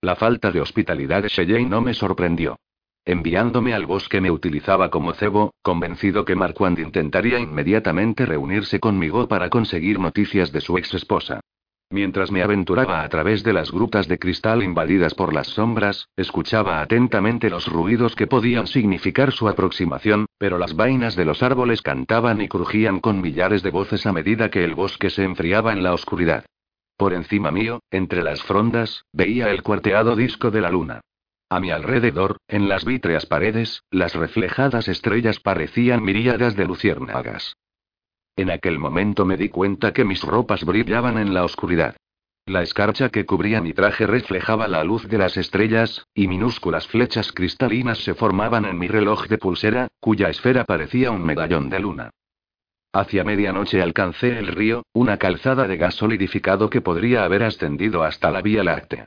[0.00, 2.56] La falta de hospitalidad de Shelley no me sorprendió.
[3.08, 9.48] Enviándome al bosque me utilizaba como cebo, convencido que Marquand intentaría inmediatamente reunirse conmigo para
[9.48, 11.40] conseguir noticias de su ex esposa.
[11.88, 16.82] Mientras me aventuraba a través de las grutas de cristal invadidas por las sombras, escuchaba
[16.82, 22.42] atentamente los ruidos que podían significar su aproximación, pero las vainas de los árboles cantaban
[22.42, 25.94] y crujían con millares de voces a medida que el bosque se enfriaba en la
[25.94, 26.44] oscuridad.
[26.98, 31.00] Por encima mío, entre las frondas, veía el cuarteado disco de la luna.
[31.50, 37.54] A mi alrededor, en las vítreas paredes, las reflejadas estrellas parecían miríadas de luciérnagas.
[38.36, 41.96] En aquel momento me di cuenta que mis ropas brillaban en la oscuridad.
[42.44, 47.32] La escarcha que cubría mi traje reflejaba la luz de las estrellas, y minúsculas flechas
[47.32, 52.10] cristalinas se formaban en mi reloj de pulsera, cuya esfera parecía un medallón de luna.
[52.92, 58.30] Hacia medianoche alcancé el río, una calzada de gas solidificado que podría haber ascendido hasta
[58.30, 59.06] la Vía Láctea.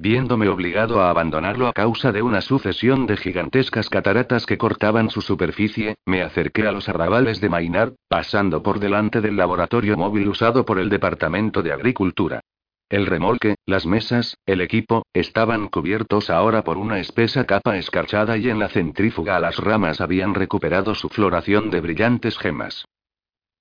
[0.00, 5.22] Viéndome obligado a abandonarlo a causa de una sucesión de gigantescas cataratas que cortaban su
[5.22, 10.64] superficie, me acerqué a los arrabales de Mainar, pasando por delante del laboratorio móvil usado
[10.64, 12.42] por el Departamento de Agricultura.
[12.88, 18.50] El remolque, las mesas, el equipo, estaban cubiertos ahora por una espesa capa escarchada y
[18.50, 22.84] en la centrífuga las ramas habían recuperado su floración de brillantes gemas.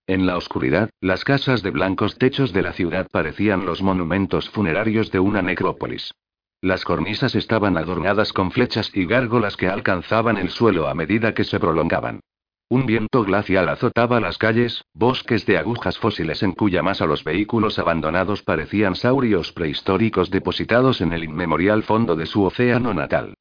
[0.05, 5.09] En la oscuridad, las casas de blancos techos de la ciudad parecían los monumentos funerarios
[5.11, 6.13] de una necrópolis.
[6.61, 11.43] Las cornisas estaban adornadas con flechas y gárgolas que alcanzaban el suelo a medida que
[11.43, 12.21] se prolongaban.
[12.69, 17.79] Un viento glacial azotaba las calles, bosques de agujas fósiles en cuya masa los vehículos
[17.79, 23.35] abandonados parecían saurios prehistóricos depositados en el inmemorial fondo de su océano natal.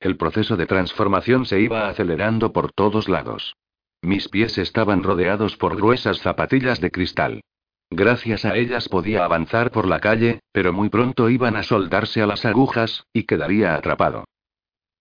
[0.00, 3.54] El proceso de transformación se iba acelerando por todos lados.
[4.02, 7.42] Mis pies estaban rodeados por gruesas zapatillas de cristal.
[7.90, 12.26] Gracias a ellas podía avanzar por la calle, pero muy pronto iban a soldarse a
[12.26, 14.24] las agujas, y quedaría atrapado.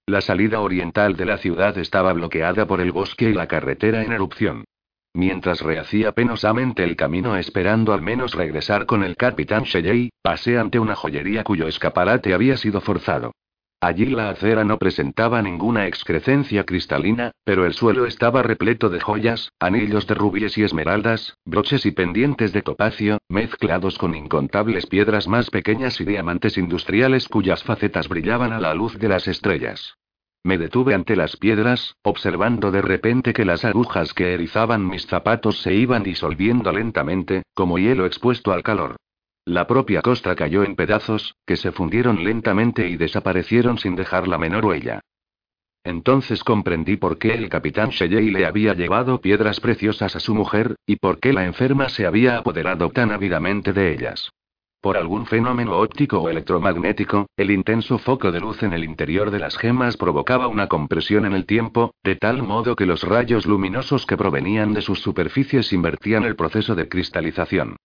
[0.08, 4.12] La salida oriental de la ciudad estaba bloqueada por el bosque y la carretera en
[4.12, 4.64] erupción.
[5.14, 10.80] Mientras rehacía penosamente el camino esperando al menos regresar con el capitán Shelley, pasé ante
[10.80, 13.34] una joyería cuyo escaparate había sido forzado.
[13.82, 19.54] Allí la acera no presentaba ninguna excrescencia cristalina, pero el suelo estaba repleto de joyas,
[19.58, 25.50] anillos de rubíes y esmeraldas, broches y pendientes de topacio, mezclados con incontables piedras más
[25.50, 29.96] pequeñas y diamantes industriales cuyas facetas brillaban a la luz de las estrellas.
[30.44, 35.62] Me detuve ante las piedras, observando de repente que las agujas que erizaban mis zapatos
[35.62, 38.98] se iban disolviendo lentamente, como hielo expuesto al calor.
[39.50, 44.38] La propia costa cayó en pedazos, que se fundieron lentamente y desaparecieron sin dejar la
[44.38, 45.02] menor huella.
[45.84, 50.76] Entonces comprendí por qué el capitán Shelley le había llevado piedras preciosas a su mujer,
[50.86, 54.30] y por qué la enferma se había apoderado tan ávidamente de ellas.
[54.82, 59.40] Por algún fenómeno óptico o electromagnético, el intenso foco de luz en el interior de
[59.40, 64.06] las gemas provocaba una compresión en el tiempo, de tal modo que los rayos luminosos
[64.06, 67.78] que provenían de sus superficies invertían el proceso de cristalización.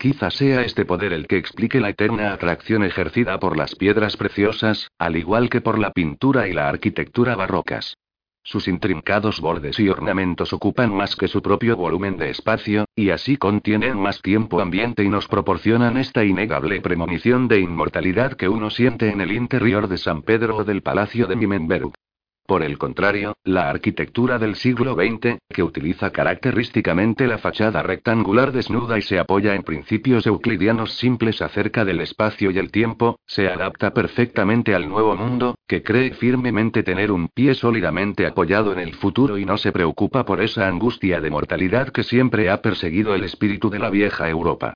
[0.00, 4.92] Quizá sea este poder el que explique la eterna atracción ejercida por las piedras preciosas,
[4.96, 7.96] al igual que por la pintura y la arquitectura barrocas.
[8.44, 13.36] Sus intrincados bordes y ornamentos ocupan más que su propio volumen de espacio, y así
[13.36, 19.10] contienen más tiempo ambiente y nos proporcionan esta innegable premonición de inmortalidad que uno siente
[19.10, 21.90] en el interior de San Pedro o del Palacio de Mimenberg.
[22.48, 28.96] Por el contrario, la arquitectura del siglo XX, que utiliza característicamente la fachada rectangular desnuda
[28.96, 33.92] y se apoya en principios euclidianos simples acerca del espacio y el tiempo, se adapta
[33.92, 39.36] perfectamente al nuevo mundo, que cree firmemente tener un pie sólidamente apoyado en el futuro
[39.36, 43.68] y no se preocupa por esa angustia de mortalidad que siempre ha perseguido el espíritu
[43.68, 44.72] de la vieja Europa.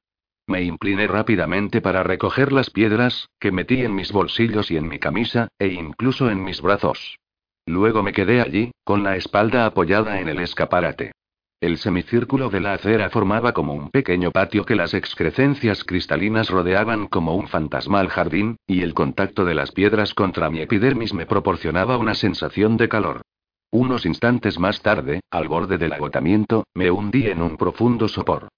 [0.47, 4.99] Me incliné rápidamente para recoger las piedras, que metí en mis bolsillos y en mi
[4.99, 7.17] camisa, e incluso en mis brazos.
[7.67, 11.13] Luego me quedé allí, con la espalda apoyada en el escaparate.
[11.61, 17.07] El semicírculo de la acera formaba como un pequeño patio que las excrescencias cristalinas rodeaban
[17.07, 21.99] como un fantasmal jardín, y el contacto de las piedras contra mi epidermis me proporcionaba
[21.99, 23.23] una sensación de calor.
[23.71, 28.49] Unos instantes más tarde, al borde del agotamiento, me hundí en un profundo sopor.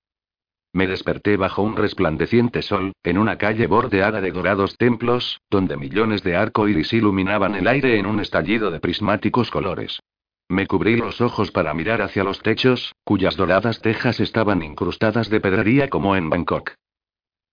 [0.75, 6.25] Me desperté bajo un resplandeciente sol, en una calle bordeada de dorados templos, donde millones
[6.25, 10.01] de arco iris iluminaban el aire en un estallido de prismáticos colores.
[10.49, 15.41] Me cubrí los ojos para mirar hacia los techos, cuyas doradas tejas estaban incrustadas de
[15.41, 16.73] pedrería como en Bangkok.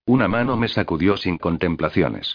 [0.04, 2.34] Una mano me sacudió sin contemplaciones.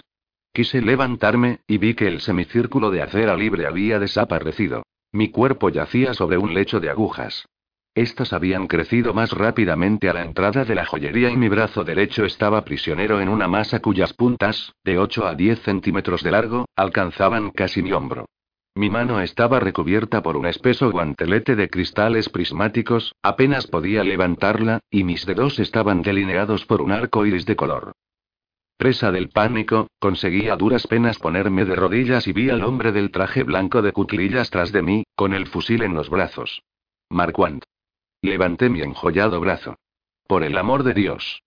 [0.53, 4.83] Quise levantarme, y vi que el semicírculo de acera libre había desaparecido.
[5.11, 7.45] Mi cuerpo yacía sobre un lecho de agujas.
[7.97, 12.25] Estas habían crecido más rápidamente a la entrada de la joyería y mi brazo derecho
[12.25, 17.49] estaba prisionero en una masa cuyas puntas, de 8 a 10 centímetros de largo, alcanzaban
[17.49, 18.27] casi mi hombro.
[18.75, 25.03] Mi mano estaba recubierta por un espeso guantelete de cristales prismáticos, apenas podía levantarla, y
[25.03, 27.93] mis dedos estaban delineados por un arco iris de color.
[28.77, 33.09] Presa del pánico, conseguí a duras penas ponerme de rodillas y vi al hombre del
[33.09, 36.61] traje blanco de cuclillas tras de mí, con el fusil en los brazos.
[37.09, 37.63] Marquand.
[38.21, 39.77] Levanté mi enjollado brazo.
[40.27, 41.43] Por el amor de Dios.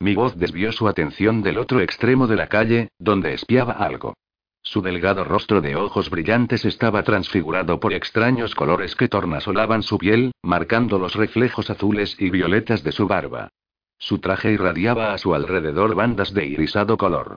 [0.00, 4.14] Mi voz desvió su atención del otro extremo de la calle, donde espiaba algo.
[4.60, 10.32] Su delgado rostro de ojos brillantes estaba transfigurado por extraños colores que tornasolaban su piel,
[10.42, 13.50] marcando los reflejos azules y violetas de su barba.
[13.98, 17.36] Su traje irradiaba a su alrededor bandas de irisado color.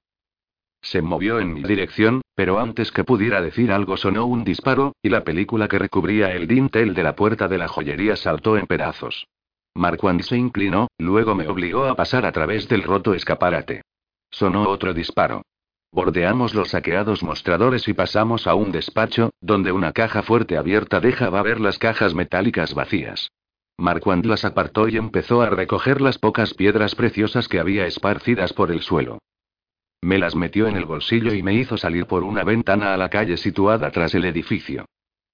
[0.82, 5.10] Se movió en mi dirección, pero antes que pudiera decir algo sonó un disparo, y
[5.10, 9.28] la película que recubría el dintel de la puerta de la joyería saltó en pedazos.
[9.76, 13.84] Marquand se inclinó, luego me obligó a pasar a través del roto escaparate.
[14.32, 15.44] Sonó otro disparo.
[15.92, 21.42] Bordeamos los saqueados mostradores y pasamos a un despacho, donde una caja fuerte abierta dejaba
[21.42, 23.32] ver las cajas metálicas vacías.
[23.78, 28.72] Marquand las apartó y empezó a recoger las pocas piedras preciosas que había esparcidas por
[28.72, 29.20] el suelo.
[30.02, 33.10] Me las metió en el bolsillo y me hizo salir por una ventana a la
[33.10, 34.86] calle situada tras el edificio.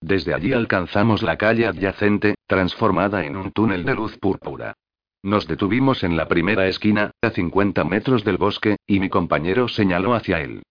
[0.02, 4.74] Desde allí alcanzamos la calle adyacente, transformada en un túnel de luz púrpura.
[5.22, 10.14] Nos detuvimos en la primera esquina, a 50 metros del bosque, y mi compañero señaló
[10.14, 10.64] hacia él.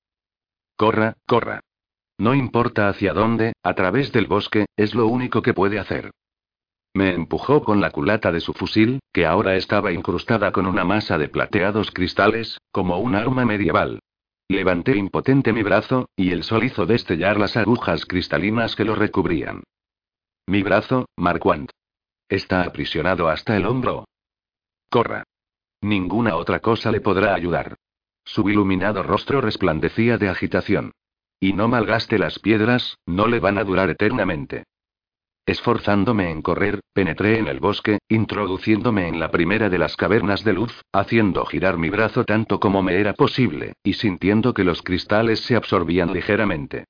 [0.77, 1.61] Corra, corra.
[2.19, 6.11] No importa hacia dónde, a través del bosque, es lo único que puede hacer.
[6.95, 11.17] Me empujó con la culata de su fusil, que ahora estaba incrustada con una masa
[11.17, 14.01] de plateados cristales, como un arma medieval.
[14.49, 19.62] Levanté impotente mi brazo, y el sol hizo destellar las agujas cristalinas que lo recubrían.
[20.47, 21.71] Mi brazo, Marquand.
[22.29, 24.05] Está aprisionado hasta el hombro.
[24.91, 25.25] Corra.
[25.81, 27.77] Ninguna otra cosa le podrá ayudar.
[28.25, 30.93] Su iluminado rostro resplandecía de agitación.
[31.41, 34.65] Y no malgaste las piedras, no le van a durar eternamente.
[35.45, 40.53] Esforzándome en correr, penetré en el bosque, introduciéndome en la primera de las cavernas de
[40.53, 45.41] luz, haciendo girar mi brazo tanto como me era posible, y sintiendo que los cristales
[45.41, 46.85] se absorbían ligeramente.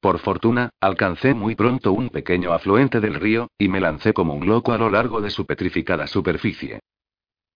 [0.00, 4.46] Por fortuna, alcancé muy pronto un pequeño afluente del río, y me lancé como un
[4.46, 6.80] loco a lo largo de su petrificada superficie.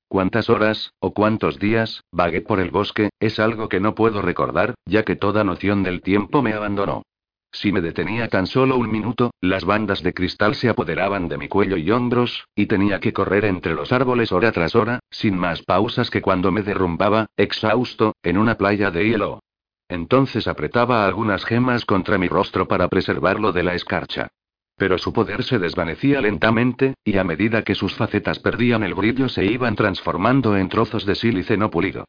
[0.08, 4.74] Cuántas horas, o cuántos días, vagué por el bosque, es algo que no puedo recordar,
[4.84, 7.04] ya que toda noción del tiempo me abandonó.
[7.52, 11.48] Si me detenía tan solo un minuto, las bandas de cristal se apoderaban de mi
[11.48, 15.62] cuello y hombros, y tenía que correr entre los árboles hora tras hora, sin más
[15.62, 19.40] pausas que cuando me derrumbaba, exhausto, en una playa de hielo.
[19.88, 24.28] Entonces apretaba algunas gemas contra mi rostro para preservarlo de la escarcha.
[24.76, 29.28] Pero su poder se desvanecía lentamente, y a medida que sus facetas perdían el brillo
[29.28, 32.06] se iban transformando en trozos de sílice no pulido.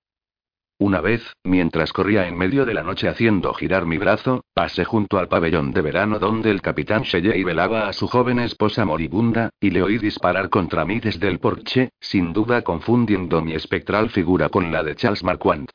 [0.83, 5.17] Una vez, mientras corría en medio de la noche haciendo girar mi brazo, pasé junto
[5.17, 9.69] al pabellón de verano donde el capitán Shelley velaba a su joven esposa moribunda, y
[9.69, 14.73] le oí disparar contra mí desde el porche, sin duda confundiendo mi espectral figura con
[14.73, 15.69] la de Charles Marquand.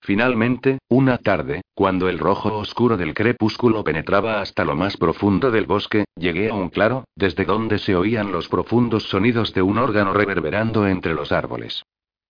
[0.00, 5.66] Finalmente, una tarde, cuando el rojo oscuro del crepúsculo penetraba hasta lo más profundo del
[5.66, 10.12] bosque, llegué a un claro, desde donde se oían los profundos sonidos de un órgano
[10.12, 11.82] reverberando entre los árboles.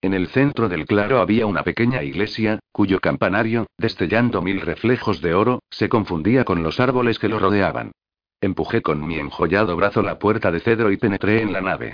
[0.02, 5.34] En el centro del claro había una pequeña iglesia, cuyo campanario, destellando mil reflejos de
[5.34, 7.92] oro, se confundía con los árboles que lo rodeaban.
[8.40, 11.92] Empujé con mi enjollado brazo la puerta de cedro y penetré en la nave.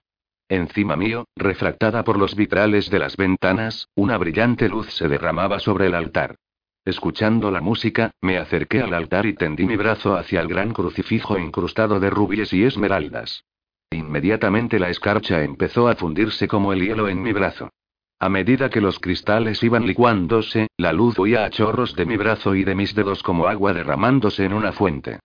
[0.49, 5.87] Encima mío, refractada por los vitrales de las ventanas, una brillante luz se derramaba sobre
[5.87, 6.37] el altar.
[6.85, 11.37] Escuchando la música, me acerqué al altar y tendí mi brazo hacia el gran crucifijo
[11.37, 13.43] incrustado de rubíes y esmeraldas.
[13.91, 17.71] Inmediatamente la escarcha empezó a fundirse como el hielo en mi brazo.
[18.19, 22.55] A medida que los cristales iban licuándose, la luz huía a chorros de mi brazo
[22.55, 25.21] y de mis dedos como agua derramándose en una fuente.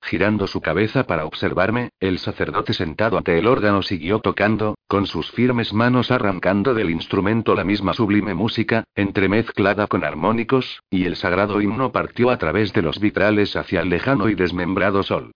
[0.00, 5.32] Girando su cabeza para observarme, el sacerdote sentado ante el órgano siguió tocando, con sus
[5.32, 11.60] firmes manos arrancando del instrumento la misma sublime música, entremezclada con armónicos, y el sagrado
[11.60, 15.32] himno partió a través de los vitrales hacia el lejano y desmembrado sol.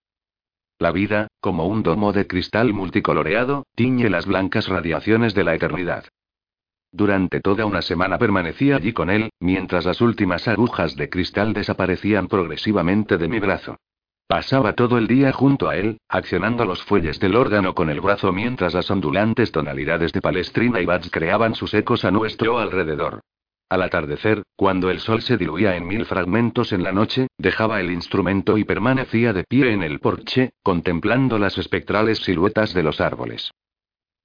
[0.79, 6.05] La vida, como un domo de cristal multicoloreado, tiñe las blancas radiaciones de la eternidad.
[6.91, 12.29] Durante toda una semana permanecí allí con él, mientras las últimas agujas de cristal desaparecían
[12.29, 13.77] progresivamente de mi brazo.
[14.27, 18.33] Pasaba todo el día junto a él, accionando los fuelles del órgano con el brazo
[18.33, 23.21] mientras las ondulantes tonalidades de Palestrina y Bach creaban sus ecos a nuestro alrededor.
[23.71, 27.91] Al atardecer, cuando el sol se diluía en mil fragmentos en la noche, dejaba el
[27.91, 33.51] instrumento y permanecía de pie en el porche, contemplando las espectrales siluetas de los árboles.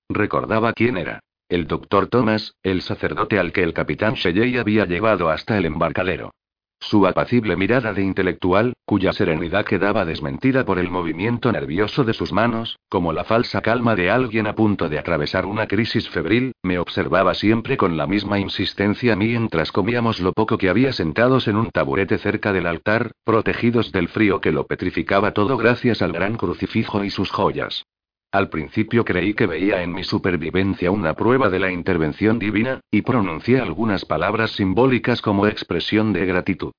[0.09, 1.19] Recordaba quién era.
[1.53, 6.33] El doctor Thomas, el sacerdote al que el capitán Shelley había llevado hasta el embarcadero.
[6.79, 12.33] Su apacible mirada de intelectual, cuya serenidad quedaba desmentida por el movimiento nervioso de sus
[12.33, 16.79] manos, como la falsa calma de alguien a punto de atravesar una crisis febril, me
[16.79, 21.69] observaba siempre con la misma insistencia mientras comíamos lo poco que había sentados en un
[21.69, 27.03] taburete cerca del altar, protegidos del frío que lo petrificaba todo gracias al gran crucifijo
[27.03, 27.85] y sus joyas.
[28.33, 33.03] Al principio creí que veía en mi supervivencia una prueba de la intervención divina, y
[33.03, 36.71] pronuncié algunas palabras simbólicas como expresión de gratitud.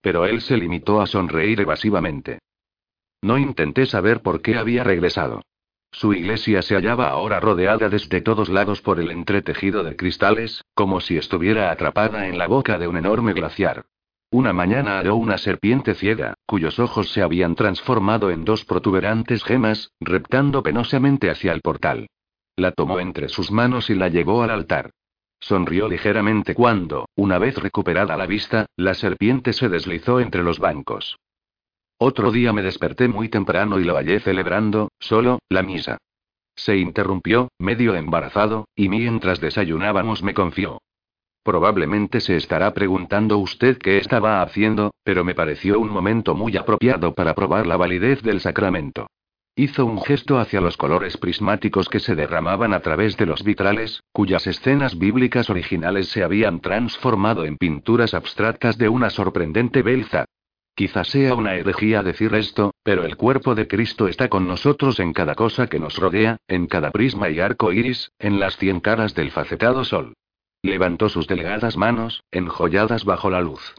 [0.00, 2.38] Pero él se limitó a sonreír evasivamente.
[3.20, 5.42] No intenté saber por qué había regresado.
[5.90, 11.02] Su iglesia se hallaba ahora rodeada desde todos lados por el entretejido de cristales, como
[11.02, 13.84] si estuviera atrapada en la boca de un enorme glaciar.
[14.32, 19.92] Una mañana halló una serpiente ciega, cuyos ojos se habían transformado en dos protuberantes gemas,
[20.00, 22.06] reptando penosamente hacia el portal.
[22.56, 24.92] La tomó entre sus manos y la llevó al altar.
[25.38, 31.18] Sonrió ligeramente cuando, una vez recuperada la vista, la serpiente se deslizó entre los bancos.
[31.98, 35.98] Otro día me desperté muy temprano y lo hallé celebrando, solo, la misa.
[36.56, 40.80] Se interrumpió, medio embarazado, y mientras desayunábamos me confió.
[41.44, 47.14] Probablemente se estará preguntando usted qué estaba haciendo, pero me pareció un momento muy apropiado
[47.14, 49.08] para probar la validez del sacramento.
[49.56, 54.02] Hizo un gesto hacia los colores prismáticos que se derramaban a través de los vitrales,
[54.12, 60.24] cuyas escenas bíblicas originales se habían transformado en pinturas abstractas de una sorprendente belza.
[60.74, 65.12] Quizás sea una herejía decir esto, pero el cuerpo de Cristo está con nosotros en
[65.12, 69.14] cada cosa que nos rodea, en cada prisma y arco iris, en las cien caras
[69.14, 70.14] del facetado sol.
[70.62, 73.74] Levantó sus delgadas manos, enjolladas bajo la luz.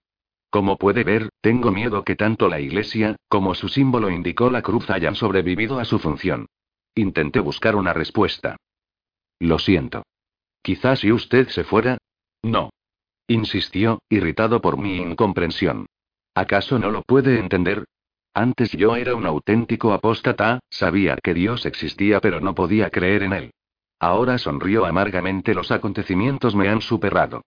[0.49, 4.89] Como puede ver, tengo miedo que tanto la iglesia, como su símbolo indicó la cruz
[4.89, 6.47] hayan sobrevivido a su función.
[6.93, 8.57] Intenté buscar una respuesta.
[9.39, 10.03] Lo siento.
[10.61, 11.97] Quizás si usted se fuera.
[12.43, 12.69] No.
[13.27, 15.87] Insistió, irritado por mi incomprensión.
[16.35, 17.85] ¿Acaso no lo puede entender?
[18.33, 23.33] Antes yo era un auténtico apóstata, sabía que Dios existía pero no podía creer en
[23.33, 23.51] él.
[24.03, 27.45] Ahora sonrió amargamente los acontecimientos me han superado.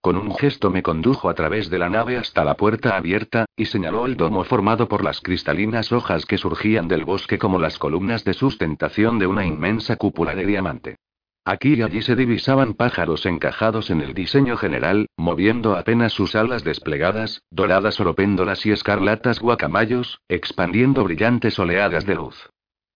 [0.00, 3.66] Con un gesto me condujo a través de la nave hasta la puerta abierta, y
[3.66, 8.24] señaló el domo formado por las cristalinas hojas que surgían del bosque como las columnas
[8.24, 10.96] de sustentación de una inmensa cúpula de diamante.
[11.44, 16.64] Aquí y allí se divisaban pájaros encajados en el diseño general, moviendo apenas sus alas
[16.64, 22.50] desplegadas, doradas oropéndolas y escarlatas guacamayos, expandiendo brillantes oleadas de luz.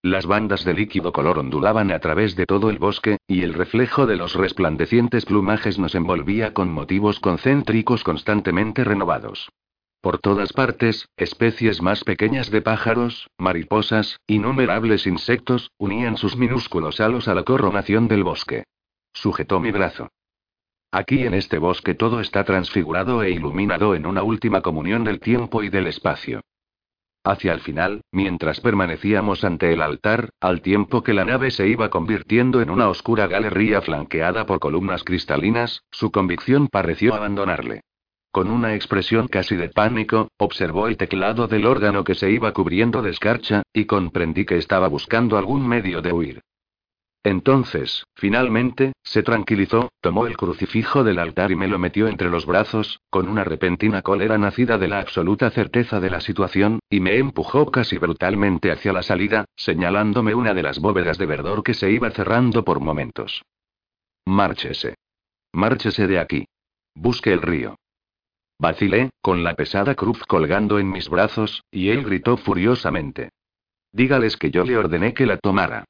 [0.04, 4.04] Las bandas de líquido color ondulaban a través de todo el bosque, y el reflejo
[4.04, 9.52] de los resplandecientes plumajes nos envolvía con motivos concéntricos constantemente renovados.
[10.00, 17.28] Por todas partes, especies más pequeñas de pájaros, mariposas, innumerables insectos, unían sus minúsculos halos
[17.28, 18.64] a la coronación del bosque.
[19.12, 20.08] Sujetó mi brazo.
[20.90, 25.62] Aquí en este bosque todo está transfigurado e iluminado en una última comunión del tiempo
[25.62, 26.40] y del espacio.
[27.24, 31.88] Hacia el final, mientras permanecíamos ante el altar, al tiempo que la nave se iba
[31.88, 37.82] convirtiendo en una oscura galería flanqueada por columnas cristalinas, su convicción pareció abandonarle.
[38.32, 43.02] Con una expresión casi de pánico, observó el teclado del órgano que se iba cubriendo
[43.02, 46.42] de escarcha, y comprendí que estaba buscando algún medio de huir.
[47.24, 52.46] Entonces, finalmente, se tranquilizó, tomó el crucifijo del altar y me lo metió entre los
[52.46, 57.18] brazos, con una repentina cólera nacida de la absoluta certeza de la situación, y me
[57.18, 61.90] empujó casi brutalmente hacia la salida, señalándome una de las bóvedas de verdor que se
[61.90, 63.42] iba cerrando por momentos.
[64.24, 64.96] Márchese.
[65.52, 66.46] Márchese de aquí.
[66.94, 67.76] Busque el río.
[68.58, 73.30] Vacilé, con la pesada cruz colgando en mis brazos, y él gritó furiosamente.
[73.92, 75.84] Dígales que yo le ordené que la tomara.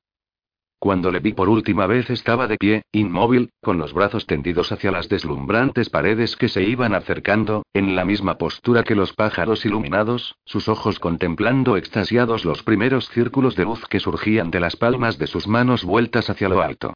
[0.83, 4.91] Cuando le vi por última vez estaba de pie, inmóvil, con los brazos tendidos hacia
[4.91, 10.35] las deslumbrantes paredes que se iban acercando, en la misma postura que los pájaros iluminados,
[10.45, 15.29] sus ojos contemplando extasiados los primeros círculos de luz que surgían de las palmas de
[15.29, 16.95] sus manos vueltas hacia lo alto.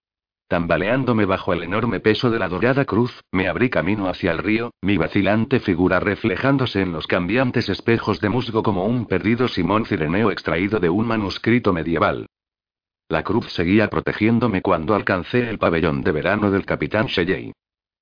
[0.48, 4.72] Tambaleándome bajo el enorme peso de la dorada cruz, me abrí camino hacia el río,
[4.82, 10.32] mi vacilante figura reflejándose en los cambiantes espejos de musgo como un perdido Simón Cireneo
[10.32, 12.26] extraído de un manuscrito medieval.
[13.08, 17.52] La cruz seguía protegiéndome cuando alcancé el pabellón de verano del capitán Shelley.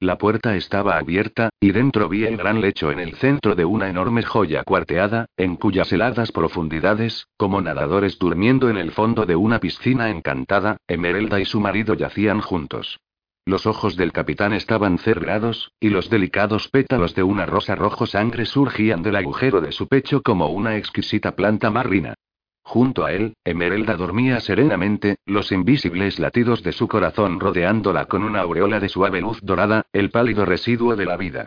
[0.01, 3.91] La puerta estaba abierta, y dentro vi el gran lecho en el centro de una
[3.91, 9.61] enorme joya cuarteada, en cuyas heladas profundidades, como nadadores durmiendo en el fondo de una
[9.61, 12.99] piscina encantada, Emerelda y su marido yacían juntos.
[13.45, 18.47] Los ojos del capitán estaban cerrados, y los delicados pétalos de una rosa rojo sangre
[18.47, 22.15] surgían del agujero de su pecho como una exquisita planta marrina.
[22.65, 28.41] Junto a él, Emerelda dormía serenamente, los invisibles latidos de su corazón rodeándola con una
[28.41, 31.47] aureola de suave luz dorada, el pálido residuo de la vida.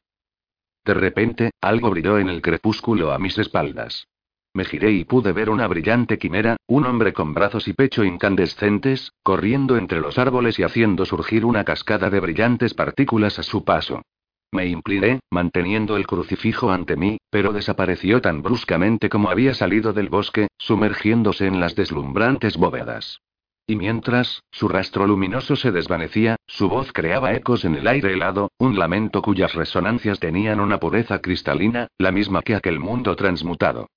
[0.85, 4.07] De repente, algo brilló en el crepúsculo a mis espaldas.
[4.53, 9.11] Me giré y pude ver una brillante quimera, un hombre con brazos y pecho incandescentes,
[9.23, 14.03] corriendo entre los árboles y haciendo surgir una cascada de brillantes partículas a su paso.
[14.51, 20.09] Me incliné, manteniendo el crucifijo ante mí, pero desapareció tan bruscamente como había salido del
[20.09, 23.21] bosque, sumergiéndose en las deslumbrantes bóvedas.
[23.69, 28.49] Y mientras, su rastro luminoso se desvanecía, su voz creaba ecos en el aire helado,
[28.57, 33.89] un lamento cuyas resonancias tenían una pureza cristalina, la misma que aquel mundo transmutado.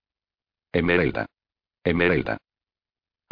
[0.73, 1.27] Emerelda.
[1.85, 2.39] Emerelda.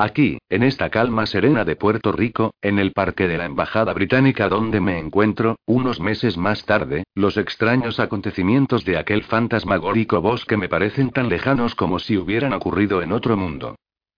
[0.00, 4.48] Aquí, en esta calma serena de Puerto Rico, en el parque de la Embajada Británica
[4.48, 10.68] donde me encuentro, unos meses más tarde, los extraños acontecimientos de aquel fantasmagórico bosque me
[10.68, 13.74] parecen tan lejanos como si hubieran ocurrido en otro mundo.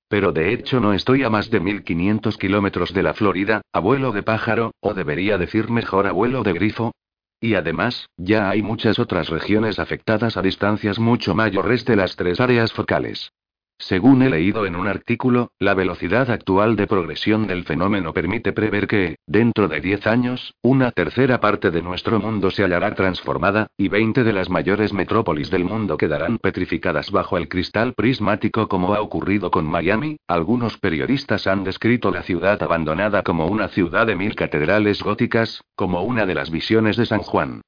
[0.07, 4.23] Pero de hecho no estoy a más de 1500 kilómetros de la Florida, abuelo de
[4.23, 6.93] pájaro, o debería decir mejor abuelo de grifo.
[7.41, 12.39] Y además, ya hay muchas otras regiones afectadas a distancias mucho mayores de las tres
[12.39, 13.33] áreas focales.
[13.81, 18.87] Según he leído en un artículo, la velocidad actual de progresión del fenómeno permite prever
[18.87, 23.89] que, dentro de 10 años, una tercera parte de nuestro mundo se hallará transformada, y
[23.89, 29.01] 20 de las mayores metrópolis del mundo quedarán petrificadas bajo el cristal prismático como ha
[29.01, 30.19] ocurrido con Miami.
[30.29, 36.03] Algunos periodistas han descrito la ciudad abandonada como una ciudad de mil catedrales góticas, como
[36.03, 37.63] una de las visiones de San Juan.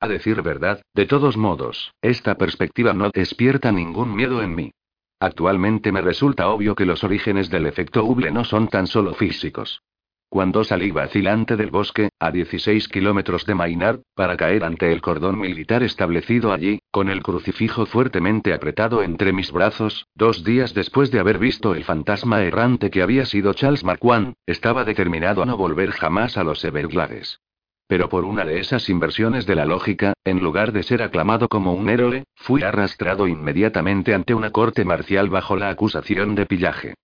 [0.00, 4.72] A decir verdad, de todos modos, esta perspectiva no despierta ningún miedo en mí.
[5.18, 9.82] Actualmente me resulta obvio que los orígenes del efecto Hubble no son tan solo físicos.
[10.28, 15.38] Cuando salí vacilante del bosque, a 16 kilómetros de Maynard, para caer ante el cordón
[15.38, 21.20] militar establecido allí, con el crucifijo fuertemente apretado entre mis brazos, dos días después de
[21.20, 25.92] haber visto el fantasma errante que había sido Charles Marquand, estaba determinado a no volver
[25.92, 27.40] jamás a los Everglades.
[27.88, 31.72] Pero por una de esas inversiones de la lógica, en lugar de ser aclamado como
[31.72, 36.94] un héroe, fui arrastrado inmediatamente ante una corte marcial bajo la acusación de pillaje.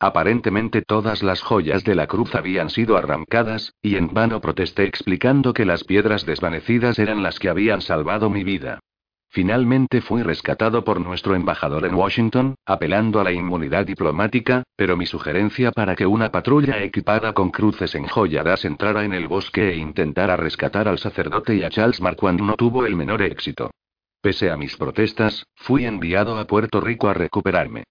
[0.00, 5.52] Aparentemente todas las joyas de la cruz habían sido arrancadas, y en vano protesté explicando
[5.52, 8.80] que las piedras desvanecidas eran las que habían salvado mi vida.
[9.34, 15.06] Finalmente fui rescatado por nuestro embajador en Washington, apelando a la inmunidad diplomática, pero mi
[15.06, 20.36] sugerencia para que una patrulla equipada con cruces enjolladas entrara en el bosque e intentara
[20.36, 23.70] rescatar al sacerdote y a Charles Marquand no tuvo el menor éxito.
[24.20, 27.84] Pese a mis protestas, fui enviado a Puerto Rico a recuperarme.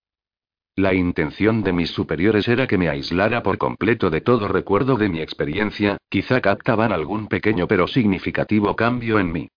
[0.75, 5.09] La intención de mis superiores era que me aislara por completo de todo recuerdo de
[5.09, 9.49] mi experiencia, quizá captaban algún pequeño pero significativo cambio en mí.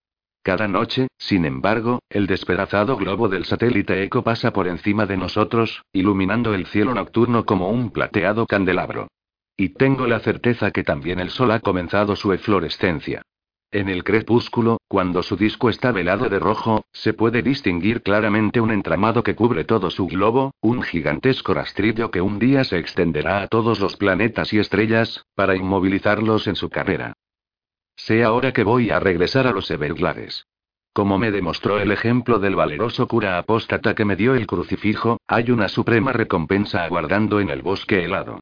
[0.44, 5.82] Cada noche, sin embargo, el despedazado globo del satélite Eco pasa por encima de nosotros,
[5.90, 9.08] iluminando el cielo nocturno como un plateado candelabro.
[9.56, 13.22] Y tengo la certeza que también el sol ha comenzado su eflorescencia.
[13.70, 18.70] En el crepúsculo, cuando su disco está velado de rojo, se puede distinguir claramente un
[18.70, 23.48] entramado que cubre todo su globo, un gigantesco rastrillo que un día se extenderá a
[23.48, 27.14] todos los planetas y estrellas, para inmovilizarlos en su carrera.
[27.96, 30.46] Sé ahora que voy a regresar a los Everglades.
[30.92, 35.50] Como me demostró el ejemplo del valeroso cura apóstata que me dio el crucifijo, hay
[35.50, 38.40] una suprema recompensa aguardando en el bosque helado.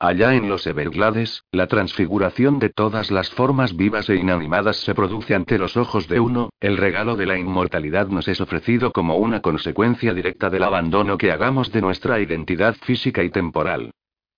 [0.00, 5.34] Allá en los Everglades, la transfiguración de todas las formas vivas e inanimadas se produce
[5.34, 9.40] ante los ojos de uno, el regalo de la inmortalidad nos es ofrecido como una
[9.40, 13.92] consecuencia directa del abandono que hagamos de nuestra identidad física y temporal.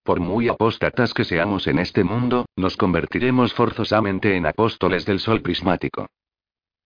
[0.07, 5.43] Por muy apóstatas que seamos en este mundo, nos convertiremos forzosamente en apóstoles del sol
[5.43, 6.07] prismático.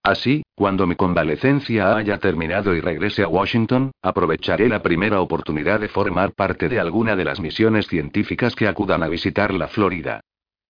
[0.02, 5.88] Así, cuando mi convalecencia haya terminado y regrese a Washington, aprovecharé la primera oportunidad de
[5.88, 10.22] formar parte de alguna de las misiones científicas que acudan a visitar la Florida.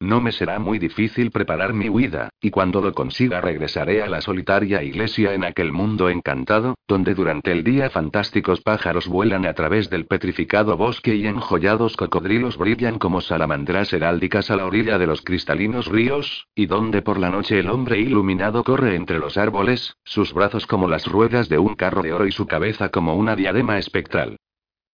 [0.03, 4.23] No me será muy difícil preparar mi huida, y cuando lo consiga regresaré a la
[4.23, 9.91] solitaria iglesia en aquel mundo encantado, donde durante el día fantásticos pájaros vuelan a través
[9.91, 15.21] del petrificado bosque y enjollados cocodrilos brillan como salamandras heráldicas a la orilla de los
[15.21, 20.33] cristalinos ríos, y donde por la noche el hombre iluminado corre entre los árboles, sus
[20.33, 23.77] brazos como las ruedas de un carro de oro y su cabeza como una diadema
[23.77, 24.39] espectral.